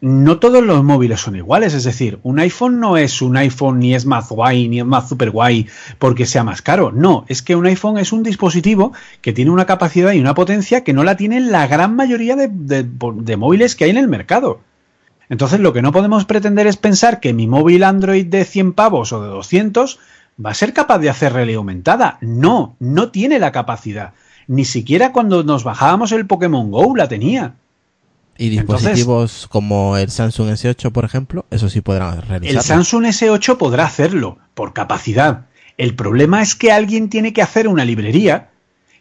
no 0.00 0.38
todos 0.38 0.62
los 0.62 0.84
móviles 0.84 1.20
son 1.20 1.34
iguales, 1.34 1.74
es 1.74 1.84
decir, 1.84 2.20
un 2.22 2.38
iPhone 2.38 2.78
no 2.78 2.96
es 2.96 3.20
un 3.20 3.36
iPhone 3.36 3.80
ni 3.80 3.94
es 3.94 4.06
más 4.06 4.28
guay 4.28 4.68
ni 4.68 4.78
es 4.78 4.86
más 4.86 5.08
super 5.08 5.30
guay 5.30 5.66
porque 5.98 6.26
sea 6.26 6.44
más 6.44 6.62
caro, 6.62 6.92
no, 6.92 7.24
es 7.28 7.42
que 7.42 7.56
un 7.56 7.66
iPhone 7.66 7.98
es 7.98 8.12
un 8.12 8.22
dispositivo 8.22 8.92
que 9.20 9.32
tiene 9.32 9.50
una 9.50 9.66
capacidad 9.66 10.12
y 10.12 10.20
una 10.20 10.34
potencia 10.34 10.84
que 10.84 10.92
no 10.92 11.02
la 11.02 11.16
tienen 11.16 11.50
la 11.50 11.66
gran 11.66 11.96
mayoría 11.96 12.36
de, 12.36 13.36
móviles 13.36 13.74
que 13.74 13.84
hay 13.84 13.90
en 13.90 13.96
el 13.96 14.08
mercado. 14.08 14.60
Entonces 15.30 15.60
lo 15.60 15.72
que 15.72 15.82
no 15.82 15.92
podemos 15.92 16.24
pretender 16.24 16.66
es 16.66 16.76
pensar 16.76 17.20
que 17.20 17.34
mi 17.34 17.46
móvil 17.46 17.82
Android 17.82 18.24
de 18.24 18.44
100 18.44 18.72
pavos 18.72 19.12
o 19.12 19.22
de 19.22 19.28
200 19.28 19.98
va 20.44 20.50
a 20.50 20.54
ser 20.54 20.72
capaz 20.72 20.98
de 21.00 21.10
hacer 21.10 21.32
realidad 21.32 21.58
aumentada. 21.58 22.18
No, 22.22 22.76
no 22.78 23.10
tiene 23.10 23.38
la 23.38 23.52
capacidad. 23.52 24.14
Ni 24.46 24.64
siquiera 24.64 25.12
cuando 25.12 25.42
nos 25.42 25.64
bajábamos 25.64 26.12
el 26.12 26.26
Pokémon 26.26 26.70
Go 26.70 26.96
la 26.96 27.08
tenía. 27.08 27.56
Y 28.38 28.50
dispositivos 28.50 29.32
Entonces, 29.32 29.46
como 29.48 29.96
el 29.96 30.10
Samsung 30.10 30.50
S8, 30.50 30.92
por 30.92 31.04
ejemplo, 31.04 31.44
eso 31.50 31.68
sí 31.68 31.80
podrán 31.80 32.22
realizarlo. 32.22 32.60
El 32.60 32.64
Samsung 32.64 33.04
S8 33.06 33.56
podrá 33.56 33.84
hacerlo 33.84 34.38
por 34.54 34.72
capacidad. 34.72 35.46
El 35.76 35.96
problema 35.96 36.40
es 36.40 36.54
que 36.54 36.70
alguien 36.70 37.10
tiene 37.10 37.32
que 37.32 37.42
hacer 37.42 37.66
una 37.66 37.84
librería 37.84 38.50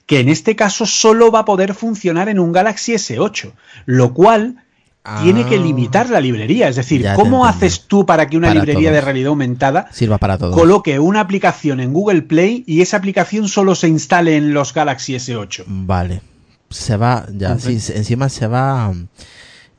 que 0.07 0.19
en 0.19 0.29
este 0.29 0.55
caso 0.55 0.87
solo 0.87 1.31
va 1.31 1.39
a 1.39 1.45
poder 1.45 1.75
funcionar 1.75 2.29
en 2.29 2.39
un 2.39 2.51
Galaxy 2.51 2.93
S8, 2.93 3.51
lo 3.85 4.13
cual 4.13 4.63
ah, 5.03 5.19
tiene 5.21 5.45
que 5.45 5.59
limitar 5.59 6.09
la 6.09 6.19
librería. 6.19 6.69
Es 6.69 6.77
decir, 6.77 7.05
¿cómo 7.15 7.45
haces 7.45 7.81
tú 7.87 8.07
para 8.07 8.27
que 8.27 8.37
una 8.37 8.47
para 8.47 8.61
librería 8.61 8.89
todos. 8.89 8.95
de 8.95 9.01
realidad 9.01 9.27
aumentada 9.27 9.87
sirva 9.91 10.17
para 10.17 10.39
todo? 10.39 10.51
coloque 10.51 10.97
una 10.97 11.19
aplicación 11.19 11.79
en 11.79 11.93
Google 11.93 12.23
Play 12.23 12.63
y 12.65 12.81
esa 12.81 12.97
aplicación 12.97 13.49
solo 13.49 13.75
se 13.75 13.87
instale 13.87 14.37
en 14.37 14.53
los 14.53 14.73
Galaxy 14.73 15.13
S8? 15.13 15.65
Vale 15.67 16.21
se 16.69 16.97
va, 16.97 17.25
ya, 17.33 17.57
sí, 17.59 17.79
encima 17.93 18.29
se 18.29 18.47
va 18.47 18.93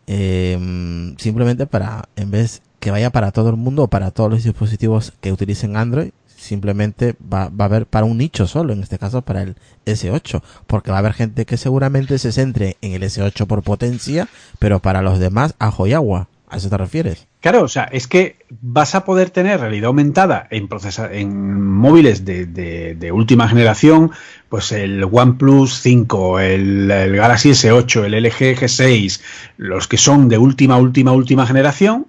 eh, 0.07 1.15
simplemente 1.19 1.67
para, 1.67 2.09
en 2.17 2.31
vez 2.31 2.63
que 2.81 2.91
vaya 2.91 3.11
para 3.11 3.33
todo 3.33 3.51
el 3.51 3.57
mundo 3.57 3.85
o 3.85 3.89
para 3.89 4.11
todos 4.11 4.31
los 4.31 4.45
dispositivos 4.45 5.13
que 5.21 5.33
utilicen 5.33 5.77
Android, 5.77 6.11
simplemente 6.37 7.17
va, 7.21 7.49
va 7.49 7.65
a 7.65 7.67
haber 7.67 7.87
para 7.87 8.07
un 8.07 8.17
nicho 8.17 8.47
solo, 8.47 8.73
en 8.73 8.83
este 8.83 8.99
caso 8.99 9.23
para 9.23 9.43
el 9.43 9.57
S8, 9.87 10.43
porque 10.67 10.91
va 10.91 10.99
a 10.99 11.01
haber 11.01 11.13
gente 11.13 11.45
que 11.45 11.57
seguramente 11.57 12.19
se 12.19 12.33
centre 12.33 12.77
en 12.81 12.93
el 12.93 13.03
S8 13.03 13.47
por 13.47 13.63
potencia, 13.63 14.29
pero 14.59 14.81
para 14.81 15.03
los 15.03 15.19
demás 15.19 15.55
ajo 15.59 15.87
y 15.87 15.93
agua. 15.93 16.29
¿A 16.51 16.57
eso 16.57 16.71
te 16.71 16.79
refieres? 16.79 17.27
Claro, 17.41 17.63
o 17.63 17.69
sea, 17.69 17.85
es 17.85 18.07
que 18.07 18.37
vas 18.63 18.95
a 18.95 19.05
poder 19.05 19.31
tener 19.31 19.61
realidad 19.61 19.89
aumentada 19.89 20.47
en, 20.51 20.67
procesa 20.67 21.13
en 21.13 21.63
móviles 21.63 22.25
de, 22.25 22.47
de, 22.47 23.13
última 23.13 23.49
generación, 23.49 24.13
pues 24.49 24.73
el 24.73 25.05
OnePlus 25.05 25.81
5, 25.81 26.41
el, 26.41 26.91
el, 26.91 27.17
Galaxy 27.17 27.51
S8, 27.51 28.05
el 28.05 28.25
LG 28.25 28.61
G6, 28.61 29.21
los 29.59 29.89
que 29.89 29.99
son 29.99 30.29
de 30.29 30.39
última, 30.39 30.79
última, 30.79 31.13
última 31.13 31.47
generación, 31.47 32.07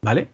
¿vale? 0.00 0.28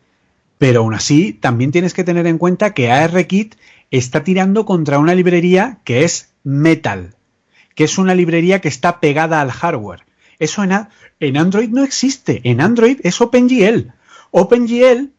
Pero 0.59 0.80
aún 0.80 0.94
así, 0.94 1.32
también 1.32 1.72
tienes 1.72 1.94
que 1.94 2.05
tener 2.05 2.26
en 2.26 2.39
cuenta 2.39 2.74
que 2.74 2.93
ARKit 2.93 3.56
está 3.90 4.22
tirando 4.22 4.66
contra 4.66 4.98
una 4.98 5.14
librería 5.14 5.78
que 5.85 6.05
es 6.05 6.32
Metal, 6.44 7.14
que 7.74 7.85
es 7.85 7.98
una 7.98 8.14
librería 8.14 8.60
que 8.60 8.68
está 8.68 9.01
pegada 9.01 9.40
al 9.40 9.51
hardware. 9.51 10.07
Eso 10.39 10.62
en, 10.62 10.73
en 11.20 11.36
Android 11.36 11.69
no 11.70 11.82
existe. 11.82 12.40
En 12.44 12.60
Android 12.60 13.01
es 13.02 13.20
OpenGL. 13.20 13.93
OpenGL 14.31 15.10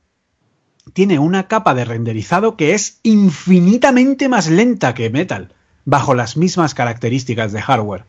tiene 0.93 1.19
una 1.19 1.47
capa 1.47 1.73
de 1.73 1.85
renderizado 1.85 2.55
que 2.55 2.73
es 2.73 2.99
infinitamente 3.03 4.29
más 4.29 4.49
lenta 4.49 4.93
que 4.93 5.09
Metal, 5.09 5.53
bajo 5.85 6.13
las 6.13 6.37
mismas 6.37 6.73
características 6.73 7.51
de 7.51 7.61
hardware. 7.61 8.05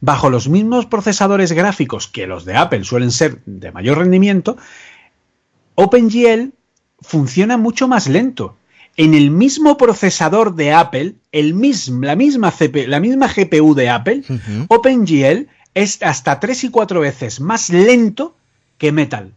Bajo 0.00 0.30
los 0.30 0.48
mismos 0.48 0.86
procesadores 0.86 1.52
gráficos 1.52 2.06
que 2.06 2.26
los 2.26 2.44
de 2.44 2.56
Apple 2.56 2.84
suelen 2.84 3.10
ser 3.10 3.40
de 3.46 3.72
mayor 3.72 3.98
rendimiento, 3.98 4.56
OpenGL 5.74 6.52
funciona 7.00 7.56
mucho 7.56 7.88
más 7.88 8.08
lento. 8.08 8.56
En 8.96 9.14
el 9.14 9.30
mismo 9.30 9.76
procesador 9.76 10.54
de 10.54 10.72
Apple, 10.72 11.14
el 11.30 11.54
mismo, 11.54 12.04
la, 12.04 12.16
misma 12.16 12.50
CP, 12.50 12.88
la 12.88 12.98
misma 13.00 13.28
GPU 13.28 13.74
de 13.74 13.88
Apple, 13.88 14.22
uh 14.28 14.32
-huh. 14.32 14.66
OpenGL 14.68 15.48
es 15.74 16.02
hasta 16.02 16.40
tres 16.40 16.64
y 16.64 16.70
cuatro 16.70 17.00
veces 17.00 17.40
más 17.40 17.70
lento 17.70 18.36
que 18.78 18.92
Metal. 18.92 19.34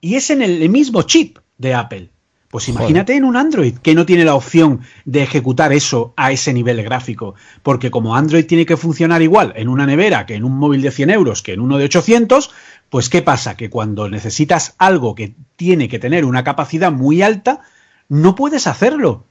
Y 0.00 0.16
es 0.16 0.30
en 0.30 0.42
el 0.42 0.68
mismo 0.68 1.02
chip 1.02 1.38
de 1.58 1.74
Apple. 1.74 2.10
Pues 2.50 2.68
imagínate 2.68 3.12
Joder. 3.12 3.22
en 3.22 3.24
un 3.24 3.36
Android 3.36 3.74
que 3.76 3.94
no 3.94 4.04
tiene 4.04 4.24
la 4.24 4.34
opción 4.34 4.80
de 5.04 5.22
ejecutar 5.22 5.72
eso 5.72 6.12
a 6.16 6.32
ese 6.32 6.52
nivel 6.52 6.82
gráfico, 6.82 7.36
porque 7.62 7.92
como 7.92 8.16
Android 8.16 8.44
tiene 8.44 8.66
que 8.66 8.76
funcionar 8.76 9.22
igual 9.22 9.52
en 9.54 9.68
una 9.68 9.86
nevera 9.86 10.26
que 10.26 10.34
en 10.34 10.42
un 10.42 10.56
móvil 10.58 10.82
de 10.82 10.90
100 10.90 11.10
euros 11.10 11.42
que 11.42 11.52
en 11.52 11.60
uno 11.60 11.78
de 11.78 11.84
800, 11.84 12.50
pues 12.88 13.08
¿qué 13.08 13.22
pasa? 13.22 13.56
Que 13.56 13.70
cuando 13.70 14.08
necesitas 14.08 14.74
algo 14.78 15.14
que 15.14 15.34
tiene 15.54 15.88
que 15.88 16.00
tener 16.00 16.24
una 16.24 16.42
capacidad 16.42 16.90
muy 16.90 17.22
alta, 17.22 17.60
no 18.08 18.34
puedes 18.34 18.66
hacerlo. 18.66 19.24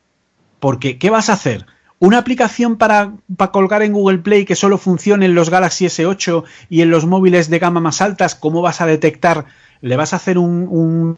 Porque 0.62 0.98
¿qué 0.98 1.10
vas 1.10 1.30
a 1.30 1.34
hacer? 1.34 1.66
Una 2.00 2.18
aplicación 2.18 2.78
para, 2.78 3.14
para, 3.36 3.52
colgar 3.52 3.84
en 3.84 3.94
Google 3.94 4.20
Play 4.20 4.46
que 4.46 4.56
solo 4.56 4.78
funcione 4.78 5.26
en 5.26 5.36
los 5.36 5.50
Galaxy 5.50 5.86
S8 5.86 6.44
y 6.70 6.82
en 6.82 6.90
los 6.90 7.06
móviles 7.06 7.50
de 7.50 7.60
gama 7.60 7.82
más 7.82 8.02
altas, 8.02 8.36
¿cómo 8.36 8.62
vas 8.62 8.82
a 8.82 8.86
detectar? 8.86 9.46
¿Le 9.82 9.96
vas 9.98 10.14
a 10.14 10.16
hacer 10.18 10.38
un, 10.38 10.68
un 10.70 11.18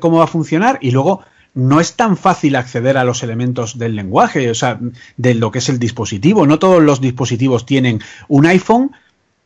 cómo 0.00 0.18
va 0.18 0.24
a 0.24 0.28
funcionar? 0.28 0.78
Y 0.82 0.90
luego 0.90 1.22
no 1.54 1.80
es 1.80 1.96
tan 1.96 2.18
fácil 2.18 2.54
acceder 2.54 2.98
a 2.98 3.04
los 3.04 3.22
elementos 3.22 3.78
del 3.78 3.96
lenguaje, 3.96 4.50
o 4.50 4.54
sea, 4.54 4.78
de 5.16 5.34
lo 5.34 5.50
que 5.50 5.60
es 5.60 5.68
el 5.70 5.78
dispositivo. 5.78 6.46
No 6.46 6.58
todos 6.58 6.82
los 6.82 7.00
dispositivos 7.00 7.64
tienen 7.64 8.00
un 8.28 8.44
iPhone 8.44 8.92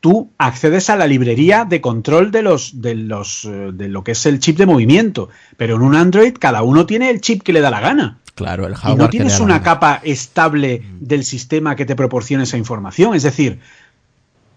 tú 0.01 0.31
accedes 0.39 0.91
a 0.91 0.97
la 0.97 1.07
librería 1.07 1.65
de 1.65 1.81
control 1.81 2.31
de 2.31 2.43
los 2.43 2.81
de 2.81 2.95
los 2.95 3.49
de 3.73 3.89
lo 3.89 4.03
que 4.03 4.13
es 4.13 4.27
el 4.27 4.41
chip 4.41 4.57
de 4.57 4.67
movimiento, 4.67 5.29
pero 5.57 5.77
en 5.77 5.83
un 5.83 5.95
Android 5.95 6.35
cada 6.39 6.63
uno 6.63 6.87
tiene 6.87 7.11
el 7.11 7.21
chip 7.21 7.43
que 7.43 7.53
le 7.53 7.61
da 7.61 7.71
la 7.71 7.81
gana. 7.81 8.19
Claro, 8.35 8.67
el 8.67 8.75
hardware. 8.75 8.97
Y 8.97 8.99
no 8.99 9.11
tienes 9.11 9.41
una 9.41 9.63
capa 9.63 10.01
estable 10.03 10.83
del 10.99 11.25
sistema 11.25 11.77
que 11.77 11.85
te 11.85 11.95
proporcione 11.95 12.45
esa 12.45 12.57
información, 12.57 13.15
es 13.15 13.23
decir, 13.23 13.61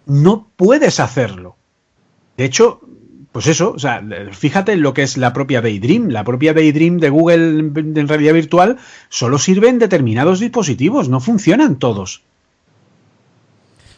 no 0.06 0.48
puedes 0.56 1.00
hacerlo. 1.00 1.56
De 2.36 2.46
hecho, 2.46 2.80
pues 3.32 3.46
eso, 3.46 3.72
o 3.72 3.78
sea, 3.78 4.02
fíjate 4.32 4.72
en 4.72 4.80
lo 4.80 4.94
que 4.94 5.02
es 5.02 5.16
la 5.16 5.32
propia 5.32 5.60
Daydream. 5.60 6.08
La 6.08 6.24
propia 6.24 6.54
Daydream 6.54 6.98
de 6.98 7.10
Google 7.10 7.58
en 7.74 8.08
realidad 8.08 8.32
virtual 8.32 8.78
solo 9.08 9.38
sirve 9.38 9.68
en 9.68 9.78
determinados 9.78 10.40
dispositivos, 10.40 11.08
no 11.08 11.20
funcionan 11.20 11.78
todos. 11.78 12.22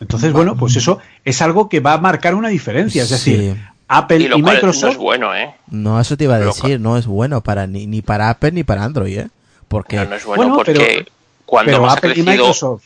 Entonces, 0.00 0.32
bueno, 0.32 0.56
pues 0.56 0.76
eso 0.76 0.98
es 1.24 1.40
algo 1.42 1.68
que 1.68 1.80
va 1.80 1.94
a 1.94 1.98
marcar 1.98 2.34
una 2.34 2.48
diferencia. 2.48 3.02
Es 3.02 3.10
decir, 3.10 3.54
Sí. 3.54 3.60
Apple 3.88 4.18
Y 4.20 4.28
cual 4.28 4.42
no 4.42 4.50
Microsoft. 4.52 4.90
es 4.92 4.96
bueno, 4.98 5.34
¿eh? 5.34 5.54
No, 5.68 6.00
eso 6.00 6.16
te 6.16 6.24
iba 6.24 6.34
a 6.34 6.40
decir, 6.40 6.80
no 6.80 6.96
es 6.96 7.06
bueno 7.06 7.40
para 7.40 7.66
ni, 7.66 7.86
ni 7.86 8.02
para 8.02 8.30
Apple 8.30 8.52
ni 8.52 8.64
para 8.64 8.82
Android, 8.84 9.18
¿eh? 9.18 9.28
Porque 9.68 9.96
No, 9.96 10.04
no 10.06 10.14
es 10.16 10.24
bueno, 10.24 10.42
Bueno, 10.42 10.56
porque 10.56 10.72
pero- 10.72 11.10
cuando 11.44 11.72
pero 11.72 11.82
más 11.82 11.96
Apple 11.96 12.12
ha 12.14 12.18
y 12.18 12.22
Microsoft. 12.22 12.82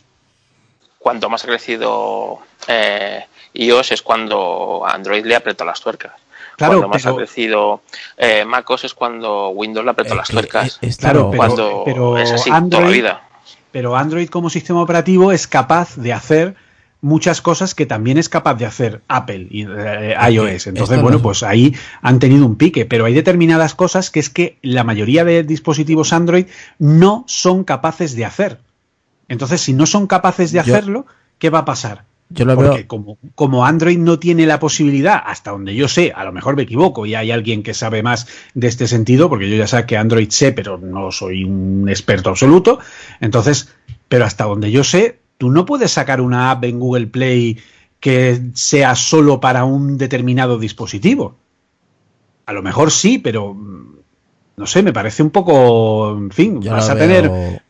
cuando 0.98 1.28
más 1.30 1.42
ha 1.44 1.46
crecido 1.46 2.40
eh, 2.68 3.24
iOS 3.54 3.92
es 3.92 4.02
cuando 4.02 4.82
Android 4.86 5.24
le 5.24 5.34
apretó 5.34 5.64
las 5.64 5.80
tuercas. 5.80 6.12
Claro, 6.56 6.74
cuando 6.74 6.88
más 6.88 7.02
pero- 7.02 7.14
ha 7.14 7.16
crecido 7.18 7.80
eh, 8.18 8.44
MacOS 8.44 8.84
es 8.84 8.94
cuando 8.94 9.48
Windows 9.48 9.84
le 9.84 9.90
apretó 9.92 10.12
Eh, 10.12 10.16
las 10.18 10.28
tuercas. 10.28 10.78
es- 10.82 10.98
Claro, 10.98 11.32
cuando 11.34 11.82
pero 11.86 12.18
es 12.18 12.30
así 12.30 12.50
toda 12.50 12.60
la 12.60 12.66
Android- 12.66 12.92
vida. 12.92 13.22
Pero 13.72 13.96
Android 13.96 14.28
como 14.28 14.50
sistema 14.50 14.82
operativo 14.82 15.32
es 15.32 15.46
capaz 15.46 15.96
de 15.96 16.12
hacer 16.12 16.54
muchas 17.02 17.40
cosas 17.40 17.74
que 17.74 17.86
también 17.86 18.18
es 18.18 18.28
capaz 18.28 18.54
de 18.54 18.66
hacer 18.66 19.00
Apple 19.08 19.46
y 19.50 19.62
eh, 19.68 20.14
iOS. 20.30 20.66
Entonces, 20.68 20.94
Esto 20.94 21.02
bueno, 21.02 21.18
no- 21.18 21.22
pues 21.22 21.42
ahí 21.42 21.74
han 22.02 22.18
tenido 22.18 22.44
un 22.46 22.56
pique, 22.56 22.84
pero 22.86 23.04
hay 23.06 23.14
determinadas 23.14 23.74
cosas 23.74 24.10
que 24.10 24.20
es 24.20 24.28
que 24.30 24.58
la 24.62 24.84
mayoría 24.84 25.24
de 25.24 25.42
dispositivos 25.42 26.12
Android 26.12 26.46
no 26.78 27.24
son 27.26 27.64
capaces 27.64 28.14
de 28.16 28.24
hacer. 28.24 28.58
Entonces, 29.28 29.60
si 29.60 29.72
no 29.72 29.86
son 29.86 30.06
capaces 30.06 30.52
de 30.52 30.56
Yo- 30.62 30.74
hacerlo, 30.74 31.06
¿qué 31.38 31.50
va 31.50 31.60
a 31.60 31.64
pasar? 31.64 32.04
yo 32.32 32.44
lo 32.44 32.54
Porque 32.54 32.70
veo. 32.78 32.86
como, 32.86 33.18
como 33.34 33.66
Android 33.66 33.98
no 33.98 34.18
tiene 34.20 34.46
la 34.46 34.60
posibilidad, 34.60 35.20
hasta 35.24 35.50
donde 35.50 35.74
yo 35.74 35.88
sé, 35.88 36.12
a 36.14 36.24
lo 36.24 36.30
mejor 36.32 36.54
me 36.54 36.62
equivoco 36.62 37.04
y 37.06 37.16
hay 37.16 37.32
alguien 37.32 37.62
que 37.64 37.74
sabe 37.74 38.02
más 38.04 38.28
de 38.54 38.68
este 38.68 38.86
sentido, 38.86 39.28
porque 39.28 39.48
yo 39.50 39.56
ya 39.56 39.66
sé 39.66 39.84
que 39.86 39.96
Android 39.96 40.28
sé, 40.30 40.52
pero 40.52 40.78
no 40.78 41.10
soy 41.10 41.42
un 41.44 41.88
experto 41.88 42.30
absoluto. 42.30 42.78
Entonces, 43.20 43.70
pero 44.08 44.24
hasta 44.26 44.44
donde 44.44 44.70
yo 44.70 44.84
sé, 44.84 45.19
tú 45.40 45.50
no 45.50 45.64
puedes 45.64 45.90
sacar 45.90 46.20
una 46.20 46.50
app 46.50 46.64
en 46.64 46.78
Google 46.78 47.06
Play 47.06 47.58
que 47.98 48.42
sea 48.52 48.94
solo 48.94 49.40
para 49.40 49.64
un 49.64 49.96
determinado 49.96 50.58
dispositivo. 50.58 51.38
A 52.44 52.52
lo 52.52 52.62
mejor 52.62 52.90
sí, 52.90 53.18
pero 53.18 53.54
mm, 53.54 53.96
no 54.58 54.66
sé, 54.66 54.82
me 54.82 54.92
parece 54.92 55.22
un 55.22 55.30
poco, 55.30 56.14
en 56.14 56.30
fin, 56.30 56.60
yo 56.60 56.72
vas 56.72 56.90
a 56.90 56.94
tener 56.94 57.62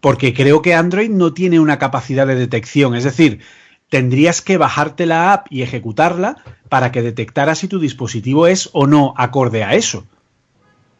porque 0.00 0.34
creo 0.34 0.60
que 0.60 0.74
Android 0.74 1.08
no 1.08 1.32
tiene 1.32 1.58
una 1.60 1.78
capacidad 1.78 2.26
de 2.26 2.34
detección. 2.34 2.94
Es 2.94 3.04
decir, 3.04 3.40
tendrías 3.88 4.42
que 4.42 4.58
bajarte 4.58 5.06
la 5.06 5.32
app 5.32 5.46
y 5.48 5.62
ejecutarla 5.62 6.36
para 6.68 6.92
que 6.92 7.00
detectara 7.00 7.54
si 7.54 7.68
tu 7.68 7.80
dispositivo 7.80 8.46
es 8.46 8.68
o 8.74 8.86
no 8.86 9.14
acorde 9.16 9.64
a 9.64 9.72
eso. 9.72 10.04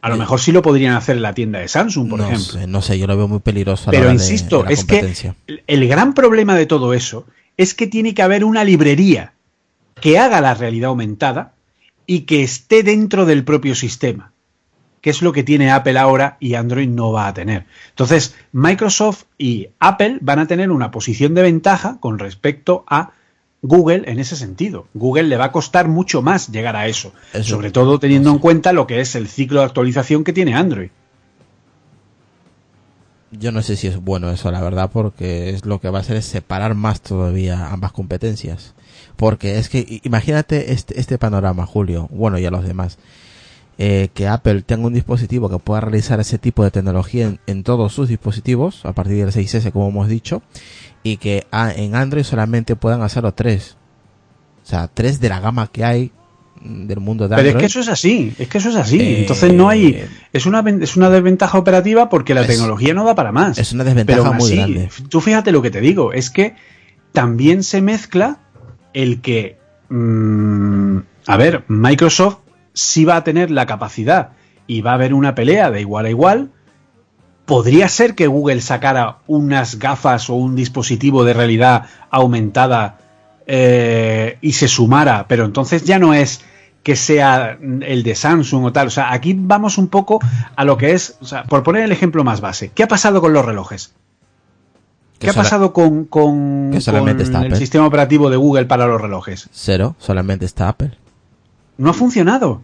A 0.00 0.08
lo 0.08 0.14
Eh, 0.14 0.18
mejor 0.18 0.40
sí 0.40 0.52
lo 0.52 0.62
podrían 0.62 0.94
hacer 0.94 1.16
en 1.16 1.22
la 1.22 1.34
tienda 1.34 1.58
de 1.60 1.68
Samsung, 1.68 2.08
por 2.08 2.20
no 2.20 2.26
ejemplo. 2.26 2.52
sé, 2.52 2.66
no 2.66 2.82
sé, 2.82 2.98
yo 2.98 3.06
lo 3.06 3.16
veo 3.16 3.28
muy 3.28 3.40
peligroso. 3.40 3.90
a 3.90 3.92
la 3.92 3.98
Pero 3.98 4.04
hora 4.06 4.14
insisto, 4.14 4.58
de 4.58 4.64
la 4.64 4.70
es 4.70 4.84
que 4.84 5.00
el 5.66 5.88
gran 5.88 6.14
problema 6.14 6.54
de 6.56 6.66
todo 6.66 6.94
eso 6.94 7.26
es 7.56 7.74
que 7.74 7.86
tiene 7.86 8.14
que 8.14 8.22
haber 8.22 8.44
una 8.44 8.64
librería 8.64 9.32
que 10.00 10.18
haga 10.18 10.40
la 10.40 10.54
realidad 10.54 10.90
aumentada 10.90 11.54
y 12.06 12.20
que 12.20 12.42
esté 12.42 12.82
dentro 12.84 13.26
del 13.26 13.44
propio 13.44 13.74
sistema, 13.74 14.32
que 15.00 15.10
es 15.10 15.20
lo 15.22 15.32
que 15.32 15.42
tiene 15.42 15.70
Apple 15.70 15.98
ahora 15.98 16.36
y 16.40 16.54
Android 16.54 16.88
no 16.88 17.10
va 17.12 17.26
a 17.26 17.34
tener. 17.34 17.66
Entonces, 17.90 18.36
Microsoft 18.52 19.24
y 19.36 19.68
Apple 19.80 20.18
van 20.20 20.38
a 20.38 20.46
tener 20.46 20.70
una 20.70 20.90
posición 20.92 21.34
de 21.34 21.42
ventaja 21.42 21.98
con 22.00 22.18
respecto 22.18 22.84
a 22.88 23.10
Google 23.62 24.04
en 24.06 24.18
ese 24.20 24.36
sentido. 24.36 24.86
Google 24.94 25.24
le 25.24 25.36
va 25.36 25.46
a 25.46 25.52
costar 25.52 25.88
mucho 25.88 26.22
más 26.22 26.48
llegar 26.48 26.76
a 26.76 26.86
eso, 26.86 27.12
Eso- 27.32 27.50
sobre 27.56 27.70
todo 27.70 27.98
teniendo 27.98 28.30
en 28.30 28.38
cuenta 28.38 28.72
lo 28.72 28.86
que 28.86 29.00
es 29.00 29.14
el 29.16 29.28
ciclo 29.28 29.60
de 29.60 29.66
actualización 29.66 30.22
que 30.24 30.32
tiene 30.32 30.54
Android. 30.54 30.90
Yo 33.30 33.52
no 33.52 33.62
sé 33.62 33.76
si 33.76 33.86
es 33.88 33.98
bueno 33.98 34.30
eso, 34.30 34.50
la 34.50 34.62
verdad, 34.62 34.90
porque 34.90 35.50
es 35.50 35.66
lo 35.66 35.80
que 35.80 35.90
va 35.90 35.98
a 35.98 36.00
hacer 36.00 36.16
es 36.16 36.24
separar 36.24 36.74
más 36.74 37.02
todavía 37.02 37.68
ambas 37.70 37.92
competencias. 37.92 38.74
Porque 39.16 39.58
es 39.58 39.68
que 39.68 40.00
imagínate 40.04 40.72
este, 40.72 40.98
este 40.98 41.18
panorama, 41.18 41.66
Julio, 41.66 42.08
bueno, 42.10 42.38
y 42.38 42.46
a 42.46 42.50
los 42.50 42.64
demás. 42.66 42.98
eh, 43.80 44.08
que 44.12 44.26
Apple 44.26 44.62
tenga 44.62 44.88
un 44.88 44.92
dispositivo 44.94 45.48
que 45.48 45.58
pueda 45.60 45.80
realizar 45.82 46.18
ese 46.18 46.36
tipo 46.38 46.64
de 46.64 46.72
tecnología 46.72 47.26
en, 47.26 47.38
en 47.46 47.62
todos 47.62 47.92
sus 47.92 48.08
dispositivos, 48.08 48.84
a 48.84 48.92
partir 48.92 49.18
del 49.24 49.32
6S, 49.32 49.70
como 49.70 49.88
hemos 49.90 50.08
dicho, 50.08 50.42
y 51.12 51.16
que 51.16 51.46
a- 51.50 51.72
en 51.72 51.94
Android 51.94 52.24
solamente 52.24 52.76
puedan 52.76 53.02
hacerlo 53.02 53.32
tres. 53.34 53.76
O 54.64 54.66
sea, 54.66 54.88
tres 54.88 55.20
de 55.20 55.28
la 55.28 55.40
gama 55.40 55.68
que 55.72 55.84
hay 55.84 56.12
del 56.60 56.98
mundo 57.00 57.24
de 57.28 57.36
Pero 57.36 57.48
Android. 57.48 57.56
es 57.56 57.60
que 57.60 57.66
eso 57.66 57.80
es 57.80 57.88
así, 57.88 58.34
es 58.38 58.48
que 58.48 58.58
eso 58.58 58.68
es 58.70 58.76
así. 58.76 59.00
Eh, 59.00 59.20
Entonces 59.20 59.52
no 59.54 59.68
hay, 59.68 60.04
es 60.32 60.44
una, 60.44 60.60
es 60.80 60.96
una 60.96 61.08
desventaja 61.08 61.56
operativa 61.56 62.08
porque 62.08 62.34
la 62.34 62.40
Es- 62.42 62.48
tecnología 62.48 62.94
no 62.94 63.04
da 63.04 63.14
para 63.14 63.30
más. 63.32 63.58
es 63.58 63.72
una 63.72 63.84
desventaja 63.84 64.18
Pero 64.18 64.28
aún 64.28 64.36
muy 64.38 64.46
así, 64.48 64.56
grande. 64.56 64.90
Tú 65.08 65.20
fíjate 65.20 65.52
lo 65.52 65.62
que 65.62 65.70
te 65.70 65.80
digo, 65.80 66.12
es 66.12 66.30
que 66.30 66.54
también 67.12 67.62
se 67.62 67.80
mezcla 67.80 68.40
el 68.92 69.20
que, 69.20 69.56
mm, 69.88 70.98
a 71.26 71.36
ver, 71.36 71.64
Microsoft 71.68 72.38
sí 72.72 73.04
va 73.04 73.16
a 73.16 73.24
tener 73.24 73.50
la 73.50 73.66
capacidad 73.66 74.30
y 74.66 74.80
va 74.82 74.92
a 74.92 74.94
haber 74.94 75.14
una 75.14 75.34
pelea 75.34 75.70
de 75.70 75.80
igual 75.80 76.06
a 76.06 76.10
igual. 76.10 76.50
Podría 77.48 77.88
ser 77.88 78.14
que 78.14 78.26
Google 78.26 78.60
sacara 78.60 79.16
unas 79.26 79.78
gafas 79.78 80.28
o 80.28 80.34
un 80.34 80.54
dispositivo 80.54 81.24
de 81.24 81.32
realidad 81.32 81.86
aumentada 82.10 82.98
eh, 83.46 84.36
y 84.42 84.52
se 84.52 84.68
sumara, 84.68 85.24
pero 85.28 85.46
entonces 85.46 85.82
ya 85.84 85.98
no 85.98 86.12
es 86.12 86.42
que 86.82 86.94
sea 86.94 87.56
el 87.80 88.02
de 88.02 88.14
Samsung 88.14 88.64
o 88.66 88.72
tal. 88.72 88.88
O 88.88 88.90
sea, 88.90 89.12
aquí 89.14 89.34
vamos 89.34 89.78
un 89.78 89.88
poco 89.88 90.20
a 90.56 90.64
lo 90.66 90.76
que 90.76 90.92
es, 90.92 91.16
o 91.22 91.24
sea, 91.24 91.44
por 91.44 91.62
poner 91.62 91.84
el 91.84 91.92
ejemplo 91.92 92.22
más 92.22 92.42
base, 92.42 92.70
¿qué 92.74 92.82
ha 92.82 92.88
pasado 92.88 93.22
con 93.22 93.32
los 93.32 93.42
relojes? 93.46 93.94
¿Qué 95.18 95.30
ha 95.30 95.32
pasado 95.32 95.72
con, 95.72 96.04
con- 96.04 96.70
que 96.70 96.82
solamente 96.82 97.24
con 97.24 97.32
está 97.34 97.46
el 97.46 97.56
sistema 97.56 97.86
operativo 97.86 98.28
de 98.30 98.36
Google 98.36 98.66
para 98.66 98.86
los 98.86 99.00
relojes? 99.00 99.48
Cero, 99.52 99.96
solamente 99.98 100.44
está 100.44 100.68
Apple. 100.68 100.92
No 101.78 101.88
ha 101.90 101.94
funcionado. 101.94 102.60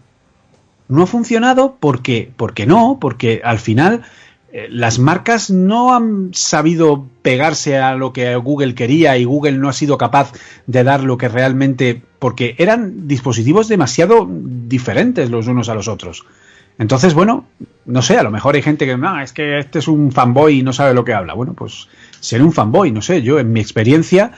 No 0.89 1.05
ha 1.05 1.07
funcionado 1.07 1.77
porque, 1.81 2.31
porque 2.37 2.67
no, 2.67 2.99
porque 3.01 3.41
al 3.43 3.59
final 3.59 4.03
las 4.69 5.01
marcas 5.01 5.51
no 5.51 5.95
han 5.95 6.31
sabido 6.33 7.07
pegarse 7.23 7.79
a 7.79 7.97
lo 7.97 8.13
que 8.13 8.37
Google 8.37 8.77
quería 8.77 9.19
y 9.19 9.25
Google 9.25 9.59
no 9.59 9.69
ha 9.69 9.73
sido 9.73 9.99
capaz 9.99 10.33
de 10.69 10.85
dar 10.85 11.03
lo 11.03 11.19
que 11.19 11.29
realmente, 11.29 12.01
porque 12.21 12.55
eran 12.59 13.09
dispositivos 13.09 13.67
demasiado 13.67 14.29
diferentes 14.31 15.29
los 15.29 15.49
unos 15.49 15.69
a 15.69 15.75
los 15.75 15.89
otros. 15.89 16.25
Entonces, 16.79 17.15
bueno, 17.15 17.47
no 17.85 18.01
sé, 18.01 18.17
a 18.17 18.23
lo 18.23 18.31
mejor 18.31 18.55
hay 18.55 18.63
gente 18.63 18.87
que, 18.87 18.97
no, 18.97 19.21
es 19.21 19.33
que 19.33 19.59
este 19.59 19.81
es 19.81 19.89
un 19.89 20.13
fanboy 20.13 20.61
y 20.61 20.63
no 20.63 20.73
sabe 20.73 20.95
lo 20.95 21.05
que 21.05 21.15
habla. 21.15 21.35
Bueno, 21.35 21.55
pues 21.55 21.89
ser 22.21 22.41
un 22.41 22.53
fanboy, 22.53 22.93
no 22.93 23.03
sé, 23.03 23.23
yo 23.23 23.41
en 23.41 23.53
mi 23.53 23.61
experiencia 23.61 24.33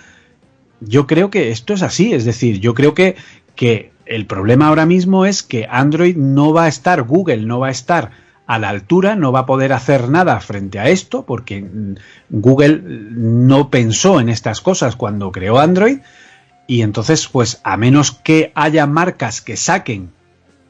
yo 0.81 1.07
creo 1.07 1.29
que 1.29 1.51
esto 1.51 1.75
es 1.75 1.83
así, 1.83 2.15
es 2.15 2.25
decir, 2.25 2.61
yo 2.61 2.73
creo 2.75 2.95
que, 2.95 3.17
que 3.55 3.91
el 4.07 4.25
problema 4.25 4.69
ahora 4.69 4.87
mismo 4.87 5.27
es 5.27 5.43
que 5.43 5.67
Android 5.71 6.17
no 6.17 6.55
va 6.55 6.65
a 6.65 6.69
estar, 6.69 7.03
Google 7.03 7.45
no 7.45 7.59
va 7.59 7.69
a 7.69 7.71
estar 7.71 8.26
a 8.47 8.59
la 8.59 8.69
altura, 8.69 9.17
no 9.17 9.33
va 9.33 9.41
a 9.41 9.47
poder 9.47 9.73
hacer 9.73 10.09
nada 10.09 10.39
frente 10.41 10.79
a 10.79 10.89
esto, 10.89 11.25
porque 11.27 11.63
mm, 11.63 11.95
Google 12.31 12.81
no 12.83 13.71
pensó 13.71 14.21
en 14.21 14.29
estas 14.29 14.61
cosas 14.61 14.97
cuando 14.97 15.33
creó 15.33 15.59
Android, 15.59 15.99
y 16.67 16.83
entonces, 16.83 17.29
pues 17.29 17.61
a 17.65 17.77
menos 17.77 18.13
que 18.13 18.53
haya 18.55 18.87
marcas 18.87 19.41
que 19.41 19.57
saquen 19.57 20.11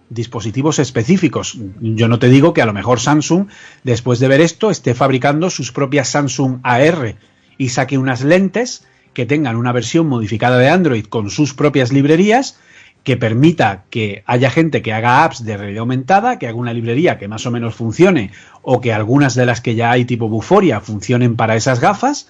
dispositivos 0.08 0.78
específicos. 0.78 1.58
Yo 1.80 2.08
no 2.08 2.18
te 2.18 2.28
digo 2.28 2.54
que 2.54 2.62
a 2.62 2.66
lo 2.66 2.72
mejor 2.72 3.00
Samsung, 3.00 3.48
después 3.82 4.18
de 4.20 4.28
ver 4.28 4.40
esto, 4.40 4.70
esté 4.70 4.94
fabricando 4.94 5.50
sus 5.50 5.72
propias 5.72 6.08
Samsung 6.08 6.60
AR 6.62 7.16
y 7.58 7.70
saque 7.70 7.98
unas 7.98 8.22
lentes 8.22 8.86
que 9.14 9.26
tengan 9.26 9.56
una 9.56 9.72
versión 9.72 10.06
modificada 10.06 10.58
de 10.58 10.68
Android 10.68 11.06
con 11.06 11.30
sus 11.30 11.54
propias 11.54 11.92
librerías 11.92 12.58
que 13.06 13.16
permita 13.16 13.84
que 13.88 14.24
haya 14.26 14.50
gente 14.50 14.82
que 14.82 14.92
haga 14.92 15.22
apps 15.22 15.44
de 15.44 15.56
realidad 15.56 15.82
aumentada, 15.82 16.40
que 16.40 16.48
haga 16.48 16.56
una 16.56 16.72
librería 16.72 17.18
que 17.18 17.28
más 17.28 17.46
o 17.46 17.52
menos 17.52 17.76
funcione, 17.76 18.32
o 18.62 18.80
que 18.80 18.92
algunas 18.92 19.36
de 19.36 19.46
las 19.46 19.60
que 19.60 19.76
ya 19.76 19.92
hay 19.92 20.04
tipo 20.04 20.28
Buforia 20.28 20.80
funcionen 20.80 21.36
para 21.36 21.54
esas 21.54 21.78
gafas, 21.78 22.26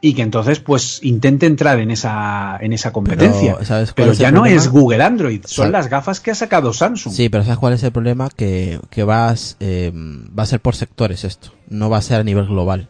y 0.00 0.14
que 0.14 0.22
entonces 0.22 0.60
pues 0.60 1.00
intente 1.02 1.46
entrar 1.46 1.80
en 1.80 1.90
esa 1.90 2.56
en 2.60 2.72
esa 2.72 2.92
competencia. 2.92 3.54
Pero, 3.54 3.66
¿sabes 3.66 3.92
cuál 3.92 3.94
Pero 3.96 4.12
es 4.12 4.18
el 4.20 4.22
ya 4.22 4.30
no 4.30 4.42
problema? 4.42 4.56
es 4.62 4.68
Google 4.68 5.02
Android, 5.02 5.40
son 5.46 5.64
¿Sabes? 5.64 5.72
las 5.72 5.88
gafas 5.88 6.20
que 6.20 6.30
ha 6.30 6.36
sacado 6.36 6.72
Samsung. 6.72 7.12
Sí, 7.12 7.28
pero 7.28 7.42
¿sabes 7.42 7.58
cuál 7.58 7.72
es 7.72 7.82
el 7.82 7.90
problema? 7.90 8.30
Que, 8.30 8.78
que 8.88 9.02
vas, 9.02 9.56
eh, 9.58 9.90
va 9.92 10.44
a 10.44 10.46
ser 10.46 10.60
por 10.60 10.76
sectores 10.76 11.24
esto. 11.24 11.50
No 11.68 11.90
va 11.90 11.98
a 11.98 12.02
ser 12.02 12.20
a 12.20 12.22
nivel 12.22 12.46
global. 12.46 12.88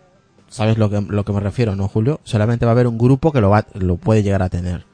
¿Sabes 0.50 0.76
lo 0.76 0.90
que, 0.90 1.00
lo 1.00 1.24
que 1.24 1.32
me 1.32 1.40
refiero, 1.40 1.74
no, 1.74 1.88
Julio? 1.88 2.20
Solamente 2.22 2.66
va 2.66 2.72
a 2.72 2.74
haber 2.74 2.86
un 2.86 2.98
grupo 2.98 3.32
que 3.32 3.40
lo, 3.40 3.48
va, 3.48 3.64
lo 3.72 3.96
puede 3.96 4.22
llegar 4.22 4.42
a 4.42 4.50
tener. 4.50 4.89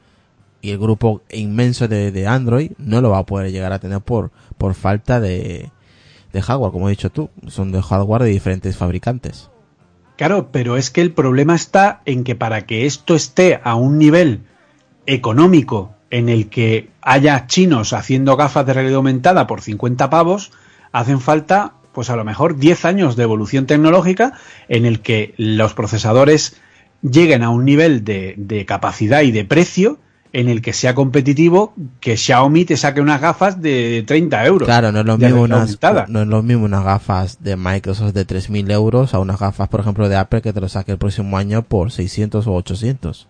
Y 0.61 0.71
el 0.71 0.79
grupo 0.79 1.21
inmenso 1.29 1.87
de, 1.87 2.27
Android 2.27 2.71
no 2.77 3.01
lo 3.01 3.11
va 3.11 3.19
a 3.19 3.25
poder 3.25 3.51
llegar 3.51 3.73
a 3.73 3.79
tener 3.79 4.01
por, 4.01 4.31
por 4.57 4.73
falta 4.73 5.19
de, 5.19 5.71
de 6.33 6.41
hardware, 6.41 6.71
como 6.71 6.87
he 6.87 6.91
dicho 6.91 7.11
tú. 7.11 7.29
Son 7.47 7.71
de 7.71 7.81
hardware 7.81 8.23
de 8.23 8.29
diferentes 8.29 8.75
fabricantes. 8.75 9.49
Claro, 10.17 10.49
pero 10.51 10.77
es 10.77 10.89
que 10.89 11.01
el 11.01 11.13
problema 11.13 11.53
está 11.53 12.01
en 12.05 12.23
que 12.23 12.35
para 12.35 12.65
que 12.65 12.87
esto 12.87 13.13
esté 13.15 13.59
a 13.63 13.75
un 13.75 13.99
nivel 13.99 14.41
económico 15.05 15.93
en 16.09 16.29
el 16.29 16.49
que 16.49 16.89
haya 17.01 17.47
chinos 17.47 17.93
haciendo 17.93 18.35
gafas 18.35 18.65
de 18.65 18.73
realidad 18.73 18.97
aumentada 18.97 19.45
por 19.45 19.61
50 19.61 20.09
pavos, 20.09 20.51
hacen 20.91 21.21
falta, 21.21 21.73
pues 21.93 22.09
a 22.09 22.15
lo 22.15 22.23
mejor 22.23 22.57
10 22.57 22.85
años 22.85 23.15
de 23.15 23.23
evolución 23.23 23.67
tecnológica 23.67 24.33
en 24.69 24.85
el 24.85 25.01
que 25.01 25.33
los 25.37 25.73
procesadores 25.73 26.59
lleguen 27.01 27.43
a 27.43 27.49
un 27.49 27.65
nivel 27.65 28.03
de, 28.03 28.33
de 28.37 28.65
capacidad 28.65 29.21
y 29.21 29.31
de 29.31 29.45
precio 29.45 29.99
en 30.33 30.49
el 30.49 30.61
que 30.61 30.73
sea 30.73 30.93
competitivo 30.93 31.73
que 31.99 32.17
Xiaomi 32.17 32.65
te 32.65 32.77
saque 32.77 33.01
unas 33.01 33.21
gafas 33.21 33.61
de 33.61 34.03
30 34.05 34.45
euros. 34.45 34.67
Claro, 34.67 34.91
no 34.91 34.99
es 34.99 35.05
lo 35.05 35.17
mismo 35.17 35.41
unas, 35.41 35.77
no 36.09 36.21
es 36.21 36.27
lo 36.27 36.43
mismo 36.43 36.65
unas 36.65 36.83
gafas 36.83 37.43
de 37.43 37.55
Microsoft 37.55 38.13
de 38.13 38.27
3.000 38.27 38.71
euros 38.71 39.13
a 39.13 39.19
unas 39.19 39.39
gafas, 39.39 39.69
por 39.69 39.79
ejemplo, 39.79 40.09
de 40.09 40.15
Apple 40.17 40.41
que 40.41 40.53
te 40.53 40.61
lo 40.61 40.69
saque 40.69 40.91
el 40.91 40.97
próximo 40.97 41.37
año 41.37 41.63
por 41.63 41.91
600 41.91 42.45
o 42.47 42.53
800. 42.53 43.27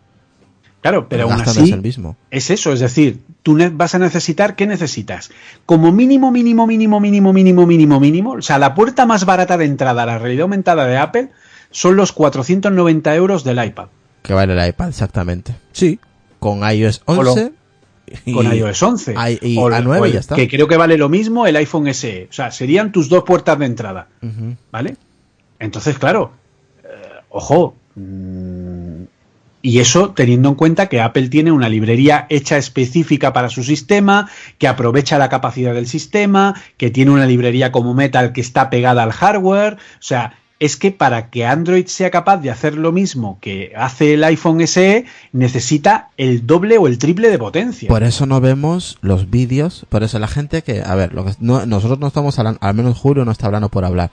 Claro, 0.82 1.10
pero 1.10 1.26
El 1.26 1.32
aún 1.32 1.42
así 1.42 1.60
no 1.60 1.66
es 1.66 1.72
el 1.72 1.82
mismo. 1.82 2.16
es 2.30 2.50
eso, 2.52 2.72
es 2.72 2.80
decir, 2.80 3.22
tú 3.44 3.58
vas 3.74 3.96
a 3.96 4.00
necesitar, 4.00 4.56
¿qué 4.56 4.68
necesitas? 4.68 5.32
Como 5.66 5.92
mínimo, 5.92 6.32
mínimo, 6.32 6.68
mínimo, 6.68 7.00
mínimo, 7.00 7.34
mínimo, 7.34 7.66
mínimo, 7.66 8.00
mínimo, 8.00 8.32
o 8.34 8.42
sea, 8.42 8.60
la 8.60 8.76
puerta 8.76 9.06
más 9.06 9.26
barata 9.26 9.58
de 9.58 9.66
entrada 9.66 10.04
a 10.04 10.06
la 10.06 10.20
realidad 10.20 10.44
aumentada 10.44 10.86
de 10.86 10.98
Apple 10.98 11.30
son 11.72 11.96
los 11.96 12.12
490 12.14 13.16
euros 13.16 13.44
del 13.44 13.64
iPad, 13.64 13.88
Que 14.22 14.34
vale 14.34 14.54
el 14.54 14.70
iPad, 14.70 14.90
exactamente. 14.90 15.56
Sí. 15.72 16.00
Con 16.40 16.60
iOS 16.70 17.02
O 17.06 17.16
lo- 17.22 17.34
11. 17.34 17.52
y- 18.26 18.34
con 18.34 18.54
iOS 18.54 18.84
11. 18.84 19.14
I- 19.14 19.40
y 19.54 19.58
O 19.58 19.68
el- 19.68 19.74
A9 19.74 20.00
o 20.02 20.06
el 20.06 20.14
ya 20.14 20.20
está. 20.20 20.36
Que 20.36 20.48
creo 20.48 20.68
que 20.68 20.78
vale 20.78 20.98
lo 20.98 21.10
mismo 21.10 21.46
el 21.48 21.56
iPhone 21.56 21.88
SE. 21.94 22.28
O 22.30 22.34
sea, 22.34 22.52
serían 22.52 22.92
tus 22.92 23.10
dos 23.10 23.24
puertas 23.24 23.58
de 23.60 23.66
entrada. 23.66 24.08
¿Vale? 24.72 24.96
Entonces, 25.60 25.98
claro, 25.98 26.32
eh, 26.84 26.88
ojo. 27.30 27.76
mm, 27.96 29.04
y 29.64 29.80
eso 29.80 30.12
teniendo 30.12 30.50
en 30.50 30.56
cuenta 30.56 30.88
que 30.88 31.02
Apple 31.02 31.28
tiene 31.30 31.52
una 31.52 31.68
librería 31.68 32.26
hecha 32.30 32.58
específica 32.58 33.34
para 33.34 33.50
su 33.50 33.64
sistema, 33.64 34.30
que 34.60 34.68
aprovecha 34.68 35.18
la 35.18 35.28
capacidad 35.30 35.74
del 35.74 35.88
sistema, 35.88 36.54
que 36.78 36.90
tiene 36.92 37.12
una 37.12 37.26
librería 37.26 37.72
como 37.72 37.94
Metal 37.94 38.32
que 38.32 38.40
está 38.42 38.70
pegada 38.70 39.04
al 39.04 39.12
hardware. 39.12 39.74
O 39.74 39.78
sea, 40.02 40.38
es 40.60 40.76
que 40.76 40.92
para 40.92 41.30
que 41.30 41.46
Android 41.46 41.86
sea 41.86 42.10
capaz 42.10 42.38
de 42.38 42.50
hacer 42.50 42.76
lo 42.76 42.92
mismo 42.92 43.38
que 43.42 43.74
hace 43.76 44.16
el 44.16 44.24
iPhone 44.24 44.66
SE, 44.68 45.06
necesita 45.32 46.10
el 46.18 46.48
doble 46.48 46.78
o 46.78 46.88
el 46.88 46.98
triple 46.98 47.30
de 47.30 47.38
potencia. 47.38 47.88
Por 47.88 48.04
eso 48.04 48.26
no 48.26 48.42
vemos 48.42 48.98
los 49.02 49.30
vídeos, 49.30 49.86
por 49.90 50.04
eso 50.04 50.18
la 50.20 50.28
gente 50.28 50.64
que, 50.64 50.82
a 50.82 50.96
ver, 50.96 51.14
lo 51.14 51.26
que, 51.26 51.34
no- 51.40 51.66
nosotros 51.66 52.00
no 52.00 52.08
estamos 52.08 52.38
hablando, 52.40 52.60
al 52.62 52.74
menos 52.74 52.98
Julio 52.98 53.24
no 53.24 53.32
está 53.32 53.46
hablando 53.46 53.70
por 53.70 53.86
hablar. 53.86 54.10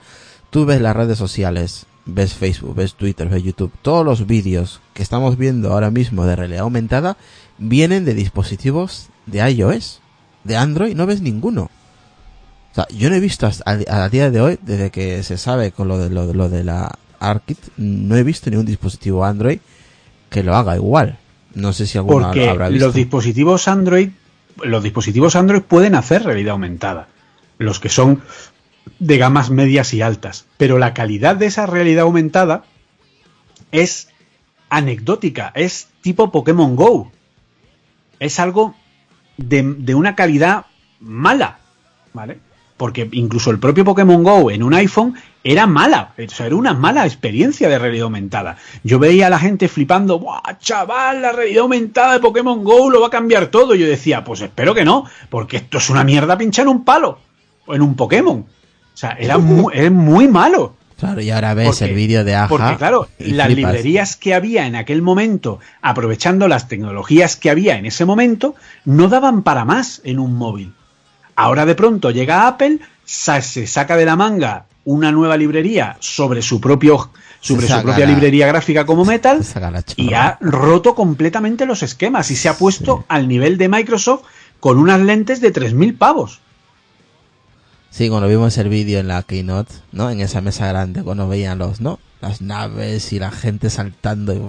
Tú 0.51 0.65
ves 0.65 0.79
las 0.81 0.95
redes 0.95 1.17
sociales, 1.17 1.87
ves 2.05 2.35
Facebook, 2.35 2.75
ves 2.75 2.93
Twitter, 2.93 3.27
ves 3.27 3.41
YouTube, 3.43 3.71
todos 3.81 4.05
los 4.05 4.27
vídeos 4.27 4.81
que 4.93 5.01
estamos 5.01 5.37
viendo 5.37 5.73
ahora 5.73 5.89
mismo 5.89 6.25
de 6.25 6.35
realidad 6.35 6.61
aumentada 6.61 7.17
vienen 7.57 8.05
de 8.05 8.13
dispositivos 8.13 9.07
de 9.25 9.49
iOS, 9.51 9.99
de 10.43 10.57
Android, 10.57 10.95
no 10.95 11.07
ves 11.07 11.21
ninguno. 11.21 11.71
O 12.75 12.81
sea, 12.83 12.87
yo 12.89 13.09
no 13.09 13.15
he 13.15 13.21
visto 13.21 13.47
hasta 13.47 13.63
a, 13.71 14.03
a 14.03 14.09
día 14.09 14.29
de 14.31 14.41
hoy, 14.41 14.59
desde 14.61 14.91
que 14.91 15.23
se 15.23 15.37
sabe 15.37 15.71
con 15.71 15.87
lo 15.87 15.97
de, 15.97 16.09
lo, 16.09 16.27
de- 16.27 16.33
lo 16.33 16.49
de 16.49 16.63
la 16.65 16.91
ARKit, 17.19 17.57
no 17.77 18.17
he 18.17 18.23
visto 18.23 18.49
ningún 18.49 18.65
dispositivo 18.65 19.23
Android 19.23 19.59
que 20.29 20.43
lo 20.43 20.55
haga 20.55 20.75
igual. 20.75 21.17
No 21.53 21.71
sé 21.71 21.87
si 21.87 21.97
alguno 21.97 22.25
Porque 22.25 22.49
habrá 22.49 22.67
visto. 22.67 22.85
los 22.87 22.93
dispositivos 22.95 23.69
Android, 23.69 24.09
los 24.61 24.83
dispositivos 24.83 25.37
Android 25.37 25.61
pueden 25.61 25.95
hacer 25.95 26.23
realidad 26.23 26.51
aumentada. 26.51 27.07
Los 27.57 27.79
que 27.79 27.87
son 27.87 28.21
de 28.99 29.17
gamas 29.17 29.49
medias 29.51 29.93
y 29.93 30.01
altas. 30.01 30.45
Pero 30.57 30.77
la 30.77 30.93
calidad 30.93 31.37
de 31.37 31.45
esa 31.45 31.65
realidad 31.67 32.03
aumentada 32.03 32.65
es 33.71 34.09
anecdótica, 34.69 35.53
es 35.55 35.87
tipo 36.01 36.29
Pokémon 36.31 36.75
Go. 36.75 37.09
Es 38.19 38.37
algo 38.41 38.75
de, 39.37 39.63
de 39.77 39.95
una 39.95 40.15
calidad 40.15 40.65
mala, 40.99 41.59
¿vale? 42.13 42.39
Porque 42.77 43.07
incluso 43.13 43.51
el 43.51 43.59
propio 43.59 43.85
Pokémon 43.85 44.21
Go 44.21 44.51
en 44.51 44.61
un 44.61 44.73
iPhone 44.73 45.13
era 45.45 45.65
mala, 45.65 46.13
o 46.17 46.29
sea, 46.29 46.47
era 46.47 46.55
una 46.55 46.73
mala 46.73 47.05
experiencia 47.05 47.69
de 47.69 47.79
realidad 47.79 48.03
aumentada. 48.05 48.57
Yo 48.83 48.99
veía 48.99 49.27
a 49.27 49.29
la 49.29 49.39
gente 49.39 49.69
flipando, 49.69 50.19
¡buah, 50.19 50.57
chaval, 50.59 51.21
la 51.21 51.31
realidad 51.31 51.61
aumentada 51.61 52.13
de 52.13 52.19
Pokémon 52.19 52.63
Go 52.65 52.89
lo 52.89 52.99
va 52.99 53.07
a 53.07 53.11
cambiar 53.11 53.47
todo! 53.47 53.75
Y 53.75 53.79
yo 53.79 53.87
decía, 53.87 54.25
pues 54.25 54.41
espero 54.41 54.73
que 54.75 54.83
no, 54.83 55.05
porque 55.29 55.57
esto 55.57 55.77
es 55.77 55.89
una 55.89 56.03
mierda 56.03 56.37
pinchar 56.37 56.67
un 56.67 56.83
palo, 56.83 57.19
o 57.65 57.75
en 57.75 57.81
un 57.81 57.95
Pokémon. 57.95 58.39
O 58.39 58.97
sea, 58.97 59.11
era 59.19 59.37
muy, 59.37 59.89
muy 59.89 60.27
malo. 60.27 60.75
Claro, 60.99 61.21
y 61.21 61.29
ahora 61.29 61.53
ves 61.53 61.67
Porque- 61.67 61.85
el 61.85 61.93
vídeo 61.95 62.23
de 62.25 62.35
Aja. 62.35 62.47
Porque 62.49 62.75
claro, 62.77 63.07
las 63.19 63.47
flipas. 63.47 63.73
librerías 63.73 64.15
que 64.17 64.33
había 64.33 64.65
en 64.67 64.75
aquel 64.75 65.01
momento, 65.01 65.59
aprovechando 65.81 66.47
las 66.49 66.67
tecnologías 66.67 67.35
que 67.37 67.49
había 67.49 67.77
en 67.77 67.85
ese 67.85 68.03
momento, 68.05 68.55
no 68.85 69.07
daban 69.07 69.43
para 69.43 69.63
más 69.65 70.01
en 70.03 70.19
un 70.19 70.35
móvil. 70.35 70.73
Ahora 71.35 71.65
de 71.65 71.75
pronto 71.75 72.11
llega 72.11 72.47
Apple, 72.47 72.79
se 73.05 73.67
saca 73.67 73.97
de 73.97 74.05
la 74.05 74.15
manga 74.15 74.65
una 74.85 75.11
nueva 75.11 75.35
librería 75.37 75.97
sobre 75.99 76.41
su 76.41 76.61
propio 76.61 77.09
sobre 77.41 77.67
su 77.67 77.73
propia 77.83 78.05
la- 78.05 78.11
librería 78.13 78.47
gráfica 78.47 78.85
como 78.85 79.05
Metal 79.05 79.43
y 79.97 80.13
ha 80.15 80.37
roto 80.41 80.95
completamente 80.95 81.65
los 81.65 81.83
esquemas 81.83 82.31
y 82.31 82.35
se 82.35 82.49
ha 82.49 82.57
puesto 82.57 83.05
al 83.07 83.27
nivel 83.27 83.57
de 83.57 83.69
Microsoft 83.69 84.23
con 84.59 84.77
unas 84.79 84.99
lentes 85.01 85.41
de 85.41 85.51
3.000 85.53 85.97
pavos. 85.97 86.39
Sí, 87.91 88.09
cuando 88.09 88.27
vimos 88.27 88.57
el 88.57 88.67
vídeo 88.69 88.99
en 88.99 89.07
la 89.07 89.21
keynote, 89.23 89.73
¿no? 89.91 90.09
En 90.09 90.19
esa 90.21 90.41
mesa 90.41 90.67
grande, 90.67 91.03
cuando 91.03 91.27
veían 91.27 91.59
los, 91.59 91.81
¿no? 91.81 91.99
Las 92.19 92.41
naves 92.41 93.13
y 93.13 93.19
la 93.19 93.31
gente 93.31 93.69
saltando 93.69 94.33
y 94.33 94.41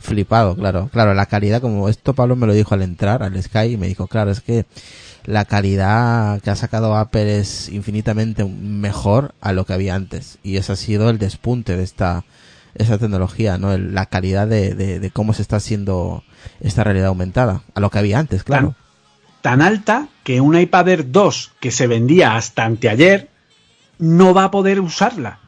flipado, 0.00 0.56
claro. 0.56 0.90
Claro, 0.92 1.14
la 1.14 1.26
calidad, 1.26 1.60
como 1.60 1.88
esto 1.88 2.12
Pablo 2.12 2.36
me 2.36 2.46
lo 2.46 2.52
dijo 2.52 2.74
al 2.74 2.82
entrar 2.82 3.22
al 3.22 3.40
Sky 3.40 3.72
y 3.72 3.76
me 3.76 3.86
dijo, 3.86 4.08
claro, 4.08 4.30
es 4.30 4.40
que 4.40 4.66
la 5.24 5.44
calidad 5.44 6.40
que 6.40 6.50
ha 6.50 6.56
sacado 6.56 6.96
Apple 6.96 7.38
es 7.38 7.68
infinitamente 7.68 8.44
mejor 8.44 9.34
a 9.40 9.52
lo 9.52 9.64
que 9.64 9.72
había 9.72 9.94
antes. 9.94 10.38
Y 10.42 10.56
ese 10.56 10.72
ha 10.72 10.76
sido 10.76 11.10
el 11.10 11.18
despunte 11.18 11.76
de 11.76 11.82
esta, 11.84 12.24
esta 12.74 12.98
tecnología, 12.98 13.58
¿no? 13.58 13.72
El- 13.72 13.94
la 13.94 14.06
calidad 14.06 14.46
de, 14.48 14.74
de, 14.74 14.98
de 15.00 15.10
cómo 15.10 15.32
se 15.32 15.42
está 15.42 15.56
haciendo 15.56 16.24
esta 16.60 16.84
realidad 16.84 17.08
aumentada 17.08 17.62
a 17.74 17.80
lo 17.80 17.90
que 17.90 17.98
había 17.98 18.18
antes, 18.18 18.42
claro. 18.44 18.74
Tan 19.42 19.60
alta 19.62 20.08
que 20.24 20.40
un 20.40 20.56
iPad 20.58 20.88
Air 20.88 21.10
2 21.10 21.52
que 21.60 21.70
se 21.72 21.86
vendía 21.88 22.36
hasta 22.36 22.64
anteayer 22.64 23.28
no 23.98 24.34
va 24.34 24.44
a 24.44 24.50
poder 24.50 24.80
usarla. 24.80 25.40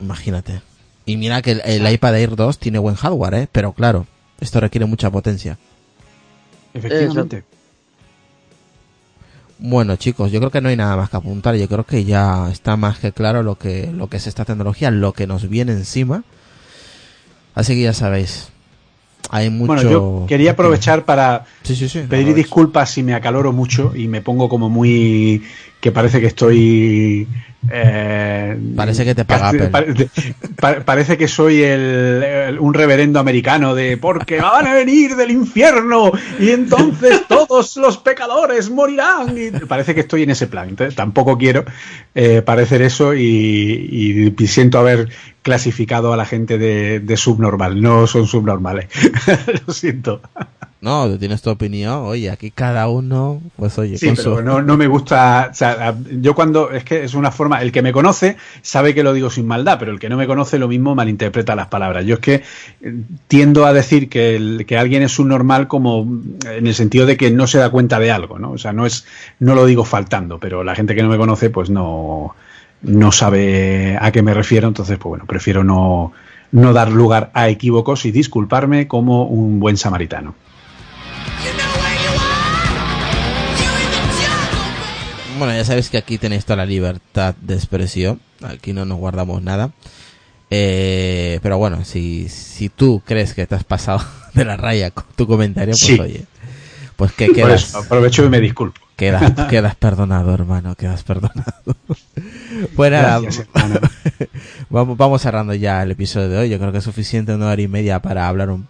Imagínate. 0.00 0.60
Y 1.04 1.16
mira 1.16 1.42
que 1.42 1.52
el, 1.52 1.62
el 1.64 1.90
iPad 1.92 2.16
Air 2.16 2.36
2 2.36 2.58
tiene 2.58 2.78
buen 2.78 2.94
hardware, 2.94 3.34
¿eh? 3.34 3.48
Pero 3.50 3.72
claro, 3.72 4.06
esto 4.40 4.60
requiere 4.60 4.86
mucha 4.86 5.10
potencia. 5.10 5.58
Efectivamente. 6.74 7.44
Bueno, 9.58 9.96
chicos, 9.96 10.30
yo 10.30 10.38
creo 10.38 10.50
que 10.50 10.60
no 10.60 10.68
hay 10.68 10.76
nada 10.76 10.96
más 10.96 11.10
que 11.10 11.16
apuntar. 11.16 11.56
Yo 11.56 11.68
creo 11.68 11.84
que 11.84 12.04
ya 12.04 12.48
está 12.50 12.76
más 12.76 12.98
que 12.98 13.12
claro 13.12 13.42
lo 13.42 13.56
que, 13.56 13.90
lo 13.92 14.06
que 14.08 14.18
es 14.18 14.26
esta 14.26 14.44
tecnología, 14.44 14.90
lo 14.90 15.12
que 15.12 15.26
nos 15.26 15.48
viene 15.48 15.72
encima. 15.72 16.22
Así 17.54 17.74
que 17.74 17.82
ya 17.82 17.92
sabéis. 17.92 18.50
Hay 19.30 19.50
mucho. 19.50 19.66
Bueno, 19.74 19.90
yo 19.90 20.24
quería 20.28 20.52
aprovechar 20.52 21.04
para 21.04 21.44
Sí, 21.62 21.74
sí, 21.76 21.88
sí. 21.88 22.00
pedir 22.08 22.34
disculpas 22.34 22.90
si 22.90 23.02
me 23.02 23.14
acaloro 23.14 23.52
mucho 23.52 23.92
y 23.94 24.08
me 24.08 24.22
pongo 24.22 24.48
como 24.48 24.70
muy 24.70 25.42
que 25.80 25.92
parece 25.92 26.20
que 26.20 26.26
estoy 26.26 27.28
eh, 27.70 28.56
Parece 28.76 29.04
que 29.04 29.14
te 29.14 29.24
paga 29.24 29.50
parece 30.84 31.16
que 31.16 31.28
soy 31.28 31.62
el, 31.62 32.22
el- 32.22 32.58
un 32.60 32.72
reverendo 32.74 33.18
americano 33.20 33.74
de 33.74 33.96
porque 33.96 34.40
van 34.40 34.66
a 34.66 34.74
venir 34.74 35.16
del 35.16 35.30
infierno 35.30 36.12
y 36.38 36.50
entonces 36.50 37.22
todos 37.28 37.76
los 37.76 37.98
pecadores 37.98 38.70
morirán 38.70 39.34
y 39.36 39.50
parece 39.66 39.94
que 39.94 40.00
estoy 40.00 40.22
en 40.22 40.30
ese 40.30 40.46
plan. 40.46 40.68
Entonces 40.68 40.94
tampoco 40.94 41.36
quiero 41.36 41.64
eh, 42.14 42.42
parecer 42.42 42.82
eso 42.82 43.14
y, 43.14 44.34
y 44.38 44.46
siento 44.46 44.78
haber 44.78 45.08
clasificado 45.42 46.12
a 46.12 46.16
la 46.16 46.24
gente 46.26 46.58
de, 46.58 47.00
de 47.00 47.16
subnormal. 47.16 47.80
No 47.80 48.06
son 48.06 48.26
subnormales. 48.26 48.86
Lo 49.66 49.72
siento 49.72 50.20
No, 50.80 51.18
tienes 51.18 51.42
tu 51.42 51.50
opinión. 51.50 52.02
Oye, 52.04 52.30
aquí 52.30 52.52
cada 52.52 52.86
uno, 52.88 53.40
pues 53.56 53.76
oye, 53.80 53.98
Sí, 53.98 54.06
con 54.06 54.14
pero 54.16 54.36
su- 54.36 54.42
no, 54.42 54.62
no 54.62 54.76
me 54.76 54.86
gusta. 54.86 55.48
o 55.50 55.54
sea, 55.54 55.92
yo 56.20 56.36
cuando. 56.36 56.70
Es 56.70 56.84
que 56.84 57.02
es 57.02 57.14
una 57.14 57.32
forma. 57.32 57.60
El 57.62 57.72
que 57.72 57.82
me 57.82 57.90
conoce 57.92 58.36
sabe 58.62 58.94
que 58.94 59.02
lo 59.02 59.12
digo 59.12 59.28
sin 59.28 59.44
maldad, 59.48 59.76
pero 59.80 59.90
el 59.90 59.98
que 59.98 60.08
no 60.08 60.16
me 60.16 60.28
conoce 60.28 60.56
lo 60.56 60.68
mismo 60.68 60.94
malinterpreta 60.94 61.56
las 61.56 61.66
palabras. 61.66 62.06
Yo 62.06 62.14
es 62.14 62.20
que 62.20 62.42
eh, 62.80 62.94
tiendo 63.26 63.66
a 63.66 63.72
decir 63.72 64.08
que, 64.08 64.36
el- 64.36 64.66
que 64.66 64.78
alguien 64.78 65.02
es 65.02 65.18
un 65.18 65.26
normal 65.28 65.66
como 65.66 66.06
en 66.46 66.66
el 66.68 66.74
sentido 66.74 67.06
de 67.06 67.16
que 67.16 67.32
no 67.32 67.48
se 67.48 67.58
da 67.58 67.70
cuenta 67.70 67.98
de 67.98 68.12
algo, 68.12 68.38
¿no? 68.38 68.52
O 68.52 68.58
sea, 68.58 68.72
no 68.72 68.86
es. 68.86 69.04
No 69.40 69.56
lo 69.56 69.66
digo 69.66 69.84
faltando, 69.84 70.38
pero 70.38 70.62
la 70.62 70.76
gente 70.76 70.94
que 70.94 71.02
no 71.02 71.08
me 71.08 71.16
conoce, 71.18 71.50
pues 71.50 71.70
no. 71.70 72.36
No 72.82 73.10
sabe 73.10 73.98
a 74.00 74.12
qué 74.12 74.22
me 74.22 74.32
refiero, 74.32 74.68
entonces, 74.68 74.96
pues 74.98 75.08
bueno, 75.08 75.24
prefiero 75.26 75.64
no, 75.64 76.12
no 76.52 76.72
dar 76.72 76.92
lugar 76.92 77.32
a 77.34 77.48
equívocos 77.48 78.04
y 78.06 78.12
disculparme 78.12 78.86
como 78.86 79.24
un 79.24 79.58
buen 79.58 79.76
samaritano. 79.76 80.36
Bueno, 85.38 85.54
ya 85.54 85.64
sabéis 85.64 85.88
que 85.88 85.98
aquí 85.98 86.18
tenéis 86.18 86.44
toda 86.44 86.56
la 86.56 86.66
libertad 86.66 87.34
de 87.40 87.54
expresión. 87.54 88.20
Aquí 88.42 88.72
no 88.72 88.84
nos 88.84 88.98
guardamos 88.98 89.40
nada. 89.42 89.70
Eh, 90.50 91.38
pero 91.42 91.58
bueno, 91.58 91.84
si, 91.84 92.28
si 92.28 92.68
tú 92.70 93.02
crees 93.04 93.34
que 93.34 93.46
te 93.46 93.54
has 93.54 93.64
pasado 93.64 94.00
de 94.34 94.44
la 94.44 94.56
raya 94.56 94.90
con 94.90 95.04
tu 95.14 95.26
comentario, 95.26 95.72
pues 95.72 95.80
Sí. 95.80 96.00
oye, 96.00 96.24
pues 96.96 97.12
que 97.12 97.26
Por 97.26 97.34
quedas, 97.36 97.64
eso 97.68 97.78
aprovecho 97.78 98.24
y 98.24 98.30
me 98.30 98.40
disculpo. 98.40 98.80
quedas, 98.96 99.30
quedas 99.50 99.76
perdonado, 99.76 100.34
hermano, 100.34 100.74
quedas 100.74 101.04
perdonado. 101.04 101.76
Pues 102.74 102.90
nada, 102.92 103.20
Gracias, 103.20 103.46
vamos, 104.70 104.96
vamos 104.96 105.22
cerrando 105.22 105.54
ya 105.54 105.82
el 105.82 105.90
episodio 105.92 106.28
de 106.28 106.36
hoy. 106.38 106.48
Yo 106.48 106.58
creo 106.58 106.72
que 106.72 106.78
es 106.78 106.84
suficiente 106.84 107.34
una 107.34 107.48
hora 107.48 107.60
y 107.62 107.68
media 107.68 108.00
para 108.00 108.28
hablar 108.28 108.50
un- 108.50 108.66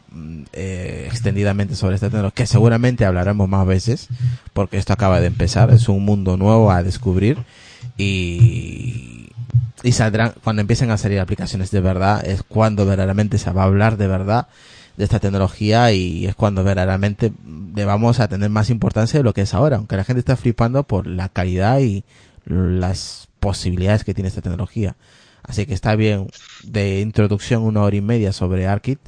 eh, 0.53 1.05
extendidamente 1.07 1.75
sobre 1.77 1.95
este 1.97 2.11
tema, 2.11 2.31
que 2.31 2.47
seguramente 2.47 3.05
hablaremos 3.05 3.49
más 3.49 3.67
veces, 3.67 4.09
porque 4.53 4.79
esto 4.79 4.93
acaba 4.93 5.21
de 5.21 5.27
empezar. 5.29 5.71
Es 5.71 5.89
un 5.89 6.05
mundo 6.05 6.37
nuevo 6.37 6.71
a 6.71 6.83
descubrir 6.83 7.39
y, 7.97 9.29
y 9.83 9.93
saldrán, 9.93 10.33
cuando 10.43 10.61
empiecen 10.63 10.91
a 10.91 10.97
salir 10.99 11.21
aplicaciones 11.21 11.71
de 11.71 11.81
verdad, 11.81 12.25
es 12.27 12.43
cuando 12.43 12.87
verdaderamente 12.87 13.39
se 13.39 13.51
va 13.51 13.63
a 13.63 13.67
hablar 13.67 13.97
de 13.97 14.07
verdad 14.09 14.49
de 14.97 15.05
esta 15.05 15.21
tecnología 15.21 15.93
y 15.93 16.27
es 16.27 16.35
cuando 16.35 16.65
verdaderamente 16.65 17.33
le 17.77 17.85
vamos 17.85 18.19
a 18.19 18.27
tener 18.29 18.51
más 18.51 18.71
importancia 18.71 19.21
de 19.21 19.25
lo 19.25 19.33
que 19.33 19.43
es 19.43 19.55
ahora, 19.55 19.77
aunque 19.77 19.97
la 19.97 20.05
gente 20.05 20.19
está 20.21 20.37
flipando 20.37 20.83
por 20.83 21.07
la 21.07 21.29
calidad 21.29 21.79
y 21.81 22.03
las 22.47 23.28
posibilidades 23.41 24.05
que 24.05 24.15
tiene 24.15 24.29
esta 24.29 24.43
tecnología. 24.43 24.97
Así 25.43 25.65
que 25.67 25.75
está 25.75 25.95
bien 25.97 26.29
de 26.63 27.01
introducción 27.01 27.63
una 27.63 27.83
hora 27.83 27.97
y 27.97 28.01
media 28.01 28.33
sobre 28.33 28.67
ARKit. 28.67 29.01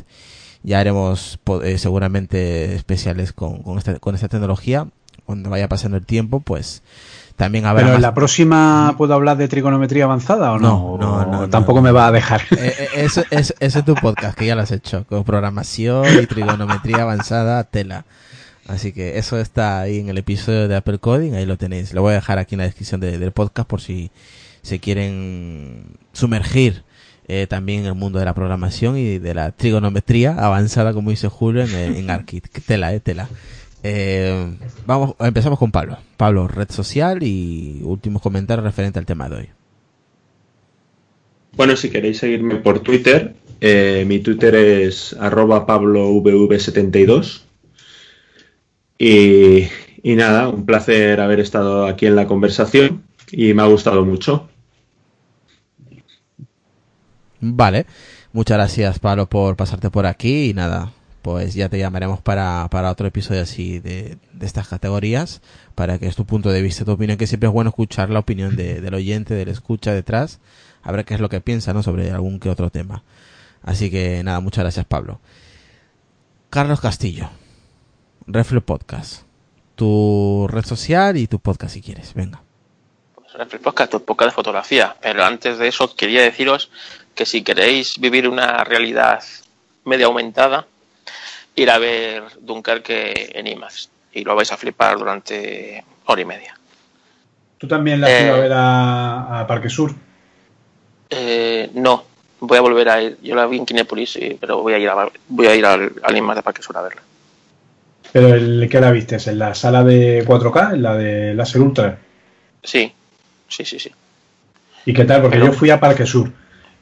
Ya 0.62 0.78
haremos 0.80 1.38
eh, 1.62 1.78
seguramente 1.78 2.74
especiales 2.74 3.32
con, 3.32 3.62
con, 3.62 3.78
esta, 3.78 3.98
con 3.98 4.14
esta 4.14 4.28
tecnología. 4.28 4.86
Cuando 5.26 5.48
vaya 5.50 5.68
pasando 5.68 5.96
el 5.96 6.04
tiempo, 6.06 6.40
pues 6.40 6.82
también 7.36 7.64
habrá 7.64 7.80
Pero 7.82 7.88
en 7.88 7.94
más- 7.94 8.02
la 8.02 8.14
próxima 8.14 8.94
puedo 8.98 9.14
hablar 9.14 9.36
de 9.36 9.48
trigonometría 9.48 10.04
avanzada 10.04 10.52
o 10.52 10.58
no? 10.58 10.98
No, 10.98 10.98
no, 10.98 11.26
no, 11.26 11.40
¿O 11.42 11.48
Tampoco 11.48 11.80
me 11.82 11.92
va 11.92 12.06
a 12.08 12.12
dejar. 12.12 12.42
Eh, 12.50 12.74
eh, 12.78 12.88
eso, 12.96 13.22
es, 13.30 13.54
ese 13.60 13.78
es 13.78 13.84
tu 13.84 13.94
podcast, 13.94 14.36
que 14.36 14.46
ya 14.46 14.54
lo 14.56 14.62
has 14.62 14.72
hecho, 14.72 15.04
con 15.08 15.24
programación 15.24 16.04
y 16.22 16.26
trigonometría 16.26 17.02
avanzada, 17.02 17.62
tela. 17.64 18.04
Así 18.70 18.92
que 18.92 19.18
eso 19.18 19.38
está 19.40 19.80
ahí 19.80 19.98
en 19.98 20.08
el 20.08 20.18
episodio 20.18 20.68
de 20.68 20.76
Apple 20.76 20.98
Coding, 20.98 21.34
ahí 21.34 21.44
lo 21.44 21.56
tenéis. 21.58 21.92
Lo 21.92 22.02
voy 22.02 22.12
a 22.12 22.14
dejar 22.14 22.38
aquí 22.38 22.54
en 22.54 22.58
la 22.60 22.64
descripción 22.64 23.00
de- 23.00 23.18
del 23.18 23.32
podcast 23.32 23.68
por 23.68 23.80
si 23.80 24.10
se 24.62 24.78
quieren 24.78 25.84
sumergir 26.12 26.84
eh, 27.26 27.46
también 27.48 27.80
en 27.80 27.86
el 27.86 27.94
mundo 27.94 28.18
de 28.18 28.24
la 28.24 28.34
programación 28.34 28.96
y 28.96 29.18
de 29.18 29.34
la 29.34 29.52
trigonometría 29.52 30.32
avanzada, 30.34 30.92
como 30.92 31.10
dice 31.10 31.28
Julio, 31.28 31.62
en, 31.64 31.96
en 31.96 32.10
Arquit. 32.10 32.46
Tela, 32.66 32.92
eh, 32.94 33.00
tela. 33.00 33.28
Eh, 33.82 34.52
vamos, 34.86 35.14
empezamos 35.20 35.58
con 35.58 35.72
Pablo. 35.72 35.96
Pablo, 36.16 36.46
red 36.48 36.70
social 36.70 37.22
y 37.22 37.80
últimos 37.84 38.20
comentarios 38.22 38.64
referente 38.64 38.98
al 38.98 39.06
tema 39.06 39.28
de 39.28 39.36
hoy. 39.36 39.48
Bueno, 41.56 41.76
si 41.76 41.90
queréis 41.90 42.18
seguirme 42.18 42.56
por 42.56 42.80
Twitter, 42.80 43.34
eh, 43.60 44.04
mi 44.06 44.20
Twitter 44.20 44.54
es 44.54 45.16
arroba 45.18 45.66
pablovv72. 45.66 47.42
Y, 49.02 49.68
nada, 50.04 50.48
un 50.48 50.66
placer 50.66 51.20
haber 51.20 51.40
estado 51.40 51.86
aquí 51.86 52.04
en 52.04 52.16
la 52.16 52.26
conversación 52.26 53.02
y 53.32 53.54
me 53.54 53.62
ha 53.62 53.66
gustado 53.66 54.04
mucho. 54.04 54.46
Vale, 57.40 57.86
muchas 58.34 58.58
gracias 58.58 58.98
Pablo 58.98 59.26
por 59.26 59.56
pasarte 59.56 59.88
por 59.90 60.04
aquí 60.04 60.50
y 60.50 60.52
nada, 60.54 60.92
pues 61.22 61.54
ya 61.54 61.70
te 61.70 61.78
llamaremos 61.78 62.20
para, 62.20 62.68
para 62.70 62.90
otro 62.90 63.06
episodio 63.06 63.40
así 63.40 63.78
de, 63.78 64.18
de 64.34 64.46
estas 64.46 64.68
categorías, 64.68 65.40
para 65.74 65.98
que 65.98 66.06
es 66.06 66.16
tu 66.16 66.26
punto 66.26 66.50
de 66.50 66.60
vista, 66.60 66.84
tu 66.84 66.92
opinión, 66.92 67.16
que 67.16 67.26
siempre 67.26 67.48
es 67.48 67.54
bueno 67.54 67.70
escuchar 67.70 68.10
la 68.10 68.18
opinión 68.18 68.56
de- 68.56 68.82
del 68.82 68.92
oyente, 68.92 69.32
del 69.34 69.48
escucha 69.48 69.94
detrás, 69.94 70.40
a 70.82 70.92
ver 70.92 71.06
qué 71.06 71.14
es 71.14 71.20
lo 71.20 71.30
que 71.30 71.40
piensa, 71.40 71.72
¿no? 71.72 71.82
Sobre 71.82 72.10
algún 72.10 72.38
que 72.38 72.50
otro 72.50 72.68
tema. 72.68 73.02
Así 73.62 73.90
que 73.90 74.22
nada, 74.22 74.40
muchas 74.40 74.64
gracias 74.64 74.84
Pablo. 74.84 75.20
Carlos 76.50 76.80
Castillo, 76.82 77.30
Refle 78.32 78.60
Podcast, 78.60 79.22
tu 79.74 80.46
red 80.48 80.64
social 80.64 81.16
y 81.16 81.26
tu 81.26 81.40
podcast 81.40 81.74
si 81.74 81.82
quieres, 81.82 82.14
venga. 82.14 82.40
el 83.38 83.60
podcast, 83.60 83.90
tu 83.90 84.04
podcast 84.04 84.30
de 84.30 84.34
fotografía. 84.34 84.94
Pero 85.02 85.24
antes 85.24 85.58
de 85.58 85.66
eso, 85.68 85.94
quería 85.96 86.22
deciros 86.22 86.70
que 87.14 87.26
si 87.26 87.42
queréis 87.42 87.98
vivir 87.98 88.28
una 88.28 88.62
realidad 88.64 89.22
media 89.84 90.06
aumentada, 90.06 90.66
ir 91.56 91.70
a 91.70 91.78
ver 91.78 92.22
Dunkerque 92.40 93.32
en 93.34 93.46
IMAX. 93.48 93.90
Y 94.12 94.24
lo 94.24 94.34
vais 94.36 94.52
a 94.52 94.56
flipar 94.56 94.98
durante 94.98 95.84
hora 96.06 96.20
y 96.20 96.24
media. 96.24 96.56
¿Tú 97.58 97.66
también 97.66 98.00
la 98.00 98.06
has 98.06 98.12
Eh, 98.12 98.24
ido 98.26 98.34
a 98.34 98.38
ver 98.38 98.52
a, 98.52 99.40
a 99.40 99.46
Parque 99.46 99.68
Sur? 99.68 99.92
Eh, 101.10 101.70
no, 101.74 102.04
voy 102.40 102.58
a 102.58 102.60
volver 102.60 102.88
a 102.88 103.02
ir. 103.02 103.18
Yo 103.22 103.34
la 103.34 103.46
vi 103.46 103.58
en 103.58 103.66
Kinépolis, 103.66 104.18
pero 104.40 104.62
voy 104.62 104.74
a 104.74 104.78
ir, 104.78 104.88
a, 104.88 105.08
voy 105.28 105.46
a 105.46 105.54
ir 105.56 105.66
al, 105.66 105.92
al 106.02 106.16
IMAX 106.16 106.36
de 106.36 106.42
Parque 106.42 106.62
Sur 106.62 106.76
a 106.76 106.82
verla. 106.82 107.02
¿Pero 108.12 108.34
el 108.34 108.68
que 108.70 108.80
la 108.80 108.90
viste? 108.90 109.16
¿En 109.26 109.38
la 109.38 109.54
sala 109.54 109.84
de 109.84 110.24
4K? 110.26 110.74
¿En 110.74 110.82
la 110.82 110.96
de 110.96 111.34
Láser 111.34 111.60
Ultra? 111.60 111.98
Sí, 112.62 112.92
sí, 113.48 113.64
sí, 113.64 113.78
sí. 113.78 113.90
¿Y 114.86 114.92
qué 114.94 115.04
tal? 115.04 115.22
Porque 115.22 115.36
Pero- 115.38 115.52
yo 115.52 115.58
fui 115.58 115.70
a 115.70 115.78
Parque 115.80 116.06
Sur. 116.06 116.30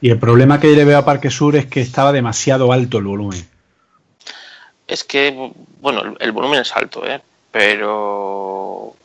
Y 0.01 0.09
el 0.09 0.17
problema 0.17 0.59
que 0.59 0.67
le 0.67 0.85
veo 0.85 0.97
a 0.97 1.05
Parque 1.05 1.29
Sur 1.29 1.55
es 1.57 1.65
que 1.65 1.81
estaba 1.81 2.11
demasiado 2.13 2.71
alto 2.71 2.97
el 2.99 3.03
volumen. 3.03 3.45
Es 4.87 5.03
que, 5.03 5.51
bueno, 5.81 6.15
el, 6.19 6.31
volumen 6.31 6.61
es 6.61 6.75
alto, 6.75 7.05
¿eh? 7.05 7.21
Pero 7.51 8.95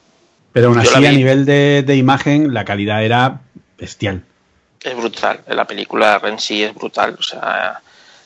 Pero 0.52 0.68
aún 0.68 0.78
así, 0.78 1.04
a 1.04 1.12
nivel 1.12 1.44
de, 1.44 1.82
de 1.84 1.96
imagen, 1.96 2.54
la 2.54 2.64
calidad 2.64 3.04
era 3.04 3.40
bestial. 3.76 4.22
es 4.82 4.96
brutal. 4.96 5.40
La 5.48 5.66
película 5.66 6.20
en 6.24 6.38
sí 6.38 6.62
es 6.62 6.74
brutal. 6.74 7.16
O 7.18 7.22
sea, 7.22 7.80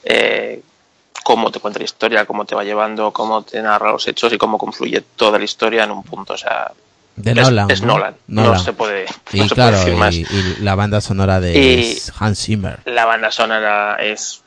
eh, 0.04 0.60
cómo 1.28 1.50
te 1.50 1.60
cuenta 1.60 1.78
la 1.78 1.84
historia, 1.84 2.24
cómo 2.24 2.46
te 2.46 2.54
va 2.54 2.64
llevando, 2.64 3.12
cómo 3.12 3.42
te 3.42 3.60
narra 3.60 3.92
los 3.92 4.08
hechos 4.08 4.32
y 4.32 4.38
cómo 4.38 4.56
confluye 4.56 5.02
toda 5.14 5.38
la 5.38 5.44
historia 5.44 5.84
en 5.84 5.90
un 5.90 6.02
punto. 6.02 6.32
O 6.32 6.38
sea, 6.38 6.72
De 7.16 7.32
es, 7.32 7.36
Nolan. 7.36 7.70
es 7.70 7.82
¿no? 7.82 7.88
Nolan. 7.92 8.16
Nolan. 8.28 8.52
No 8.54 8.58
se 8.58 8.72
puede, 8.72 9.04
Y 9.34 9.40
no 9.40 9.46
se 9.48 9.54
claro, 9.54 9.72
puede 9.76 9.84
decir 9.84 9.98
más. 9.98 10.14
y, 10.14 10.20
y 10.22 10.56
la 10.62 10.74
banda 10.74 11.02
sonora 11.02 11.38
de 11.38 11.52
Y- 11.58 11.98
Hans 12.18 12.38
Zimmer. 12.42 12.78
La 12.86 13.04
banda 13.04 13.30
sonora 13.30 13.96
es, 14.00 14.42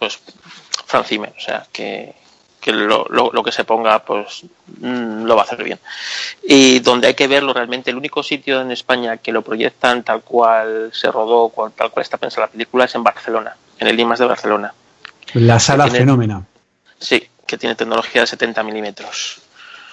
pues, 0.00 0.18
Franz 0.84 1.06
Zimmer. 1.06 1.32
O 1.36 1.40
sea, 1.40 1.64
que, 1.72 2.12
que 2.60 2.72
lo, 2.72 3.06
lo- 3.08 3.30
lo 3.32 3.42
que 3.44 3.52
se 3.52 3.62
ponga, 3.62 4.00
pues, 4.00 4.42
mm, 4.80 5.22
lo 5.26 5.36
va 5.36 5.42
a 5.42 5.44
hacer 5.44 5.62
bien. 5.62 5.78
Y 6.42 6.80
donde 6.80 7.06
hay 7.06 7.14
que 7.14 7.28
verlo 7.28 7.52
realmente, 7.52 7.90
el 7.92 7.96
único 7.98 8.24
sitio 8.24 8.60
en 8.62 8.72
España 8.72 9.18
que 9.18 9.30
lo 9.30 9.42
proyectan 9.42 10.02
tal 10.02 10.22
cual 10.22 10.90
se 10.92 11.08
rodó, 11.12 11.50
cual- 11.50 11.70
tal 11.70 11.92
cual 11.92 12.02
está 12.02 12.16
pensada 12.16 12.46
la 12.46 12.52
película, 12.52 12.84
es 12.86 12.94
en 12.96 13.04
Barcelona, 13.04 13.56
en 13.78 13.86
el 13.86 14.00
IMAX 14.00 14.18
de 14.18 14.26
Barcelona. 14.26 14.74
La 15.34 15.58
sala 15.60 15.84
tiene- 15.84 16.00
fenómena. 16.00 16.44
Sí, 16.98 17.28
que 17.46 17.56
tiene 17.58 17.74
tecnología 17.74 18.22
de 18.22 18.26
70 18.26 18.62
milímetros. 18.62 19.40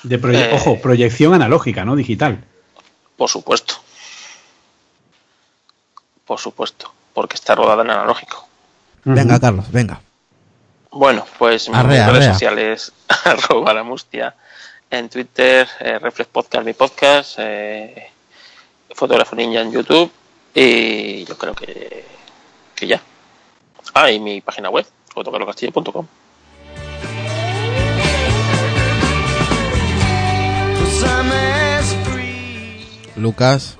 De 0.03 0.19
proye- 0.19 0.49
Eh. 0.51 0.51
Ojo, 0.53 0.79
proyección 0.81 1.33
analógica, 1.33 1.83
no 1.85 1.95
digital. 1.95 2.43
Por 3.17 3.29
supuesto. 3.29 3.75
Por 6.25 6.39
supuesto. 6.39 6.91
Porque 7.13 7.35
está 7.35 7.55
rodada 7.55 7.83
en 7.83 7.91
analógico. 7.91 8.47
Venga. 9.03 9.39
Carlos, 9.39 9.71
venga. 9.71 10.01
Bueno, 10.91 11.25
pues 11.37 11.69
mis 11.69 11.77
Arrea, 11.77 12.07
redes 12.07 12.17
arrea. 12.23 12.33
sociales, 12.33 12.91
arroba 13.25 13.73
la 13.73 13.83
mustia. 13.83 14.35
En 14.89 15.09
Twitter, 15.09 15.67
eh, 15.79 15.99
Reflex 15.99 16.29
Podcast, 16.29 16.65
mi 16.65 16.73
podcast. 16.73 17.35
Eh, 17.39 18.11
Fotógrafo 18.93 19.35
Ninja 19.35 19.61
en 19.61 19.71
YouTube. 19.71 20.11
Y 20.53 21.25
yo 21.25 21.37
creo 21.37 21.53
que, 21.53 22.05
que 22.75 22.87
ya. 22.87 23.01
Ah, 23.93 24.09
y 24.09 24.19
mi 24.19 24.41
página 24.41 24.69
web, 24.69 24.85
Lucas, 33.15 33.77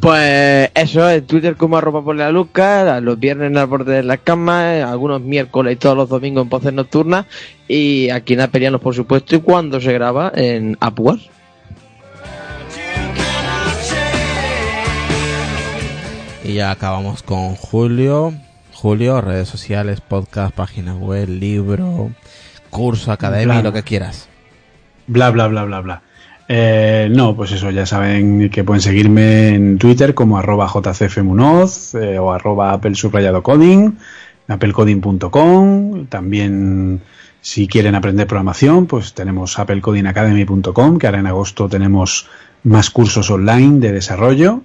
Pues 0.00 0.70
eso, 0.74 1.08
en 1.10 1.26
Twitter 1.26 1.56
como 1.56 1.76
arroba 1.76 2.02
por 2.02 2.16
la 2.16 2.30
Lucas, 2.30 3.02
los 3.02 3.18
viernes 3.18 3.50
en 3.50 3.58
el 3.58 3.66
borde 3.66 3.96
de 3.96 4.02
la 4.02 4.16
cama, 4.16 4.90
algunos 4.90 5.20
miércoles 5.20 5.74
y 5.74 5.76
todos 5.76 5.96
los 5.96 6.08
domingos 6.08 6.44
en 6.44 6.48
Voces 6.48 6.72
Nocturnas, 6.72 7.26
y 7.68 8.10
aquí 8.10 8.34
en 8.34 8.40
Aperianos, 8.40 8.80
por 8.80 8.94
supuesto, 8.94 9.36
y 9.36 9.40
cuando 9.40 9.80
se 9.80 9.92
graba 9.92 10.32
en 10.34 10.76
Apuas. 10.80 11.28
y 16.44 16.54
ya 16.54 16.70
acabamos 16.70 17.22
con 17.22 17.56
Julio. 17.56 18.34
Julio, 18.84 19.22
redes 19.22 19.48
sociales, 19.48 20.02
podcast, 20.02 20.54
página 20.54 20.94
web, 20.94 21.26
libro, 21.26 22.10
curso, 22.68 23.12
academia, 23.12 23.62
lo 23.62 23.72
que 23.72 23.82
quieras. 23.82 24.28
Bla, 25.06 25.30
bla, 25.30 25.46
bla, 25.46 25.64
bla, 25.64 25.80
bla. 25.80 26.02
Eh, 26.48 27.08
no, 27.10 27.34
pues 27.34 27.52
eso, 27.52 27.70
ya 27.70 27.86
saben 27.86 28.50
que 28.50 28.62
pueden 28.62 28.82
seguirme 28.82 29.54
en 29.54 29.78
Twitter 29.78 30.12
como 30.12 30.36
arroba 30.36 30.68
jcfmunoz 30.68 31.94
eh, 31.94 32.18
o 32.18 32.30
arroba 32.30 32.72
apple 32.72 32.94
subrayado 32.94 33.42
coding, 33.42 33.92
applecoding.com. 34.48 36.04
También, 36.08 37.00
si 37.40 37.66
quieren 37.66 37.94
aprender 37.94 38.26
programación, 38.26 38.84
pues 38.84 39.14
tenemos 39.14 39.58
applecodingacademy.com, 39.58 40.98
que 40.98 41.06
ahora 41.06 41.20
en 41.20 41.26
agosto 41.26 41.70
tenemos 41.70 42.28
más 42.64 42.90
cursos 42.90 43.30
online 43.30 43.80
de 43.80 43.92
desarrollo. 43.92 44.60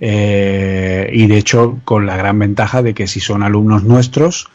Eh, 0.00 1.10
y 1.12 1.26
de 1.26 1.36
hecho, 1.36 1.78
con 1.84 2.06
la 2.06 2.16
gran 2.16 2.38
ventaja 2.38 2.82
de 2.82 2.94
que 2.94 3.06
si 3.06 3.20
son 3.20 3.42
alumnos 3.42 3.84
nuestros, 3.84 4.48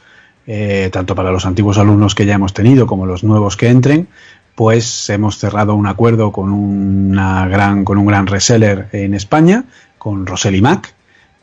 eh, 0.48 0.90
tanto 0.92 1.16
para 1.16 1.32
los 1.32 1.46
antiguos 1.46 1.78
alumnos 1.78 2.16
que 2.16 2.26
ya 2.26 2.36
hemos 2.36 2.54
tenido 2.54 2.88
como 2.88 3.06
los 3.06 3.24
nuevos 3.24 3.56
que 3.56 3.70
entren, 3.70 4.08
pues 4.56 5.10
hemos 5.10 5.38
cerrado 5.38 5.76
un 5.76 5.86
acuerdo 5.86 6.32
con 6.32 6.52
una 6.52 7.48
gran 7.48 7.84
con 7.84 7.98
un 7.98 8.06
gran 8.06 8.26
reseller 8.26 8.88
en 8.92 9.14
España, 9.14 9.66
con 9.98 10.26
Rosely 10.26 10.62
Mac, 10.62 10.94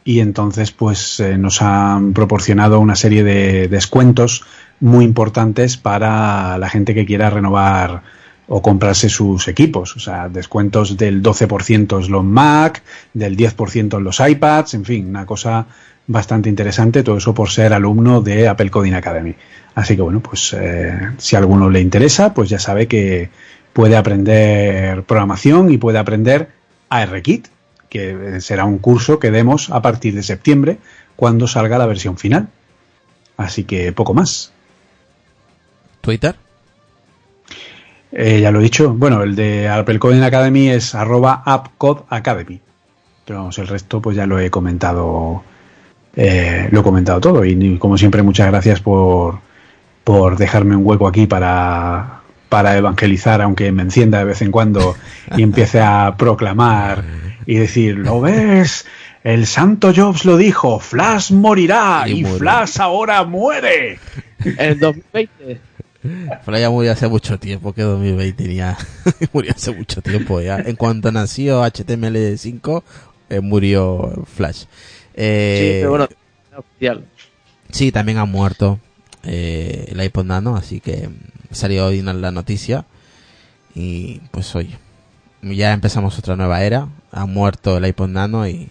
y 0.04 0.20
entonces 0.20 0.72
pues 0.72 1.20
eh, 1.20 1.38
nos 1.38 1.62
han 1.62 2.12
proporcionado 2.12 2.80
una 2.80 2.96
serie 2.96 3.22
de 3.22 3.68
descuentos 3.68 4.44
muy 4.80 5.04
importantes 5.04 5.76
para 5.76 6.58
la 6.58 6.68
gente 6.68 6.94
que 6.94 7.06
quiera 7.06 7.30
renovar 7.30 8.02
o 8.54 8.60
comprarse 8.60 9.08
sus 9.08 9.48
equipos, 9.48 9.96
o 9.96 9.98
sea, 9.98 10.28
descuentos 10.28 10.98
del 10.98 11.22
12% 11.22 12.04
en 12.04 12.12
los 12.12 12.22
Mac, 12.22 12.82
del 13.14 13.34
10% 13.34 13.96
en 13.96 14.04
los 14.04 14.20
iPads, 14.20 14.74
en 14.74 14.84
fin, 14.84 15.08
una 15.08 15.24
cosa 15.24 15.66
bastante 16.06 16.50
interesante, 16.50 17.02
todo 17.02 17.16
eso 17.16 17.32
por 17.32 17.48
ser 17.48 17.72
alumno 17.72 18.20
de 18.20 18.48
Apple 18.48 18.68
Coding 18.68 18.92
Academy. 18.92 19.34
Así 19.74 19.96
que 19.96 20.02
bueno, 20.02 20.20
pues 20.20 20.52
eh, 20.52 21.12
si 21.16 21.34
a 21.34 21.38
alguno 21.38 21.70
le 21.70 21.80
interesa, 21.80 22.34
pues 22.34 22.50
ya 22.50 22.58
sabe 22.58 22.86
que 22.86 23.30
puede 23.72 23.96
aprender 23.96 25.02
programación 25.04 25.72
y 25.72 25.78
puede 25.78 25.96
aprender 25.96 26.50
ARKit, 26.90 27.48
que 27.88 28.38
será 28.42 28.66
un 28.66 28.80
curso 28.80 29.18
que 29.18 29.30
demos 29.30 29.70
a 29.70 29.80
partir 29.80 30.14
de 30.14 30.22
septiembre 30.22 30.76
cuando 31.16 31.48
salga 31.48 31.78
la 31.78 31.86
versión 31.86 32.18
final. 32.18 32.48
Así 33.38 33.64
que 33.64 33.92
poco 33.92 34.12
más. 34.12 34.52
Twitter. 36.02 36.41
Eh, 38.12 38.40
ya 38.40 38.50
lo 38.50 38.60
he 38.60 38.64
dicho. 38.64 38.92
Bueno, 38.92 39.22
el 39.22 39.34
de 39.34 39.68
Apple 39.68 39.98
Coding 39.98 40.22
Academy 40.22 40.68
es 40.68 40.94
arroba 40.94 41.42
appcodeacademy. 41.44 42.60
Pero 43.24 43.38
vamos, 43.40 43.58
el 43.58 43.68
resto 43.68 44.00
pues 44.02 44.16
ya 44.16 44.26
lo 44.26 44.38
he 44.38 44.50
comentado. 44.50 45.42
eh, 46.16 46.68
lo 46.70 46.80
he 46.80 46.82
comentado 46.82 47.20
todo. 47.20 47.44
Y 47.44 47.78
como 47.78 47.96
siempre, 47.96 48.22
muchas 48.22 48.48
gracias 48.48 48.80
por, 48.80 49.38
por 50.04 50.36
dejarme 50.36 50.76
un 50.76 50.86
hueco 50.86 51.06
aquí 51.08 51.26
para, 51.26 52.20
para 52.48 52.76
evangelizar, 52.76 53.40
aunque 53.40 53.72
me 53.72 53.82
encienda 53.82 54.18
de 54.18 54.24
vez 54.24 54.42
en 54.42 54.50
cuando 54.50 54.94
y 55.36 55.42
empiece 55.42 55.80
a 55.80 56.14
proclamar 56.18 57.04
y 57.46 57.54
decir, 57.56 57.96
¿lo 57.98 58.20
ves? 58.20 58.86
El 59.24 59.46
santo 59.46 59.92
Jobs 59.94 60.24
lo 60.24 60.36
dijo, 60.36 60.80
Flash 60.80 61.30
morirá 61.32 62.04
Y 62.06 62.20
y. 62.20 62.24
Flash 62.24 62.80
ahora 62.80 63.24
muere. 63.24 63.98
En 64.44 64.56
el 64.58 64.78
2020. 64.80 65.60
Flash 66.44 66.60
ya 66.60 66.70
murió 66.70 66.92
hace 66.92 67.08
mucho 67.08 67.38
tiempo, 67.38 67.72
que 67.72 67.82
2020 67.82 68.54
ya 68.54 68.76
murió 69.32 69.52
hace 69.54 69.72
mucho 69.72 70.02
tiempo 70.02 70.40
ya. 70.40 70.56
En 70.58 70.76
cuanto 70.76 71.12
nació 71.12 71.62
HTML5, 71.64 72.82
eh, 73.30 73.40
murió 73.40 74.24
Flash. 74.34 74.64
Eh, 75.14 75.58
sí, 75.60 75.78
pero 75.80 75.90
bueno, 75.90 76.08
oficial. 76.56 77.04
Sí, 77.70 77.92
también 77.92 78.18
ha 78.18 78.24
muerto 78.24 78.80
eh, 79.24 79.86
el 79.90 80.02
iPod 80.02 80.24
Nano, 80.24 80.56
así 80.56 80.80
que 80.80 81.08
salió 81.50 81.86
hoy 81.86 82.00
en 82.00 82.20
la 82.20 82.30
noticia. 82.30 82.84
Y 83.74 84.20
pues 84.30 84.54
oye, 84.56 84.76
ya 85.42 85.72
empezamos 85.72 86.18
otra 86.18 86.36
nueva 86.36 86.62
era. 86.62 86.88
Ha 87.10 87.26
muerto 87.26 87.76
el 87.78 87.86
iPod 87.86 88.08
Nano 88.08 88.46
y 88.46 88.70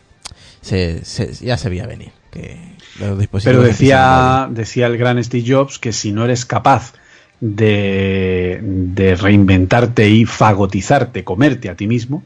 se, 0.61 1.03
se- 1.05 1.33
ya 1.33 1.57
se 1.57 1.69
veía 1.69 1.87
venir. 1.87 2.11
Que 2.31 2.57
los 2.99 3.17
dispositivos 3.19 3.57
Pero 3.57 3.67
decía, 3.67 4.47
decía 4.51 4.87
el 4.87 4.97
gran 4.97 5.21
Steve 5.23 5.43
Jobs 5.47 5.79
que 5.79 5.91
si 5.91 6.11
no 6.11 6.23
eres 6.23 6.45
capaz 6.45 6.93
de, 7.41 8.59
de 8.63 9.15
reinventarte 9.15 10.09
y 10.09 10.25
fagotizarte, 10.25 11.23
comerte 11.23 11.69
a 11.69 11.75
ti 11.75 11.87
mismo, 11.87 12.23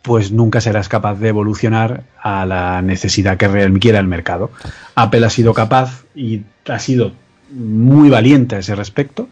pues 0.00 0.32
nunca 0.32 0.60
serás 0.60 0.88
capaz 0.88 1.16
de 1.16 1.28
evolucionar 1.28 2.04
a 2.22 2.46
la 2.46 2.80
necesidad 2.82 3.36
que 3.36 3.48
requiera 3.48 3.98
el 3.98 4.06
mercado. 4.06 4.50
Apple 4.94 5.26
ha 5.26 5.30
sido 5.30 5.54
capaz 5.54 6.04
y 6.14 6.42
ha 6.66 6.78
sido 6.78 7.12
muy 7.50 8.08
valiente 8.08 8.56
a 8.56 8.60
ese 8.60 8.74
respecto 8.74 9.28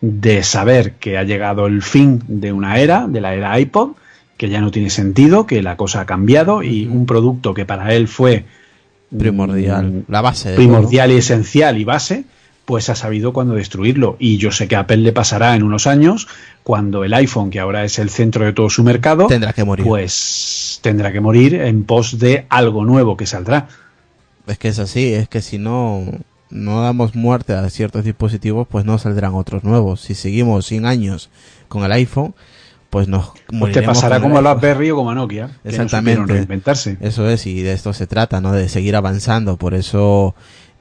de 0.00 0.42
saber 0.42 0.92
que 0.92 1.18
ha 1.18 1.22
llegado 1.22 1.66
el 1.66 1.82
fin 1.82 2.22
de 2.26 2.52
una 2.52 2.78
era, 2.78 3.06
de 3.06 3.20
la 3.20 3.34
era 3.34 3.58
iPod, 3.58 3.92
que 4.36 4.48
ya 4.48 4.60
no 4.60 4.70
tiene 4.70 4.90
sentido, 4.90 5.46
que 5.46 5.62
la 5.62 5.76
cosa 5.76 6.00
ha 6.00 6.06
cambiado 6.06 6.62
y 6.62 6.86
un 6.86 7.06
producto 7.06 7.54
que 7.54 7.64
para 7.64 7.94
él 7.94 8.08
fue 8.08 8.44
primordial. 9.16 10.04
La 10.08 10.20
base 10.20 10.54
primordial 10.54 11.12
y 11.12 11.16
esencial 11.16 11.78
y 11.78 11.84
base, 11.84 12.24
pues 12.64 12.88
ha 12.88 12.94
sabido 12.94 13.32
cuándo 13.32 13.54
destruirlo. 13.54 14.16
Y 14.18 14.38
yo 14.38 14.52
sé 14.52 14.68
que 14.68 14.76
a 14.76 14.80
Apple 14.80 14.98
le 14.98 15.12
pasará 15.12 15.54
en 15.54 15.62
unos 15.62 15.86
años, 15.86 16.28
cuando 16.62 17.04
el 17.04 17.12
iPhone, 17.14 17.50
que 17.50 17.60
ahora 17.60 17.84
es 17.84 17.98
el 17.98 18.10
centro 18.10 18.44
de 18.44 18.52
todo 18.52 18.70
su 18.70 18.82
mercado. 18.82 19.26
Tendrá 19.26 19.52
que 19.52 19.64
morir. 19.64 19.86
pues 19.86 20.78
tendrá 20.82 21.12
que 21.12 21.20
morir 21.20 21.54
en 21.54 21.84
pos 21.84 22.18
de 22.18 22.46
algo 22.48 22.84
nuevo 22.84 23.16
que 23.16 23.26
saldrá. 23.26 23.68
Es 24.46 24.58
que 24.58 24.68
es 24.68 24.78
así, 24.78 25.12
es 25.12 25.28
que 25.28 25.40
si 25.40 25.58
no, 25.58 26.04
no 26.50 26.82
damos 26.82 27.14
muerte 27.14 27.54
a 27.54 27.68
ciertos 27.70 28.04
dispositivos, 28.04 28.66
pues 28.68 28.84
no 28.84 28.98
saldrán 28.98 29.34
otros 29.34 29.64
nuevos. 29.64 30.00
Si 30.00 30.14
seguimos 30.14 30.66
100 30.66 30.86
años 30.86 31.30
con 31.68 31.84
el 31.84 31.92
iPhone, 31.92 32.34
pues 32.90 33.08
nos 33.08 33.32
Pues 33.58 33.72
te 33.72 33.82
pasará 33.82 34.20
como 34.20 34.38
a. 34.38 34.40
BlackBerry 34.40 34.90
o 34.92 34.96
como 34.96 35.10
a 35.10 35.14
Nokia, 35.14 35.46
que 35.48 35.52
no 35.64 35.70
Exactamente. 35.70 36.20
supieron 36.20 36.28
reinventarse. 36.28 36.96
Eso 37.00 37.28
es, 37.28 37.46
y 37.46 37.62
de 37.62 37.72
esto 37.72 37.92
se 37.92 38.06
trata, 38.06 38.40
¿no? 38.40 38.52
De 38.52 38.68
seguir 38.68 38.94
avanzando. 38.94 39.56
Por 39.56 39.74
eso 39.74 40.34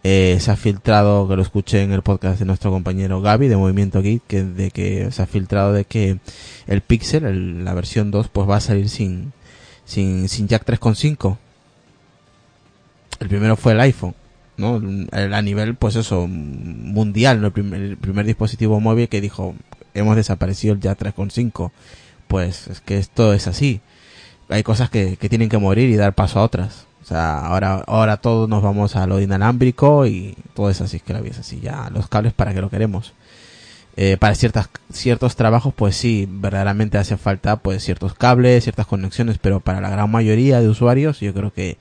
eh, 0.03 0.37
se 0.41 0.51
ha 0.51 0.55
filtrado, 0.57 1.27
que 1.29 1.35
lo 1.35 1.41
escuché 1.41 1.81
en 1.83 1.91
el 1.93 2.01
podcast 2.01 2.39
de 2.39 2.45
nuestro 2.45 2.71
compañero 2.71 3.21
Gaby 3.21 3.47
de 3.47 3.55
Movimiento 3.57 4.01
Geek, 4.01 4.21
que, 4.27 4.43
de 4.43 4.69
que 4.71 5.09
se 5.11 5.21
ha 5.21 5.25
filtrado 5.25 5.71
de 5.73 5.85
que 5.85 6.19
el 6.67 6.81
Pixel, 6.81 7.23
el- 7.25 7.63
la 7.65 7.73
versión 7.73 8.11
2, 8.11 8.27
pues 8.27 8.49
va 8.49 8.57
a 8.57 8.59
salir 8.61 8.89
sin, 8.89 9.31
sin, 9.85 10.27
sin 10.29 10.47
jack 10.47 10.65
3.5. 10.65 11.37
El 13.19 13.29
primero 13.29 13.55
fue 13.55 13.71
el 13.73 13.79
iPhone, 13.81 14.15
¿no? 14.57 14.77
El- 15.11 15.33
A 15.33 15.41
nivel, 15.41 15.75
pues 15.75 15.95
eso, 15.95 16.27
mundial, 16.27 17.39
¿no? 17.41 17.47
El 17.47 17.53
primer, 17.53 17.97
primer 17.97 18.25
dispositivo 18.25 18.79
móvil 18.79 19.07
que 19.07 19.21
dijo, 19.21 19.55
hemos 19.93 20.15
desaparecido 20.15 20.73
el 20.73 20.79
jack 20.81 20.99
3.5. 20.99 21.71
Pues 22.27 22.67
es 22.67 22.81
que 22.81 22.97
esto 22.97 23.33
es 23.33 23.47
así 23.47 23.81
hay 24.49 24.61
cosas 24.61 24.89
que, 24.91 25.15
que 25.17 25.29
tienen 25.29 25.49
que 25.49 25.57
morir 25.57 25.89
y 25.89 25.95
dar 25.95 26.13
paso 26.13 26.39
a 26.39 26.43
otras. 26.43 26.85
O 27.03 27.05
sea, 27.05 27.39
ahora, 27.39 27.83
ahora 27.85 28.17
todos 28.17 28.47
nos 28.47 28.63
vamos 28.63 28.95
a 28.95 29.05
lo 29.05 29.19
inalámbrico 29.19 30.05
y 30.07 30.35
todo 30.53 30.69
es 30.69 30.79
así, 30.81 30.97
es 30.97 31.03
que 31.03 31.11
la 31.13 31.19
vida 31.19 31.31
es 31.33 31.39
así. 31.39 31.59
Ya 31.61 31.89
los 31.93 32.07
cables 32.07 32.31
para 32.33 32.53
que 32.53 32.61
lo 32.61 32.69
queremos. 32.69 33.13
Eh, 33.95 34.17
para 34.17 34.33
ciertas, 34.33 34.69
ciertos 34.91 35.35
trabajos, 35.35 35.73
pues 35.75 35.95
sí, 35.95 36.27
verdaderamente 36.27 36.97
hace 36.97 37.15
falta 37.17 37.57
pues 37.57 37.83
ciertos 37.83 38.15
cables, 38.15 38.63
ciertas 38.63 38.87
conexiones, 38.87 39.37
pero 39.39 39.59
para 39.59 39.81
la 39.81 39.89
gran 39.91 40.09
mayoría 40.09 40.61
de 40.61 40.67
usuarios 40.69 41.19
yo 41.19 41.31
creo 41.33 41.53
que 41.53 41.77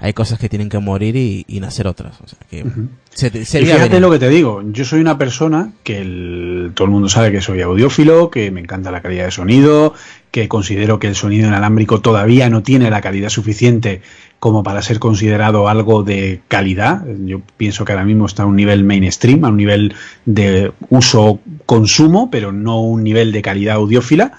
hay 0.00 0.12
cosas 0.12 0.38
que 0.38 0.50
tienen 0.50 0.68
que 0.68 0.78
morir 0.80 1.16
y, 1.16 1.46
y 1.48 1.60
nacer 1.60 1.86
otras. 1.86 2.20
O 2.20 2.26
sea, 2.28 2.38
que 2.50 2.66
se, 3.14 3.30
se 3.46 3.58
Y 3.60 3.62
veía 3.62 3.76
fíjate 3.76 3.88
venir. 3.94 4.02
lo 4.02 4.10
que 4.10 4.18
te 4.18 4.28
digo, 4.28 4.60
yo 4.72 4.84
soy 4.84 5.00
una 5.00 5.16
persona 5.16 5.72
que 5.84 6.02
el- 6.02 6.72
todo 6.74 6.84
el 6.86 6.90
mundo 6.90 7.08
sabe 7.08 7.32
que 7.32 7.40
soy 7.40 7.62
audiófilo, 7.62 8.28
que 8.30 8.50
me 8.50 8.60
encanta 8.60 8.90
la 8.90 9.00
calidad 9.00 9.24
de 9.24 9.30
sonido, 9.30 9.94
que 10.30 10.48
considero 10.48 10.98
que 10.98 11.06
el 11.06 11.14
sonido 11.14 11.46
inalámbrico 11.48 12.02
todavía 12.02 12.50
no 12.50 12.62
tiene 12.62 12.90
la 12.90 13.00
calidad 13.00 13.30
suficiente 13.30 14.02
como 14.44 14.62
para 14.62 14.82
ser 14.82 14.98
considerado 14.98 15.68
algo 15.68 16.02
de 16.02 16.42
calidad. 16.48 17.02
Yo 17.24 17.40
pienso 17.56 17.86
que 17.86 17.92
ahora 17.92 18.04
mismo 18.04 18.26
está 18.26 18.42
a 18.42 18.46
un 18.46 18.56
nivel 18.56 18.84
mainstream, 18.84 19.42
a 19.42 19.48
un 19.48 19.56
nivel 19.56 19.94
de 20.26 20.70
uso-consumo, 20.90 22.30
pero 22.30 22.52
no 22.52 22.82
un 22.82 23.02
nivel 23.02 23.32
de 23.32 23.40
calidad 23.40 23.76
audiófila. 23.76 24.32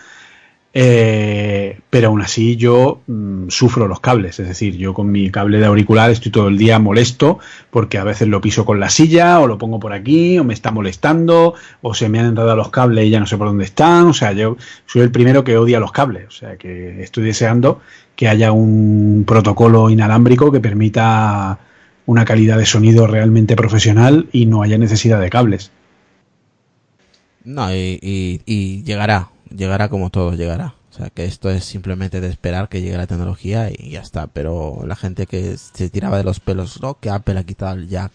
Eh, 0.77 1.79
pero 1.89 2.09
aún 2.09 2.21
así 2.21 2.57
yo 2.57 2.99
mm, 3.07 3.47
sufro 3.47 3.87
los 3.87 4.01
cables, 4.01 4.41
es 4.41 4.49
decir, 4.49 4.75
yo 4.75 4.93
con 4.93 5.09
mi 5.09 5.31
cable 5.31 5.59
de 5.59 5.65
auricular 5.67 6.11
estoy 6.11 6.33
todo 6.33 6.49
el 6.49 6.57
día 6.57 6.79
molesto 6.79 7.39
porque 7.71 7.97
a 7.97 8.03
veces 8.03 8.27
lo 8.27 8.41
piso 8.41 8.65
con 8.65 8.81
la 8.81 8.89
silla 8.89 9.39
o 9.39 9.47
lo 9.47 9.57
pongo 9.57 9.79
por 9.79 9.93
aquí 9.93 10.37
o 10.37 10.43
me 10.43 10.53
está 10.53 10.71
molestando 10.71 11.53
o 11.81 11.93
se 11.93 12.09
me 12.09 12.19
han 12.19 12.25
enredado 12.25 12.57
los 12.57 12.71
cables 12.71 13.05
y 13.05 13.09
ya 13.09 13.21
no 13.21 13.25
sé 13.25 13.37
por 13.37 13.47
dónde 13.47 13.63
están, 13.63 14.07
o 14.07 14.13
sea, 14.13 14.33
yo 14.33 14.57
soy 14.85 15.03
el 15.03 15.11
primero 15.11 15.45
que 15.45 15.55
odia 15.57 15.79
los 15.79 15.93
cables, 15.93 16.27
o 16.27 16.31
sea, 16.31 16.57
que 16.57 17.01
estoy 17.01 17.23
deseando 17.23 17.79
que 18.17 18.27
haya 18.27 18.51
un 18.51 19.23
protocolo 19.25 19.89
inalámbrico 19.89 20.51
que 20.51 20.59
permita 20.59 21.57
una 22.05 22.25
calidad 22.25 22.57
de 22.57 22.65
sonido 22.65 23.07
realmente 23.07 23.55
profesional 23.55 24.27
y 24.33 24.45
no 24.45 24.61
haya 24.61 24.77
necesidad 24.77 25.21
de 25.21 25.29
cables. 25.29 25.71
No, 27.45 27.73
y, 27.73 28.83
llegará, 28.83 29.29
llegará 29.55 29.89
como 29.89 30.09
todo 30.09 30.33
llegará. 30.33 30.75
O 30.91 30.97
sea, 30.97 31.09
que 31.09 31.25
esto 31.25 31.49
es 31.49 31.65
simplemente 31.65 32.21
de 32.21 32.27
esperar 32.29 32.69
que 32.69 32.81
llegue 32.81 32.95
la 32.97 33.07
tecnología 33.07 33.69
y 33.69 33.89
ya 33.91 33.99
está. 34.01 34.27
Pero 34.27 34.83
la 34.87 34.95
gente 34.95 35.25
que 35.25 35.57
se 35.57 35.89
tiraba 35.89 36.17
de 36.17 36.23
los 36.23 36.39
pelos, 36.39 36.81
¿no? 36.81 36.99
Que 36.99 37.09
Apple 37.09 37.37
ha 37.37 37.43
quitado 37.43 37.73
el 37.75 37.89
jack 37.89 38.11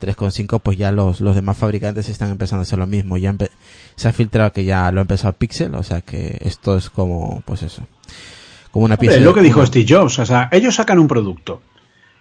3.5, 0.00 0.60
pues 0.60 0.76
ya 0.76 0.90
los, 0.92 1.20
los 1.20 1.34
demás 1.36 1.56
fabricantes 1.56 2.08
están 2.08 2.30
empezando 2.30 2.60
a 2.60 2.62
hacer 2.62 2.78
lo 2.78 2.86
mismo. 2.86 3.16
Ya 3.16 3.34
se 3.96 4.08
ha 4.08 4.12
filtrado 4.12 4.52
que 4.52 4.64
ya 4.64 4.90
lo 4.92 5.00
ha 5.00 5.02
empezado 5.02 5.32
Pixel, 5.34 5.74
o 5.74 5.82
sea 5.82 6.00
que 6.00 6.38
esto 6.40 6.76
es 6.76 6.90
como, 6.90 7.42
pues 7.46 7.62
eso. 7.62 7.86
Como 8.72 8.84
una 8.86 8.96
pieza 8.96 9.16
Es 9.16 9.22
lo 9.22 9.32
que 9.34 9.42
dijo 9.42 9.60
una- 9.60 9.66
Steve 9.66 9.86
Jobs, 9.88 10.18
o 10.18 10.26
sea, 10.26 10.48
ellos 10.50 10.74
sacan 10.74 10.98
un 10.98 11.06
producto 11.06 11.62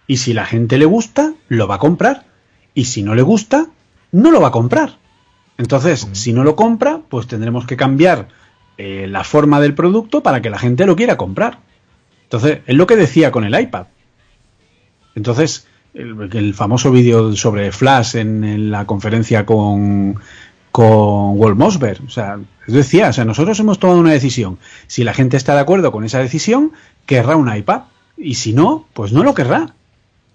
y 0.06 0.18
si 0.18 0.34
la 0.34 0.45
gente 0.45 0.78
le 0.78 0.86
gusta, 0.86 1.34
lo 1.49 1.68
va 1.68 1.76
a 1.76 1.80
comprar 1.80 2.28
y 2.76 2.86
si 2.86 3.02
no 3.03 3.15
le 3.15 3.22
gusta, 3.23 3.68
no 4.11 4.32
lo 4.32 4.40
va 4.41 4.49
a 4.49 4.52
comprar. 4.52 4.99
Entonces, 5.61 6.07
si 6.13 6.33
no 6.33 6.43
lo 6.43 6.55
compra, 6.55 7.01
pues 7.07 7.27
tendremos 7.27 7.67
que 7.67 7.77
cambiar 7.77 8.29
eh, 8.79 9.05
la 9.07 9.23
forma 9.23 9.61
del 9.61 9.75
producto 9.75 10.23
para 10.23 10.41
que 10.41 10.49
la 10.49 10.57
gente 10.57 10.88
lo 10.88 10.95
quiera 10.95 11.17
comprar. 11.17 11.59
Entonces, 12.23 12.61
es 12.65 12.75
lo 12.75 12.88
que 12.88 12.95
decía 12.95 13.31
con 13.31 13.43
el 13.43 13.53
iPad. 13.59 13.85
Entonces, 15.13 15.67
el, 15.93 16.29
el 16.33 16.55
famoso 16.55 16.89
vídeo 16.89 17.35
sobre 17.35 17.71
Flash 17.71 18.15
en, 18.15 18.43
en 18.43 18.71
la 18.71 18.85
conferencia 18.88 19.45
con, 19.45 20.15
con 20.71 21.38
Walt 21.39 21.59
Mossberg. 21.59 22.05
O 22.07 22.09
sea, 22.09 22.39
decía, 22.65 23.09
o 23.09 23.13
sea, 23.13 23.25
nosotros 23.25 23.59
hemos 23.59 23.77
tomado 23.77 23.99
una 23.99 24.13
decisión. 24.13 24.57
Si 24.88 25.03
la 25.03 25.13
gente 25.13 25.38
está 25.38 25.53
de 25.53 25.61
acuerdo 25.61 25.91
con 25.91 26.03
esa 26.05 26.17
decisión, 26.17 26.71
querrá 27.05 27.35
un 27.35 27.55
iPad. 27.55 27.83
Y 28.17 28.33
si 28.33 28.53
no, 28.53 28.88
pues 28.93 29.13
no 29.13 29.23
lo 29.23 29.35
querrá. 29.35 29.75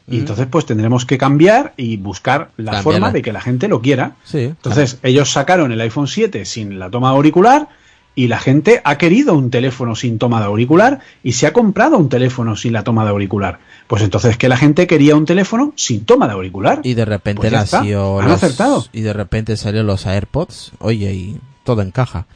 Y 0.08 0.18
entonces 0.20 0.46
pues 0.48 0.64
tendremos 0.66 1.04
que 1.04 1.18
cambiar 1.18 1.74
y 1.76 1.96
buscar 1.96 2.50
la 2.56 2.80
forma 2.82 3.10
de 3.10 3.22
que 3.22 3.32
la 3.32 3.40
gente 3.40 3.66
lo 3.66 3.80
quiera. 3.82 4.16
Sí. 4.24 4.38
Entonces 4.44 4.98
ellos 5.02 5.32
sacaron 5.32 5.72
el 5.72 5.80
iPhone 5.80 6.06
7 6.06 6.44
sin 6.44 6.78
la 6.78 6.90
toma 6.90 7.08
auricular 7.10 7.68
y 8.14 8.28
la 8.28 8.38
gente 8.38 8.80
ha 8.84 8.98
querido 8.98 9.34
un 9.34 9.50
teléfono 9.50 9.94
sin 9.96 10.18
toma 10.18 10.38
de 10.38 10.46
auricular 10.46 11.00
y 11.24 11.32
se 11.32 11.46
ha 11.48 11.52
comprado 11.52 11.98
un 11.98 12.08
teléfono 12.08 12.54
sin 12.56 12.72
la 12.72 12.84
toma 12.84 13.02
de 13.04 13.10
auricular. 13.10 13.58
Pues 13.88 14.00
entonces 14.02 14.38
que 14.38 14.48
la 14.48 14.56
gente 14.56 14.86
quería 14.86 15.16
un 15.16 15.26
teléfono 15.26 15.72
sin 15.76 16.04
toma 16.04 16.26
de 16.28 16.34
auricular. 16.34 16.80
Y 16.84 16.94
de 16.94 17.04
repente 17.04 17.40
Pues 17.40 17.52
han 17.74 17.84
los- 17.90 18.32
acertado. 18.42 18.86
y 18.92 19.00
de 19.00 19.12
repente 19.12 19.56
salieron 19.56 19.88
los 19.88 20.06
AirPods. 20.06 20.72
Oye, 20.78 21.12
y 21.12 21.40
todo 21.64 21.82
encaja. 21.82 22.26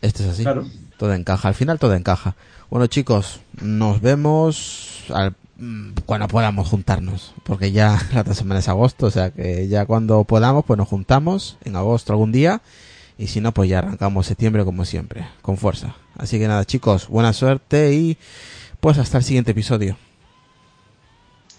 Esto 0.00 0.22
es 0.22 0.30
así. 0.30 0.42
Claro. 0.42 0.66
Todo 0.96 1.12
encaja. 1.12 1.48
Al 1.48 1.54
final 1.54 1.78
todo 1.78 1.94
encaja. 1.94 2.34
Bueno, 2.70 2.86
chicos, 2.86 3.40
nos 3.60 4.00
vemos 4.00 5.04
al- 5.12 5.34
cuando 6.06 6.28
podamos 6.28 6.68
juntarnos, 6.68 7.34
porque 7.44 7.72
ya 7.72 7.98
la 8.12 8.22
otra 8.22 8.34
semana 8.34 8.60
es 8.60 8.68
agosto, 8.68 9.06
o 9.06 9.10
sea 9.10 9.30
que 9.30 9.68
ya 9.68 9.86
cuando 9.86 10.24
podamos, 10.24 10.64
pues 10.64 10.78
nos 10.78 10.88
juntamos 10.88 11.58
en 11.64 11.76
agosto 11.76 12.12
algún 12.12 12.32
día, 12.32 12.60
y 13.16 13.28
si 13.28 13.40
no, 13.40 13.52
pues 13.52 13.68
ya 13.68 13.78
arrancamos 13.78 14.26
septiembre 14.26 14.64
como 14.64 14.84
siempre, 14.84 15.26
con 15.42 15.56
fuerza. 15.56 15.94
Así 16.18 16.38
que 16.38 16.48
nada, 16.48 16.64
chicos, 16.64 17.08
buena 17.08 17.32
suerte 17.32 17.92
y 17.94 18.18
pues 18.80 18.98
hasta 18.98 19.18
el 19.18 19.24
siguiente 19.24 19.52
episodio. 19.52 19.96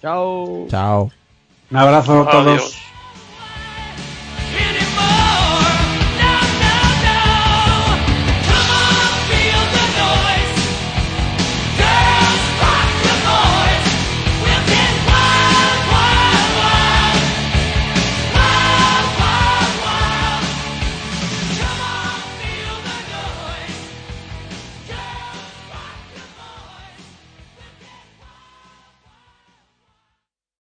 Chao. 0.02 0.68
Chao. 0.70 1.12
Un 1.72 1.78
abrazo 1.78 2.22
a 2.22 2.32
todos. 2.32 2.48
Adiós. 2.48 2.95